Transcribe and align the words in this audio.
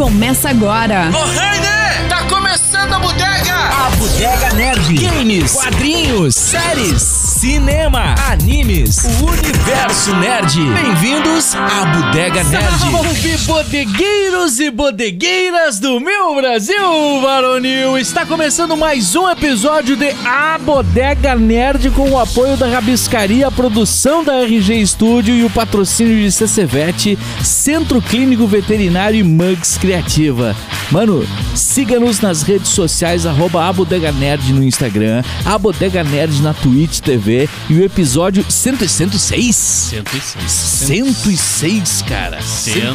Começa 0.00 0.48
agora. 0.48 1.10
Ô, 1.12 1.24
Rainer! 1.26 2.08
Tá 2.08 2.24
começando 2.24 2.94
a 2.94 2.98
bodega! 2.98 3.54
A 3.54 3.90
Bodega 3.98 4.54
Nerd. 4.54 4.94
Games, 4.94 5.52
quadrinhos, 5.52 6.34
séries, 6.36 7.02
cinema, 7.40 8.14
animes, 8.30 9.02
o 9.18 9.24
universo 9.24 10.14
nerd. 10.16 10.60
Bem-vindos 10.74 11.54
à 11.54 11.86
Bodega 11.86 12.44
Nerd. 12.44 12.78
Salve 12.78 13.36
bodegueiros 13.46 14.60
e 14.60 14.70
bodegueiras 14.70 15.78
do 15.78 15.98
meu 15.98 16.34
Brasil, 16.34 16.76
varonil! 17.22 17.96
Está 17.96 18.26
começando 18.26 18.76
mais 18.76 19.16
um 19.16 19.26
episódio 19.26 19.96
de 19.96 20.10
A 20.22 20.58
Bodega 20.58 21.34
Nerd 21.34 21.90
com 21.92 22.10
o 22.10 22.18
apoio 22.18 22.58
da 22.58 22.66
Rabiscaria, 22.66 23.46
a 23.46 23.50
produção 23.50 24.22
da 24.22 24.42
RG 24.42 24.86
Studio 24.86 25.34
e 25.34 25.42
o 25.42 25.48
patrocínio 25.48 26.18
de 26.18 26.30
CCVET, 26.30 27.18
Centro 27.42 28.02
Clínico 28.02 28.46
Veterinário 28.46 29.18
e 29.18 29.22
Mugs 29.22 29.78
Criativa. 29.78 30.54
Mano, 30.90 31.26
siga-nos 31.54 32.20
nas 32.20 32.42
redes 32.42 32.68
sociais, 32.68 33.24
arroba 33.24 33.72
Bodega 33.72 34.12
Nerd 34.12 34.52
no 34.52 34.62
Instagram, 34.62 35.22
a 35.46 35.56
Bodega 35.56 36.04
Nerd 36.04 36.42
na 36.42 36.52
Twitch 36.52 36.98
TV 36.98 37.29
e 37.68 37.74
o 37.74 37.82
episódio 37.84 38.44
100 38.48 38.88
106? 38.88 39.56
106. 39.56 40.50
106, 40.50 42.02
cara. 42.08 42.38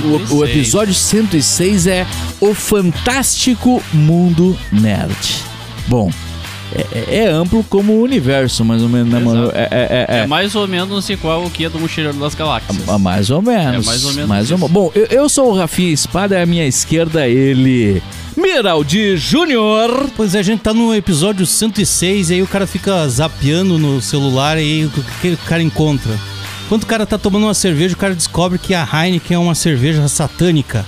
O, 0.03 0.15
o 0.15 0.19
106. 0.19 0.41
episódio 0.49 0.93
106 0.93 1.87
é 1.87 2.07
O 2.39 2.53
Fantástico 2.53 3.81
Mundo 3.93 4.57
Nerd. 4.71 5.15
Bom, 5.87 6.11
é, 6.73 6.85
é- 6.91 7.15
é 7.23 7.27
amplo 7.27 7.63
como 7.69 7.93
o 7.93 8.01
universo, 8.01 8.65
mais 8.65 8.81
ou 8.81 8.89
menos, 8.89 9.11
né, 9.13 9.19
mano? 9.19 9.51
É, 9.53 9.61
é- 9.61 9.67
é- 9.71 10.17
É 10.17 10.19
é. 10.23 10.27
mais 10.27 10.55
ou 10.55 10.67
menos 10.67 11.09
igual 11.09 11.43
o 11.45 11.49
que 11.49 11.65
é 11.65 11.69
do 11.69 11.79
Mochileiro 11.79 12.17
das 12.17 12.35
Galáxias. 12.35 12.77
Ah, 12.87 12.97
Mais 12.97 13.29
ou 13.29 13.41
menos. 13.41 13.85
É 13.85 13.87
mais 13.87 14.03
ou 14.05 14.13
menos 14.13 14.29
Mais 14.29 14.51
ou. 14.51 14.57
Bom, 14.57 14.91
eu, 14.95 15.05
eu 15.05 15.29
sou 15.29 15.51
o 15.51 15.55
Rafinha 15.57 15.91
Espada, 15.91 16.41
à 16.41 16.45
minha 16.45 16.65
esquerda 16.67 17.27
ele. 17.27 18.01
Miraldi 18.35 19.15
Júnior. 19.17 20.09
Pois 20.15 20.35
é, 20.35 20.39
a 20.39 20.43
gente 20.43 20.59
tá 20.61 20.73
no 20.73 20.93
episódio 20.93 21.45
106 21.45 22.29
e 22.29 22.33
aí 22.35 22.41
o 22.41 22.47
cara 22.47 22.67
fica 22.67 23.07
zapeando 23.07 23.77
no 23.77 24.01
celular 24.01 24.57
e 24.57 24.61
aí 24.61 24.85
o 24.85 24.89
que 25.21 25.29
o 25.29 25.37
cara 25.37 25.61
encontra? 25.63 26.11
Quando 26.67 26.83
o 26.83 26.87
cara 26.87 27.05
tá 27.05 27.17
tomando 27.17 27.43
uma 27.43 27.53
cerveja, 27.53 27.93
o 27.95 27.97
cara 27.97 28.15
descobre 28.15 28.57
que 28.59 28.73
a 28.73 28.87
Heineken 28.91 29.35
é 29.35 29.39
uma 29.39 29.55
cerveja 29.55 30.07
satânica. 30.07 30.85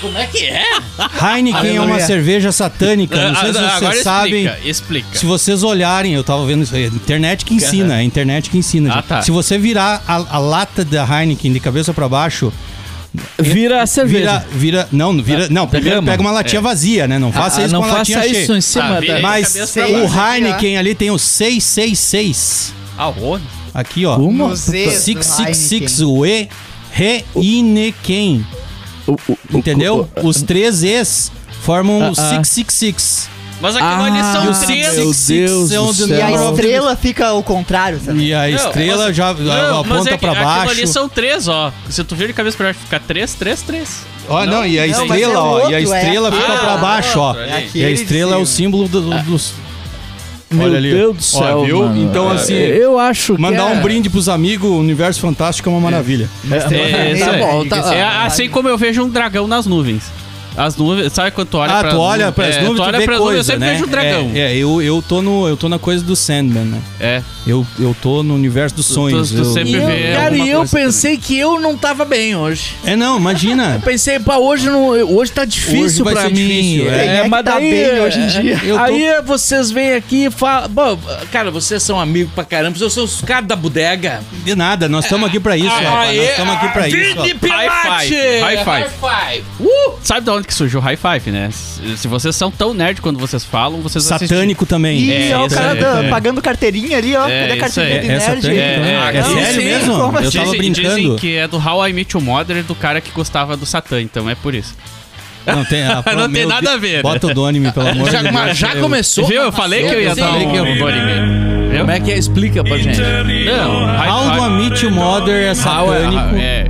Como 0.00 0.16
é 0.16 0.26
que 0.26 0.38
é? 0.46 0.64
Heineken 1.22 1.76
é 1.76 1.80
uma 1.80 2.00
cerveja 2.00 2.50
satânica. 2.50 3.28
Não 3.30 3.36
sei 3.40 3.52
se 3.52 3.58
Ah, 3.58 3.76
Agora 3.76 3.92
vocês 3.92 4.02
sabem. 4.02 4.44
explica, 4.46 4.68
explica. 4.68 5.18
Se 5.18 5.26
vocês 5.26 5.62
olharem, 5.62 6.14
eu 6.14 6.24
tava 6.24 6.44
vendo 6.46 6.62
isso 6.62 6.74
aí, 6.74 6.84
a 6.84 6.88
internet 6.88 7.44
que 7.44 7.54
ensina, 7.54 7.94
é 7.94 7.98
a 7.98 8.02
internet 8.02 8.48
que 8.48 8.56
ensina. 8.56 8.94
Ah, 8.94 9.02
tá. 9.02 9.20
Se 9.22 9.30
você 9.30 9.58
virar 9.58 10.02
a, 10.08 10.14
a 10.14 10.38
lata 10.38 10.82
da 10.84 11.04
Heineken 11.04 11.52
de 11.52 11.60
cabeça 11.60 11.92
pra 11.92 12.08
baixo, 12.08 12.50
Vira 13.38 13.82
a 13.82 13.86
cerveja. 13.86 14.38
vira, 14.38 14.46
vira, 14.52 14.88
não, 14.90 15.22
vira, 15.22 15.48
não, 15.50 15.66
primeiro 15.66 15.90
derrama. 16.00 16.10
pega 16.12 16.22
uma 16.22 16.30
latinha 16.30 16.62
vazia, 16.62 17.06
né? 17.06 17.18
Não 17.18 17.30
faça 17.30 17.60
Ah, 17.60 17.64
isso 17.64 17.72
não 17.74 17.82
com 17.82 17.88
a 17.88 17.92
latinha 17.98 18.18
faça 18.18 18.30
cheia. 18.30 18.42
isso 18.42 18.54
em 18.54 18.60
cima 18.62 18.96
Ah, 18.96 19.00
da. 19.00 19.20
Mas 19.20 19.54
o. 19.54 20.34
Heineken 20.34 20.78
ali 20.78 20.94
tem 20.94 21.10
o 21.10 21.18
666. 21.18 22.72
Aonde? 22.96 23.44
Aqui, 23.74 24.06
ó. 24.06 24.16
Do 24.16 24.56
666, 24.56 26.00
Heineken. 26.00 26.06
o 26.06 26.26
E, 26.26 26.48
Heineken. 27.44 28.46
o- 29.06 29.12
o- 29.12 29.38
o- 29.52 29.58
Entendeu? 29.58 30.08
o- 30.22 30.26
Os 30.28 30.42
três 30.42 30.82
Es 30.82 31.30
formam 31.62 31.98
o 32.00 32.04
Ah, 32.04 32.08
ah. 32.10 32.14
666. 32.14 33.28
Mas 33.62 33.76
aquilo 33.76 34.02
ali 34.02 34.18
Ah, 34.18 34.32
são 34.32 34.44
meu 34.44 34.52
três. 34.54 34.86
Deus 34.96 35.70
é 35.70 35.76
do 35.76 35.94
céu. 35.94 36.08
E 36.08 36.20
a 36.20 36.30
Não, 36.30 36.50
estrela 36.50 36.96
fica 36.96 37.28
ao 37.28 37.42
contrário, 37.44 38.00
sabe? 38.04 38.24
E 38.26 38.34
a 38.34 38.40
Não, 38.48 38.56
estrela 38.56 39.06
mas- 39.06 39.16
já 39.16 39.32
Não, 39.32 39.80
aponta 39.80 39.88
mas 39.88 40.06
é 40.08 40.10
que 40.10 40.18
pra 40.18 40.32
aquilo 40.32 40.44
baixo. 40.46 40.70
ali 40.72 40.86
são 40.88 41.08
três, 41.08 41.46
ó. 41.46 41.72
Se 41.88 42.02
tu 42.02 42.16
vir 42.16 42.26
de 42.26 42.32
cabeça 42.34 42.56
pra 42.56 42.66
baixo, 42.66 42.80
fica 42.80 42.98
três, 43.00 43.34
três, 43.34 43.62
três. 43.62 44.00
Ó, 44.28 44.44
não, 44.46 44.66
e 44.66 44.78
a 44.80 44.86
Não, 44.86 45.06
mas 45.06 45.18
estrela, 45.20 45.34
é 45.34 45.36
ó. 45.38 45.40
e 45.40 45.46
a 45.46 45.62
outro, 45.62 45.74
é 45.74 45.82
estrela 45.82 46.28
aquele. 46.28 46.42
fica 46.42 46.56
pra 46.58 46.74
Ah, 46.74 46.76
baixo, 46.78 47.18
ó. 47.20 47.28
outro 47.28 47.42
ali. 47.42 47.52
É 47.52 47.68
E 47.74 47.84
a 47.84 47.90
estrela 47.90 48.34
é 48.34 48.38
o 48.38 48.46
símbolo 48.46 48.88
do- 48.88 49.00
dos. 49.22 49.54
Meu 50.50 50.66
Olha 50.66 50.76
ali. 50.76 50.90
Deus 50.92 51.16
do 51.16 51.38
Ó, 51.38 51.42
céu. 51.46 51.64
viu? 51.64 51.78
mano. 51.78 52.02
Então, 52.02 52.30
É, 52.30 52.34
assim, 52.34 52.54
Eu 52.54 52.98
acho 52.98 53.36
que. 53.36 53.40
Mandar 53.40 53.70
é- 53.70 53.74
um 53.74 53.80
brinde 53.80 54.10
pros 54.10 54.28
amigos, 54.28 54.68
o 54.70 54.76
universo 54.78 55.18
fantástico 55.20 55.68
é 55.68 55.72
uma 55.72 55.80
maravilha. 55.80 56.28
É, 56.50 57.12
É, 57.12 57.14
tá 57.16 57.32
bom, 57.38 57.64
tá- 57.66 57.94
É 57.94 58.02
Ah, 58.02 58.24
assim 58.26 58.50
como 58.50 58.68
eu 58.68 58.76
vejo 58.76 59.02
um 59.02 59.08
dragão 59.08 59.46
nas 59.48 59.64
nuvens. 59.66 60.02
As 60.56 60.76
nuvens, 60.76 61.12
sabe 61.12 61.30
quando 61.30 61.48
tu 61.48 61.58
olha 61.58 61.72
ah, 61.72 61.80
pra 61.80 61.90
tu 61.90 61.98
olha 61.98 62.32
pras 62.32 62.56
é, 62.56 62.60
nuvens, 62.62 62.76
tu 62.76 62.82
tu 62.82 62.82
olha 62.88 62.98
vê 62.98 63.04
pras 63.04 63.18
coisa, 63.18 63.38
nuvens, 63.38 63.48
eu 63.48 63.52
sempre 63.54 63.66
né? 63.66 63.72
vejo 63.72 63.84
um 63.84 63.88
dragão. 63.88 64.30
É, 64.34 64.38
é, 64.38 64.56
eu, 64.56 64.82
eu, 64.82 65.02
tô 65.06 65.22
no, 65.22 65.48
eu 65.48 65.56
tô 65.56 65.68
na 65.68 65.78
coisa 65.78 66.04
do 66.04 66.14
Sandman, 66.14 66.64
né? 66.64 66.80
É. 67.00 67.22
Eu, 67.46 67.66
eu 67.78 67.96
tô 68.00 68.22
no 68.22 68.34
universo 68.34 68.76
dos 68.76 68.86
Tu- 68.86 68.92
sonhos. 68.94 69.30
tu- 69.30 69.36
tu 69.36 69.42
eu- 69.42 69.52
sempre 69.52 69.72
eu, 69.74 69.86
vê 69.86 70.12
cara, 70.14 70.36
e 70.36 70.48
eu 70.50 70.64
pensei 70.66 71.16
que 71.16 71.36
eu 71.38 71.58
não 71.60 71.76
tava 71.76 72.04
bem 72.04 72.36
hoje. 72.36 72.74
É, 72.84 72.94
não, 72.94 73.16
imagina. 73.18 73.80
Pensei, 73.84 74.20
pá, 74.20 74.36
hoje, 74.36 74.66
não, 74.70 74.88
hoje 74.90 75.32
tá 75.32 75.44
difícil 75.44 75.82
Hoje 75.84 76.02
vai 76.04 76.12
pra 76.14 76.22
ser 76.24 76.28
mim. 76.30 76.46
difícil, 76.46 76.90
é. 76.92 77.16
É 77.18 77.22
que 77.22 77.28
mas 77.28 77.44
tá 77.44 77.54
daí, 77.54 77.70
bem 77.70 78.00
hoje 78.00 78.18
em 78.20 78.26
dia? 78.28 78.60
Eu 78.62 78.76
tô- 78.76 78.82
Aí 78.84 79.22
vocês 79.24 79.70
vêm 79.70 79.94
aqui 79.94 80.26
e 80.26 80.30
falam. 80.30 80.68
Bom, 80.68 80.98
cara, 81.32 81.50
vocês 81.50 81.82
são 81.82 81.98
amigos 81.98 82.32
pra 82.34 82.44
caramba, 82.44 82.76
eu 82.78 82.90
sou 82.90 83.04
os 83.04 83.20
caras 83.22 83.48
da 83.48 83.56
bodega. 83.56 84.20
De 84.44 84.54
nada, 84.54 84.88
nós 84.88 85.04
estamos 85.04 85.26
aqui 85.28 85.40
pra 85.40 85.56
isso, 85.56 85.68
rapaz. 85.68 86.16
Nós 86.16 86.28
estamos 86.30 86.54
aqui 86.54 86.68
pra 86.68 86.88
isso. 86.88 86.96
Vini 86.96 87.34
Pilate! 87.34 87.68
High 87.68 88.06
five, 88.06 88.40
high 88.40 88.56
five. 88.58 88.70
High 88.70 88.90
five. 89.00 89.44
Uh! 89.60 89.92
Sabe 90.02 90.20
de 90.20 90.30
onde 90.30 90.41
que 90.46 90.54
surgiu 90.54 90.80
o 90.80 90.82
high 90.82 90.96
five, 90.96 91.30
né? 91.30 91.48
Se 91.52 92.06
vocês 92.08 92.34
são 92.36 92.50
tão 92.50 92.72
nerd 92.74 93.00
quando 93.00 93.18
vocês 93.18 93.44
falam, 93.44 93.80
vocês 93.80 94.04
Satânico 94.04 94.64
também. 94.66 94.98
E 95.00 95.30
É, 95.30 95.36
ó, 95.36 95.46
o 95.46 95.50
cara 95.50 95.78
é. 96.04 96.08
pagando 96.08 96.40
carteirinha 96.42 96.98
ali, 96.98 97.14
ó. 97.16 97.28
É, 97.28 97.40
Cadê 97.42 97.52
a 97.52 97.60
carteirinha 97.60 98.00
de 98.00 98.08
É 98.08 98.18
nerd? 98.18 98.48
É, 98.48 98.52
é, 98.52 99.16
É 99.18 99.22
sério 99.22 99.62
mesmo? 99.64 99.94
como 99.98 100.18
Eu 100.18 100.28
assim? 100.28 100.38
tava 100.38 100.50
Dizem, 100.52 100.72
dizem 100.72 100.92
brincando. 100.94 101.16
que 101.16 101.36
é 101.36 101.48
do 101.48 101.56
How 101.58 101.88
I 101.88 101.92
Met 101.92 102.16
Your 102.16 102.24
Mother 102.24 102.62
do 102.64 102.74
cara 102.74 103.00
que 103.00 103.10
gostava 103.10 103.56
do 103.56 103.64
Satã, 103.66 104.00
então 104.00 104.28
é 104.28 104.34
por 104.34 104.54
isso. 104.54 104.74
Não 105.44 105.64
tem, 105.64 105.82
ah, 105.82 106.04
Não 106.16 106.30
tem 106.30 106.46
nada 106.46 106.72
a 106.74 106.76
ver, 106.76 106.96
né? 106.98 107.02
Bota 107.02 107.26
o 107.26 107.34
do 107.34 107.44
anime, 107.44 107.72
pelo 107.72 107.88
amor 107.88 108.08
de 108.10 108.16
Deus. 108.16 108.32
mas 108.32 108.56
já 108.56 108.74
Eu- 108.74 108.82
começou? 108.82 109.26
Viu? 109.26 109.42
Eu 109.42 109.50
falei 109.52 109.84
que 109.88 109.94
eu 109.94 110.00
ia 110.00 110.14
dar 110.14 110.32
um 110.34 110.78
bom 110.78 110.86
anime. 110.86 111.78
Como 111.78 111.90
é 111.90 111.98
que 112.00 112.12
é? 112.12 112.18
Explica 112.18 112.62
pra 112.62 112.78
gente. 112.78 113.00
Não, 113.00 113.84
How 114.08 114.30
do 114.30 114.46
I 114.46 114.50
Meet 114.70 114.82
Your 114.82 114.92
Mother 114.92 115.34
é 115.48 115.54
satânico 115.54 116.36
É, 116.36 116.66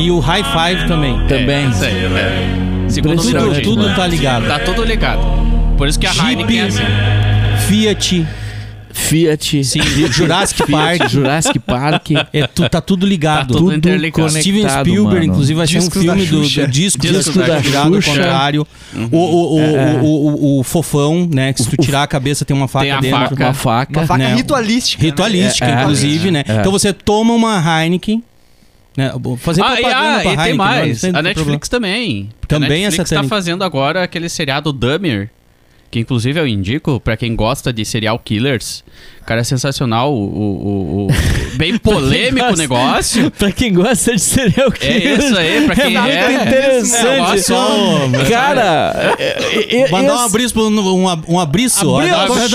e 0.00 0.10
o 0.10 0.18
High 0.18 0.44
Five 0.44 0.88
também. 0.88 1.14
Também. 1.26 1.66
é, 1.66 1.68
isso 1.68 1.84
aí, 1.84 2.04
é. 2.04 2.70
Segundo 2.88 3.16
Tudo, 3.22 3.30
Freud, 3.30 3.60
tudo 3.62 3.86
né? 3.88 3.94
tá 3.94 4.06
ligado. 4.06 4.46
Tá 4.48 4.58
tudo 4.58 4.82
ligado. 4.84 5.20
Por 5.78 5.86
isso 5.88 5.98
que 5.98 6.06
a 6.06 6.12
Jeep, 6.12 6.26
Heineken 6.28 6.58
é 6.60 6.62
assim. 6.64 6.82
Fiat, 7.68 8.26
Fiat. 8.92 9.64
sim, 9.64 9.80
Jurassic 10.10 10.70
Park. 10.70 11.08
Jurassic 11.08 11.58
Park. 11.60 12.08
É, 12.32 12.46
tu, 12.46 12.68
tá 12.68 12.80
tudo 12.80 13.06
ligado. 13.06 13.52
Tá 13.54 13.58
tudo 13.58 13.72
interligado. 13.74 14.28
Steven 14.30 14.68
Spielberg, 14.68 15.02
mano. 15.04 15.24
inclusive, 15.24 15.54
vai 15.56 15.66
ser 15.66 15.78
um 15.78 15.90
filme 15.90 16.26
do, 16.26 16.40
do 16.42 16.66
disco, 16.68 17.00
disco 17.00 17.38
da 17.38 17.46
da 17.60 17.80
ao 17.84 17.92
Xuxa. 17.94 18.10
contrário. 18.10 18.66
O, 19.12 19.16
o, 19.16 19.56
o, 19.56 19.60
É. 19.60 19.98
o, 20.02 20.04
o, 20.04 20.60
o 20.60 20.62
fofão, 20.64 21.28
né? 21.32 21.52
Que 21.52 21.62
se 21.62 21.70
tu 21.70 21.76
tirar 21.76 22.02
a 22.02 22.06
cabeça 22.06 22.44
tem 22.44 22.56
uma 22.56 22.66
faca 22.68 22.86
Tem 22.86 23.00
dentro. 23.12 23.18
faca. 23.28 23.44
Uma 23.44 23.54
faca. 23.54 23.98
Uma 24.00 24.06
faca 24.06 24.18
né? 24.24 24.34
ritualística. 24.34 25.02
né? 25.02 25.08
Ritualística, 25.10 25.66
É, 25.66 25.70
é, 25.70 25.80
inclusive, 25.82 26.30
né? 26.30 26.44
é. 26.46 26.56
Então 26.56 26.72
você 26.72 26.92
toma 26.92 27.32
uma 27.34 27.56
Heineken. 27.82 28.22
Né? 28.96 29.12
Fazer 29.38 29.62
Ah, 29.62 29.80
e, 29.80 29.84
ah, 29.84 30.18
e 30.18 30.22
tem 30.22 30.30
Heineken, 30.32 30.54
mais. 30.54 31.02
não 31.02 31.10
tem 31.12 31.18
A 31.18 31.22
Netflix 31.22 31.68
também. 31.68 32.30
Porque 32.40 32.54
Também 32.54 32.84
a 32.84 32.88
Netflix 32.88 32.96
tá 33.10 33.16
satânico. 33.16 33.28
fazendo 33.28 33.62
agora 33.64 34.02
aquele 34.02 34.28
seriado 34.28 34.72
Dummer. 34.72 35.30
Que 35.90 35.98
inclusive 36.00 36.38
eu 36.38 36.46
indico 36.46 37.00
pra 37.00 37.16
quem 37.16 37.34
gosta 37.34 37.72
de 37.72 37.84
serial 37.84 38.18
killers. 38.18 38.84
Cara, 39.26 39.42
é 39.42 39.44
sensacional. 39.44 40.12
O, 40.12 40.16
o- 40.16 40.22
o- 40.22 41.06
o- 41.06 41.08
bem 41.56 41.76
polêmico 41.78 42.38
o 42.46 42.48
gosta. 42.48 42.56
negócio. 42.62 43.30
pra 43.30 43.52
quem 43.52 43.72
gosta 43.72 44.12
de 44.14 44.20
serial 44.20 44.68
É 44.68 44.72
killer. 44.72 45.18
isso 45.18 45.36
aí, 45.36 45.66
pra 45.66 45.74
quem 45.76 45.96
é 45.96 46.00
muito 46.00 46.12
é. 46.16 46.42
interessante. 46.42 47.04
Negócio, 47.12 47.56
Cara, 48.28 49.16
é, 49.18 49.24
é, 49.24 49.80
é, 49.82 49.90
Mandar 49.90 50.14
um 50.16 50.20
abriço, 50.20 50.60
um, 50.60 51.04
um 51.28 51.38
abriço. 51.38 51.86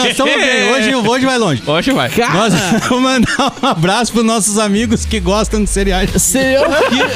Estamos 0.10 0.34
bem. 0.36 0.72
Hoje, 0.72 0.96
hoje 0.96 1.26
vai 1.26 1.38
longe. 1.38 1.64
Hoje 1.66 1.92
vai. 1.92 2.10
Cara, 2.10 2.34
Nós 2.34 2.54
vamos 2.90 3.04
mandar 3.04 3.54
um 3.64 3.68
abraço 3.68 4.12
pros 4.12 4.26
nossos 4.26 4.58
amigos 4.60 5.06
que 5.06 5.20
gostam 5.20 5.64
de 5.64 5.70
cereais. 5.70 6.10
serial 6.22 6.66
killer. 6.90 7.10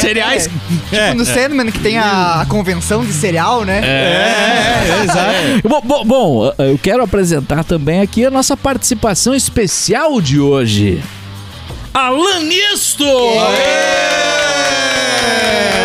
Cereais. 0.00 0.48
É, 0.92 1.14
No 1.14 1.24
Sandman, 1.24 1.70
que 1.70 1.78
tem 1.78 1.98
a, 1.98 2.40
a 2.40 2.46
convenção 2.46 3.04
de 3.04 3.12
cereal, 3.12 3.64
né? 3.64 3.80
é, 3.84 5.00
é, 5.00 5.04
exato. 5.04 5.68
Bom, 5.68 5.80
bom, 5.84 6.04
bom, 6.04 6.52
eu 6.58 6.78
quero 6.82 7.02
apresentar 7.02 7.49
também 7.64 8.00
aqui 8.00 8.24
a 8.24 8.30
nossa 8.30 8.56
participação 8.56 9.34
especial 9.34 10.20
de 10.20 10.38
hoje. 10.38 11.02
Alan 11.92 12.40
Nisto! 12.44 13.04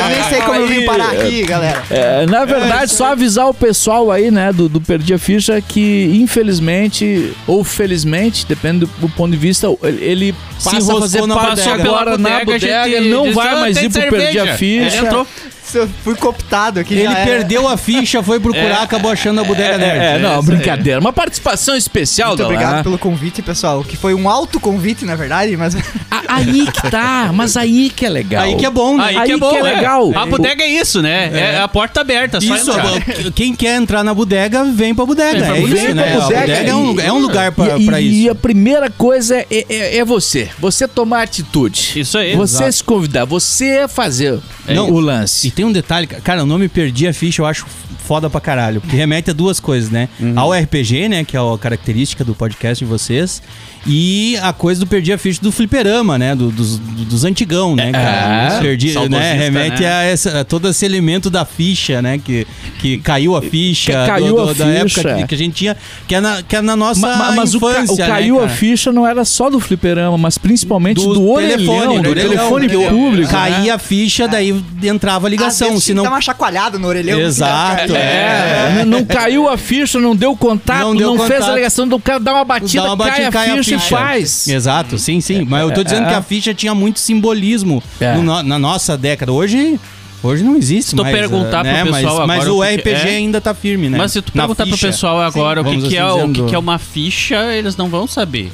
Nem 0.07 0.23
sei 0.29 0.41
como 0.41 0.59
eu 0.59 0.67
vim 0.67 0.85
parar 0.85 1.11
aqui, 1.11 1.43
galera. 1.43 1.83
É, 1.89 2.25
na 2.27 2.45
verdade, 2.45 2.91
só 2.91 3.07
avisar 3.07 3.49
o 3.49 3.53
pessoal 3.53 4.11
aí, 4.11 4.29
né, 4.29 4.53
do, 4.53 4.69
do 4.69 4.79
Perdi 4.79 5.13
a 5.13 5.19
Ficha, 5.19 5.59
que 5.61 6.11
infelizmente, 6.13 7.33
ou 7.47 7.63
felizmente, 7.63 8.45
depende 8.45 8.85
do, 8.99 9.09
ponto 9.09 9.31
de 9.31 9.37
vista, 9.37 9.67
ele, 9.81 10.03
ele 10.03 10.35
passa 10.63 10.93
a 10.93 10.99
fazer 10.99 11.25
na 11.25 11.35
parte 11.35 11.63
bodega. 11.63 11.83
agora 11.83 12.17
na 12.17 12.45
bodega, 12.45 12.83
bodega, 12.83 13.01
não 13.01 13.25
gente 13.25 13.33
vai 13.33 13.55
mais 13.55 13.77
"Ah, 13.77 13.81
ir 13.83 13.91
pro 13.91 14.01
Perdi 14.01 14.39
a 14.39 14.45
cerveja." 14.45 14.57
Ficha. 14.57 14.97
Ele 14.97 15.05
entrou. 15.07 15.27
Eu 15.73 15.89
fui 16.03 16.15
cooptado 16.15 16.79
aqui. 16.79 16.93
Ele 16.93 17.13
perdeu 17.15 17.67
a 17.67 17.75
ficha, 17.77 18.21
foi 18.23 18.39
procurar, 18.39 18.81
acabou 18.83 19.11
achando 19.11 19.41
a 19.41 19.43
bodega 19.43 19.77
nerd. 19.77 19.99
É, 20.03 20.19
não, 20.19 20.39
isso 20.39 20.51
aí. 20.51 20.57
brincadeira. 20.57 20.99
Uma 20.99 21.11
participação 21.13 21.75
especial 21.75 22.29
Muito 22.29 22.39
da 22.39 22.45
obrigado 22.45 22.75
Lá. 22.77 22.83
pelo 22.83 22.97
convite, 22.97 23.41
pessoal. 23.41 23.83
Que 23.83 23.97
foi 23.97 24.13
um 24.13 24.29
alto 24.29 24.59
convite, 24.59 25.05
na 25.05 25.15
verdade, 25.15 25.55
mas. 25.57 25.75
A- 26.11 26.35
Aí 26.35 26.65
que 26.67 26.91
tá, 26.91 27.31
mas 27.33 27.55
aí 27.55 27.89
que 27.89 28.05
é 28.05 28.09
legal. 28.09 28.43
Aí 28.43 28.55
que 28.55 28.65
é 28.65 28.69
bom, 28.69 28.97
né? 28.97 29.03
Aí, 29.05 29.15
Aí 29.17 29.25
que 29.27 29.31
é 29.33 29.37
bom, 29.37 29.49
que 29.51 29.55
é 29.55 29.59
é. 29.59 29.63
legal. 29.75 30.11
A 30.15 30.25
bodega 30.25 30.63
é 30.63 30.67
isso, 30.67 31.01
né? 31.01 31.29
É, 31.33 31.59
a 31.59 31.67
porta 31.67 32.01
aberta, 32.01 32.41
só 32.41 32.55
Isso, 32.55 32.71
quem 33.33 33.55
quer 33.55 33.75
entrar 33.77 34.03
na 34.03 34.13
bodega, 34.13 34.63
vem 34.65 34.93
pra 34.93 35.05
bodega. 35.05 35.31
Vem 35.39 35.45
pra 35.45 35.57
é 35.57 35.61
bodega. 35.61 35.85
isso, 35.85 35.95
né? 35.95 36.13
bodega 36.19 36.53
é 36.53 36.75
um, 36.75 36.83
e- 36.83 36.87
lugar- 36.87 37.05
é 37.07 37.11
um 37.13 37.19
lugar 37.19 37.51
pra, 37.51 37.77
e, 37.77 37.85
pra 37.85 38.01
e 38.01 38.23
isso. 38.23 38.31
a 38.31 38.35
primeira 38.35 38.89
coisa 38.89 39.37
é, 39.37 39.45
é- 39.69 39.97
é 39.97 40.05
você. 40.05 40.49
Você 40.59 40.87
tomar 40.87 41.21
atitude. 41.21 41.93
Isso 41.99 42.17
aí. 42.17 42.35
Você 42.35 42.55
Exato. 42.55 42.71
se 42.73 42.83
convidar. 42.83 43.25
Você 43.25 43.87
fazer 43.87 44.39
Não, 44.73 44.89
o 44.91 44.99
E 44.99 45.03
lance. 45.03 45.51
tem 45.51 45.65
um 45.65 45.71
detalhe, 45.71 46.07
cara, 46.07 46.43
o 46.43 46.45
nome 46.45 46.67
Perdi 46.67 47.07
a 47.07 47.13
Ficha 47.13 47.41
eu 47.41 47.45
acho 47.45 47.65
foda 48.05 48.29
pra 48.29 48.39
caralho. 48.39 48.81
Porque 48.81 48.95
remete 48.95 49.31
a 49.31 49.33
duas 49.33 49.59
coisas, 49.59 49.89
né? 49.89 50.07
Uhum. 50.19 50.33
Ao 50.37 50.53
RPG, 50.53 51.09
né? 51.09 51.23
Que 51.23 51.35
é 51.35 51.39
a 51.39 51.57
característica 51.57 52.23
do 52.23 52.35
podcast 52.35 52.83
de 52.83 52.89
vocês. 52.89 53.41
E 53.87 54.35
a 54.41 54.51
coisa 54.51 54.79
do 54.79 54.87
Perdi 54.87 55.13
a 55.13 55.17
Ficha 55.17 55.39
do 55.41 55.51
fliperama, 55.51 56.17
né? 56.17 56.35
do- 56.35 56.49
dos, 56.49 56.77
dos 56.79 57.23
antigão, 57.23 57.75
né, 57.75 57.91
cara? 57.91 58.55
É, 58.57 58.59
Perdi, 58.59 58.93
né? 59.09 59.33
Remete 59.33 59.81
né? 59.83 59.91
a, 59.91 60.03
essa, 60.03 60.39
a 60.41 60.43
todo 60.43 60.67
esse 60.69 60.83
elemento 60.85 61.29
da 61.29 61.45
ficha, 61.45 62.01
né? 62.01 62.17
Que, 62.23 62.47
que 62.79 62.97
caiu 62.97 63.35
a 63.35 63.41
ficha. 63.43 63.91
Que 63.91 64.07
caiu 64.07 64.39
a 64.41 64.53
da 64.53 64.65
ficha. 64.65 64.99
época 65.01 65.15
que, 65.21 65.27
que 65.27 65.35
a 65.35 65.37
gente 65.37 65.53
tinha. 65.53 65.77
Que 66.07 66.15
é 66.15 66.21
na, 66.21 66.41
que 66.41 66.55
é 66.55 66.61
na 66.63 66.75
nossa 66.75 66.99
Ma- 67.01 67.15
ma- 67.15 67.31
mas 67.33 67.53
o, 67.53 67.59
ca- 67.59 67.71
infância, 67.83 67.93
o 67.93 67.97
né, 67.97 68.07
caiu 68.07 68.37
a 68.37 68.41
cara? 68.41 68.51
ficha 68.53 68.91
não 68.91 69.05
era 69.05 69.23
só 69.23 69.49
do 69.51 69.59
fliperama, 69.59 70.17
mas 70.17 70.37
principalmente 70.39 70.97
do, 71.03 71.27
orelhão, 71.29 72.01
do, 72.01 72.09
orelhão, 72.09 72.29
telefone 72.29 72.67
que 72.67 72.77
público. 72.89 73.31
Caía 73.31 73.59
né? 73.59 73.69
a 73.71 73.77
ficha, 73.77 74.27
daí 74.27 74.54
entrava 74.83 75.25
a 75.25 75.27
Às 75.27 75.31
ligação. 75.31 75.69
vezes 75.69 75.83
Se 75.85 75.93
não 75.93 76.03
uma 76.05 76.21
chacoalhada 76.21 76.77
no 76.77 76.87
orelhão. 76.87 77.19
Exato, 77.19 77.87
Cara, 77.93 77.97
É, 77.99 78.83
não- 78.85 78.99
não 78.99 79.05
caiu 79.05 79.47
a 79.49 79.57
ficha, 79.57 79.99
não 79.99 80.15
deu 80.15 80.35
contato, 80.35 80.79
Não 80.81 80.93
não, 80.93 81.15
deu 81.15 81.17
fez 81.27 81.39
contato. 81.39 81.51
a 81.51 81.55
ligação 81.55 81.87
do 81.87 81.99
cara, 81.99 82.19
dá 82.19 82.33
uma 82.33 82.45
batida, 82.45 82.81
Dá 82.83 82.89
uma 82.89 82.95
batida, 82.95 83.31
cai, 83.31 83.49
a 83.51 83.57
ficha, 83.57 83.75
e 83.75 83.79
faz. 83.79 84.47
Exato, 84.47 84.97
sim, 84.97 85.19
sim. 85.21 85.45
Mas 85.47 85.61
eu 85.63 85.73
tô 85.73 85.83
dizendo 85.83 86.05
é. 86.05 86.09
que 86.09 86.13
a 86.15 86.21
ficha 86.21 86.53
tinha 86.53 86.73
muito 86.75 86.99
simbolismo 86.99 87.81
É. 87.99 88.15
no 88.15 88.43
na 88.43 88.59
nossa 88.59 88.97
década. 88.97 89.31
Hoje, 89.31 89.79
hoje 90.23 90.43
não 90.43 90.55
existe 90.55 90.89
Se 90.91 90.95
tu 90.95 91.01
mais. 91.03 91.15
perguntar 91.15 91.63
né? 91.63 91.81
pro 91.83 91.91
mas, 91.91 92.03
pessoal 92.03 92.27
mas 92.27 92.37
agora 92.41 92.53
o 92.53 92.57
o 92.59 92.63
RPG 92.63 92.89
é- 92.91 93.15
ainda 93.17 93.39
tá 93.41 93.53
firme, 93.53 93.89
né? 93.89 93.97
Mas 93.97 94.11
se 94.11 94.21
tu 94.21 94.31
perguntar 94.31 94.63
pro 94.65 94.73
ficha. 94.73 94.87
pessoal 94.87 95.21
agora 95.21 95.61
o, 95.61 95.65
que, 95.65 95.87
que, 95.89 95.97
é, 95.97 96.01
assim 96.01 96.11
o 96.13 96.21
que, 96.21 96.27
dizendo. 96.31 96.49
que 96.49 96.55
é 96.55 96.59
uma 96.59 96.77
ficha, 96.79 97.53
eles 97.55 97.75
não 97.77 97.89
vão 97.89 98.07
saber. 98.07 98.51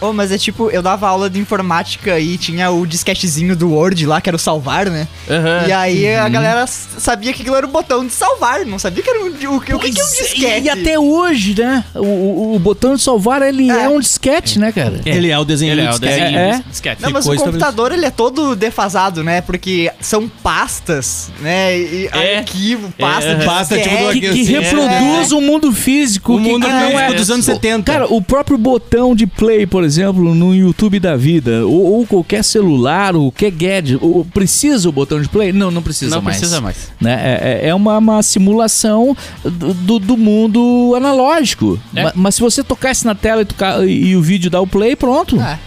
Ô, 0.00 0.12
mas 0.12 0.32
é 0.32 0.38
tipo, 0.38 0.70
eu 0.70 0.80
dava 0.82 1.06
aula 1.08 1.28
de 1.28 1.38
informática 1.38 2.18
e 2.18 2.38
tinha 2.38 2.70
o 2.70 2.86
disquetezinho 2.86 3.54
do 3.54 3.70
Word 3.72 4.06
lá, 4.06 4.20
que 4.20 4.30
era 4.30 4.36
o 4.36 4.38
salvar, 4.38 4.86
né? 4.88 5.06
Aham. 5.28 5.66
E 5.68 5.72
aí 5.72 6.14
a 6.16 6.24
Uhum. 6.24 6.30
galera 6.32 6.66
sabia 6.66 7.32
que 7.32 7.42
aquilo 7.42 7.56
era 7.56 7.66
o 7.66 7.70
botão 7.70 8.06
de 8.06 8.12
salvar, 8.12 8.64
não 8.64 8.78
sabia 8.78 9.02
que 9.02 9.10
era 9.10 9.20
um, 9.20 9.26
o, 9.26 9.56
o, 9.56 9.60
que- 9.60 9.74
o 9.74 9.78
que, 9.78 9.90
que 9.92 10.00
é 10.00 10.04
um 10.04 10.06
Pois 10.06 10.18
disquete. 10.18 10.66
E 10.66 10.70
até 10.70 10.98
hoje, 10.98 11.54
né? 11.60 11.84
O, 11.94 11.98
o- 12.00 12.54
o 12.56 12.58
botão 12.58 12.94
de 12.94 13.02
salvar, 13.02 13.42
ele 13.42 13.70
é, 13.70 13.84
É. 13.84 13.88
um 13.88 14.00
disquete, 14.00 14.58
né, 14.58 14.72
cara? 14.72 15.00
Ele 15.04 15.30
é 15.30 15.38
o 15.38 15.44
desenho 15.44 15.72
Ele 15.72 15.82
é 15.82 15.84
do 15.84 15.96
o 15.96 15.98
disquete. 15.98 16.18
desenho 16.20 16.38
É, 16.38 16.50
é. 16.50 16.62
disquete. 16.70 17.02
Não, 17.02 17.10
mas 17.10 17.24
Ficou 17.26 17.38
o 17.38 17.44
computador 17.44 17.92
ele 17.92 18.06
é 18.06 18.10
todo 18.10 18.56
defasado, 18.56 19.22
né? 19.22 19.40
Porque 19.42 19.90
são 20.00 20.28
pastas, 20.28 21.30
né? 21.40 21.78
E 21.78 22.08
É. 22.12 22.38
arquivo, 22.38 22.92
pasta, 22.98 23.30
É, 23.30 23.34
de 23.34 23.44
pasta, 23.44 23.76
tipo, 23.78 23.90
do 23.90 23.96
Que, 23.98 24.04
arquivo. 24.06 24.32
que 24.34 24.44
Sim, 24.46 24.52
reproduz 24.60 25.32
o 25.32 25.40
mundo 25.40 25.72
físico. 25.72 26.34
O 26.34 26.42
que- 26.42 26.48
mundo 26.48 26.66
que 26.66 26.72
não 26.72 26.80
físico 26.88 27.00
é 27.00 27.12
dos 27.14 27.30
anos 27.30 27.44
70. 27.44 27.92
Cara, 27.92 28.06
o 28.06 28.22
próprio 28.22 28.56
botão 28.56 29.14
de 29.14 29.26
play, 29.26 29.66
por 29.66 29.82
exemplo, 29.84 29.89
no 30.34 30.54
YouTube 30.54 30.98
da 31.00 31.16
vida, 31.16 31.66
ou, 31.66 31.92
ou 31.98 32.06
qualquer 32.06 32.42
celular, 32.44 33.14
ou 33.16 33.30
qualquer 33.32 33.50
gadget, 33.50 33.98
ou, 34.00 34.24
precisa 34.24 34.88
o 34.88 34.92
botão 34.92 35.20
de 35.20 35.28
play? 35.28 35.52
Não, 35.52 35.70
não 35.70 35.82
precisa 35.82 36.16
Não 36.16 36.22
mais. 36.22 36.36
precisa 36.38 36.60
mais. 36.60 36.90
Né? 37.00 37.12
É, 37.12 37.66
é- 37.66 37.68
é 37.70 37.74
uma, 37.74 37.98
uma 37.98 38.22
simulação 38.22 39.16
do, 39.44 39.74
do- 39.74 39.98
do 39.98 40.16
mundo 40.16 40.94
analógico. 40.96 41.78
É. 41.94 42.04
Ma- 42.04 42.12
Mas, 42.14 42.34
se 42.36 42.40
você 42.40 42.62
tocasse 42.62 43.04
na 43.04 43.14
tela 43.14 43.42
e, 43.42 43.44
tocar- 43.44 43.86
e 43.86 44.14
o 44.16 44.22
vídeo 44.22 44.50
dá 44.50 44.60
o 44.60 44.66
play, 44.66 44.94
pronto. 44.96 45.38
Ah, 45.40 45.58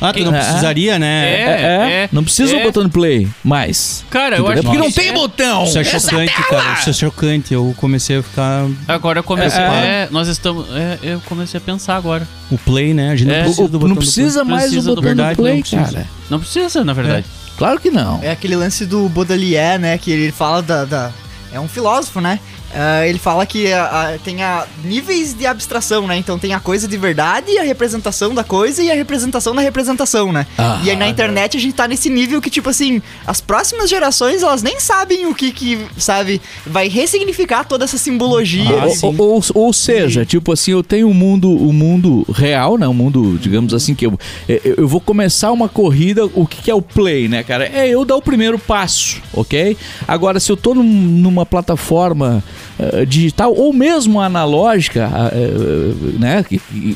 Ah, 0.00 0.12
tu 0.12 0.24
não 0.24 0.34
É. 0.34 0.38
precisaria, 0.44 0.98
né? 0.98 1.28
É. 1.28 1.42
É, 1.42 1.92
é. 2.04 2.08
Não 2.12 2.22
precisa 2.22 2.56
é. 2.56 2.60
o 2.60 2.62
botão 2.64 2.84
de 2.84 2.90
play 2.90 3.28
mais. 3.44 4.04
Cara, 4.10 4.36
eu 4.36 4.46
acho 4.46 4.62
Porque 4.62 4.76
que 4.76 4.82
não 4.82 4.90
tem 4.92 5.08
é- 5.08 5.12
botão. 5.12 5.64
Isso 5.64 5.78
é 5.78 5.84
chocante, 5.84 6.32
cara. 6.48 6.72
Isso 6.80 6.90
é 6.90 6.92
chocante. 6.92 7.54
Eu 7.54 7.74
comecei 7.76 8.18
a 8.18 8.22
ficar. 8.22 8.66
Agora 8.86 9.18
eu 9.20 9.24
comecei. 9.24 9.60
É. 9.62 9.66
É, 9.66 10.08
nós 10.10 10.28
estamos. 10.28 10.66
é, 10.74 10.98
eu 11.02 11.20
comecei 11.26 11.58
a 11.58 11.60
pensar 11.60 11.96
agora. 11.96 12.26
O 12.50 12.56
play, 12.58 12.94
né? 12.94 13.10
A 13.10 13.16
gente 13.16 13.30
É. 13.30 13.36
não 13.36 13.42
precisa 13.44 13.62
O- 13.64 13.68
do 13.68 13.72
botão 13.78 13.88
não 13.88 13.94
do 13.94 13.98
precisa 14.00 14.44
mais 14.44 14.62
Precisa 14.64 14.80
o 14.92 14.94
do 14.94 15.00
botão 15.02 15.02
verdade, 15.08 15.36
do 15.36 15.42
play, 15.42 15.54
não 15.54 15.60
precisa. 15.60 15.82
cara. 15.92 16.06
Não 16.30 16.38
precisa, 16.40 16.84
na 16.84 16.92
verdade. 16.92 17.26
Claro 17.56 17.80
que 17.80 17.90
não. 17.90 18.20
É 18.22 18.30
aquele 18.30 18.54
lance 18.54 18.86
do 18.86 19.08
Baudelaire, 19.08 19.80
né? 19.80 19.98
Que 19.98 20.10
ele 20.12 20.30
fala 20.32 20.62
da. 20.62 20.84
da- 20.84 21.10
é 21.52 21.58
um 21.58 21.66
filósofo, 21.66 22.20
né? 22.20 22.38
Ah, 22.74 23.06
ele 23.06 23.18
fala 23.18 23.46
que 23.46 23.72
ah, 23.72 23.88
ah, 24.14 24.18
tem 24.22 24.42
a 24.42 24.66
níveis 24.84 25.32
de 25.34 25.46
abstração, 25.46 26.06
né? 26.06 26.16
Então 26.18 26.38
tem 26.38 26.52
a 26.52 26.60
coisa 26.60 26.86
de 26.86 26.96
verdade, 26.96 27.56
a 27.58 27.62
representação 27.62 28.34
da 28.34 28.44
coisa 28.44 28.82
e 28.82 28.90
a 28.90 28.94
representação 28.94 29.54
da 29.54 29.62
representação, 29.62 30.32
né? 30.32 30.46
Ah, 30.58 30.80
e 30.84 30.90
aí 30.90 30.96
na 30.96 31.08
internet 31.08 31.56
a 31.56 31.60
gente 31.60 31.74
tá 31.74 31.88
nesse 31.88 32.10
nível 32.10 32.40
que, 32.42 32.50
tipo 32.50 32.68
assim, 32.68 33.00
as 33.26 33.40
próximas 33.40 33.88
gerações 33.88 34.42
elas 34.42 34.62
nem 34.62 34.78
sabem 34.80 35.26
o 35.26 35.34
que 35.34 35.50
que, 35.50 35.78
sabe, 35.96 36.40
vai 36.66 36.88
ressignificar 36.88 37.64
toda 37.64 37.84
essa 37.84 37.96
simbologia. 37.96 38.64
Ah, 38.82 38.86
Ou- 39.06 39.14
ou, 39.18 39.34
ou, 39.36 39.42
ou 39.54 39.72
seja, 39.72 40.26
tipo 40.26 40.52
assim, 40.52 40.72
eu 40.72 40.82
tenho 40.82 41.08
um 41.08 41.14
mundo, 41.14 41.50
o 41.50 41.72
mundo 41.72 42.26
real, 42.34 42.76
né? 42.76 42.86
Um 42.86 42.92
mundo, 42.94 43.38
digamos 43.40 43.72
assim, 43.72 43.94
que 43.94 44.04
eu, 44.06 44.18
eu, 44.48 44.60
eu 44.78 44.88
vou 44.88 45.00
começar 45.00 45.50
uma 45.52 45.68
corrida, 45.68 46.26
o 46.34 46.46
que, 46.46 46.62
que 46.62 46.70
é 46.70 46.74
o 46.74 46.82
play, 46.82 47.28
né, 47.28 47.42
cara? 47.42 47.64
É 47.66 47.88
eu 47.88 48.04
dar 48.04 48.16
o 48.16 48.22
primeiro 48.22 48.58
passo, 48.58 49.22
ok? 49.32 49.76
Agora, 50.06 50.38
se 50.38 50.52
eu 50.52 50.56
tô 50.56 50.74
num- 50.74 50.82
numa 50.82 51.46
plataforma 51.46 52.42
eh, 52.78 53.04
digital 53.04 53.52
ou 53.54 53.72
mesmo 53.72 54.20
analógica, 54.20 55.10
ah, 55.12 55.30
eh, 55.32 56.18
né? 56.18 56.44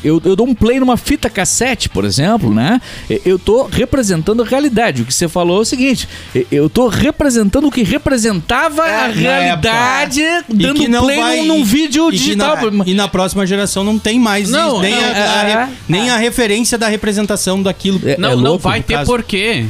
Eu, 0.03 0.21
eu 0.23 0.35
dou 0.35 0.47
um 0.47 0.55
play 0.55 0.79
numa 0.79 0.95
fita 0.97 1.29
cassete, 1.29 1.89
por 1.89 2.05
exemplo, 2.05 2.53
né? 2.53 2.79
eh, 3.09 3.21
Eu 3.25 3.37
tô 3.37 3.63
representando 3.63 4.41
a 4.43 4.45
realidade. 4.45 5.01
O 5.01 5.05
que 5.05 5.13
você 5.13 5.27
falou 5.27 5.57
é 5.57 5.61
o 5.61 5.65
seguinte: 5.65 6.07
eh, 6.35 6.45
eu 6.51 6.69
tô 6.69 6.87
representando 6.87 7.67
o 7.67 7.71
que 7.71 7.83
representava 7.83 8.87
É, 8.87 9.05
a 9.05 9.07
na 9.07 9.13
realidade 9.13 10.21
E 10.49 10.53
dando 10.53 10.87
não 10.87 11.03
play 11.03 11.17
vai- 11.17 11.37
num, 11.41 11.59
num 11.59 11.63
vídeo 11.63 12.07
e 12.09 12.11
que 12.11 12.17
digital. 12.17 12.71
na- 12.71 12.83
E 12.85 12.93
na, 12.93 13.07
próxima 13.07 13.45
geração 13.45 13.83
não 13.83 13.99
tem 13.99 14.19
mais 14.19 14.49
Não, 14.49 14.73
isso, 14.73 14.81
nem, 14.81 14.91
não, 14.95 15.01
a, 15.01 15.03
a 15.05 15.49
é, 15.49 15.65
re- 15.65 15.71
nem 15.87 16.09
a 16.09 16.17
referência 16.17 16.77
da 16.77 16.87
representação 16.87 17.61
daquilo. 17.61 17.99
É, 18.05 18.17
Não, 18.17 18.31
não 18.35 18.37
louco, 18.51 18.59
vai 18.63 18.79
no 18.79 18.83
ter 18.85 18.93
caso. 18.95 19.05
porquê. 19.11 19.65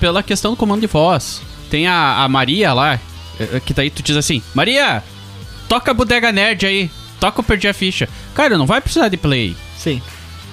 Pela 0.00 0.22
questão 0.22 0.52
do 0.52 0.56
comando 0.56 0.80
de 0.80 0.86
voz. 0.86 1.40
Tem 1.70 1.86
a, 1.86 2.22
a 2.24 2.28
Maria 2.28 2.72
lá, 2.72 3.00
eh, 3.40 3.60
que 3.64 3.72
daí 3.74 3.90
tu 3.90 4.02
diz 4.02 4.16
assim: 4.16 4.42
Maria, 4.54 5.02
toca 5.72 5.90
a 5.90 5.94
bodega 5.94 6.30
nerd 6.30 6.66
aí. 6.66 6.90
Toca 7.18 7.40
o 7.40 7.44
Perdi 7.44 7.66
a 7.68 7.72
Ficha. 7.72 8.08
Cara, 8.34 8.58
não 8.58 8.66
vai 8.66 8.80
precisar 8.80 9.08
de 9.08 9.16
play. 9.16 9.56
Sim. 9.78 10.02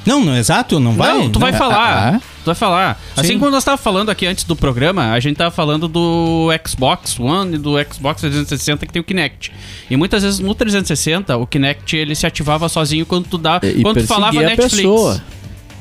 Não, 0.06 0.24
não, 0.24 0.38
exato, 0.38 0.80
não 0.80 0.94
vai. 0.94 1.14
não, 1.14 1.30
tu 1.30 1.40
vai 1.40 1.52
Não. 1.52 1.58
falar. 1.58 2.16
Ah, 2.16 2.20
Tu 2.42 2.46
vai 2.46 2.56
falar. 2.56 3.02
Assim 3.18 3.34
Sim. 3.34 3.40
como 3.40 3.52
nós 3.52 3.64
tava 3.66 3.76
falando 3.78 4.10
aqui 4.10 4.26
antes 4.26 4.46
do 4.46 4.56
programa, 4.56 5.12
a 5.12 5.20
gente 5.20 5.36
tava 5.36 5.52
falando 5.52 5.90
do 5.90 6.48
Xbox 6.66 7.20
One 7.20 7.56
e 7.56 7.58
do 7.58 7.74
Xbox 7.92 8.22
360 8.22 8.86
que 8.86 8.94
tem 8.94 9.02
o 9.02 9.04
Kinect. 9.04 9.52
E 9.90 9.98
muitas 9.98 10.24
vezes 10.24 10.40
no 10.40 10.56
360 10.56 11.36
o 11.36 11.46
Kinect 11.46 11.98
ele 11.98 12.16
se 12.16 12.26
ativava 12.26 12.70
sozinho 12.70 13.06
quando 13.06 13.26
tu 13.28 13.38
dá, 13.38 13.60
E 13.62 13.82
quando 13.82 14.00
tu 14.00 14.08
falava 14.08 14.40
Netflix. 14.42 14.76
pessoa. 14.78 15.22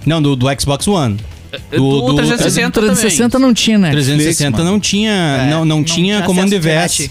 Não, 0.04 0.20
do, 0.20 0.34
do 0.34 0.46
Xbox 0.60 0.88
One. 0.88 1.16
Do, 1.70 1.78
Do- 1.78 2.00
do- 2.08 2.14
360 2.16 2.80
O 2.80 2.82
360 2.82 3.38
não 3.38 3.54
tinha, 3.54 3.78
né? 3.78 3.90
360 3.92 4.64
não 4.64 4.80
tinha, 4.80 5.12
É, 5.12 5.50
não, 5.50 5.64
não, 5.64 5.76
não 5.76 5.84
tinha 5.84 6.16
tinha 6.16 6.22
comando 6.22 6.50
direct. 6.50 7.10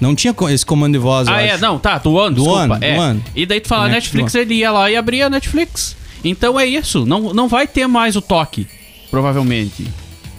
Não 0.00 0.14
tinha 0.14 0.34
esse 0.50 0.64
comando 0.66 0.92
de 0.92 0.98
voz, 0.98 1.26
eu 1.28 1.34
Ah, 1.34 1.42
é, 1.42 1.52
acho. 1.52 1.62
não, 1.62 1.78
tá, 1.78 1.98
do 1.98 2.12
One, 2.14 2.34
Do 2.34 2.42
desculpa. 2.42 2.74
One, 2.74 2.84
é. 2.84 2.94
do 2.94 3.00
One. 3.00 3.24
E 3.34 3.46
daí 3.46 3.60
tu 3.60 3.68
fala 3.68 3.88
Netflix, 3.88 4.32
do 4.32 4.38
ele 4.38 4.54
ia 4.54 4.70
lá 4.70 4.90
e 4.90 4.96
abria 4.96 5.26
a 5.26 5.30
Netflix. 5.30 5.96
Então 6.24 6.58
é 6.60 6.66
isso, 6.66 7.06
não, 7.06 7.32
não 7.32 7.48
vai 7.48 7.66
ter 7.66 7.86
mais 7.86 8.14
o 8.16 8.20
toque, 8.20 8.66
provavelmente. 9.10 9.86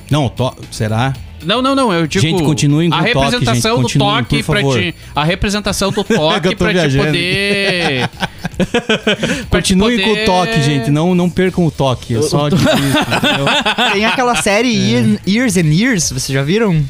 Não, 0.09 0.27
to- 0.29 0.55
será? 0.71 1.13
Não, 1.43 1.59
não, 1.59 1.73
não, 1.73 1.91
eu 1.91 2.05
digo... 2.05 2.21
Gente, 2.21 2.43
continuem 2.43 2.89
com 2.91 2.95
a 2.95 2.99
o 2.99 3.01
toque, 3.01 3.13
representação 3.17 3.71
gente, 3.77 3.81
do 3.81 3.81
continuem, 3.99 4.23
toque 4.23 4.43
por 4.43 4.51
pra 4.53 4.61
favor. 4.61 4.79
ti... 4.79 4.95
A 5.15 5.23
representação 5.23 5.91
do 5.91 6.03
Que 6.05 6.13
toque 6.13 6.47
eu 6.49 6.51
tô 6.51 6.57
pra 6.57 6.67
te 6.67 6.73
viajando. 6.73 7.05
poder... 7.07 8.09
pra 9.49 9.61
te 9.61 9.73
Continuem 9.73 9.99
com 10.01 10.07
poder- 10.09 10.21
o 10.21 10.25
toque, 10.25 10.61
gente. 10.61 10.91
Não, 10.91 11.15
não 11.15 11.29
percam 11.31 11.65
o 11.65 11.71
toque. 11.71 12.15
É 12.15 12.21
só 12.21 12.47
entendeu? 12.47 12.67
Tem 13.93 14.05
aquela 14.05 14.35
série 14.35 14.69
Year- 14.71 15.19
Years 15.27 15.57
and 15.57 15.73
Years, 15.73 16.11
vocês 16.11 16.27
já 16.27 16.43
viram? 16.43 16.83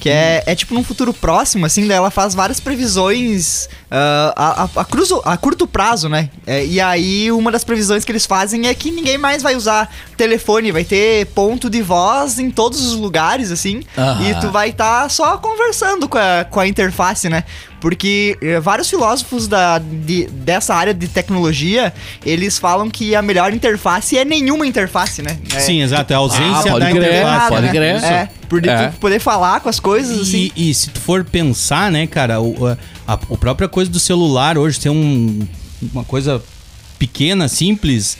Que 0.00 0.08
é, 0.10 0.44
é 0.46 0.54
tipo 0.54 0.74
num 0.74 0.84
futuro 0.84 1.12
próximo, 1.12 1.66
assim, 1.66 1.86
daí 1.88 1.96
ela 1.96 2.10
faz 2.10 2.32
várias 2.34 2.60
previsões 2.60 3.68
ah, 3.90 4.32
a, 4.36 4.62
a, 4.62 4.82
a 4.82 4.84
cruzo- 4.84 5.22
a 5.24 5.36
curto 5.36 5.66
prazo, 5.66 6.08
né? 6.08 6.30
É, 6.46 6.64
e 6.64 6.80
aí 6.80 7.30
uma 7.32 7.50
das 7.50 7.64
previsões 7.64 8.04
que 8.04 8.12
eles 8.12 8.26
fazem 8.26 8.66
é 8.68 8.74
que 8.74 8.90
ninguém 8.90 9.18
mais 9.18 9.42
vai 9.42 9.56
usar 9.56 9.90
telefone, 10.16 10.70
vai 10.72 10.84
ter 10.84 11.26
ponto 11.26 11.68
de 11.70 11.82
voz 11.82 12.38
em 12.38 12.50
todos 12.50 12.80
os 12.86 12.94
lugares, 12.94 13.50
assim, 13.50 13.82
Aham. 13.96 14.22
e 14.28 14.34
tu 14.40 14.50
vai 14.50 14.70
estar 14.70 15.10
só 15.10 15.36
conversando 15.38 16.08
com 16.08 16.18
a, 16.18 16.44
com 16.48 16.60
a 16.60 16.66
interface, 16.68 17.28
né? 17.28 17.44
Porque 17.80 18.36
eh, 18.42 18.58
vários 18.58 18.90
filósofos 18.90 19.46
da, 19.46 19.78
de- 19.78 20.26
dessa 20.26 20.74
área 20.74 20.92
de 20.92 21.06
tecnologia, 21.06 21.92
eles 22.26 22.58
falam 22.58 22.90
que 22.90 23.14
a 23.14 23.22
melhor 23.22 23.52
interface 23.54 24.18
é 24.18 24.24
nenhuma 24.24 24.66
interface, 24.66 25.22
né? 25.22 25.38
É, 25.54 25.60
Sim, 25.60 25.82
exato. 25.82 26.12
É 26.12 26.16
a 26.16 26.18
ausência 26.18 26.74
Ah, 26.74 26.78
da 26.78 26.90
crer, 26.90 26.96
interface. 27.04 27.48
pode 27.48 27.62
né? 27.66 27.70
crer. 27.70 28.04
É, 28.04 28.28
por 28.48 28.66
É. 28.66 28.88
poder 29.00 29.20
falar 29.20 29.60
com 29.60 29.68
as 29.68 29.78
coisas, 29.78 30.20
assim. 30.22 30.50
E, 30.56 30.70
e 30.70 30.74
se 30.74 30.90
tu 30.90 31.00
for 31.00 31.24
pensar, 31.24 31.90
né, 31.92 32.06
cara, 32.06 32.40
o, 32.40 32.66
a, 32.66 32.76
a 33.06 33.12
a 33.14 33.16
própria 33.36 33.68
coisa 33.68 33.90
do 33.90 34.00
celular 34.00 34.58
hoje 34.58 34.80
ser 34.80 34.90
um, 34.90 35.46
uma 35.92 36.02
coisa 36.04 36.42
pequena, 36.98 37.46
simples, 37.46 38.18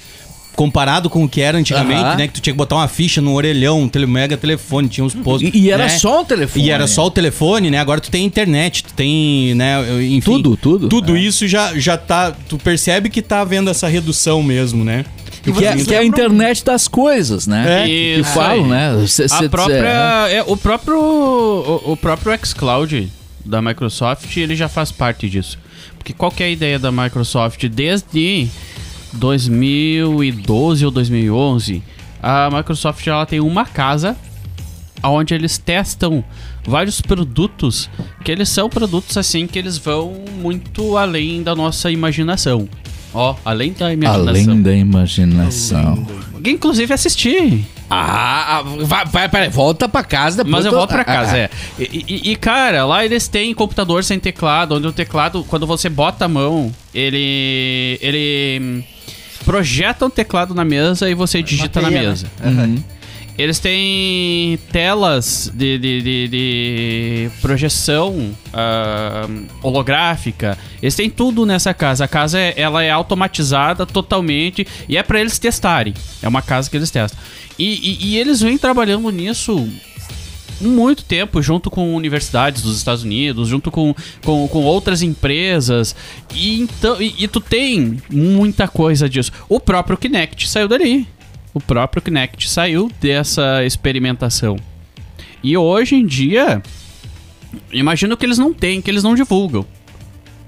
comparado 0.59 1.09
com 1.09 1.23
o 1.23 1.29
que 1.29 1.41
era 1.41 1.57
antigamente, 1.57 2.03
Aham. 2.03 2.17
né? 2.17 2.27
Que 2.27 2.35
tu 2.35 2.41
tinha 2.41 2.53
que 2.53 2.57
botar 2.57 2.75
uma 2.75 2.89
ficha 2.89 3.21
no 3.21 3.33
orelhão, 3.33 3.83
um 3.83 3.89
tele, 3.89 4.07
mega 4.07 4.37
telefone, 4.37 4.89
tinha 4.89 5.05
uns 5.05 5.15
postos. 5.15 5.49
E, 5.55 5.57
e 5.57 5.71
era 5.71 5.85
né? 5.85 5.89
só 5.91 6.23
um 6.23 6.25
telefone. 6.25 6.65
E 6.65 6.71
era 6.71 6.85
só 6.89 7.07
o 7.07 7.11
telefone, 7.13 7.71
né? 7.71 7.79
Agora 7.79 8.01
tu 8.01 8.11
tem 8.11 8.27
internet, 8.27 8.83
tu 8.83 8.93
tem, 8.93 9.55
né, 9.55 9.77
enfim. 10.03 10.21
Tudo, 10.21 10.57
tudo. 10.57 10.89
Tudo 10.89 11.17
É. 11.17 11.21
isso 11.21 11.47
já, 11.47 11.79
já 11.79 11.97
tá. 11.97 12.33
Tu 12.49 12.59
percebe 12.59 13.09
que 13.09 13.23
tá 13.23 13.41
havendo 13.41 13.71
essa 13.71 13.87
redução 13.87 14.43
mesmo, 14.43 14.85
né? 14.85 15.05
Que 15.45 15.65
é, 15.65 15.77
que 15.77 15.95
é 15.95 15.99
a 15.99 16.05
internet 16.05 16.65
das 16.65 16.89
coisas, 16.89 17.47
né? 17.47 17.83
É. 17.83 17.87
Que, 17.87 18.23
que 18.33 18.39
aí. 18.41 18.63
né? 18.65 19.05
Cê- 19.07 19.29
cê- 19.29 19.45
A 19.45 19.49
própria. 19.49 20.27
É, 20.29 20.43
o 20.45 20.57
próprio. 20.57 20.99
O, 20.99 21.93
o 21.93 21.97
próprio 21.97 22.37
xCloud 22.45 23.09
da 23.45 23.63
Microsoft, 23.63 24.37
ele 24.37 24.57
já 24.57 24.69
faz 24.69 24.91
parte 24.91 25.31
disso. 25.31 25.57
Porque 25.97 26.13
qual 26.13 26.33
que 26.33 26.43
é 26.43 26.47
a 26.47 26.51
ideia 26.51 26.81
da 26.81 26.91
Microsoft? 26.91 27.65
Desde 27.69 28.49
2012 29.13 30.85
ou 30.85 30.91
2011, 30.91 31.83
a 32.23 32.51
Microsoft 32.51 33.07
ela 33.07 33.27
tem 33.27 33.41
uma 33.41 33.65
casa 33.65 34.17
onde 35.03 35.35
eles 35.35 35.59
testam 35.59 36.25
vários 36.67 37.01
produtos 37.01 37.89
que 38.25 38.33
eles 38.33 38.49
são 38.49 38.69
produtos 38.69 39.17
assim 39.17 39.47
que 39.47 39.59
eles 39.59 39.79
vão 39.79 40.25
muito 40.41 40.97
além 40.97 41.43
da 41.43 41.55
nossa 41.55 41.91
imaginação. 41.91 42.69
Ó, 43.15 43.35
além 43.45 43.73
da 43.73 43.93
imaginação. 43.93 44.29
Além 44.29 44.63
da 44.63 44.75
imaginação. 44.75 46.07
Inclusive 46.45 46.93
assistir. 46.93 47.65
Ah, 47.91 48.59
ah, 48.59 48.63
vai, 48.85 49.07
vai, 49.07 49.29
peraí, 49.31 49.49
volta 49.49 49.89
pra 49.89 50.05
casa 50.05 50.39
depois. 50.39 50.53
Mas 50.53 50.67
eu 50.67 50.73
volto 50.73 50.91
pra 50.91 51.01
ah, 51.01 51.05
casa, 51.05 51.33
ah, 51.35 51.39
é. 51.39 51.51
E, 51.79 52.05
e- 52.07 52.33
e, 52.33 52.37
cara, 52.37 52.85
lá 52.85 53.03
eles 53.05 53.27
têm 53.29 53.55
computador 53.55 54.05
sem 54.05 54.21
teclado, 54.21 54.75
onde 54.75 54.87
o 54.87 54.93
teclado, 54.93 55.43
quando 55.49 55.67
você 55.67 55.89
bota 55.89 56.27
a 56.27 56.29
mão, 56.29 56.71
ele. 56.95 57.99
ele 58.03 58.85
projeta 59.49 60.05
um 60.05 60.11
teclado 60.11 60.55
na 60.55 60.63
mesa 60.65 61.09
e 61.09 61.15
você 61.15 61.43
digita 61.43 61.81
na 61.81 61.91
Mapeia, 61.91 62.09
mesa. 62.11 62.27
Uhum. 62.45 62.83
Eles 63.39 63.59
têm 63.61 64.59
telas 64.73 65.51
de, 65.55 65.79
de, 65.79 66.03
de- 66.03 66.29
de 66.29 67.31
projeção 67.41 68.35
ah, 68.53 69.27
holográfica. 69.63 70.59
Eles 70.83 70.95
têm 70.97 71.09
tudo 71.09 71.47
nessa 71.47 71.73
casa. 71.73 72.05
A 72.05 72.09
casa 72.09 72.39
é, 72.39 72.53
ela 72.57 72.83
é 72.83 72.91
automatizada 72.91 73.87
totalmente 73.87 74.67
e 74.89 74.97
é 74.97 75.03
pra 75.03 75.21
eles 75.21 75.39
testarem. 75.39 75.95
É 76.21 76.27
uma 76.29 76.43
casa 76.43 76.69
que 76.69 76.77
eles 76.77 76.91
testam. 76.91 77.19
E, 77.59 77.65
e- 77.65 78.07
e 78.09 78.19
eles 78.19 78.41
vêm 78.41 78.59
trabalhando 78.59 79.09
nisso 79.11 79.69
muito 80.61 81.05
tempo 81.05 81.41
junto 81.43 81.71
com 81.71 81.95
universidades 81.95 82.63
dos 82.63 82.77
Estados 82.77 83.05
Unidos, 83.05 83.49
junto 83.49 83.71
com, 83.71 83.95
com, 84.25 84.49
com 84.49 84.65
outras 84.65 85.03
empresas. 85.03 85.95
E, 86.35 86.61
então, 86.61 87.01
e, 87.01 87.15
e 87.25 87.29
tu 87.29 87.41
tem 87.41 87.99
muita 88.11 88.67
coisa 88.67 89.09
disso. 89.09 89.33
O 89.49 89.61
próprio 89.61 89.97
Kinect 89.97 90.49
saiu 90.49 90.69
dali. 90.69 91.07
O 91.55 91.61
próprio 91.61 92.03
Kinect 92.03 92.49
saiu 92.49 92.91
dessa 93.01 93.65
experimentação. 93.65 94.57
E 95.43 95.57
hoje 95.57 95.95
em 95.95 96.07
dia, 96.07 96.63
imagino 97.73 98.17
que 98.17 98.27
eles 98.27 98.39
não 98.39 98.53
têm, 98.53 98.81
que 98.81 98.91
eles 98.91 99.03
não 99.03 99.15
divulgam. 99.15 99.65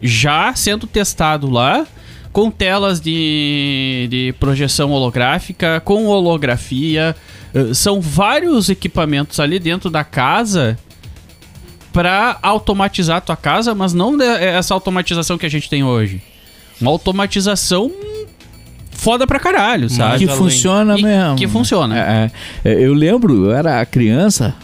Já 0.02 0.55
sendo 0.55 0.87
testado 0.87 1.49
lá, 1.49 1.87
com 2.33 2.50
telas 2.50 3.00
de, 3.00 4.07
de 4.11 4.35
projeção 4.38 4.90
holográfica, 4.90 5.81
com 5.81 6.07
holografia. 6.07 7.17
Eh, 7.54 7.75
São 7.75 8.00
vários 8.00 8.69
equipamentos 8.69 9.38
ali 9.40 9.59
dentro 9.59 9.90
da 9.90 10.04
casa 10.04 10.78
para 11.92 12.38
automatizar 12.42 13.16
a 13.16 13.21
tua 13.21 13.37
casa, 13.37 13.75
mas 13.75 13.92
não 13.92 14.16
de- 14.16 14.25
essa 14.25 14.73
automatização 14.75 15.37
que 15.37 15.47
a 15.47 15.49
gente 15.50 15.69
tem 15.69 15.83
hoje. 15.83 16.23
Uma 16.80 16.90
automatização 16.90 17.90
foda 18.92 19.26
pra 19.26 19.40
caralho, 19.40 19.88
sabe? 19.90 20.19
Que 20.19 20.25
além. 20.25 20.37
funciona 20.37 20.99
E- 20.99 21.02
mesmo. 21.02 21.37
que 21.37 21.49
funciona. 21.49 21.99
É, 21.99 22.30
é, 22.64 22.73
eu 22.85 22.92
lembro, 22.95 23.47
eu 23.47 23.52
era 23.52 23.85
criança, 23.87 24.54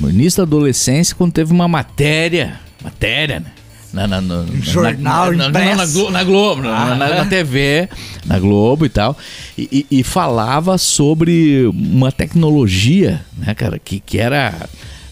no 0.00 0.08
início 0.08 0.38
da 0.38 0.42
adolescência, 0.44 1.14
quando 1.14 1.32
teve 1.32 1.52
uma 1.52 1.68
matéria. 1.68 2.58
Matéria, 2.82 3.40
né? 3.40 3.46
Na, 3.92 4.06
na, 4.06 4.20
no- 4.20 4.44
na- 4.44 4.60
Jornal 4.60 5.32
na, 5.32 5.48
impresso. 5.48 5.76
Na 6.10 6.24
Globo, 6.24 6.62
na, 6.62 6.94
na- 6.96 7.26
TV, 7.26 7.88
na 8.24 8.38
Globo 8.38 8.86
e 8.86 8.88
tal. 8.88 9.16
E, 9.58 9.86
e- 9.90 10.02
falava 10.02 10.78
sobre 10.78 11.66
uma 11.66 12.10
tecnologia, 12.12 13.20
né, 13.36 13.54
cara, 13.54 13.78
que, 13.78 14.00
que 14.00 14.18
era. 14.18 14.54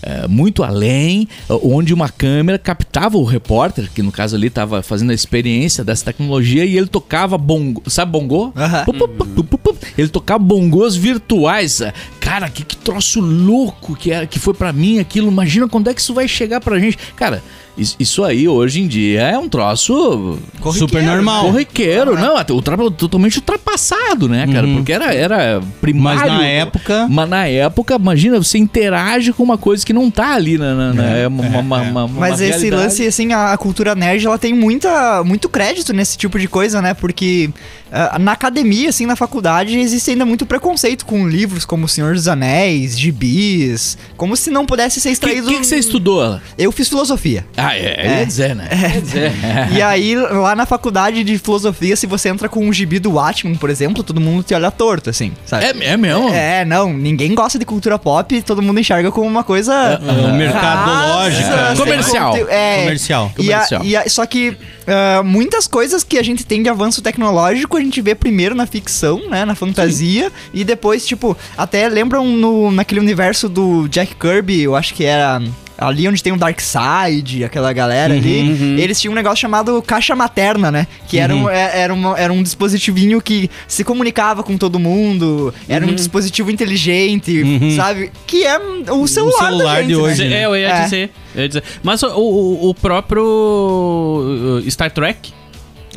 é, 0.02 0.26
muito 0.26 0.62
além, 0.62 1.28
onde 1.62 1.92
uma 1.92 2.08
câmera 2.08 2.58
captava 2.58 3.18
o 3.18 3.24
repórter, 3.24 3.90
que 3.94 4.02
no 4.02 4.10
caso 4.10 4.34
ali 4.34 4.46
estava 4.46 4.82
fazendo 4.82 5.10
a 5.10 5.14
experiência 5.14 5.84
dessa 5.84 6.06
tecnologia, 6.06 6.64
e 6.64 6.76
ele 6.78 6.86
tocava 6.86 7.36
bongo. 7.36 7.82
Sabe 7.86 8.10
bongo? 8.12 8.50
Pu, 8.86 9.58
pu. 9.58 9.76
Ele 9.98 10.08
tocava 10.08 10.38
bongos 10.42 10.96
virtuais. 10.96 11.82
Cara, 12.20 12.48
que, 12.50 12.62
que 12.64 12.76
troço 12.76 13.20
louco 13.20 13.96
que, 13.96 14.12
é, 14.12 14.26
que 14.26 14.38
foi 14.38 14.52
pra 14.54 14.72
mim 14.72 14.98
aquilo. 14.98 15.28
Imagina 15.30 15.66
quando 15.66 15.88
é 15.88 15.94
que 15.94 16.00
isso 16.00 16.12
vai 16.14 16.28
chegar 16.28 16.60
pra 16.60 16.78
gente. 16.78 16.96
Cara, 17.16 17.42
is- 17.76 17.96
isso 17.98 18.22
aí 18.22 18.46
hoje 18.46 18.80
em 18.82 18.86
dia 18.86 19.22
é 19.22 19.38
um 19.38 19.48
troço 19.48 20.38
Super 20.74 21.02
normal. 21.02 21.44
corriqueiro. 21.46 22.14
Não, 22.18 22.36
até 22.36 22.52
ultra- 22.52 22.76
totalmente 22.90 23.38
ultrapassado, 23.38 24.28
né, 24.28 24.46
cara? 24.52 24.66
Porque 24.68 24.92
era, 24.92 25.14
era 25.14 25.62
primário. 25.80 26.20
Mas 26.20 26.32
na 26.40 26.46
época- 26.46 27.06
Mas 27.08 27.28
na 27.28 27.46
época, 27.46 27.94
imagina, 27.94 28.38
você 28.38 28.58
interage 28.58 29.32
com 29.32 29.42
uma 29.42 29.56
coisa 29.58 29.84
que 29.84 29.92
não 29.92 30.10
tá 30.10 30.34
ali 30.34 30.58
na. 30.58 30.74
na, 30.74 30.92
na- 30.92 31.04
é 31.16 31.26
uma, 31.26 31.42
uma- 31.42 31.60
uma- 31.60 32.04
uma 32.04 32.08
Mas 32.20 32.40
esse 32.40 32.50
realidade. 32.50 32.82
lance, 32.82 33.06
assim, 33.06 33.32
a, 33.32 33.56
cultura 33.56 33.94
nerd, 33.94 34.26
ela 34.26 34.38
tem 34.38 34.52
muita, 34.54 35.24
muito 35.24 35.48
crédito 35.48 35.92
nesse 35.92 36.16
tipo 36.18 36.38
de 36.38 36.46
coisa, 36.48 36.80
né? 36.82 36.92
Porque 36.94 37.50
ah, 37.50 37.79
na 38.20 38.32
academia, 38.32 38.88
assim, 38.88 39.06
na 39.06 39.16
faculdade, 39.16 39.78
existe 39.78 40.10
ainda 40.10 40.24
muito 40.24 40.46
preconceito 40.46 41.04
com 41.04 41.26
livros 41.28 41.64
como 41.64 41.86
O 41.86 41.88
Senhor 41.88 42.14
dos 42.14 42.28
Anéis, 42.28 42.98
gibis, 42.98 43.98
como 44.16 44.36
se 44.36 44.50
não 44.50 44.64
pudesse 44.64 45.00
ser 45.00 45.08
O 45.08 45.10
que, 45.10 45.12
extraído... 45.12 45.48
que, 45.48 45.58
que 45.60 45.66
você 45.66 45.76
estudou? 45.76 46.40
Eu 46.56 46.70
fiz 46.72 46.88
filosofia. 46.88 47.44
Ah, 47.56 47.76
é, 47.76 48.18
ia 48.20 48.26
dizer, 48.26 48.54
né? 48.54 48.68
Ia 48.94 49.00
dizer. 49.00 49.32
E 49.72 49.82
aí, 49.82 50.14
lá 50.16 50.54
na 50.56 50.66
faculdade 50.66 51.22
de 51.24 51.38
filosofia, 51.38 51.96
se 51.96 52.06
você 52.06 52.28
entra 52.28 52.48
com 52.48 52.64
um 52.66 52.72
gibi 52.72 52.98
do 52.98 53.12
Watchmen, 53.12 53.54
por 53.56 53.70
exemplo, 53.70 54.02
todo 54.02 54.20
mundo 54.20 54.42
te 54.42 54.54
olha 54.54 54.70
torto, 54.70 55.10
assim, 55.10 55.32
sabe? 55.46 55.64
É, 55.64 55.92
é 55.92 55.96
mesmo? 55.96 56.28
É, 56.30 56.64
não, 56.64 56.92
ninguém 56.92 57.34
gosta 57.34 57.58
de 57.58 57.64
cultura 57.64 57.98
pop, 57.98 58.40
todo 58.42 58.62
mundo 58.62 58.78
enxerga 58.80 59.10
como 59.10 59.26
uma 59.28 59.42
coisa 59.44 59.72
Ah, 59.74 60.32
mercadológica. 60.32 61.56
rasa, 61.56 61.76
Comercial. 61.82 62.36
É, 62.48 62.80
Comercial. 62.82 63.32
E 63.38 63.52
a- 63.52 63.66
e 63.82 63.96
a- 63.96 64.08
só 64.08 64.24
que 64.26 64.56
ah, 64.86 65.22
muitas 65.24 65.66
coisas 65.66 66.02
que 66.04 66.18
a 66.18 66.22
gente 66.22 66.44
tem 66.44 66.62
de 66.62 66.68
avanço 66.68 67.00
tecnológico, 67.02 67.79
a 67.80 67.84
gente 67.84 68.00
vê 68.00 68.14
primeiro 68.14 68.54
na 68.54 68.66
ficção, 68.66 69.28
né, 69.28 69.44
na 69.44 69.54
fantasia, 69.54 70.30
e 70.54 70.64
depois, 70.64 71.06
tipo, 71.06 71.36
até 71.56 71.88
lembram 71.88 72.24
no, 72.26 72.70
naquele 72.70 73.00
universo 73.00 73.48
do 73.48 73.88
Jack 73.88 74.14
Kirby, 74.16 74.62
eu 74.62 74.74
acho 74.76 74.94
que 74.94 75.04
era 75.04 75.40
ali 75.78 76.06
onde 76.06 76.22
tem 76.22 76.30
o 76.30 76.36
Darkseid, 76.36 77.42
aquela 77.42 77.72
galera 77.72 78.12
ali, 78.12 78.78
eles 78.78 79.00
tinham 79.00 79.12
um 79.12 79.14
negócio 79.14 79.38
chamado 79.38 79.80
caixa 79.80 80.14
materna, 80.14 80.70
né? 80.70 80.86
Que 81.08 81.18
era, 81.18 81.34
um, 81.34 81.48
é- 81.48 81.80
era, 81.80 81.94
uma- 81.94 82.18
era 82.18 82.30
um 82.30 82.42
dispositivinho 82.42 83.18
que 83.22 83.50
se 83.66 83.82
comunicava 83.82 84.42
com 84.42 84.58
todo 84.58 84.78
mundo, 84.78 85.54
era 85.66 85.86
um 85.86 85.94
dispositivo 85.94 86.50
inteligente, 86.50 87.42
sabe? 87.76 88.12
Que 88.26 88.44
é 88.44 88.58
o 88.92 89.06
celular, 89.06 89.40
da 89.40 89.46
celular 89.56 89.76
gente, 89.78 89.86
de 89.88 89.94
né? 89.94 90.02
hoje, 90.02 90.28
né? 90.28 90.36
É, 90.42 90.44
eu 90.44 90.54
ia 90.56 90.68
É. 90.68 90.84
dizer. 90.84 91.10
eu 91.34 91.42
ia 91.42 91.48
dizer. 91.48 91.62
Mas 91.82 92.02
o, 92.02 92.08
o, 92.08 92.68
o 92.68 92.74
próprio 92.74 94.60
uh, 94.62 94.70
Star 94.70 94.90
Trek, 94.90 95.32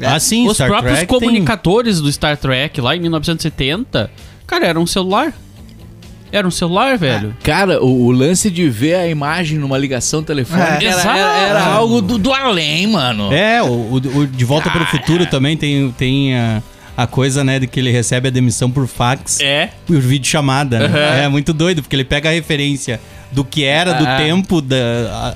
Ah, 0.02 0.20
sim, 0.20 0.48
os 0.48 0.56
Star 0.56 0.68
próprios 0.70 0.98
Trek 0.98 1.08
tem- 1.12 1.20
comunicadores 1.20 2.00
do 2.02 2.12
Star 2.12 2.36
Trek 2.38 2.80
lá 2.82 2.96
em 2.96 3.00
1970, 3.00 4.10
cara, 4.48 4.66
era 4.66 4.80
um 4.80 4.88
celular. 4.88 5.34
Era 6.32 6.48
um 6.48 6.52
celular, 6.52 6.98
velho. 6.98 7.36
Cara, 7.44 7.80
o, 7.84 8.06
o 8.08 8.12
lance 8.12 8.50
de 8.50 8.68
ver 8.68 8.96
a 8.96 9.08
imagem 9.08 9.60
numa 9.60 9.78
ligação 9.78 10.24
telefônica 10.24 10.80
É. 10.84 10.86
era, 10.88 11.02
era- 11.18 11.38
era 11.50 11.66
algo 11.66 12.02
do, 12.02 12.18
do 12.18 12.34
além, 12.34 12.88
mano. 12.88 13.32
É, 13.32 13.62
o, 13.62 13.68
o- 13.68 14.18
o 14.22 14.26
De 14.28 14.44
Volta 14.44 14.68
para 14.72 14.82
o 14.82 14.88
Futuro 14.88 15.28
também 15.28 15.56
tem, 15.56 15.92
tem 15.92 16.36
a, 16.36 16.64
a 16.96 17.08
coisa, 17.08 17.44
né, 17.44 17.60
de 17.60 17.68
que 17.68 17.80
ele 17.80 17.92
recebe 17.92 18.28
a 18.28 18.32
demissão 18.32 18.70
por 18.70 18.88
fax, 18.88 19.40
É. 19.42 19.72
por 19.86 20.00
videochamada. 20.00 20.80
né? 20.80 20.86
Aham. 20.86 21.16
É 21.24 21.28
muito 21.28 21.54
doido, 21.54 21.82
porque 21.82 21.96
ele 21.96 22.04
pega 22.04 22.30
a 22.30 22.32
referência 22.32 23.00
do 23.32 23.44
que 23.44 23.64
era 23.64 23.94
do 23.94 24.06
Ah. 24.06 24.18
tempo 24.18 24.62
da, 24.62 24.76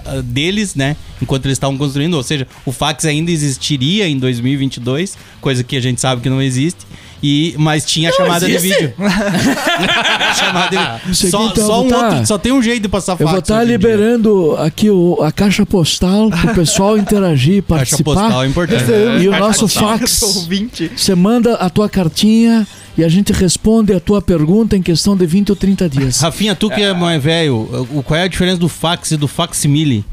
a- 0.05 0.11
a- 0.17 0.21
deles, 0.21 0.75
né, 0.75 0.95
enquanto 1.19 1.45
eles 1.45 1.55
estavam 1.55 1.75
construindo. 1.77 2.13
Ou 2.13 2.21
seja, 2.21 2.45
o 2.63 2.71
fax 2.71 3.05
ainda 3.05 3.31
existiria 3.31 4.07
em 4.07 4.19
2022, 4.19 5.17
coisa 5.41 5.63
que 5.63 5.75
a 5.75 5.81
gente 5.81 5.99
sabe 5.99 6.21
que 6.21 6.29
não 6.29 6.41
existe. 6.41 6.85
E, 7.23 7.55
mas 7.57 7.83
tinha 7.85 8.11
chamada 8.11 8.45
de 8.45 8.53
existe? 8.53 8.77
vídeo. 8.79 8.93
chamada 10.35 10.99
de... 11.05 11.15
Só, 11.15 11.47
então, 11.47 11.65
só 11.65 11.83
um 11.83 11.87
tá- 11.87 11.97
outro, 12.09 12.25
só 12.27 12.37
tem 12.37 12.51
um 12.51 12.61
jeito 12.61 12.83
de 12.83 12.89
passar 12.89 13.13
fax. 13.13 13.21
Eu 13.21 13.27
vou 13.27 13.39
estar 13.39 13.55
hoje 13.55 13.63
em 13.63 13.67
dia. 13.67 13.77
liberando 13.77 14.55
aqui 14.57 14.89
o- 14.89 15.17
a 15.21 15.31
caixa 15.31 15.65
postal 15.65 16.29
pro 16.29 16.53
pessoal 16.55 16.97
interagir, 16.97 17.63
Caixa 17.63 17.75
participar. 17.79 18.13
postal 18.13 18.43
é 18.43 18.47
importante. 18.47 18.83
E 19.21 19.27
o 19.27 19.37
nosso 19.39 19.67
fax. 19.67 20.19
Você 20.95 21.15
manda 21.15 21.55
a 21.55 21.69
tua 21.69 21.89
cartinha 21.89 22.67
e 22.97 23.03
a 23.03 23.09
gente 23.09 23.31
responde 23.33 23.93
a 23.93 23.99
tua 23.99 24.21
pergunta 24.21 24.75
em 24.77 24.81
questão 24.81 25.15
de 25.15 25.25
20 25.25 25.49
ou 25.51 25.55
30 25.55 25.89
dias. 25.89 26.19
Rafinha, 26.19 26.55
tu 26.55 26.69
que 26.69 26.81
é 26.81 26.93
mais 26.93 27.21
velho, 27.21 27.87
o- 27.93 28.03
qual 28.03 28.19
é 28.19 28.23
a 28.23 28.27
diferença 28.27 28.57
do 28.57 28.69
fax 28.69 29.11
e 29.11 29.17
do 29.17 29.27
facsimile? 29.27 30.05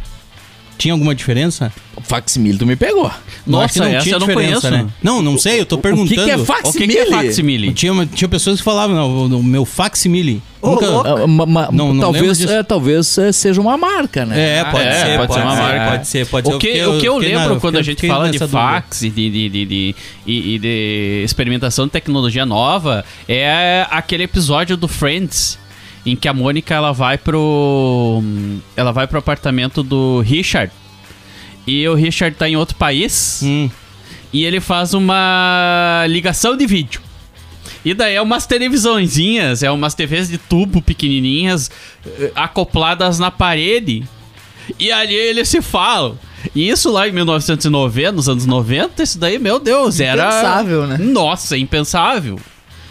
Tinha 0.77 0.93
alguma 0.93 1.15
diferença? 1.15 1.73
O 1.97 2.01
facsimile 2.01 2.59
tu 2.59 2.67
me 2.67 2.75
pegou. 2.75 3.05
Eu 3.07 3.13
Nossa, 3.47 3.85
essa 3.89 4.09
eu 4.11 4.19
não 4.19 4.27
conheço. 4.29 4.69
né? 4.71 4.87
Não, 5.03 5.23
não 5.23 5.39
sei, 5.39 5.61
eu 5.61 5.67
tô 5.67 5.77
O 5.77 5.79
perguntando. 5.79 6.09
que, 6.17 6.25
que 6.25 6.31
é 6.31 6.37
O 6.37 6.45
facsimile? 6.45 6.93
que, 6.93 7.05
que 7.07 7.13
é 7.15 7.17
facsimile? 7.23 7.73
Tinha, 7.73 7.93
uma- 7.93 8.05
tinha 8.07 8.29
pessoas 8.29 8.59
que 8.59 8.65
falavam, 8.65 9.29
não, 9.29 9.39
o 9.39 9.43
meu 9.45 9.65
facsimile. 9.65 10.43
Ô, 10.61 10.71
Nunca... 10.73 10.87
Ah, 10.89 11.27
ma- 11.27 11.47
ma- 11.47 11.69
Não, 11.71 11.95
não 11.95 12.01
talvez, 12.01 12.41
é, 12.45 12.63
talvez 12.63 13.17
é, 13.19 13.31
seja 13.33 13.61
uma 13.61 13.77
marca, 13.77 14.27
né? 14.27 14.59
É, 14.61 14.65
pode 14.65 14.85
É, 14.85 14.93
ser, 14.93 15.17
pode 15.19 15.29
pode, 15.29 15.33
ser 15.35 15.47
uma 15.47 15.57
ser, 15.57 15.63
marca. 15.63 15.91
pode 15.91 16.09
ser, 16.09 16.27
pode 16.27 16.49
ser. 16.49 16.55
O 16.55 16.59
que, 16.59 16.67
fiquei- 16.67 16.87
o 16.87 16.99
que 17.01 17.07
eu 17.09 17.15
fiquei 17.21 17.35
lembro 17.37 17.55
na- 17.55 17.61
quando 17.61 17.79
a 17.79 17.83
gente 17.83 18.07
fala 18.09 18.31
de 18.31 18.39
fax 18.39 19.03
e 19.03 19.11
de, 19.11 19.31
de, 19.31 19.49
de, 19.51 19.67
de- 19.67 19.95
e, 20.27 20.55
e 20.55 20.59
de 20.59 21.23
experimentação 21.25 21.85
de 21.87 21.93
tecnologia 21.93 22.45
nova 22.45 23.05
é 23.29 23.87
aquele 23.91 24.25
episódio 24.25 24.77
do 24.77 24.89
Friends 24.89 25.59
em 26.07 26.15
que 26.17 26.29
a 26.29 26.33
Mônica 26.35 26.75
ela 26.75 26.93
vai 26.93 27.17
pro 27.19 28.23
ela 28.77 28.93
vai 28.93 29.07
pro 29.07 29.19
apartamento 29.19 29.83
do 29.83 30.21
Richard 30.21 30.71
e 31.67 31.87
o 31.89 31.95
Richard 31.95 32.37
tá 32.37 32.49
em 32.49 32.57
outro 32.57 32.77
país 32.77 33.41
Hum. 33.43 33.71
e 34.33 34.45
ele 34.45 34.61
faz 34.61 34.93
uma 34.95 36.05
ligação 36.09 36.57
de 36.57 36.67
vídeo. 36.67 37.01
E 37.85 37.93
daí 37.95 38.15
é 38.15 38.23
umas 38.23 38.47
televisõezinhas, 38.47 39.63
é 39.63 39.71
umas 39.71 39.95
TVs 39.95 40.29
de 40.29 40.39
tubo 40.39 40.81
pequenininhas 40.81 41.71
eh, 42.07 42.33
acopladas 42.35 43.19
na 43.19 43.31
parede. 43.31 44.05
E 44.79 44.91
ali 44.91 45.15
eles 45.15 45.49
se 45.51 45.61
falam. 45.61 46.19
E 46.55 46.69
isso 46.69 46.91
lá 46.91 47.07
em 47.07 47.13
1990, 47.13 48.13
nos 48.13 48.29
anos 48.29 48.47
90, 48.47 49.03
isso 49.03 49.19
daí, 49.19 49.39
meu 49.39 49.59
Deus, 49.59 50.01
era. 50.01 50.27
Impensável, 50.29 50.87
né? 50.87 50.97
Nossa, 50.99 51.59
impensável. 51.59 52.39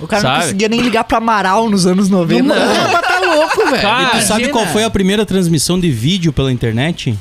O 0.04 0.08
cara 0.08 0.22
não 0.24 0.30
Sabe? 0.32 0.44
conseguia 0.44 0.70
nem 0.70 0.82
ligar 0.82 1.04
pra 1.04 1.18
Amaral 1.18 1.70
nos 1.70 1.86
anos 1.86 2.10
90. 2.10 2.44
Não, 2.44 2.56
mas 2.92 3.02
tá 3.02 3.20
louco, 3.20 3.70
velho. 3.70 3.82
Cara, 3.82 4.04
E 4.04 4.06
tu 4.08 4.28
sabe 4.28 4.42
Imagina. 4.44 4.50
qual 4.52 4.66
foi 4.68 4.84
a 4.84 4.90
primeira 4.90 5.26
transmissão 5.26 5.80
de 5.80 5.90
vídeo 5.90 6.32
pela 6.34 6.52
internet? 6.52 7.18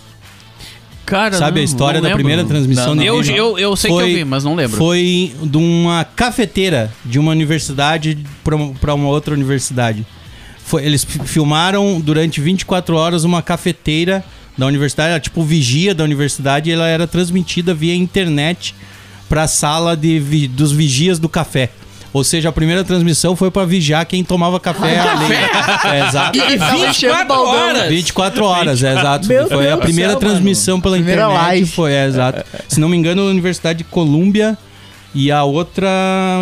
Cara, 1.04 1.36
Sabe 1.36 1.58
a 1.58 1.62
não- 1.62 1.64
história 1.64 1.98
não 2.00 2.02
da 2.02 2.08
lembro. 2.08 2.18
primeira 2.24 2.44
transmissão 2.44 2.94
Não, 2.94 3.02
de 3.02 3.06
eu, 3.08 3.18
vídeo? 3.20 3.36
eu, 3.36 3.58
eu 3.58 3.76
sei 3.76 3.90
que 3.90 3.96
eu 4.00 4.06
vi, 4.06 4.24
mas 4.24 4.44
não 4.44 4.54
lembro. 4.54 4.76
Foi 4.78 5.34
de 5.42 5.56
uma 5.58 6.04
cafeteira 6.04 6.92
de 7.04 7.18
uma 7.18 7.32
universidade 7.32 8.18
para 8.80 8.94
uma 8.94 9.08
outra 9.08 9.34
universidade. 9.34 10.06
Foi, 10.64 10.84
eles 10.84 11.04
fi- 11.04 11.18
filmaram 11.24 12.00
durante 12.00 12.40
24 12.40 12.96
horas 12.96 13.24
uma 13.24 13.42
cafeteira 13.42 14.24
da 14.56 14.64
universidade, 14.66 15.10
era 15.10 15.20
tipo 15.20 15.42
vigia 15.42 15.94
da 15.94 16.04
universidade, 16.04 16.70
e 16.70 16.72
ela 16.72 16.86
era 16.86 17.06
transmitida 17.06 17.74
via 17.74 17.94
internet 17.94 18.74
para 19.28 19.42
a 19.42 19.48
sala 19.48 19.96
de, 19.96 20.18
vi- 20.20 20.46
dos 20.48 20.72
vigias 20.72 21.18
do 21.18 21.28
café. 21.28 21.70
Ou 22.12 22.22
seja, 22.22 22.50
a 22.50 22.52
primeira 22.52 22.84
transmissão 22.84 23.34
foi 23.34 23.50
para 23.50 23.64
vigiar 23.66 24.04
quem 24.04 24.22
tomava 24.22 24.60
café 24.60 24.98
ali. 25.00 25.34
É, 25.84 26.06
exato. 26.08 26.38
E 26.38 26.56
24 26.56 27.34
horas. 27.34 27.88
24 27.88 28.44
horas, 28.44 28.82
é 28.82 28.92
exato. 28.92 29.26
Meu 29.28 29.48
foi 29.48 29.64
Deus 29.64 29.72
a 29.72 29.76
primeira 29.78 30.10
céu, 30.12 30.20
transmissão 30.20 30.80
pela 30.80 30.96
Primeira 30.96 31.22
internet. 31.22 31.42
live. 31.44 31.70
Foi, 31.70 31.92
é, 31.92 32.06
exato. 32.06 32.44
Se 32.68 32.78
não 32.78 32.88
me 32.88 32.96
engano, 32.96 33.22
a 33.22 33.26
Universidade 33.26 33.78
de 33.78 33.84
Colômbia 33.84 34.56
e 35.14 35.30
a 35.30 35.44
outra, 35.44 35.88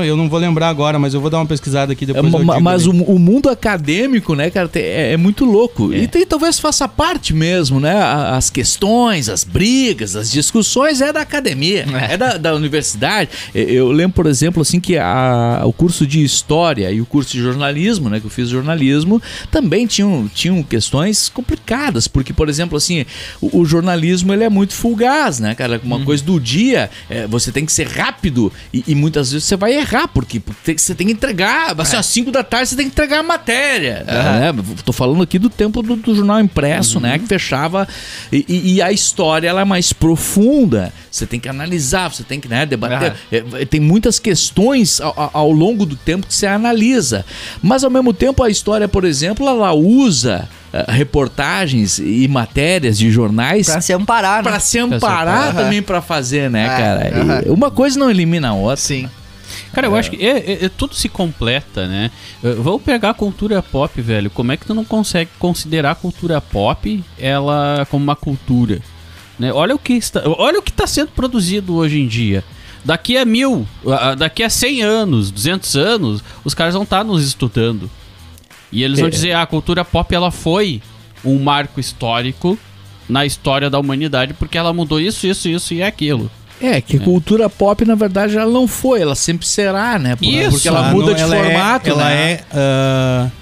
eu 0.04 0.16
não 0.16 0.28
vou 0.28 0.38
lembrar 0.38 0.68
agora, 0.68 0.98
mas 0.98 1.12
eu 1.14 1.20
vou 1.20 1.28
dar 1.30 1.38
uma 1.38 1.46
pesquisada 1.46 1.92
aqui 1.92 2.04
É, 2.04 2.06
depois. 2.08 2.30
ma- 2.32 2.38
digo 2.54 2.60
mas 2.64 2.86
o, 2.86 2.90
o 2.92 3.18
mundo 3.18 3.48
acadêmico, 3.48 4.34
né, 4.34 4.50
cara, 4.50 4.70
é, 4.74 5.12
é 5.12 5.16
muito 5.16 5.44
louco. 5.44 5.92
E 5.92 6.06
tem, 6.06 6.24
talvez 6.26 6.58
faça 6.58 6.86
parte 6.88 7.34
mesmo, 7.34 7.80
né? 7.80 8.00
As 8.00 8.50
questões, 8.50 9.28
as 9.28 9.44
brigas, 9.44 10.14
as 10.16 10.30
discussões 10.30 11.00
é 11.00 11.12
da 11.12 11.20
academia, 11.20 11.84
é, 12.08 12.16
da, 12.16 12.36
da 12.36 12.54
universidade. 12.54 13.30
Eu 13.54 13.90
lembro, 13.90 14.14
por 14.14 14.26
exemplo, 14.26 14.62
assim, 14.62 14.78
que 14.80 14.96
a- 14.96 15.62
o 15.64 15.72
curso 15.72 16.06
de 16.06 16.22
História 16.22 16.90
e 16.90 17.00
o 17.00 17.06
curso 17.06 17.32
de 17.32 17.40
Jornalismo, 17.42 18.08
né, 18.08 18.20
que 18.20 18.26
eu 18.26 18.30
fiz 18.30 18.48
jornalismo, 18.48 19.20
também 19.50 19.86
tinham, 19.86 20.28
tinham 20.32 20.62
questões 20.62 21.28
complicadas, 21.28 22.06
porque, 22.06 22.32
por 22.32 22.48
exemplo, 22.48 22.76
assim, 22.76 23.04
o, 23.40 23.60
o 23.60 23.64
jornalismo 23.64 24.32
ele 24.32 24.44
é 24.44 24.48
muito 24.48 24.74
fugaz, 24.74 25.38
né, 25.40 25.54
cara? 25.54 25.80
Uma 25.82 26.00
coisa 26.04 26.22
do 26.24 26.38
dia, 26.40 26.90
é, 27.08 27.26
você 27.26 27.50
tem 27.52 27.64
que 27.66 27.72
ser 27.72 27.86
rápido 27.88 28.52
e, 28.72 28.84
e 28.88 28.94
muitas 28.94 29.32
vezes 29.32 29.46
você 29.46 29.56
vai 29.56 29.74
errar, 29.74 30.08
porque 30.08 30.40
você 30.76 30.94
tem 30.94 31.06
que 31.08 31.12
entregar, 31.12 31.74
assim, 31.80 31.96
às 31.96 32.06
5 32.06 32.30
da 32.30 32.42
tarde 32.44 32.68
você 32.68 32.76
tem 32.76 32.86
que 32.86 32.92
entregar 32.92 33.20
a 33.20 33.22
matéria. 33.22 34.04
né? 34.06 34.52
Tô 34.84 34.92
falando 34.92 35.22
aqui 35.22 35.38
do 35.38 35.48
tempo 35.50 35.82
do, 35.82 35.96
do 35.96 36.14
jornal 36.14 36.40
impresso, 36.40 37.00
né? 37.00 37.18
Que 37.18 37.26
fechava. 37.26 37.86
E, 38.32 38.44
e- 38.48 38.74
e 38.74 38.82
a 38.82 38.92
história 38.92 39.48
ela 39.48 39.60
é 39.62 39.64
mais 39.64 39.92
profunda. 39.92 40.92
Você 41.10 41.26
tem 41.26 41.40
que 41.40 41.48
analisar, 41.48 42.08
você 42.12 42.22
tem 42.22 42.38
que 42.40 42.48
né, 42.48 42.64
debater. 42.66 43.14
É, 43.32 43.64
tem 43.64 43.80
muitas 43.80 44.18
questões 44.18 45.00
ao- 45.00 45.30
ao 45.32 45.50
longo 45.50 45.84
do 45.86 45.96
tempo 45.96 46.26
que 46.26 46.34
você 46.34 46.46
analisa. 46.46 47.24
Mas 47.62 47.82
ao 47.84 47.90
mesmo 47.90 48.12
tempo, 48.12 48.42
a 48.42 48.50
história, 48.50 48.86
por 48.88 49.04
exemplo, 49.04 49.46
ela 49.48 49.72
usa. 49.72 50.48
Eh, 50.72 50.84
reportagens 50.88 51.98
e 51.98 52.26
matérias 52.28 52.98
de 52.98 53.10
jornais 53.10 53.66
Pra 53.66 53.80
se 53.80 53.92
amparar, 53.92 54.42
né? 54.42 54.50
Pra 54.50 54.60
se 54.60 54.78
amparar 54.78 55.48
Aham. 55.48 55.54
também 55.54 55.82
pra 55.82 56.00
fazer, 56.00 56.48
né, 56.50 56.64
É, 56.64 56.68
cara? 56.68 57.44
E 57.46 57.50
uma 57.50 57.70
coisa 57.70 57.98
não 57.98 58.10
elimina 58.10 58.48
a 58.50 58.52
outra. 58.54 58.76
Sim. 58.76 59.08
Cara, 59.72 59.86
eu 59.88 59.96
acho 59.96 60.10
que 60.10 60.24
é- 60.24 60.38
é- 60.38 60.64
é- 60.64 60.68
tudo 60.68 60.94
se 60.94 61.08
completa, 61.08 61.86
né? 61.86 62.10
Eh, 62.42 62.54
Vamos 62.58 62.82
pegar 62.82 63.10
a 63.10 63.14
cultura 63.14 63.60
pop, 63.62 64.00
velho. 64.00 64.30
Como 64.30 64.52
é 64.52 64.56
que 64.56 64.64
tu 64.66 64.74
não 64.74 64.84
consegue 64.84 65.30
considerar 65.38 65.92
a 65.92 65.94
cultura 65.94 66.40
pop 66.40 67.02
ela 67.18 67.86
como 67.90 68.02
uma 68.02 68.16
cultura? 68.16 68.80
Né? 69.38 69.52
Olha 69.52 69.74
o 69.74 69.78
que 69.78 69.94
está, 69.94 70.22
olha 70.26 70.58
o 70.58 70.62
que 70.62 70.70
está 70.70 70.86
sendo 70.86 71.08
produzido 71.08 71.74
hoje 71.74 72.00
em 72.00 72.06
dia. 72.06 72.44
Daqui 72.84 73.16
a 73.16 73.24
mil, 73.24 73.66
daqui 74.18 74.42
a 74.42 74.50
100 74.50 74.82
anos, 74.82 75.30
200 75.30 75.76
anos, 75.76 76.22
os 76.44 76.54
caras 76.54 76.74
vão 76.74 76.82
estar 76.84 77.04
nos 77.04 77.26
estudando. 77.26 77.90
E 78.72 78.82
eles 78.82 78.98
vão 78.98 79.08
É. 79.08 79.10
dizer, 79.10 79.32
ah, 79.32 79.42
a 79.42 79.46
cultura 79.46 79.84
pop 79.84 80.14
ela 80.14 80.30
foi 80.30 80.80
um 81.24 81.38
marco 81.38 81.80
histórico 81.80 82.58
na 83.08 83.26
história 83.26 83.68
da 83.68 83.78
humanidade 83.78 84.32
porque 84.34 84.56
ela 84.56 84.72
mudou 84.72 85.00
isso, 85.00 85.26
isso, 85.26 85.48
isso 85.48 85.74
e 85.74 85.82
aquilo. 85.82 86.30
É, 86.62 86.80
que 86.80 86.98
a 86.98 87.00
cultura 87.00 87.48
pop, 87.48 87.84
na 87.86 87.94
verdade, 87.94 88.36
ela 88.36 88.50
não 88.50 88.68
foi, 88.68 89.00
ela 89.00 89.14
sempre 89.14 89.46
será, 89.46 89.98
né? 89.98 90.14
Por- 90.14 90.24
Isso. 90.26 90.50
Porque 90.50 90.68
ela 90.68 90.88
Ah, 90.88 90.92
muda 90.92 91.06
não, 91.08 91.14
de 91.14 91.22
ela 91.22 91.36
é- 91.36 91.42
formato, 91.44 91.88
ela 91.90 92.04
né? 92.04 92.32
é. 92.32 92.44
ah, 92.52 93.28
conte- 93.30 93.39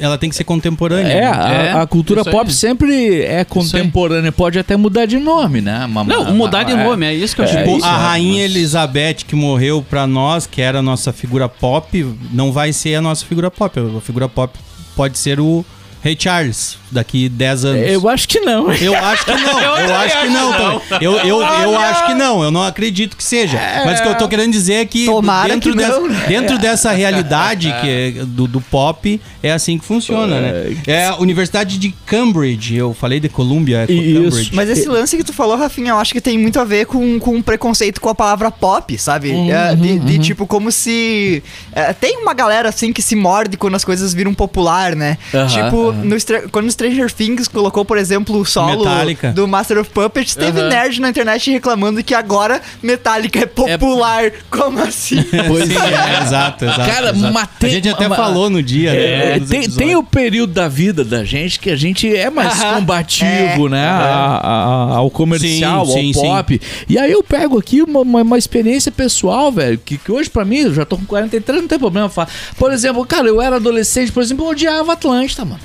ela 0.00 0.16
tem 0.18 0.30
que 0.30 0.36
ser 0.36 0.44
contemporânea. 0.44 1.12
É, 1.12 1.20
né? 1.20 1.26
a, 1.26 1.52
É, 1.52 1.72
a 1.82 1.86
cultura 1.86 2.24
pop 2.24 2.52
sempre 2.52 3.22
é 3.22 3.44
contemporânea, 3.44 4.32
pode 4.32 4.58
até 4.58 4.76
mudar 4.76 5.06
de 5.06 5.18
nome, 5.18 5.60
né? 5.60 5.84
Uma- 5.84 6.04
Não, 6.04 6.22
uma- 6.22 6.32
mudar 6.32 6.62
de 6.62 6.72
é. 6.72 6.76
nome, 6.84 7.06
é 7.06 7.14
isso 7.14 7.34
que 7.34 7.40
eu 7.42 7.44
É, 7.44 7.48
acho. 7.48 7.58
Tipo, 7.58 7.76
isso, 7.78 7.86
a 7.86 7.90
é, 7.92 7.96
rainha 7.96 8.42
mas- 8.44 8.54
Elizabeth 8.56 9.14
que 9.26 9.36
morreu 9.36 9.84
pra 9.88 10.06
nós, 10.06 10.46
que 10.46 10.60
era 10.60 10.78
a 10.78 10.82
nossa 10.82 11.12
figura 11.12 11.48
pop, 11.48 12.14
não 12.32 12.52
vai 12.52 12.72
ser 12.72 12.94
a 12.94 13.02
nossa 13.02 13.24
figura 13.24 13.50
pop. 13.50 13.78
A 13.78 14.00
figura 14.00 14.28
pop 14.28 14.58
pode 14.96 15.18
ser 15.18 15.38
o 15.40 15.64
Rei 16.02 16.16
Charles 16.18 16.78
daqui 16.90 17.28
10 17.28 17.64
anos. 17.64 17.90
Eu 17.90 18.08
acho 18.08 18.28
que 18.28 18.40
não. 18.40 18.72
Eu 18.72 18.94
acho 18.94 19.24
que 19.24 19.32
não, 19.32 19.60
eu, 19.78 19.94
acho 19.94 20.20
que 20.20 20.28
não. 20.28 20.52
também. 20.52 20.80
Eu, 21.00 21.12
eu, 21.18 21.40
eu 21.40 21.78
acho 21.78 22.06
que 22.06 22.14
não, 22.14 22.42
eu 22.42 22.50
não 22.50 22.62
acredito 22.62 23.16
que 23.16 23.24
seja. 23.24 23.58
Mas 23.84 24.00
o 24.00 24.02
que 24.02 24.08
eu 24.08 24.14
tô 24.16 24.28
querendo 24.28 24.52
dizer 24.52 24.74
é 24.74 24.84
que 24.84 25.06
Tomara 25.06 25.48
dentro, 25.48 25.72
que 25.72 25.78
dessa, 25.78 26.00
não, 26.00 26.08
né? 26.08 26.24
dentro 26.28 26.58
dessa 26.58 26.92
realidade 26.92 27.72
que 27.80 27.88
é 27.88 28.10
do, 28.24 28.46
do 28.46 28.60
pop, 28.60 29.20
é 29.42 29.52
assim 29.52 29.78
que 29.78 29.84
funciona, 29.84 30.40
né? 30.40 30.76
É 30.86 31.06
a 31.06 31.16
Universidade 31.16 31.78
de 31.78 31.94
Cambridge, 32.06 32.76
eu 32.76 32.94
falei 32.94 33.20
de 33.20 33.28
Columbia, 33.28 33.86
é 33.88 33.92
Isso. 33.92 34.22
Cambridge. 34.22 34.50
Mas 34.54 34.68
esse 34.68 34.88
lance 34.88 35.16
que 35.16 35.24
tu 35.24 35.32
falou, 35.32 35.56
Rafinha, 35.56 35.90
eu 35.90 35.98
acho 35.98 36.12
que 36.12 36.20
tem 36.20 36.38
muito 36.38 36.58
a 36.60 36.64
ver 36.64 36.86
com, 36.86 37.18
com 37.18 37.36
um 37.36 37.42
preconceito 37.42 38.00
com 38.00 38.08
a 38.08 38.14
palavra 38.14 38.50
pop, 38.50 38.96
sabe? 38.98 39.32
É, 39.50 39.74
de, 39.74 39.98
de 39.98 40.18
tipo, 40.18 40.46
como 40.46 40.70
se. 40.70 41.42
é, 41.72 41.92
tem 41.92 42.18
uma 42.18 42.34
galera 42.34 42.68
assim 42.68 42.92
que 42.92 43.02
se 43.02 43.16
morde 43.16 43.56
quando 43.56 43.74
as 43.74 43.84
coisas 43.84 44.12
viram 44.12 44.34
popular, 44.34 44.94
né? 44.94 45.18
Aham, 45.34 45.46
tipo, 45.46 45.92
no 45.92 46.16
quando 46.50 46.66
Stranger 46.78 47.10
Things 47.12 47.48
colocou, 47.48 47.84
por 47.84 47.98
exemplo, 47.98 48.38
o 48.38 48.44
solo 48.44 48.84
Metallica. 48.84 49.32
do 49.32 49.48
Master 49.48 49.78
of 49.78 49.90
Puppets, 49.90 50.36
teve 50.36 50.60
Aham. 50.60 50.68
nerd 50.68 51.00
na 51.00 51.08
internet 51.10 51.50
reclamando 51.50 52.02
que 52.04 52.14
agora 52.14 52.62
Metallica 52.80 53.40
é 53.40 53.46
popular. 53.46 54.30
Como 54.48 54.78
assim? 54.80 55.24
Pois 55.48 55.68
Sim, 55.68 55.76
é. 55.76 56.18
é, 56.18 56.22
exato, 56.22 56.64
exato. 56.64 56.80
Cara, 56.90 57.10
exato. 57.10 57.32
mas 57.34 57.48
A 57.62 57.68
gente 57.68 57.88
até 57.88 58.08
falou 58.08 58.48
no 58.48 58.62
dia, 58.62 58.92
né? 58.92 59.34
É, 59.34 59.38
nos 59.40 59.48
tem, 59.48 59.68
tem 59.68 59.96
o 59.96 60.02
período 60.04 60.52
da 60.52 60.68
vida 60.68 61.04
da 61.04 61.24
gente 61.24 61.58
que 61.58 61.70
a 61.70 61.76
gente 61.76 62.14
é 62.14 62.30
mais 62.30 62.62
combativo, 62.62 63.66
É. 63.66 63.70
né? 63.70 63.86
a- 63.88 64.40
a- 64.42 64.96
ao 64.98 65.10
comercial, 65.10 65.84
Sim, 65.86 66.12
sim, 66.12 66.26
ao 66.28 66.36
pop. 66.36 66.60
E 66.88 66.98
aí 66.98 67.10
eu 67.10 67.22
pego 67.22 67.58
aqui 67.58 67.82
uma, 67.82 68.00
uma, 68.00 68.22
uma 68.22 68.38
experiência 68.38 68.92
pessoal, 68.92 69.50
velho, 69.50 69.78
que, 69.84 69.98
que 69.98 70.12
hoje 70.12 70.30
pra 70.30 70.44
mim, 70.44 70.58
eu 70.58 70.74
já 70.74 70.84
tô 70.84 70.96
com 70.96 71.04
43, 71.04 71.60
não 71.62 71.68
tem 71.68 71.78
problema 71.78 72.08
falar. 72.08 72.28
Por 72.56 72.72
exemplo, 72.72 73.04
cara, 73.04 73.26
eu 73.26 73.40
era 73.42 73.56
adolescente, 73.56 74.12
por 74.12 74.22
exemplo, 74.22 74.44
eu 74.44 74.50
odiava 74.50 74.92
Atlântida, 74.92 75.44
mano. 75.44 75.60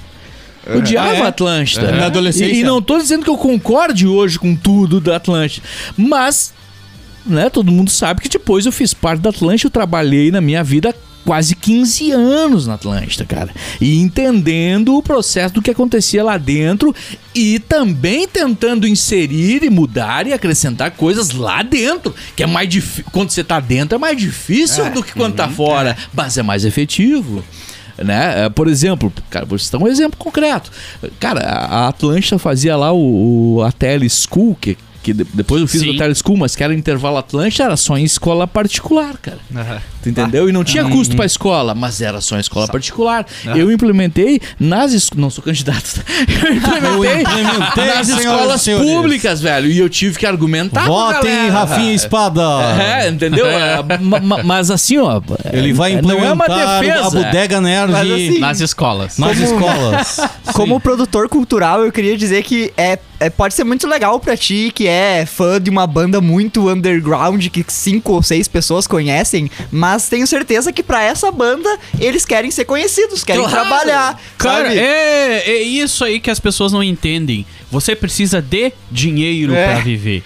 Eu 0.66 0.80
Odiava 0.80 1.16
é? 1.16 1.22
Atlântida. 1.22 1.92
Na 1.92 2.06
adolescência? 2.06 2.54
E, 2.54 2.60
e 2.60 2.64
não 2.64 2.82
tô 2.82 2.98
dizendo 2.98 3.24
que 3.24 3.30
eu 3.30 3.38
concorde 3.38 4.08
hoje 4.08 4.40
com 4.40 4.56
tudo 4.56 5.00
da 5.02 5.18
Atlântida. 5.18 5.66
Mas 5.98 6.54
né? 7.26 7.50
Todo 7.50 7.72
mundo 7.72 7.90
sabe 7.90 8.22
que 8.22 8.30
depois 8.30 8.66
eu 8.66 8.72
fiz 8.72 8.94
parte 8.94 9.22
da 9.22 9.30
Atlântida, 9.30 9.68
eu 9.68 9.72
trabalhei 9.72 10.32
na 10.32 10.42
minha 10.42 10.64
vida 10.64 10.94
quase 11.26 11.56
15 11.56 12.12
anos 12.12 12.68
na 12.68 12.74
Atlântida, 12.74 13.24
cara. 13.24 13.50
E 13.80 13.98
entendendo 14.00 14.98
o 14.98 15.02
processo 15.02 15.54
do 15.54 15.62
que 15.62 15.72
acontecia 15.72 16.24
lá 16.24 16.38
dentro 16.38 16.94
e 17.34 17.60
também 17.60 18.28
tentando 18.28 18.86
inserir 18.86 19.64
e 19.64 19.70
mudar 19.70 20.28
e 20.28 20.34
acrescentar 20.34 20.92
coisas 20.92 21.32
lá 21.32 21.64
dentro, 21.64 22.14
que 22.36 22.44
é 22.44 22.46
mais 22.46 22.68
difícil, 22.68 23.06
quando 23.12 23.30
você 23.30 23.44
tá 23.44 23.60
dentro 23.60 23.96
é 23.96 23.98
mais 23.98 24.18
difícil 24.18 24.90
do 24.92 25.02
que 25.02 25.14
quando 25.14 25.36
tá 25.36 25.48
fora, 25.48 25.96
mas 26.14 26.38
é 26.38 26.44
mais 26.44 26.66
efetivo. 26.66 27.44
Né? 28.04 28.46
É, 28.46 28.50
Por 28.50 28.68
exemplo, 28.68 29.12
cara, 29.30 29.46
vou 29.46 29.58
citar 29.58 29.82
um 29.82 29.88
exemplo 29.88 30.18
concreto. 30.18 30.72
Cara, 31.20 31.42
a 31.42 31.84
a 31.84 31.88
Atlântida 31.88 32.38
fazia 32.38 32.76
lá 32.76 32.92
o, 32.92 33.56
o 33.58 33.64
a 33.64 33.72
Tele 33.72 34.08
School, 34.10 34.56
que, 34.60 34.78
que 35.04 35.14
de- 35.14 35.26
depois 35.34 35.62
eu 35.62 35.68
fiz 35.68 35.82
Sim. 35.82 35.90
o 35.92 35.98
Tele 35.98 36.16
School, 36.16 36.38
mas 36.38 36.56
que 36.56 36.64
era 36.64 36.74
intervalo 36.74 37.18
Atlântida, 37.18 37.66
era 37.66 37.78
só 37.78 37.98
em 37.98 38.04
escola 38.06 38.48
particular, 38.48 39.18
cara. 39.18 39.38
Tu 40.02 40.10
entendeu? 40.10 40.50
E 40.50 40.52
não 40.52 40.64
tinha 40.64 40.84
custo 40.86 41.16
pra 41.16 41.26
escola, 41.26 41.76
mas 41.76 42.02
era 42.02 42.20
só 42.22 42.38
em 42.38 42.40
escola 42.40 42.68
particular. 42.68 43.26
Eu 43.56 43.72
implementei 43.72 44.40
nas 44.60 44.94
es... 44.94 45.10
não 45.16 45.30
sou 45.30 45.44
candidato. 45.44 45.96
tá? 45.96 46.04
Eu 46.44 46.54
implementei, 46.56 47.22
implementei, 47.44 47.86
nas 47.86 48.10
escolas 48.10 48.62
senhores. 48.62 48.88
públicas, 48.90 49.42
velho. 49.42 49.68
E 49.70 49.78
eu 49.80 49.90
tive 49.90 50.18
que 50.18 50.26
argumentar 50.26 50.84
a 50.84 50.88
Votem. 50.88 51.50
Rafinha 51.50 51.94
Espada. 51.94 52.42
É, 52.82 53.10
entendeu? 53.10 53.46
É, 53.54 53.98
ma- 54.00 54.44
mas 54.44 54.70
assim, 54.72 54.98
ó. 54.98 55.22
Ele 55.52 55.74
vai 55.74 55.92
é, 55.94 55.96
implementar 55.96 56.24
Não 56.24 56.30
é 56.30 56.34
uma 56.34 56.46
a 56.46 56.80
defesa. 56.82 57.10
Bodega 57.12 57.62
Nerd 57.62 57.92
Mas 57.92 58.12
assim, 58.12 58.40
Nas 58.40 58.60
escolas. 58.62 59.18
nas 59.18 59.38
escolas. 59.38 60.20
Como 60.54 60.80
produtor 60.80 61.28
cultural, 61.30 61.84
eu 61.86 61.92
queria 61.92 62.18
dizer 62.18 62.44
que 62.44 62.74
é, 62.78 62.98
é- 63.20 63.30
pode 63.30 63.54
ser 63.54 63.64
muito 63.64 63.88
legal 63.88 64.20
pra 64.20 64.36
ti, 64.38 64.72
que 64.74 64.88
é 64.88 64.93
fã 65.26 65.60
de 65.62 65.70
uma 65.70 65.86
banda 65.88 66.20
muito 66.22 66.70
underground, 66.70 67.48
que 67.48 67.64
cinco 67.68 68.14
ou 68.14 68.24
seis 68.24 68.48
pessoas 68.48 68.86
conhecem, 68.88 69.50
mas 69.72 70.10
tenho 70.10 70.26
certeza 70.28 70.72
que 70.74 70.84
pra 70.84 71.04
essa 71.04 71.32
banda, 71.32 71.70
eles 72.00 72.26
querem 72.26 72.52
ser 72.52 72.66
conhecidos, 72.66 73.24
querem 73.24 73.44
Claro. 73.44 73.56
trabalhar, 73.68 74.20
Cara, 74.38 74.66
sabe? 74.70 74.80
é, 74.80 75.44
é 75.50 75.62
isso 75.64 76.04
aí 76.04 76.20
que 76.20 76.30
as 76.32 76.40
pessoas 76.40 76.72
não 76.72 76.84
entendem. 76.84 77.46
Você 77.72 77.96
precisa 77.96 78.42
de 78.42 78.72
dinheiro 78.92 79.54
É. 79.54 79.74
pra 79.74 79.80
viver. 79.84 80.24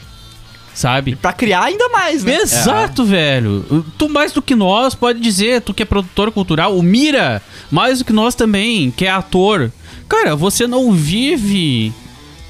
Sabe? 0.74 1.16
Pra 1.16 1.34
criar 1.34 1.64
ainda 1.64 1.90
mais, 1.90 2.24
né? 2.24 2.36
Exato, 2.36 3.04
velho. 3.04 3.84
Tu 3.98 4.08
mais 4.08 4.32
do 4.32 4.44
que 4.44 4.56
nós, 4.56 4.94
pode 4.94 5.20
dizer, 5.20 5.62
tu 5.62 5.74
que 5.74 5.82
é 5.82 5.86
produtor 5.86 6.32
cultural, 6.32 6.78
o 6.78 6.84
Mira, 6.84 7.42
mais 7.72 7.98
do 7.98 8.06
que 8.06 8.14
nós 8.14 8.36
também, 8.36 8.92
que 8.92 9.04
é 9.06 9.10
ator. 9.10 9.72
Cara, 10.08 10.36
você 10.36 10.68
não 10.68 10.92
vive 10.92 11.92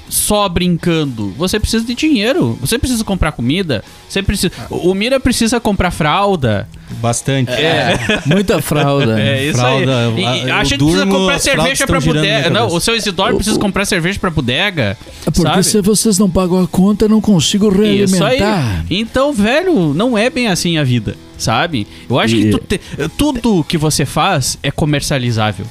só 0.09 0.47
brincando. 0.47 1.31
Você 1.37 1.59
precisa 1.59 1.83
de 1.85 1.93
dinheiro. 1.93 2.57
Você 2.61 2.77
precisa 2.79 3.03
comprar 3.03 3.31
comida. 3.31 3.83
Você 4.07 4.23
precisa. 4.23 4.51
O 4.69 4.93
Mira 4.93 5.19
precisa 5.19 5.59
comprar 5.59 5.91
fralda. 5.91 6.67
Bastante. 7.01 7.51
É, 7.51 7.97
muita 8.25 8.61
fralda. 8.61 9.19
É 9.19 9.45
isso 9.45 9.57
Fralda, 9.57 10.07
aí. 10.07 10.45
E 10.45 10.51
a- 10.51 10.63
gente 10.63 10.77
durmo, 10.77 10.93
precisa 10.95 11.05
comprar 11.17 11.39
cerveja 11.39 11.85
pra 11.87 11.99
bodega. 11.99 12.49
Não, 12.49 12.67
o 12.67 12.79
seu 12.79 12.95
Isidoro 12.95 13.35
precisa 13.35 13.59
comprar 13.59 13.85
cerveja 13.85 14.17
pra 14.19 14.29
bodega. 14.29 14.97
É 15.25 15.31
Porque 15.31 15.41
sabe? 15.41 15.63
se 15.65 15.81
vocês 15.81 16.17
não 16.17 16.29
pagam 16.29 16.63
a 16.63 16.67
conta, 16.67 17.05
eu 17.05 17.09
não 17.09 17.19
consigo 17.19 17.67
Isso 17.83 18.23
aí. 18.23 18.37
realimentar. 18.37 18.85
Então, 18.89 19.33
velho, 19.33 19.93
não 19.93 20.17
é 20.17 20.29
bem 20.29 20.47
assim 20.47 20.77
a 20.77 20.83
vida, 20.83 21.15
sabe? 21.37 21.85
Eu 22.09 22.17
acho 22.19 22.35
E- 22.35 22.43
que 22.43 22.49
tu 22.51 22.59
te- 22.59 22.81
tudo 23.17 23.65
que 23.67 23.77
você 23.77 24.05
faz 24.05 24.57
é 24.63 24.71
comercializável. 24.71 25.65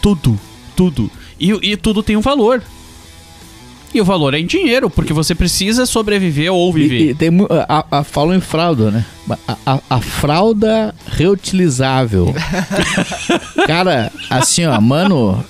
Tudo, 0.00 0.38
tudo. 0.76 1.10
E, 1.40 1.50
e 1.72 1.76
tudo 1.76 2.02
tem 2.02 2.16
um 2.16 2.20
valor. 2.20 2.62
E 3.96 4.00
o 4.00 4.04
valor 4.04 4.34
é 4.34 4.38
em 4.38 4.44
dinheiro, 4.46 4.90
porque 4.90 5.12
você 5.14 5.34
precisa 5.34 5.86
sobreviver 5.86 6.52
ou 6.52 6.70
viver. 6.70 7.00
E, 7.00 7.08
e 7.10 7.14
tem, 7.14 7.30
a, 7.66 7.84
a, 7.98 8.04
falam 8.04 8.34
em 8.36 8.40
fralda, 8.42 8.90
né? 8.90 9.04
A, 9.48 9.56
a, 9.64 9.80
a 9.88 10.00
fralda 10.02 10.94
reutilizável. 11.12 12.34
Cara, 13.66 14.12
assim, 14.28 14.66
ó, 14.66 14.78
mano, 14.80 15.42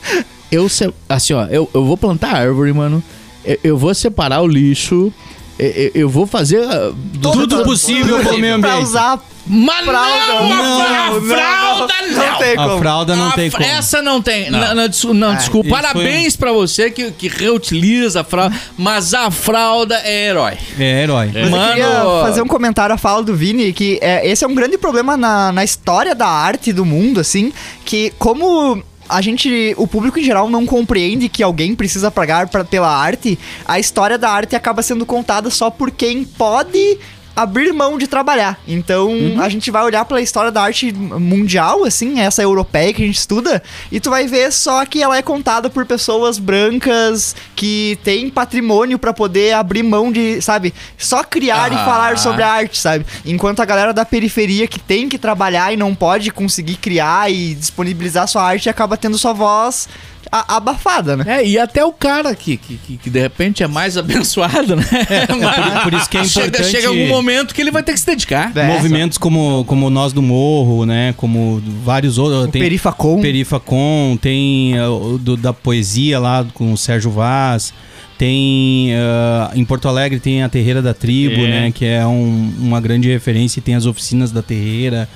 eu 0.50 0.66
assim, 1.08 1.32
ó, 1.34 1.44
eu, 1.46 1.68
eu 1.74 1.84
vou 1.84 1.96
plantar 1.96 2.36
árvore, 2.36 2.72
mano. 2.72 3.02
Eu, 3.44 3.58
eu 3.64 3.76
vou 3.78 3.92
separar 3.94 4.42
o 4.42 4.46
lixo. 4.46 5.12
Eu, 5.58 5.90
eu- 5.94 6.08
vou 6.08 6.26
fazer 6.26 6.62
ah, 6.64 6.92
Tudo 7.20 7.64
possível 7.64 8.20
pro 8.20 8.38
meio 8.38 8.60
Pra 8.60 8.70
ambiente. 8.74 8.88
usar 8.88 9.20
Mas 9.48 9.84
fralda. 9.84 10.26
não, 10.26 10.36
a, 10.36 10.40
a 10.42 11.10
Não, 11.10 11.20
não, 11.20 11.28
fralda 11.28 11.94
não, 12.02 12.08
não. 12.16 12.26
não 12.26 12.38
tem 12.38 12.52
A 12.52 12.56
como. 12.56 12.78
fralda 12.78 13.16
não 13.16 13.28
A 13.28 13.32
tem 13.32 13.50
como. 13.50 13.64
Essa 13.64 14.02
não 14.02 14.20
tem. 14.22 14.50
Não, 14.50 14.74
não, 14.74 14.88
descu- 14.88 15.14
não, 15.14 15.34
desculpa. 15.34 15.68
isso 15.68 15.76
Parabéns 15.76 16.36
pra 16.36 16.52
você 16.52 16.90
que, 16.90 17.10
que 17.12 17.28
reutiliza 17.28 18.22
a 18.22 18.24
fralda. 18.24 18.56
Mas 18.76 19.14
a 19.14 19.30
fralda 19.30 20.00
é 20.04 20.28
herói. 20.28 20.54
É 20.78 21.02
herói. 21.02 21.30
Mas 21.32 21.50
Mano- 21.50 21.64
eu 21.64 21.68
queria 21.70 22.22
fazer 22.22 22.42
um 22.42 22.46
comentário 22.48 22.94
à 22.94 22.98
fala 22.98 23.22
do 23.22 23.34
Vini, 23.36 23.72
que 23.72 23.98
é, 24.02 24.28
esse 24.28 24.44
é 24.44 24.48
um 24.48 24.54
grande 24.54 24.76
problema 24.78 25.16
na, 25.16 25.52
na 25.52 25.62
história 25.64 26.14
da 26.14 26.26
arte 26.26 26.72
do 26.72 26.84
mundo, 26.84 27.20
assim, 27.20 27.52
que 27.84 28.12
como 28.18 28.82
a 29.08 29.20
gente, 29.22 29.72
o 29.78 29.86
público 29.86 30.18
em 30.18 30.24
geral 30.24 30.50
não 30.50 30.66
compreende 30.66 31.28
que 31.28 31.40
alguém 31.40 31.76
precisa 31.76 32.10
pagar 32.10 32.48
pra, 32.48 32.64
pela 32.64 32.88
arte, 32.88 33.38
a 33.64 33.78
história 33.78 34.18
da 34.18 34.28
arte 34.28 34.56
acaba 34.56 34.82
sendo 34.82 35.06
contada 35.06 35.48
só 35.50 35.70
por 35.70 35.92
quem 35.92 36.24
pode 36.24 36.98
abrir 37.36 37.70
mão 37.72 37.98
de 37.98 38.06
trabalhar. 38.06 38.58
Então, 38.66 39.12
a 39.40 39.48
gente 39.50 39.70
vai 39.70 39.84
olhar 39.84 40.06
pela 40.06 40.22
história 40.22 40.50
da 40.50 40.62
arte 40.62 40.90
mundial, 40.92 41.84
assim, 41.84 42.18
essa 42.18 42.42
europeia 42.42 42.94
que 42.94 43.02
a 43.02 43.06
gente 43.06 43.18
estuda, 43.18 43.62
e 43.92 44.00
tu 44.00 44.08
vai 44.08 44.26
ver 44.26 44.50
só 44.50 44.84
que 44.86 45.02
ela 45.02 45.16
é 45.18 45.20
contada 45.20 45.68
por 45.68 45.84
pessoas 45.84 46.38
brancas 46.38 47.36
que 47.54 47.98
têm 48.02 48.30
patrimônio 48.30 48.98
pra 48.98 49.12
poder 49.12 49.52
abrir 49.52 49.82
mão 49.82 50.10
de, 50.10 50.40
sabe, 50.40 50.72
só 50.96 51.22
criar 51.22 51.70
e 51.70 51.74
Ah. 51.74 51.84
falar 51.84 52.18
sobre 52.18 52.42
a 52.42 52.48
arte, 52.50 52.78
sabe? 52.78 53.04
Enquanto 53.24 53.60
a 53.60 53.64
galera 53.66 53.92
da 53.92 54.04
periferia 54.04 54.66
que 54.66 54.78
tem 54.78 55.06
que 55.08 55.18
trabalhar 55.18 55.72
e 55.72 55.76
não 55.76 55.94
pode 55.94 56.30
conseguir 56.30 56.76
criar 56.76 57.30
e 57.30 57.54
disponibilizar 57.54 58.26
sua 58.26 58.42
arte 58.42 58.70
acaba 58.70 58.96
tendo 58.96 59.18
sua 59.18 59.34
voz 59.34 59.88
a- 60.30 60.56
abafada, 60.56 61.16
né? 61.16 61.24
É, 61.26 61.46
e 61.46 61.58
até 61.58 61.84
o 61.84 61.92
cara 61.92 62.34
que, 62.34 62.56
que, 62.56 62.76
que- 62.76 62.96
que 62.96 63.10
de 63.10 63.20
repente 63.20 63.62
é 63.62 63.66
mais 63.66 63.96
abençoado, 63.98 64.76
né? 64.76 64.84
por- 64.84 65.82
por 65.84 65.94
isso 65.94 66.08
que 66.10 66.18
é 66.18 66.24
chega, 66.24 66.46
importante- 66.48 66.70
chega 66.70 66.88
algum 66.88 67.08
momento 67.08 67.54
que 67.54 67.60
ele 67.60 67.70
vai 67.70 67.82
ter 67.82 67.92
que 67.92 68.00
se 68.00 68.06
dedicar. 68.06 68.52
É, 68.56 68.66
Movimentos 68.68 69.18
como, 69.18 69.64
como 69.66 69.88
Nós 69.90 70.12
do 70.12 70.22
Morro, 70.22 70.84
né? 70.86 71.14
Como 71.16 71.62
vários 71.84 72.18
outros. 72.18 72.44
O 72.46 72.48
Perifacom. 72.48 73.20
Perifacom, 73.20 74.16
tem 74.20 74.78
uh, 74.78 75.14
o 75.14 75.18
do- 75.18 75.36
da 75.36 75.52
poesia 75.52 76.18
lá 76.18 76.44
com 76.54 76.72
o 76.72 76.76
Sérgio 76.76 77.10
Vaz. 77.10 77.72
Tem 78.18 78.92
uh, 78.94 79.58
em 79.58 79.64
Porto 79.64 79.88
Alegre 79.88 80.18
tem 80.18 80.42
a 80.42 80.48
Terreira 80.48 80.80
da 80.80 80.94
Tribo, 80.94 81.42
É. 81.44 81.48
né? 81.48 81.72
Que 81.74 81.84
é 81.84 82.06
um- 82.06 82.52
uma 82.58 82.80
grande 82.80 83.08
referência. 83.10 83.58
e 83.58 83.62
Tem 83.62 83.74
as 83.74 83.84
oficinas 83.86 84.32
da 84.32 84.42
Terreira. 84.42 85.08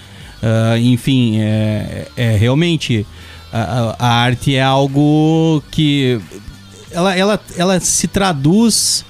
Uh, 0.43 0.79
enfim, 0.79 1.39
é, 1.41 2.07
é 2.17 2.37
realmente 2.37 3.07
a, 3.53 3.97
a- 3.99 4.07
arte 4.25 4.55
é 4.55 4.63
algo 4.63 5.63
que 5.71 6.21
ela, 6.91 7.17
ela, 7.17 7.41
ela 7.57 7.81
se 7.81 8.09
traduz 8.09 9.05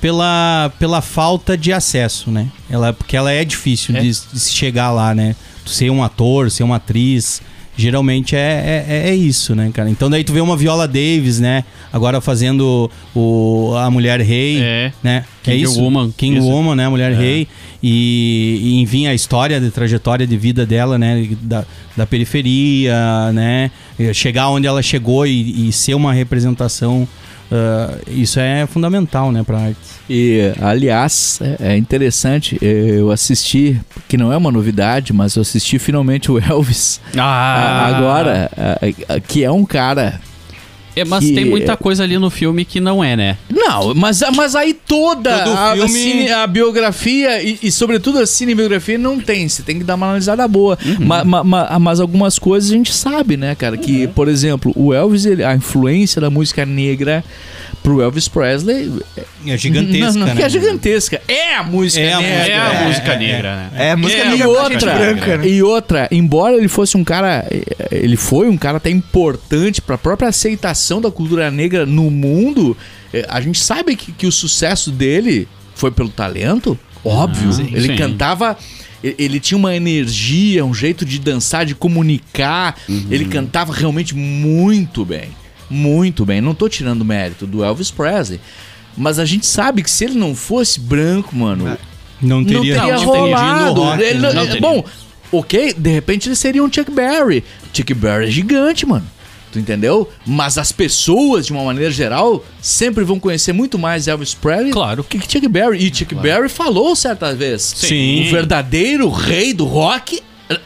pela, 0.00 0.70
pela 0.78 1.00
falta 1.02 1.56
de 1.56 1.72
acesso, 1.72 2.30
né? 2.30 2.48
Ela, 2.70 2.92
porque 2.92 3.16
ela 3.16 3.32
é 3.32 3.44
difícil 3.44 3.96
É. 3.96 4.00
De, 4.00 4.08
de 4.10 4.40
se 4.40 4.52
chegar 4.52 4.90
lá, 4.90 5.14
né? 5.14 5.34
Ser 5.66 5.90
um 5.90 6.02
ator, 6.02 6.50
ser 6.50 6.62
uma 6.62 6.76
atriz, 6.76 7.42
geralmente 7.78 8.34
é, 8.34 8.84
é, 8.88 9.08
é 9.10 9.14
isso, 9.14 9.54
né, 9.54 9.70
cara? 9.72 9.88
Então 9.88 10.10
daí 10.10 10.24
tu 10.24 10.32
vê 10.32 10.40
uma 10.40 10.56
Viola 10.56 10.86
Davis, 10.88 11.38
né? 11.38 11.64
Agora 11.92 12.20
fazendo 12.20 12.90
o, 13.14 13.72
a 13.76 13.88
Mulher 13.88 14.20
Rei, 14.20 14.58
É. 14.60 14.92
né? 15.02 15.24
King 15.44 15.56
é 15.56 15.60
isso? 15.60 15.80
Woman. 15.80 16.12
King 16.16 16.38
Isso. 16.38 16.46
Woman, 16.48 16.74
né? 16.74 16.88
Mulher 16.88 17.12
Rei. 17.14 17.46
E, 17.82 18.58
e, 18.60 18.80
enfim, 18.82 19.06
a 19.06 19.14
história, 19.14 19.56
a 19.64 19.70
trajetória 19.70 20.26
de 20.26 20.36
vida 20.36 20.66
dela, 20.66 20.98
né? 20.98 21.26
Da, 21.40 21.64
da 21.96 22.04
periferia, 22.04 23.32
né? 23.32 23.70
Chegar 24.12 24.50
onde 24.50 24.66
ela 24.66 24.82
chegou 24.82 25.26
e, 25.26 25.68
e 25.68 25.72
ser 25.72 25.94
uma 25.94 26.12
representação. 26.12 27.06
Ah, 27.50 27.96
isso 28.06 28.38
é 28.38 28.66
fundamental, 28.66 29.32
né, 29.32 29.42
pra 29.42 29.58
arte. 29.58 29.78
E, 30.08 30.52
aliás, 30.60 31.38
é 31.42 31.68
é 31.74 31.76
interessante, 31.76 32.58
eu 32.62 33.10
assisti, 33.10 33.78
que 34.08 34.16
não 34.16 34.32
é 34.32 34.36
uma 34.36 34.50
novidade, 34.50 35.12
mas 35.12 35.36
eu 35.36 35.42
assisti 35.42 35.78
finalmente 35.78 36.30
o 36.30 36.38
Elvis 36.42 37.00
Ah, 37.16 37.86
agora, 37.86 38.50
que 39.26 39.44
é 39.44 39.50
um 39.50 39.64
cara. 39.64 40.20
É, 40.96 41.04
mas 41.04 41.24
que- 41.24 41.34
tem 41.34 41.44
muita 41.44 41.76
coisa 41.76 42.02
ali 42.02 42.18
no 42.18 42.28
filme 42.30 42.64
que 42.64 42.80
não 42.80 43.02
é, 43.04 43.14
né? 43.16 43.36
Não, 43.48 43.94
mas, 43.94 44.20
mas 44.34 44.56
aí 44.56 44.74
toda 44.74 45.38
Todo 45.44 45.56
a, 45.56 45.70
a 45.72 45.74
filme- 45.76 45.88
cine- 45.90 46.30
a 46.32 46.46
biografia 46.46 47.42
e, 47.42 47.58
e, 47.62 47.70
sobretudo, 47.70 48.18
a 48.18 48.26
cinebiografia 48.26 48.98
não 48.98 49.20
tem. 49.20 49.48
Você 49.48 49.62
tem 49.62 49.78
que 49.78 49.84
dar 49.84 49.94
uma 49.94 50.06
analisada 50.06 50.46
boa. 50.48 50.76
Ma- 50.98 51.24
ma- 51.24 51.44
ma- 51.44 51.78
mas 51.78 52.00
algumas 52.00 52.38
coisas 52.38 52.70
a 52.70 52.74
gente 52.74 52.92
sabe, 52.92 53.36
né, 53.36 53.54
cara? 53.54 53.76
Que, 53.76 54.08
por 54.08 54.28
exemplo, 54.28 54.72
o 54.74 54.92
Elvis, 54.92 55.24
ele- 55.24 55.44
a 55.44 55.54
influência 55.54 56.20
da 56.20 56.30
música 56.30 56.66
negra 56.66 57.24
pro 57.82 58.00
Elvis 58.02 58.28
Presley 58.28 58.92
É 59.46 59.56
gigantesca, 59.56 60.12
não, 60.12 60.20
não, 60.20 60.26
né? 60.26 60.36
que 60.36 60.42
é 60.42 60.48
gigantesca. 60.48 61.20
É 61.28 61.54
a 61.56 61.62
música 61.62 62.00
É 62.00 62.12
a 62.12 62.20
negra. 62.20 62.46
É 62.46 62.58
a 62.58 62.72
É, 62.74 62.86
música 62.86 63.12
é, 63.12 63.18
negra, 63.18 63.56
né? 63.56 63.70
É, 63.76 63.96
música 63.96 64.20
É, 64.22 64.28
negra 64.30 64.36
E 64.36 64.38
pra 64.52 64.62
gente 64.64 64.74
outra, 64.74 64.94
branca, 64.94 65.36
né? 65.38 65.48
e 65.48 65.62
outra, 65.62 66.08
embora 66.10 66.56
ele 66.56 66.68
fosse 66.68 66.96
um 66.96 67.04
cara, 67.04 67.46
ele 67.90 68.16
foi 68.16 68.48
um 68.48 68.56
cara 68.56 68.76
até 68.78 68.90
importante 68.90 69.80
para 69.80 69.94
a 69.94 69.98
própria 69.98 70.28
aceitação 70.28 71.00
da 71.00 71.10
cultura 71.10 71.50
negra 71.50 71.86
no 71.86 72.10
mundo, 72.10 72.76
eh, 73.12 73.24
a 73.28 73.40
gente 73.40 73.58
sabe 73.60 73.96
que, 73.96 74.12
que 74.12 74.26
o 74.26 74.32
sucesso 74.32 74.90
dele 74.90 75.46
foi 75.74 75.90
pelo 75.90 76.08
talento, 76.08 76.78
Óbvio. 77.04 77.52
Sim. 77.52 77.68
ele 77.72 77.88
Sim. 77.88 77.96
cantava. 77.96 78.56
Ele 79.02 79.38
tinha 79.38 79.56
uma 79.56 79.76
energia, 79.76 80.64
um 80.64 80.74
jeito 80.74 81.04
de 81.04 81.20
dançar, 81.20 81.64
de 81.64 81.72
comunicar. 81.72 82.76
Ele 83.08 83.26
cantava 83.26 83.72
realmente 83.72 84.12
muito 84.16 85.04
bem. 85.04 85.28
Muito 85.70 86.24
bem. 86.24 86.40
Não 86.40 86.54
tô 86.54 86.68
tirando 86.68 87.04
mérito 87.04 87.46
do 87.46 87.62
Elvis 87.64 87.90
Presley. 87.90 88.40
Mas 88.96 89.18
a 89.18 89.24
gente 89.24 89.46
sabe 89.46 89.82
que 89.82 89.90
se 89.90 90.04
ele 90.04 90.14
não 90.18 90.34
fosse 90.34 90.80
branco, 90.80 91.34
mano, 91.36 91.76
Não 92.20 92.38
não 92.40 92.44
teria, 92.44 92.80
teria 92.80 92.94
não 92.96 93.12
teria 93.12 93.36
rolado. 93.36 93.80
rock, 93.82 94.02
Ele 94.02 94.18
né? 94.18 94.28
não- 94.28 94.34
Não 94.34 94.46
teria. 94.46 94.60
bom, 94.60 94.84
ok, 95.30 95.74
de 95.74 95.90
repente 95.90 96.28
ele 96.28 96.34
seria 96.36 96.64
um 96.64 96.72
Chuck 96.72 96.90
Berry. 96.90 97.44
Chuck 97.72 97.94
Berry 97.94 98.26
é 98.26 98.30
gigante, 98.30 98.84
mano. 98.86 99.06
Tu 99.52 99.58
entendeu? 99.58 100.06
Mas 100.26 100.58
as 100.58 100.72
pessoas, 100.72 101.46
de 101.46 101.52
uma 101.52 101.62
maneira 101.64 101.90
geral, 101.90 102.44
sempre 102.60 103.02
vão 103.04 103.18
conhecer 103.18 103.52
muito 103.54 103.78
mais 103.78 104.06
Elvis 104.08 104.34
Presley 104.34 104.72
Claro. 104.72 105.02
que 105.04 105.18
Chuck 105.20 105.46
Berry. 105.48 105.78
E 105.86 105.94
Chuck 105.94 106.14
Berry 106.16 106.48
falou 106.50 106.94
certa 106.94 107.32
vez. 107.34 107.62
Sim. 107.62 108.26
O 108.26 108.30
verdadeiro 108.30 109.08
rei 109.08 109.54
do 109.54 109.64
rock. 109.64 110.20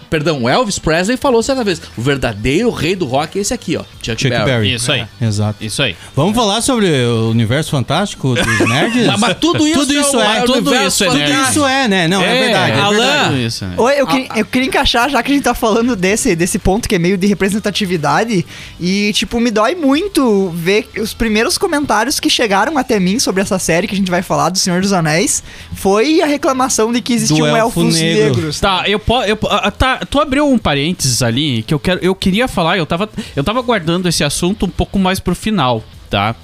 Perdão, 0.08 0.42
o 0.42 0.48
Elvis 0.48 0.78
Presley 0.78 1.16
falou 1.16 1.42
certa 1.42 1.64
vez. 1.64 1.80
O 1.96 2.02
verdadeiro 2.02 2.70
rei 2.70 2.94
do 2.94 3.06
rock 3.06 3.38
é 3.38 3.42
esse 3.42 3.52
aqui, 3.54 3.76
ó. 3.76 3.82
Chuck, 4.02 4.20
Chuck 4.22 4.28
Berry. 4.28 4.44
Berry. 4.44 4.74
Isso 4.74 4.92
aí. 4.92 5.06
Exato. 5.20 5.64
Isso 5.64 5.82
aí. 5.82 5.96
Vamos 6.14 6.34
falar 6.34 6.60
sobre 6.60 6.86
o 7.04 7.30
universo 7.30 7.70
fantástico 7.70 8.34
dos 8.34 8.46
nerds? 8.68 9.06
Mas, 9.06 9.20
mas 9.20 9.36
tudo 9.38 9.66
isso, 9.66 9.80
Tudo 9.80 9.94
isso 9.94 10.20
é, 10.20 10.38
é, 10.38 10.42
o 10.42 10.46
tudo 10.46 10.68
universo 10.68 10.86
isso 10.88 11.04
é 11.04 11.06
Tudo 11.08 11.50
isso 11.50 11.66
é, 11.66 11.88
né? 11.88 12.08
Não, 12.08 12.20
é, 12.22 12.36
É, 12.36 12.42
verdade. 12.44 12.72
é 12.72 12.80
Alan, 12.80 13.38
isso, 13.38 13.64
né? 13.64 13.74
Oi, 13.76 13.94
eu, 14.00 14.06
queria, 14.06 14.28
eu 14.36 14.44
queria 14.44 14.68
encaixar, 14.68 15.08
já 15.10 15.22
que 15.22 15.30
a 15.32 15.34
gente 15.34 15.44
tá 15.44 15.54
falando 15.54 15.96
desse, 15.96 16.36
desse 16.36 16.58
ponto 16.58 16.88
que 16.88 16.94
é 16.94 16.98
meio 16.98 17.16
de 17.16 17.26
representatividade, 17.26 18.44
e, 18.80 19.12
tipo, 19.14 19.40
me 19.40 19.50
dói 19.50 19.74
muito 19.74 20.50
ver 20.54 20.88
os 20.98 21.14
primeiros 21.14 21.56
comentários 21.58 22.20
que 22.20 22.28
chegaram 22.28 22.76
até 22.78 23.00
mim 23.00 23.18
sobre 23.18 23.40
essa 23.42 23.58
série 23.58 23.86
que 23.86 23.94
a 23.94 23.98
gente 23.98 24.10
vai 24.10 24.22
falar 24.22 24.50
do 24.50 24.58
Senhor 24.58 24.80
dos 24.80 24.92
Anéis, 24.92 25.42
foi 25.74 26.20
a 26.20 26.26
reclamação 26.26 26.92
de 26.92 27.00
que 27.00 27.12
existiam 27.14 27.56
elfo 27.56 27.80
elfos 27.80 27.94
negro. 27.94 28.36
negros. 28.36 28.60
Tá, 28.60 28.84
eu 28.86 28.98
posso. 28.98 29.28
Eu, 29.28 29.38
ah, 29.48 29.71
tá, 29.72 29.98
tu 29.98 30.20
abriu 30.20 30.48
um 30.48 30.58
parênteses 30.58 31.22
ali 31.22 31.62
que 31.62 31.74
eu 31.74 31.80
quero. 31.80 32.00
Eu 32.00 32.14
queria 32.14 32.46
falar, 32.46 32.78
eu 32.78 32.86
tava, 32.86 33.08
eu 33.34 33.42
tava 33.42 33.60
guardando 33.62 34.08
esse 34.08 34.22
assunto 34.22 34.66
um 34.66 34.70
pouco 34.70 34.98
mais 34.98 35.18
pro 35.18 35.34
final, 35.34 35.82
tá? 36.08 36.34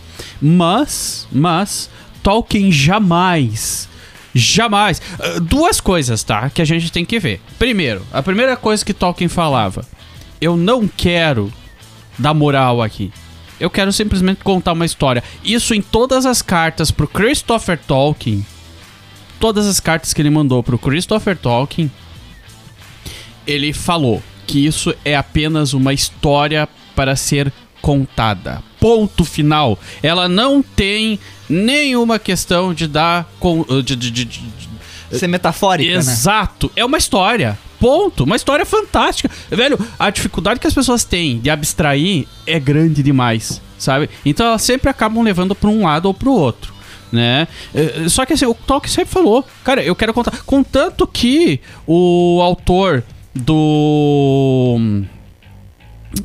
Mas, 0.40 1.28
mas, 1.30 1.88
Tolkien 2.22 2.72
jamais. 2.72 3.88
Jamais. 4.34 5.00
ah, 5.18 5.40
Duas 5.40 5.80
coisas, 5.80 6.22
tá? 6.22 6.50
Que 6.50 6.62
a 6.62 6.64
gente 6.64 6.92
tem 6.92 7.04
que 7.04 7.18
ver. 7.18 7.40
Primeiro, 7.58 8.04
a 8.12 8.22
primeira 8.22 8.56
coisa 8.56 8.84
que 8.84 8.94
Tolkien 8.94 9.28
falava: 9.28 9.84
Eu 10.40 10.56
não 10.56 10.86
quero 10.88 11.52
dar 12.18 12.34
moral 12.34 12.82
aqui. 12.82 13.12
Eu 13.60 13.70
quero 13.70 13.92
simplesmente 13.92 14.44
contar 14.44 14.72
uma 14.72 14.86
história. 14.86 15.22
Isso 15.44 15.74
em 15.74 15.82
todas 15.82 16.24
as 16.26 16.42
cartas 16.42 16.90
pro 16.90 17.08
Christopher 17.08 17.78
Tolkien. 17.86 18.46
Todas 19.40 19.66
as 19.66 19.80
cartas 19.80 20.12
que 20.12 20.22
ele 20.22 20.30
mandou 20.30 20.62
pro 20.62 20.78
Christopher 20.78 21.36
Tolkien, 21.36 21.90
ele 23.48 23.72
falou 23.72 24.22
que 24.46 24.64
isso 24.64 24.94
é 25.04 25.16
apenas 25.16 25.72
uma 25.72 25.92
história 25.92 26.68
para 26.94 27.16
ser 27.16 27.52
contada. 27.82 28.62
Ponto 28.80 29.24
final. 29.24 29.78
Ela 30.02 30.28
não 30.28 30.62
tem 30.62 31.18
nenhuma 31.48 32.18
questão 32.18 32.72
de 32.74 32.86
dar. 32.86 33.28
com- 33.40 33.64
de- 33.82 33.96
de- 33.96 34.10
de- 34.10 34.24
de- 34.24 34.48
Ser 35.10 35.26
metafórica, 35.26 35.90
né? 35.90 35.96
Exato. 35.96 36.70
É 36.76 36.84
uma 36.84 36.98
história. 36.98 37.58
Ponto. 37.80 38.24
Uma 38.24 38.36
história 38.36 38.66
fantástica. 38.66 39.30
Velho, 39.50 39.78
a 39.98 40.10
dificuldade 40.10 40.60
que 40.60 40.66
as 40.66 40.74
pessoas 40.74 41.02
têm 41.04 41.38
de 41.38 41.48
abstrair 41.48 42.26
é 42.46 42.60
grande 42.60 43.02
demais, 43.02 43.62
sabe? 43.78 44.10
Então 44.24 44.46
elas 44.46 44.62
sempre 44.62 44.90
acabam 44.90 45.22
levando 45.22 45.54
pra 45.54 45.70
um 45.70 45.84
lado 45.84 46.06
ou 46.06 46.12
pro 46.14 46.32
outro. 46.32 46.74
Né? 47.10 47.48
Eh, 47.74 48.06
Só 48.08 48.26
que 48.26 48.34
assim, 48.34 48.44
o 48.44 48.52
Tolkien 48.52 48.92
sempre 48.92 49.10
falou, 49.14 49.42
cara, 49.64 49.82
eu 49.82 49.94
quero 49.96 50.12
contar. 50.12 50.42
Contanto 50.44 51.06
que 51.06 51.58
o 51.86 52.40
autor 52.42 53.02
do. 53.44 55.02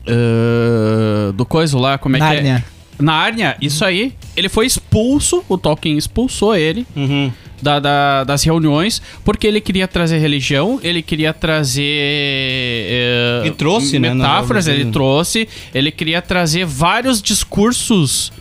eh, 0.08 1.32
do 1.34 1.46
coisa 1.46 1.78
lá, 1.78 1.98
como 1.98 2.16
é 2.16 2.20
que 2.20 2.26
Nárnia. 2.26 2.66
é? 2.70 2.74
Nárnia, 3.04 3.58
isso 3.62 3.84
aí. 3.84 4.14
Ele 4.36 4.48
foi 4.50 4.66
expulso, 4.66 5.44
o 5.50 5.58
Tolkien 5.58 5.98
expulsou 5.98 6.56
ele 6.56 6.86
Uhum. 6.96 7.32
da- 7.62 7.80
da- 7.80 8.24
das 8.24 8.44
reuniões, 8.44 9.02
porque 9.26 9.48
ele 9.48 9.60
queria 9.60 9.88
trazer 9.88 10.20
religião, 10.20 10.80
ele 10.84 11.02
queria 11.02 11.34
trazer. 11.34 11.84
eh, 11.84 13.44
E 13.46 13.52
trouxe, 13.52 14.00
né, 14.00 14.10
na 14.10 14.16
Metáforas, 14.16 14.66
obra 14.66 14.74
ele 14.76 14.84
dele. 14.84 14.94
trouxe. 14.94 15.48
Ele 15.74 15.92
queria 15.92 16.22
trazer 16.22 16.66
vários 16.66 17.22
discursos. 17.22 18.32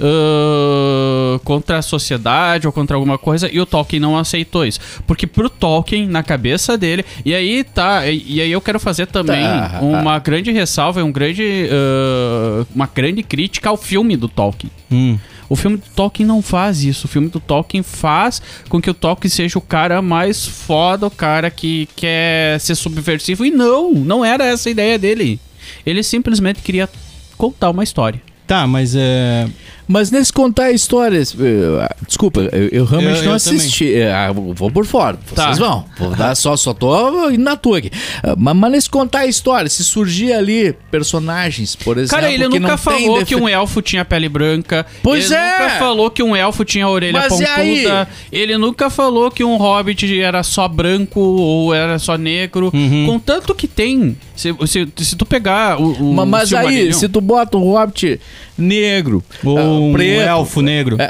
Ah, 0.00 1.38
contra 1.44 1.78
a 1.78 1.82
sociedade 1.82 2.66
ou 2.66 2.72
contra 2.72 2.96
alguma 2.96 3.18
coisa 3.18 3.48
e 3.52 3.60
o 3.60 3.66
Tolkien 3.66 4.00
não 4.00 4.16
aceitou 4.16 4.64
isso 4.64 4.80
porque 5.06 5.26
pro 5.26 5.48
Tolkien 5.50 6.06
na 6.06 6.22
cabeça 6.22 6.76
dele 6.76 7.04
e 7.24 7.34
aí 7.34 7.64
tá 7.64 8.06
e, 8.06 8.24
e 8.26 8.40
aí 8.40 8.50
eu 8.52 8.60
quero 8.60 8.78
fazer 8.80 9.06
também 9.06 9.38
Tá. 9.38 9.78
uma 9.80 10.18
grande 10.18 10.50
ressalva 10.50 11.00
e 11.00 11.02
um 11.02 11.12
grande 11.12 11.68
ah, 11.70 12.66
uma 12.74 12.88
grande 12.92 13.22
crítica 13.22 13.68
ao 13.68 13.76
filme 13.76 14.16
do 14.16 14.28
Tolkien 14.28 14.70
Hum. 14.90 15.18
o 15.50 15.54
filme 15.54 15.76
do 15.76 15.82
Tolkien 15.94 16.26
não 16.26 16.40
faz 16.40 16.82
isso. 16.82 17.06
O 17.06 17.08
filme 17.10 17.28
do 17.28 17.38
Tolkien 17.38 17.82
faz 17.82 18.40
com 18.70 18.80
que 18.80 18.88
o 18.88 18.94
Tolkien 18.94 19.28
seja 19.30 19.58
o 19.58 19.60
cara 19.62 20.00
mais 20.00 20.46
foda, 20.46 21.06
o 21.06 21.10
cara 21.10 21.50
que 21.50 21.86
quer 21.94 22.58
ser 22.58 22.74
subversivo. 22.74 23.44
E 23.44 23.50
não, 23.50 23.92
não 23.92 24.24
era 24.24 24.46
essa 24.46 24.70
a 24.70 24.72
ideia 24.72 24.98
dele. 24.98 25.38
Ele 25.84 26.02
simplesmente 26.02 26.62
queria 26.62 26.88
contar 27.36 27.68
uma 27.68 27.84
história. 27.84 28.20
Tá, 28.46 28.66
mas 28.66 28.94
é. 28.96 29.46
Mas 29.88 30.10
nesse 30.10 30.30
contar 30.32 30.70
histórias. 30.70 31.34
eh, 31.40 31.94
Desculpa, 32.06 32.40
eu, 32.52 32.68
eu 32.68 32.84
realmente 32.84 33.18
Eu- 33.20 33.24
não 33.24 33.32
assisti. 33.34 33.92
eh, 33.94 34.12
ah, 34.12 34.30
vou 34.32 34.70
por 34.70 34.84
fora. 34.86 35.18
Tá. 35.34 35.46
Vocês 35.46 35.58
vão. 35.58 35.84
Vou 35.98 36.10
dar 36.14 36.34
só, 36.34 36.56
só 36.56 36.74
tô 36.74 37.30
indo 37.30 37.42
na 37.42 37.56
tua 37.56 37.78
aqui. 37.78 37.90
Ah, 38.22 38.34
Mas, 38.36 38.56
mas 38.56 38.72
nesse 38.72 38.90
contar 38.90 39.26
histórias, 39.26 39.72
se 39.72 39.82
surgir 39.84 40.32
ali 40.32 40.74
personagens, 40.90 41.74
por 41.76 41.96
exemplo. 41.96 42.16
Cara, 42.16 42.30
ele 42.32 42.46
nunca 42.48 42.76
falou 42.76 43.24
que 43.24 43.34
um 43.34 43.48
elfo 43.48 43.80
tinha 43.82 44.04
pele 44.04 44.28
branca. 44.28 44.84
Pois 45.02 45.30
ele 45.30 45.34
é. 45.40 45.52
nunca 45.58 45.70
falou 45.78 46.10
que 46.10 46.22
um 46.22 46.36
elfo 46.36 46.64
tinha 46.64 46.86
orelha 46.88 47.12
Mas 47.20 47.40
e 47.40 47.44
aí? 47.46 47.76
pontuda. 47.82 48.08
Ele 48.30 48.58
nunca 48.58 48.90
falou 48.90 49.30
que 49.30 49.42
um 49.44 49.56
hobbit 49.56 50.20
era 50.20 50.42
só 50.42 50.68
branco 50.68 51.20
ou 51.20 51.72
era 51.74 51.98
só 51.98 52.16
negro. 52.18 52.70
Uhum. 52.74 53.06
Contanto 53.06 53.54
que 53.54 53.66
tem. 53.66 54.16
Se, 54.36 54.54
se, 54.66 54.86
se 54.98 55.16
tu 55.16 55.24
pegar 55.26 55.80
o. 55.80 55.92
o 55.92 56.14
Ma- 56.14 56.26
Mas 56.26 56.52
aí, 56.52 56.92
se 56.92 57.08
tu 57.08 57.20
bota 57.20 57.56
um 57.56 57.72
hobbit 57.72 58.20
negro, 58.56 59.22
Ou 59.44 59.58
ah, 59.58 59.62
um 59.78 59.92
preto. 59.92 60.20
elfo 60.20 60.60
negro. 60.60 60.96
é, 60.98 61.04
é, 61.04 61.08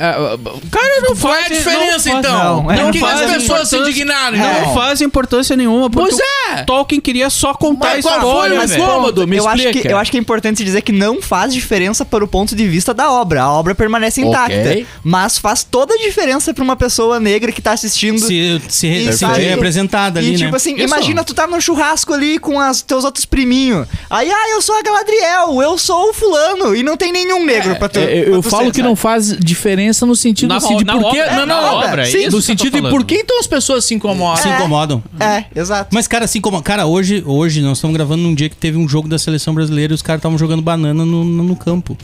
cara, 0.71 1.01
não 1.03 1.17
faz- 1.17 1.35
faz 1.39 1.47
a 1.47 1.55
diferença 1.55 1.81
não 1.81 2.01
faz- 2.01 2.07
então. 2.27 2.63
não, 2.63 2.71
é, 2.71 2.77
não 2.83 2.91
que 2.91 2.99
que 2.99 3.05
as 3.05 3.11
faz 3.21 3.31
pessoas 3.33 3.69
se 3.69 3.77
indignaram? 3.77 4.37
Não 4.39 4.61
Não. 4.67 4.75
faz 4.75 5.01
importância 5.01 5.57
nenhuma, 5.57 5.89
Pois 5.91 6.17
é. 6.19 6.63
o 6.63 6.67
Tolkien 6.67 7.01
queria 7.01 7.31
só 7.31 7.55
contar 7.55 7.89
Mas 7.97 8.07
a 8.07 8.11
história, 8.17 8.59
o 8.63 8.67
velho. 8.67 8.83
incômodo? 8.83 9.27
Me 9.27 9.37
eu, 9.37 9.49
acho 9.49 9.63
que, 9.63 9.69
explica. 9.69 9.89
eu 9.91 9.97
acho 9.99 10.11
que 10.11 10.17
é 10.17 10.21
importante 10.21 10.65
dizer 10.65 10.83
que 10.83 10.93
não 10.93 11.21
faz 11.23 11.53
diferença 11.53 12.05
para 12.05 12.25
o 12.25 12.29
ponto 12.29 12.55
de 12.57 12.67
vista 12.69 12.93
da 12.95 13.11
obra. 13.11 13.43
A 13.43 13.53
obra 13.53 13.75
permanece 13.75 14.21
intacta. 14.21 14.59
Ok. 14.71 14.87
Mas 15.03 15.39
faz 15.39 15.65
toda 15.65 15.95
a 15.95 15.99
diferença 15.99 16.53
para 16.55 16.65
uma 16.65 16.77
pessoa 16.77 17.19
negra 17.21 17.53
que 17.53 17.61
tá 17.63 17.73
assistindo. 17.73 18.19
Se, 18.19 18.61
se, 18.69 18.87
E 18.87 19.13
se 19.13 19.19
sabe- 19.19 19.35
sentir 19.37 19.49
representada 19.49 20.19
ali, 20.21 20.35
e 20.35 20.37
tipo 20.37 20.51
né? 20.51 20.57
assim, 20.57 20.75
Isso. 20.75 20.85
imagina 20.85 21.25
tu 21.25 21.35
tá 21.35 21.47
no 21.47 21.61
churrasco 21.61 22.13
ali 22.13 22.39
com 22.39 22.59
os 22.59 22.83
teus 22.83 23.05
outros 23.05 23.25
priminhos. 23.25 23.87
Aí, 24.11 24.31
ah, 24.31 24.51
eu 24.51 24.61
sou 24.63 24.75
a 24.77 24.83
Galadriel, 24.83 25.63
eu 25.63 25.79
sou 25.79 26.11
o 26.11 26.13
fulano. 26.13 26.75
E 26.75 26.83
não 26.83 26.97
tem 26.97 27.13
nenhum 27.13 27.45
negro 27.45 27.77
pra 27.77 27.89
tu. 27.89 27.99
É, 27.99 28.21
eu 28.21 28.25
pra 28.25 28.33
eu 28.35 28.43
tu 28.43 28.51
falo 28.59 28.73
que 28.73 28.83
não 28.83 28.97
faz 28.97 29.37
diferença 29.39 30.05
no 30.07 30.15
sentido 30.15 30.49
Na 30.49 30.57
assim 30.57 30.77
de 30.77 30.85
por 30.85 31.11
que. 31.11 31.21
obra, 31.21 31.37
Não, 31.37 31.47
na 31.47 31.61
não, 31.61 31.75
obra, 31.77 32.03
é 32.03 32.07
sim, 32.07 32.19
isso 32.19 32.37
no 32.37 32.43
sentido 32.43 32.81
de 32.81 32.89
por 32.89 33.05
que 33.05 33.17
então 33.17 33.39
as 33.39 33.47
pessoas 33.47 33.85
se 33.85 33.95
incomodam? 33.95 34.43
Se 34.43 34.49
incomodam. 34.49 35.03
É, 35.19 35.45
exato. 35.55 35.91
Mas, 35.93 36.07
cara, 36.07 36.25
assim 36.25 36.41
como. 36.41 36.63
Cara, 36.63 36.87
hoje, 36.87 37.23
hoje 37.27 37.61
nós 37.61 37.79
estamos 37.79 37.95
gravando 37.97 38.23
num 38.23 38.35
dia 38.35 38.49
que 38.49 38.57
teve 38.57 38.77
um 38.77 38.89
jogo 38.89 39.09
da 39.09 39.19
seleção 39.19 39.55
brasileira 39.55 39.93
e 39.93 39.95
os 39.95 40.03
caras 40.03 40.19
estavam 40.19 40.39
jogando 40.39 40.63
banana 40.63 41.05
no, 41.05 41.25
no, 41.25 41.43
no 41.45 41.57
campo. 41.57 41.97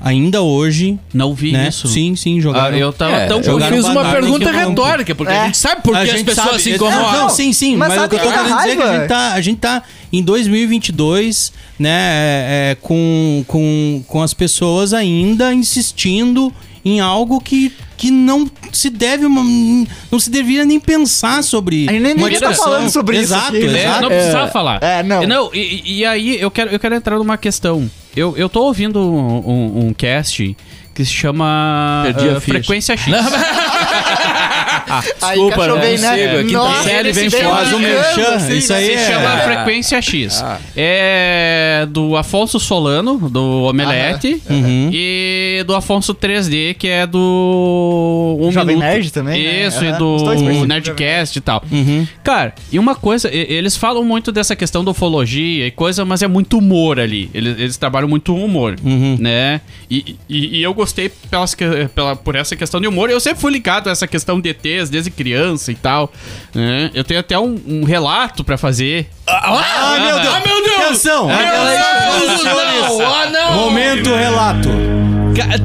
Ainda 0.00 0.42
hoje, 0.42 0.98
Não 1.12 1.34
vi 1.34 1.52
né? 1.52 1.68
isso. 1.68 1.88
Sim, 1.88 2.14
sim, 2.16 2.38
Ah, 2.38 2.42
jogaram. 2.42 2.76
eu 2.76 2.92
tava 2.92 3.12
É, 3.16 3.26
tão 3.26 3.40
eu 3.40 3.60
fiz 3.60 3.84
uma 3.84 4.10
pergunta 4.10 4.50
retórica, 4.50 5.14
porque 5.14 5.32
É. 5.32 5.40
a 5.40 5.44
gente 5.46 5.56
sabe 5.58 5.82
por 5.82 5.92
que 5.94 6.10
as 6.10 6.22
pessoas 6.22 6.46
sabe- 6.48 6.62
se 6.62 6.68
Não, 6.70 6.76
incomodam. 6.76 7.12
não, 7.22 7.28
sim, 7.28 7.52
sim. 7.52 7.76
Mas 7.76 7.88
Mas, 7.88 8.04
o 8.04 8.08
que 8.08 8.14
eu 8.14 8.18
tô 8.20 8.30
querendo 8.30 8.56
dizer 8.56 8.70
é 8.70 8.76
que 8.76 8.82
a 8.82 8.98
gente 8.98 9.08
tá, 9.08 9.32
a 9.32 9.40
gente 9.40 9.58
tá 9.58 9.82
em 10.12 10.22
2022, 10.22 11.52
né, 11.78 11.90
é, 11.90 12.70
é, 12.72 12.76
com, 12.80 13.44
com, 13.46 14.02
com 14.06 14.22
as 14.22 14.32
pessoas 14.34 14.92
ainda 14.94 15.52
insistindo 15.52 16.52
em 16.84 17.00
algo 17.00 17.40
que, 17.40 17.72
que 17.96 18.10
não 18.12 18.48
se 18.72 18.88
deve, 18.88 19.26
não 19.26 20.20
se 20.20 20.30
devia 20.30 20.64
nem 20.64 20.78
pensar 20.78 21.42
sobre. 21.42 21.86
A 21.88 21.92
gente 21.92 22.02
nem 22.02 22.14
uma 22.14 22.30
devia 22.30 22.48
tá 22.48 22.54
falando 22.54 22.88
sobre 22.90 23.16
isso 23.16 23.24
exato, 23.34 23.56
aqui, 23.56 23.66
né? 23.66 23.80
É, 23.80 23.84
Exato, 23.86 24.02
não 24.02 24.08
precisava 24.08 24.50
falar. 24.52 24.78
É, 24.82 25.02
não. 25.02 25.50
e, 25.52 25.98
e 25.98 26.04
aí 26.04 26.40
eu 26.40 26.50
quero, 26.50 26.70
eu 26.70 26.78
quero 26.78 26.94
entrar 26.94 27.18
numa 27.18 27.36
questão. 27.36 27.90
Eu, 28.16 28.36
eu 28.36 28.48
tô 28.48 28.62
ouvindo 28.64 28.98
um, 29.00 29.38
um- 29.46 29.86
um 29.88 29.92
cast 29.94 30.56
que 30.94 31.04
se 31.04 31.12
chama 31.12 32.04
ficha. 32.40 32.40
Frequência 32.40 32.96
X. 32.96 33.12
Aí 35.22 35.30
Desculpa, 35.36 35.54
encaixou 35.54 35.74
não 35.74 35.80
bem, 35.80 35.98
né? 35.98 36.08
consigo. 36.10 36.36
A 36.38 36.42
quinta 36.44 36.52
Nossa, 36.58 36.82
série 36.84 37.12
vem. 37.12 37.30
Faz 37.30 37.72
um 37.72 37.78
merchan, 37.78 38.34
assim, 38.34 38.56
isso 38.58 38.72
né? 38.72 38.78
aí 38.78 38.86
Se 38.86 38.92
é... 38.92 39.06
chama 39.06 39.32
Ah. 39.34 39.38
Frequência 39.38 40.02
X. 40.02 40.44
É 40.76 41.86
do 41.90 42.16
Afonso 42.16 42.58
Solano, 42.60 43.28
do 43.28 43.62
Omelete. 43.64 44.40
Uhum. 44.48 44.90
E 44.92 45.62
do 45.66 45.74
Afonso 45.74 46.14
3D, 46.14 46.74
que 46.74 46.88
é 46.88 47.06
do. 47.06 48.36
Um 48.40 48.50
Jovem 48.52 48.76
Minuto. 48.76 48.84
Nerd 48.92 49.12
também, 49.12 49.42
né? 49.44 49.66
Isso, 49.66 49.84
e 49.84 49.88
Aham, 49.88 49.98
do. 49.98 50.66
Nerdcast 50.66 51.38
e 51.38 51.40
tal. 51.40 51.62
Uhum. 51.70 52.06
Cara, 52.22 52.54
e 52.72 52.78
uma 52.78 52.94
coisa, 52.94 53.28
e- 53.32 53.46
eles 53.52 53.76
falam 53.76 54.04
muito 54.04 54.30
dessa 54.32 54.54
questão 54.56 54.84
da 54.84 54.90
ufologia 54.90 55.66
e 55.66 55.70
coisa, 55.70 56.04
mas 56.04 56.22
é 56.22 56.28
muito 56.28 56.58
humor 56.58 56.98
ali. 57.00 57.30
Eles, 57.34 57.58
eles 57.58 57.76
trabalham 57.76 58.08
muito 58.08 58.34
humor, 58.34 58.76
Uhum. 58.82 59.16
né? 59.18 59.60
E, 59.90 60.16
e, 60.28 60.58
e 60.58 60.62
eu 60.62 60.72
gostei 60.74 61.10
pelas, 61.30 61.54
pela, 61.94 62.16
por 62.16 62.34
essa 62.36 62.56
questão 62.56 62.80
de 62.80 62.86
humor. 62.88 63.10
Eu 63.10 63.20
sempre 63.20 63.40
fui 63.40 63.52
ligado 63.52 63.88
a 63.88 63.92
essa 63.92 64.06
questão 64.06 64.40
de 64.40 64.48
ETs 64.50 64.85
desde 64.90 65.10
criança 65.10 65.70
e 65.70 65.74
tal. 65.74 66.12
né? 66.54 66.90
Eu 66.94 67.04
tenho 67.04 67.20
até 67.20 67.38
um, 67.38 67.58
um 67.66 67.84
relato 67.84 68.42
pra 68.44 68.56
fazer. 68.58 69.08
Ah, 69.26 69.96
meu 70.00 70.20
Deus! 70.20 70.34
Ah, 70.34 70.42
meu 70.46 70.62
Deus! 70.64 70.76
Atenção! 70.80 71.28
Não, 71.28 73.06
ah, 73.06 73.26
não. 73.30 73.52
Momento 73.54 74.14
relato. 74.14 74.68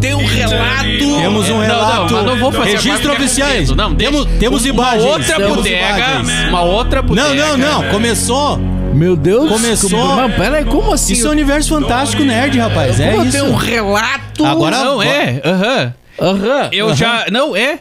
Tem 0.02 0.14
um 0.14 0.26
relato. 0.26 0.84
Temos 1.22 1.50
um 1.50 1.54
Não, 1.54 1.62
relato. 1.62 2.14
não, 2.14 2.24
mas 2.24 2.26
não 2.26 2.38
vou 2.38 2.52
fazer 2.52 2.72
Registro 2.72 3.12
é 3.12 3.14
oficiais. 3.14 3.70
Não, 3.70 3.96
temos, 3.96 4.26
temos 4.40 4.64
uma 4.66 4.70
imagens. 4.70 5.04
outra 5.06 5.36
temos 5.38 5.56
bodega, 5.56 5.88
imagens. 5.98 6.50
uma 6.50 6.62
outra 6.62 7.02
Não, 7.02 7.08
bodega. 7.08 7.36
não, 7.36 7.58
não. 7.58 7.90
Começou. 7.90 8.58
Meu 8.94 9.16
Deus. 9.16 9.50
Começou. 9.50 10.16
Mas 10.18 10.36
peraí, 10.36 10.66
como 10.66 10.92
assim? 10.94 11.14
Isso 11.14 11.26
é 11.26 11.30
o 11.30 11.32
universo 11.32 11.70
fantástico 11.70 12.24
nerd, 12.24 12.60
rapaz. 12.60 13.00
É 13.00 13.16
isso. 13.18 13.32
tem 13.32 13.42
um 13.44 13.56
relato. 13.56 14.46
Agora- 14.46 14.78
Não, 14.78 15.02
é, 15.02 15.42
aham. 15.46 15.94
Aham. 16.22 16.70
Eu 16.72 16.96
já. 16.96 17.26
Não, 17.32 17.56
é. 17.56 17.80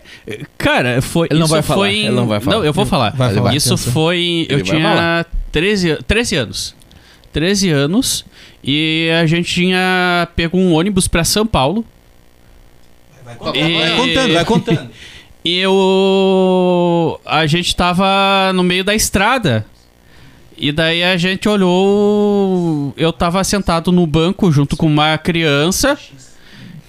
Cara, 0.57 1.03
foi. 1.03 1.29
Ele 1.31 1.38
não 1.38 1.44
isso 1.44 1.53
vai 1.55 1.62
falar, 1.62 1.79
foi 1.81 1.90
em- 1.94 2.07
ele 2.07 2.14
não 2.16 2.26
vai 2.26 2.40
falar. 2.40 2.57
Não, 2.57 2.64
eu 2.64 2.72
vou 2.72 2.87
falar. 2.87 3.11
Vai 3.14 3.35
falar, 3.35 3.55
isso 3.55 3.74
atenção. 3.74 3.92
foi. 3.92 4.46
Eu 4.48 4.59
Ele 4.59 4.64
vai 4.64 4.76
tinha 4.76 4.88
falar. 4.88 5.26
13, 5.53 5.98
13 6.07 6.37
anos. 6.37 6.74
13 7.33 7.70
anos. 7.70 8.24
E 8.64 9.09
a 9.20 9.26
gente 9.26 9.53
tinha 9.53 10.26
pego 10.35 10.57
um 10.59 10.72
ônibus 10.72 11.07
pra 11.07 11.22
São 11.24 11.46
Paulo. 11.46 11.85
Vai 13.24 13.37
contando, 13.96 14.33
vai 14.33 14.44
contando. 14.44 14.90
E 15.42 15.59
eu. 15.59 17.18
A 17.24 17.46
gente 17.46 17.74
tava 17.74 18.53
no 18.55 18.62
meio 18.62 18.85
da 18.85 18.94
estrada. 18.94 19.64
E 20.59 20.70
daí 20.70 21.03
a 21.03 21.16
gente 21.16 21.48
olhou. 21.48 22.92
Eu 22.94 23.11
tava 23.11 23.42
sentado 23.42 23.90
no 23.90 24.07
banco 24.07 24.53
junto 24.53 24.76
com 24.76 24.87
uma 24.87 25.16
criança. 25.16 25.98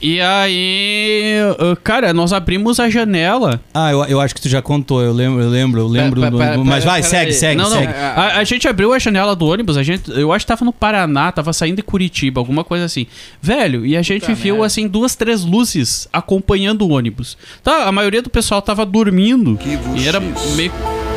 E 0.02 0.20
aí. 0.20 1.36
Cara, 1.84 2.14
nós 2.14 2.34
abrimos 2.34 2.80
a 2.80 2.90
janela. 2.90 3.62
Ah, 3.74 3.92
eu, 3.92 4.04
eu 4.06 4.20
acho 4.20 4.34
que 4.34 4.42
tu 4.42 4.50
já 4.50 4.62
contou. 4.62 5.02
Eu 5.02 5.14
lembro, 5.14 5.42
eu 5.42 5.50
lembro, 5.50 5.80
eu 5.82 5.88
lembro. 5.88 6.20
Pera, 6.22 6.32
do- 6.32 6.38
pera, 6.38 6.56
do- 6.58 6.66
mas 6.66 6.80
pera, 6.84 6.92
vai, 6.92 7.04
segue, 7.04 7.26
aí. 7.32 7.34
segue, 7.34 7.56
não, 7.62 7.70
não. 7.70 7.78
segue. 7.78 7.94
A, 7.94 8.38
a 8.40 8.44
gente 8.44 8.68
abriu 8.68 8.94
a 8.94 9.00
janela 9.00 9.36
do 9.36 9.46
ônibus, 9.46 9.78
a 9.78 9.84
gente, 9.84 10.10
eu 10.12 10.34
acho 10.34 10.46
que 10.46 10.48
tava 10.48 10.66
no 10.66 10.74
Paraná, 10.74 11.32
tava 11.32 11.54
saindo 11.54 11.76
de 11.78 11.84
Curitiba, 11.84 12.42
alguma 12.42 12.64
coisa 12.64 12.86
assim. 12.86 13.06
Velho, 13.42 13.86
e 13.86 13.96
a 13.96 14.02
gente 14.02 14.34
viu 14.34 14.64
assim 14.64 14.88
duas, 14.88 15.16
três 15.16 15.44
luzes 15.44 16.08
acompanhando 16.12 16.82
o 16.82 16.90
ônibus. 16.92 17.38
Tá, 17.64 17.86
a 17.88 17.92
maioria 17.92 18.22
do 18.22 18.30
pessoal 18.30 18.62
tava 18.62 18.86
dormindo. 18.86 19.60
e 19.96 20.08
era 20.08 20.20
meio 20.56 20.72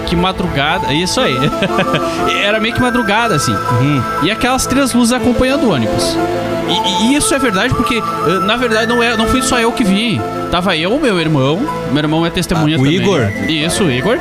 que 0.04 0.14
madrugada, 0.16 0.92
isso 0.92 1.20
aí. 1.20 1.36
era 2.42 2.60
meio 2.60 2.74
que 2.74 2.80
madrugada 2.80 3.34
assim. 3.34 3.52
Uhum. 3.52 4.02
E 4.22 4.30
aquelas 4.30 4.66
três 4.66 4.92
luzes 4.92 5.12
acompanhando 5.12 5.64
o 5.64 5.72
ônibus. 5.72 6.16
E, 6.68 7.04
e 7.04 7.16
isso 7.16 7.34
é 7.34 7.38
verdade 7.38 7.74
porque, 7.74 7.96
eh, 7.96 8.38
na 8.44 8.56
verdade, 8.56 8.86
não, 8.86 9.02
é, 9.02 9.16
não 9.16 9.26
fui 9.26 9.42
só 9.42 9.58
eu 9.58 9.70
que 9.72 9.84
vi. 9.84 10.20
Tava 10.50 10.76
eu, 10.76 10.98
meu 10.98 11.18
irmão. 11.20 11.60
Meu 11.90 12.02
irmão 12.02 12.24
é 12.24 12.30
testemunha 12.30 12.76
Ah, 12.76 12.80
o 12.80 12.84
também. 12.84 13.00
Igor? 13.00 13.20
Isso, 13.48 13.84
o 13.84 13.90
Igor. 13.90 14.18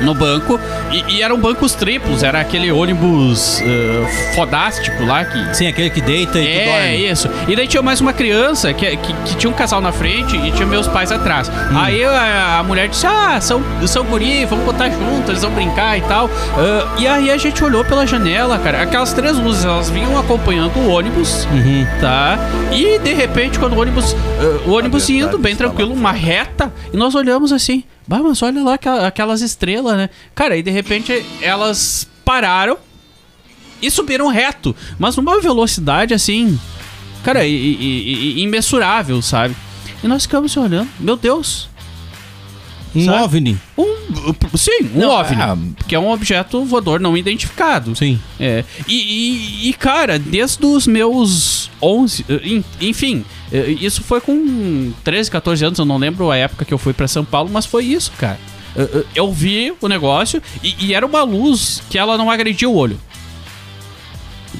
No 0.00 0.14
banco. 0.14 0.58
E, 0.90 1.16
e 1.16 1.22
eram 1.22 1.38
bancos 1.38 1.74
triplos. 1.74 2.22
Era 2.22 2.40
aquele 2.40 2.70
ônibus 2.72 3.60
eh, 3.60 4.32
fodástico 4.34 5.04
lá 5.04 5.24
que. 5.24 5.56
Sim, 5.56 5.66
aquele 5.66 5.90
que 5.90 6.00
deita 6.00 6.38
e 6.38 6.46
É, 6.46 6.64
dorme. 6.64 7.10
isso. 7.10 7.28
E 7.48 7.54
daí 7.56 7.66
tinha 7.68 7.82
mais 7.82 8.00
uma 8.00 8.12
criança 8.12 8.72
que, 8.72 8.96
que, 8.96 9.12
que 9.12 9.36
tinha 9.36 9.50
um 9.50 9.54
casal 9.54 9.80
na 9.80 9.92
frente 9.92 10.36
e 10.36 10.50
tinha 10.52 10.66
meus 10.66 10.86
pais 10.86 11.12
atrás. 11.12 11.48
Hum. 11.48 11.78
Aí 11.78 12.02
a, 12.04 12.58
a 12.58 12.62
mulher 12.62 12.88
disse: 12.88 13.06
Ah, 13.06 13.38
são, 13.40 13.62
são 13.86 14.04
guri, 14.04 14.44
vamos 14.44 14.64
botar 14.64 14.88
juntos, 14.90 15.28
eles 15.28 15.42
vão 15.42 15.50
brincar 15.52 15.96
e 15.98 16.00
tal. 16.02 16.28
Ah, 16.56 16.94
e 16.98 17.06
aí 17.06 17.30
a 17.30 17.36
gente 17.36 17.62
olhou 17.62 17.84
pela 17.84 18.06
janela, 18.06 18.58
cara. 18.58 18.82
Aquelas 18.82 19.12
três 19.12 19.36
luzes, 19.36 19.64
elas 19.64 19.90
vinham 19.90 20.18
acompanhando 20.18 20.76
o 20.78 20.88
ônibus, 20.90 21.44
Uhum. 21.52 21.86
tá? 22.00 22.38
E 22.72 22.98
de 22.98 23.12
repente, 23.12 23.58
quando 23.58 23.74
o 23.74 23.80
ônibus. 23.80 24.14
ah, 24.40 24.68
o 24.68 24.72
ônibus 24.72 25.08
indo 25.10 25.38
bem 25.38 25.54
tranquilo, 25.56 25.92
uma 25.92 26.12
reta, 26.12 26.72
e 26.92 26.96
nós 26.96 27.14
olhamos 27.14 27.52
assim. 27.52 27.84
Bah, 28.10 28.18
mas 28.24 28.42
olha 28.42 28.60
lá 28.64 28.74
aquela- 28.74 29.06
aquelas 29.06 29.40
estrelas, 29.40 29.96
né? 29.96 30.10
Cara, 30.34 30.56
e 30.56 30.64
de 30.64 30.70
repente 30.72 31.24
elas 31.40 32.08
pararam 32.24 32.76
e 33.80 33.88
subiram 33.88 34.26
reto, 34.26 34.74
mas 34.98 35.14
numa 35.16 35.40
velocidade 35.40 36.12
assim, 36.12 36.58
cara, 37.22 37.46
imensurável, 37.46 39.22
sabe? 39.22 39.54
E 40.02 40.08
nós 40.08 40.24
ficamos 40.24 40.56
olhando, 40.56 40.88
meu 40.98 41.16
Deus, 41.16 41.68
Um 42.94 43.04
Sabe? 43.04 43.22
OVNI. 43.24 43.58
um, 43.78 43.86
sim, 44.56 44.82
um 44.94 44.98
Não, 45.00 45.10
OVNI, 45.10 45.42
ah, 45.42 45.56
que 45.86 45.94
é 45.94 45.98
um 45.98 46.10
objeto 46.10 46.64
voador 46.64 46.98
não 47.00 47.16
identificado. 47.16 47.94
Sim. 47.94 48.18
É, 48.38 48.64
e, 48.88 48.94
e- 48.94 49.68
e, 49.68 49.72
cara, 49.74 50.18
desde 50.18 50.64
os 50.66 50.86
meus 50.86 51.70
11, 51.80 52.24
eh, 52.28 52.40
en- 52.44 52.64
enfim, 52.80 53.24
eh, 53.52 53.76
isso 53.80 54.02
foi 54.02 54.20
com 54.20 54.92
13, 55.04 55.30
14 55.30 55.64
anos, 55.64 55.78
eu 55.78 55.84
não 55.84 55.96
lembro 55.98 56.30
a 56.30 56.36
época 56.36 56.64
que 56.64 56.74
eu 56.74 56.78
fui 56.78 56.92
pra 56.92 57.06
São 57.06 57.24
Paulo, 57.24 57.48
mas 57.52 57.64
foi 57.66 57.84
isso, 57.84 58.10
cara. 58.18 58.38
Eh, 58.76 59.04
Eu 59.14 59.32
vi 59.32 59.72
o 59.80 59.88
negócio 59.88 60.42
e, 60.62 60.74
e 60.86 60.94
era 60.94 61.04
uma 61.06 61.22
luz 61.22 61.82
que 61.90 61.98
ela 61.98 62.16
não 62.18 62.30
agredia 62.30 62.68
o 62.68 62.74
olho. 62.76 62.98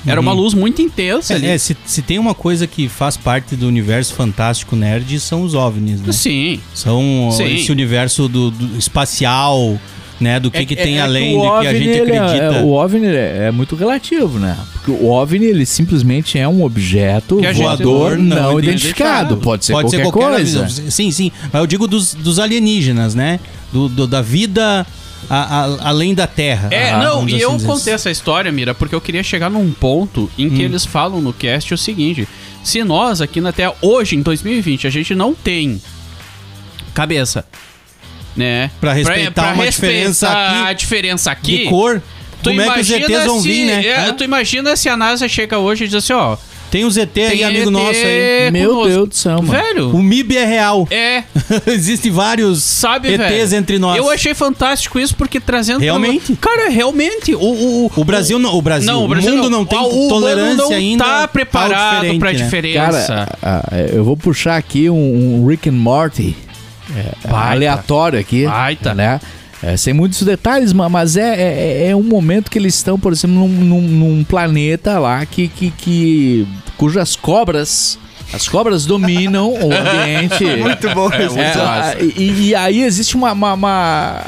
Era 0.06 0.20
uma 0.20 0.32
luz 0.32 0.54
muito 0.54 0.80
intensa 0.80 1.34
ali. 1.34 1.46
É, 1.46 1.54
é, 1.54 1.58
se, 1.58 1.76
se 1.84 2.02
tem 2.02 2.18
uma 2.18 2.34
coisa 2.34 2.66
que 2.66 2.88
faz 2.88 3.16
parte 3.16 3.56
do 3.56 3.66
universo 3.66 4.14
fantástico 4.14 4.74
nerd, 4.76 5.18
são 5.20 5.42
os 5.42 5.54
OVNIs, 5.54 6.00
né? 6.00 6.12
Sim. 6.12 6.60
São 6.74 7.28
Sim. 7.32 7.54
esse 7.54 7.70
universo 7.72 8.28
do, 8.28 8.50
do 8.50 8.78
espacial, 8.78 9.78
né? 10.20 10.38
Do 10.38 10.50
que, 10.50 10.64
que 10.66 10.76
tem 10.76 10.98
é 10.98 11.00
além 11.02 11.36
o 11.36 11.42
do 11.42 11.60
que 11.60 11.66
a 11.66 11.74
gente 11.74 11.88
é- 11.90 12.02
acredita. 12.02 12.44
é- 12.58 12.62
o 12.62 12.68
OVNI 12.70 13.06
é, 13.06 13.46
é 13.46 13.50
muito 13.50 13.74
relativo, 13.74 14.38
né? 14.38 14.56
Porque 14.74 14.90
o 14.90 15.06
OVNI, 15.08 15.46
ele 15.46 15.66
simplesmente 15.66 16.38
é 16.38 16.46
um 16.46 16.62
objeto 16.62 17.40
voador 17.54 18.16
não 18.18 18.36
não, 18.36 18.58
identificado. 18.58 19.34
identificado. 19.34 19.36
Pode 19.38 19.64
ser 19.64 19.72
qualquer, 20.02 20.10
coisa. 20.10 20.68
Sim, 20.68 21.10
sim. 21.10 21.32
Mas 21.52 21.60
eu 21.60 21.66
digo 21.66 21.86
dos, 21.86 22.14
dos 22.14 22.38
alienígenas, 22.38 23.14
né? 23.14 23.40
Do, 23.72 23.88
do- 23.88 24.06
da 24.06 24.20
vida 24.20 24.86
a- 25.28 25.64
a- 25.64 25.88
além 25.88 26.14
da 26.14 26.26
Terra. 26.26 26.68
É, 26.72 26.90
Ah, 26.92 26.98
não, 26.98 27.28
e 27.28 27.34
assim 27.34 27.42
eu 27.42 27.58
contei 27.60 27.92
essa 27.92 28.10
história, 28.10 28.50
Mira, 28.50 28.74
porque 28.74 28.94
eu 28.94 29.00
queria 29.00 29.22
chegar 29.22 29.50
num 29.50 29.70
ponto 29.72 30.30
em 30.38 30.46
Hum. 30.46 30.50
que 30.50 30.62
eles 30.62 30.84
falam 30.84 31.20
no 31.20 31.32
cast 31.32 31.72
o 31.74 31.78
seguinte: 31.78 32.26
se 32.64 32.82
nós 32.84 33.20
aqui 33.20 33.40
na 33.40 33.52
Terra, 33.52 33.74
hoje, 33.82 34.16
em 34.16 34.22
2020, 34.22 34.86
a 34.86 34.90
gente 34.90 35.14
não 35.14 35.34
tem 35.34 35.80
cabeça, 36.94 37.44
né? 38.36 38.70
Pra 38.80 38.92
respeitar 38.92 39.54
uma 39.54 39.64
diferença 39.68 40.28
aqui 40.28 40.68
a 40.68 40.72
diferença 40.72 41.30
aqui. 41.30 41.58
De 41.58 41.64
cor. 41.66 42.02
Tu 42.42 42.48
Como 42.50 42.60
é 42.62 42.70
que 42.72 42.80
os 42.80 42.90
ETs 42.90 43.24
vão 43.26 43.40
se- 43.42 43.48
vir, 43.48 43.64
né? 43.66 43.86
é, 43.86 44.12
tu 44.12 44.24
imagina 44.24 44.74
se 44.74 44.88
a 44.88 44.96
NASA 44.96 45.28
chega 45.28 45.58
hoje 45.58 45.84
e 45.84 45.88
diz 45.88 45.96
assim, 45.96 46.14
ó. 46.14 46.38
Tem 46.70 46.84
ET 46.96 47.10
aí, 47.18 47.28
tem 47.30 47.44
amigo 47.44 47.68
ET 47.68 47.70
nosso 47.72 48.00
aí. 48.00 48.50
Meu 48.52 48.70
conosco. 48.70 48.88
Deus 48.88 49.08
do 49.08 49.14
céu, 49.14 49.42
mano. 49.42 49.50
Velho, 49.52 49.90
O 49.96 50.02
MIB 50.02 50.36
é 50.36 50.44
real. 50.44 50.86
é, 50.90 51.24
Existem 51.66 52.12
vários 52.12 52.62
sabe, 52.62 53.08
ETs 53.12 53.18
velho? 53.50 53.54
entre 53.56 53.78
nós. 53.78 53.96
Eu 53.96 54.08
achei 54.10 54.34
fantástico 54.34 54.98
isso 54.98 55.14
porque 55.16 55.40
trazendo. 55.40 55.80
Realmente? 55.80 56.36
Cara, 56.36 56.68
realmente. 56.68 57.34
O, 57.34 57.38
o, 57.86 57.90
O 57.96 58.04
Brasil 58.04 58.38
não, 58.38 58.54
o 58.54 58.62
Brasil, 58.62 58.86
Não, 58.92 59.04
o 59.04 59.08
Brasil 59.08 59.36
mundo 59.36 59.50
não, 59.50 59.64
tem 59.64 59.78
o 59.78 59.82
humano 59.82 60.08
tolerância 60.08 60.56
não 60.64 60.70
ainda. 60.72 61.04
tá 61.04 61.28
preparado 61.28 61.94
diferente, 62.02 62.18
pra 62.20 62.32
né? 62.32 62.38
diferença. 62.38 63.28
Cara, 63.40 63.86
eu 63.92 64.04
vou 64.04 64.16
puxar 64.16 64.56
aqui 64.56 64.88
um, 64.88 65.40
um 65.42 65.46
Rick 65.46 65.68
and 65.68 65.72
Morty 65.72 66.36
é, 66.96 67.28
Baita. 67.28 67.50
aleatório 67.50 68.18
aqui. 68.18 68.46
Baita. 68.46 68.94
Né? 68.94 69.20
É, 69.62 69.76
sem 69.76 69.92
muitos 69.92 70.22
detalhes, 70.22 70.72
ma- 70.72 70.88
mas 70.88 71.16
é, 71.16 71.34
é, 71.84 71.88
é 71.88 71.96
um 71.96 72.02
momento 72.02 72.50
que 72.50 72.58
eles 72.58 72.74
estão, 72.74 72.98
por 72.98 73.12
exemplo, 73.12 73.36
num, 73.36 73.48
num- 73.48 73.80
num 73.82 74.24
planeta 74.24 74.98
lá 74.98 75.24
que, 75.26 75.48
que, 75.48 75.70
que- 75.70 76.46
cujas 76.78 77.14
cobras. 77.14 77.98
As 78.32 78.48
cobras 78.48 78.86
dominam 78.86 79.52
o 79.52 79.70
ambiente. 79.72 80.44
Muito 80.60 80.88
bom 80.94 81.10
É, 81.12 81.24
episódio. 81.24 82.12
e, 82.16 82.48
e 82.48 82.54
aí 82.54 82.82
existe 82.82 83.16
uma, 83.16 83.32
uma, 83.32 83.54
uma, 83.54 84.24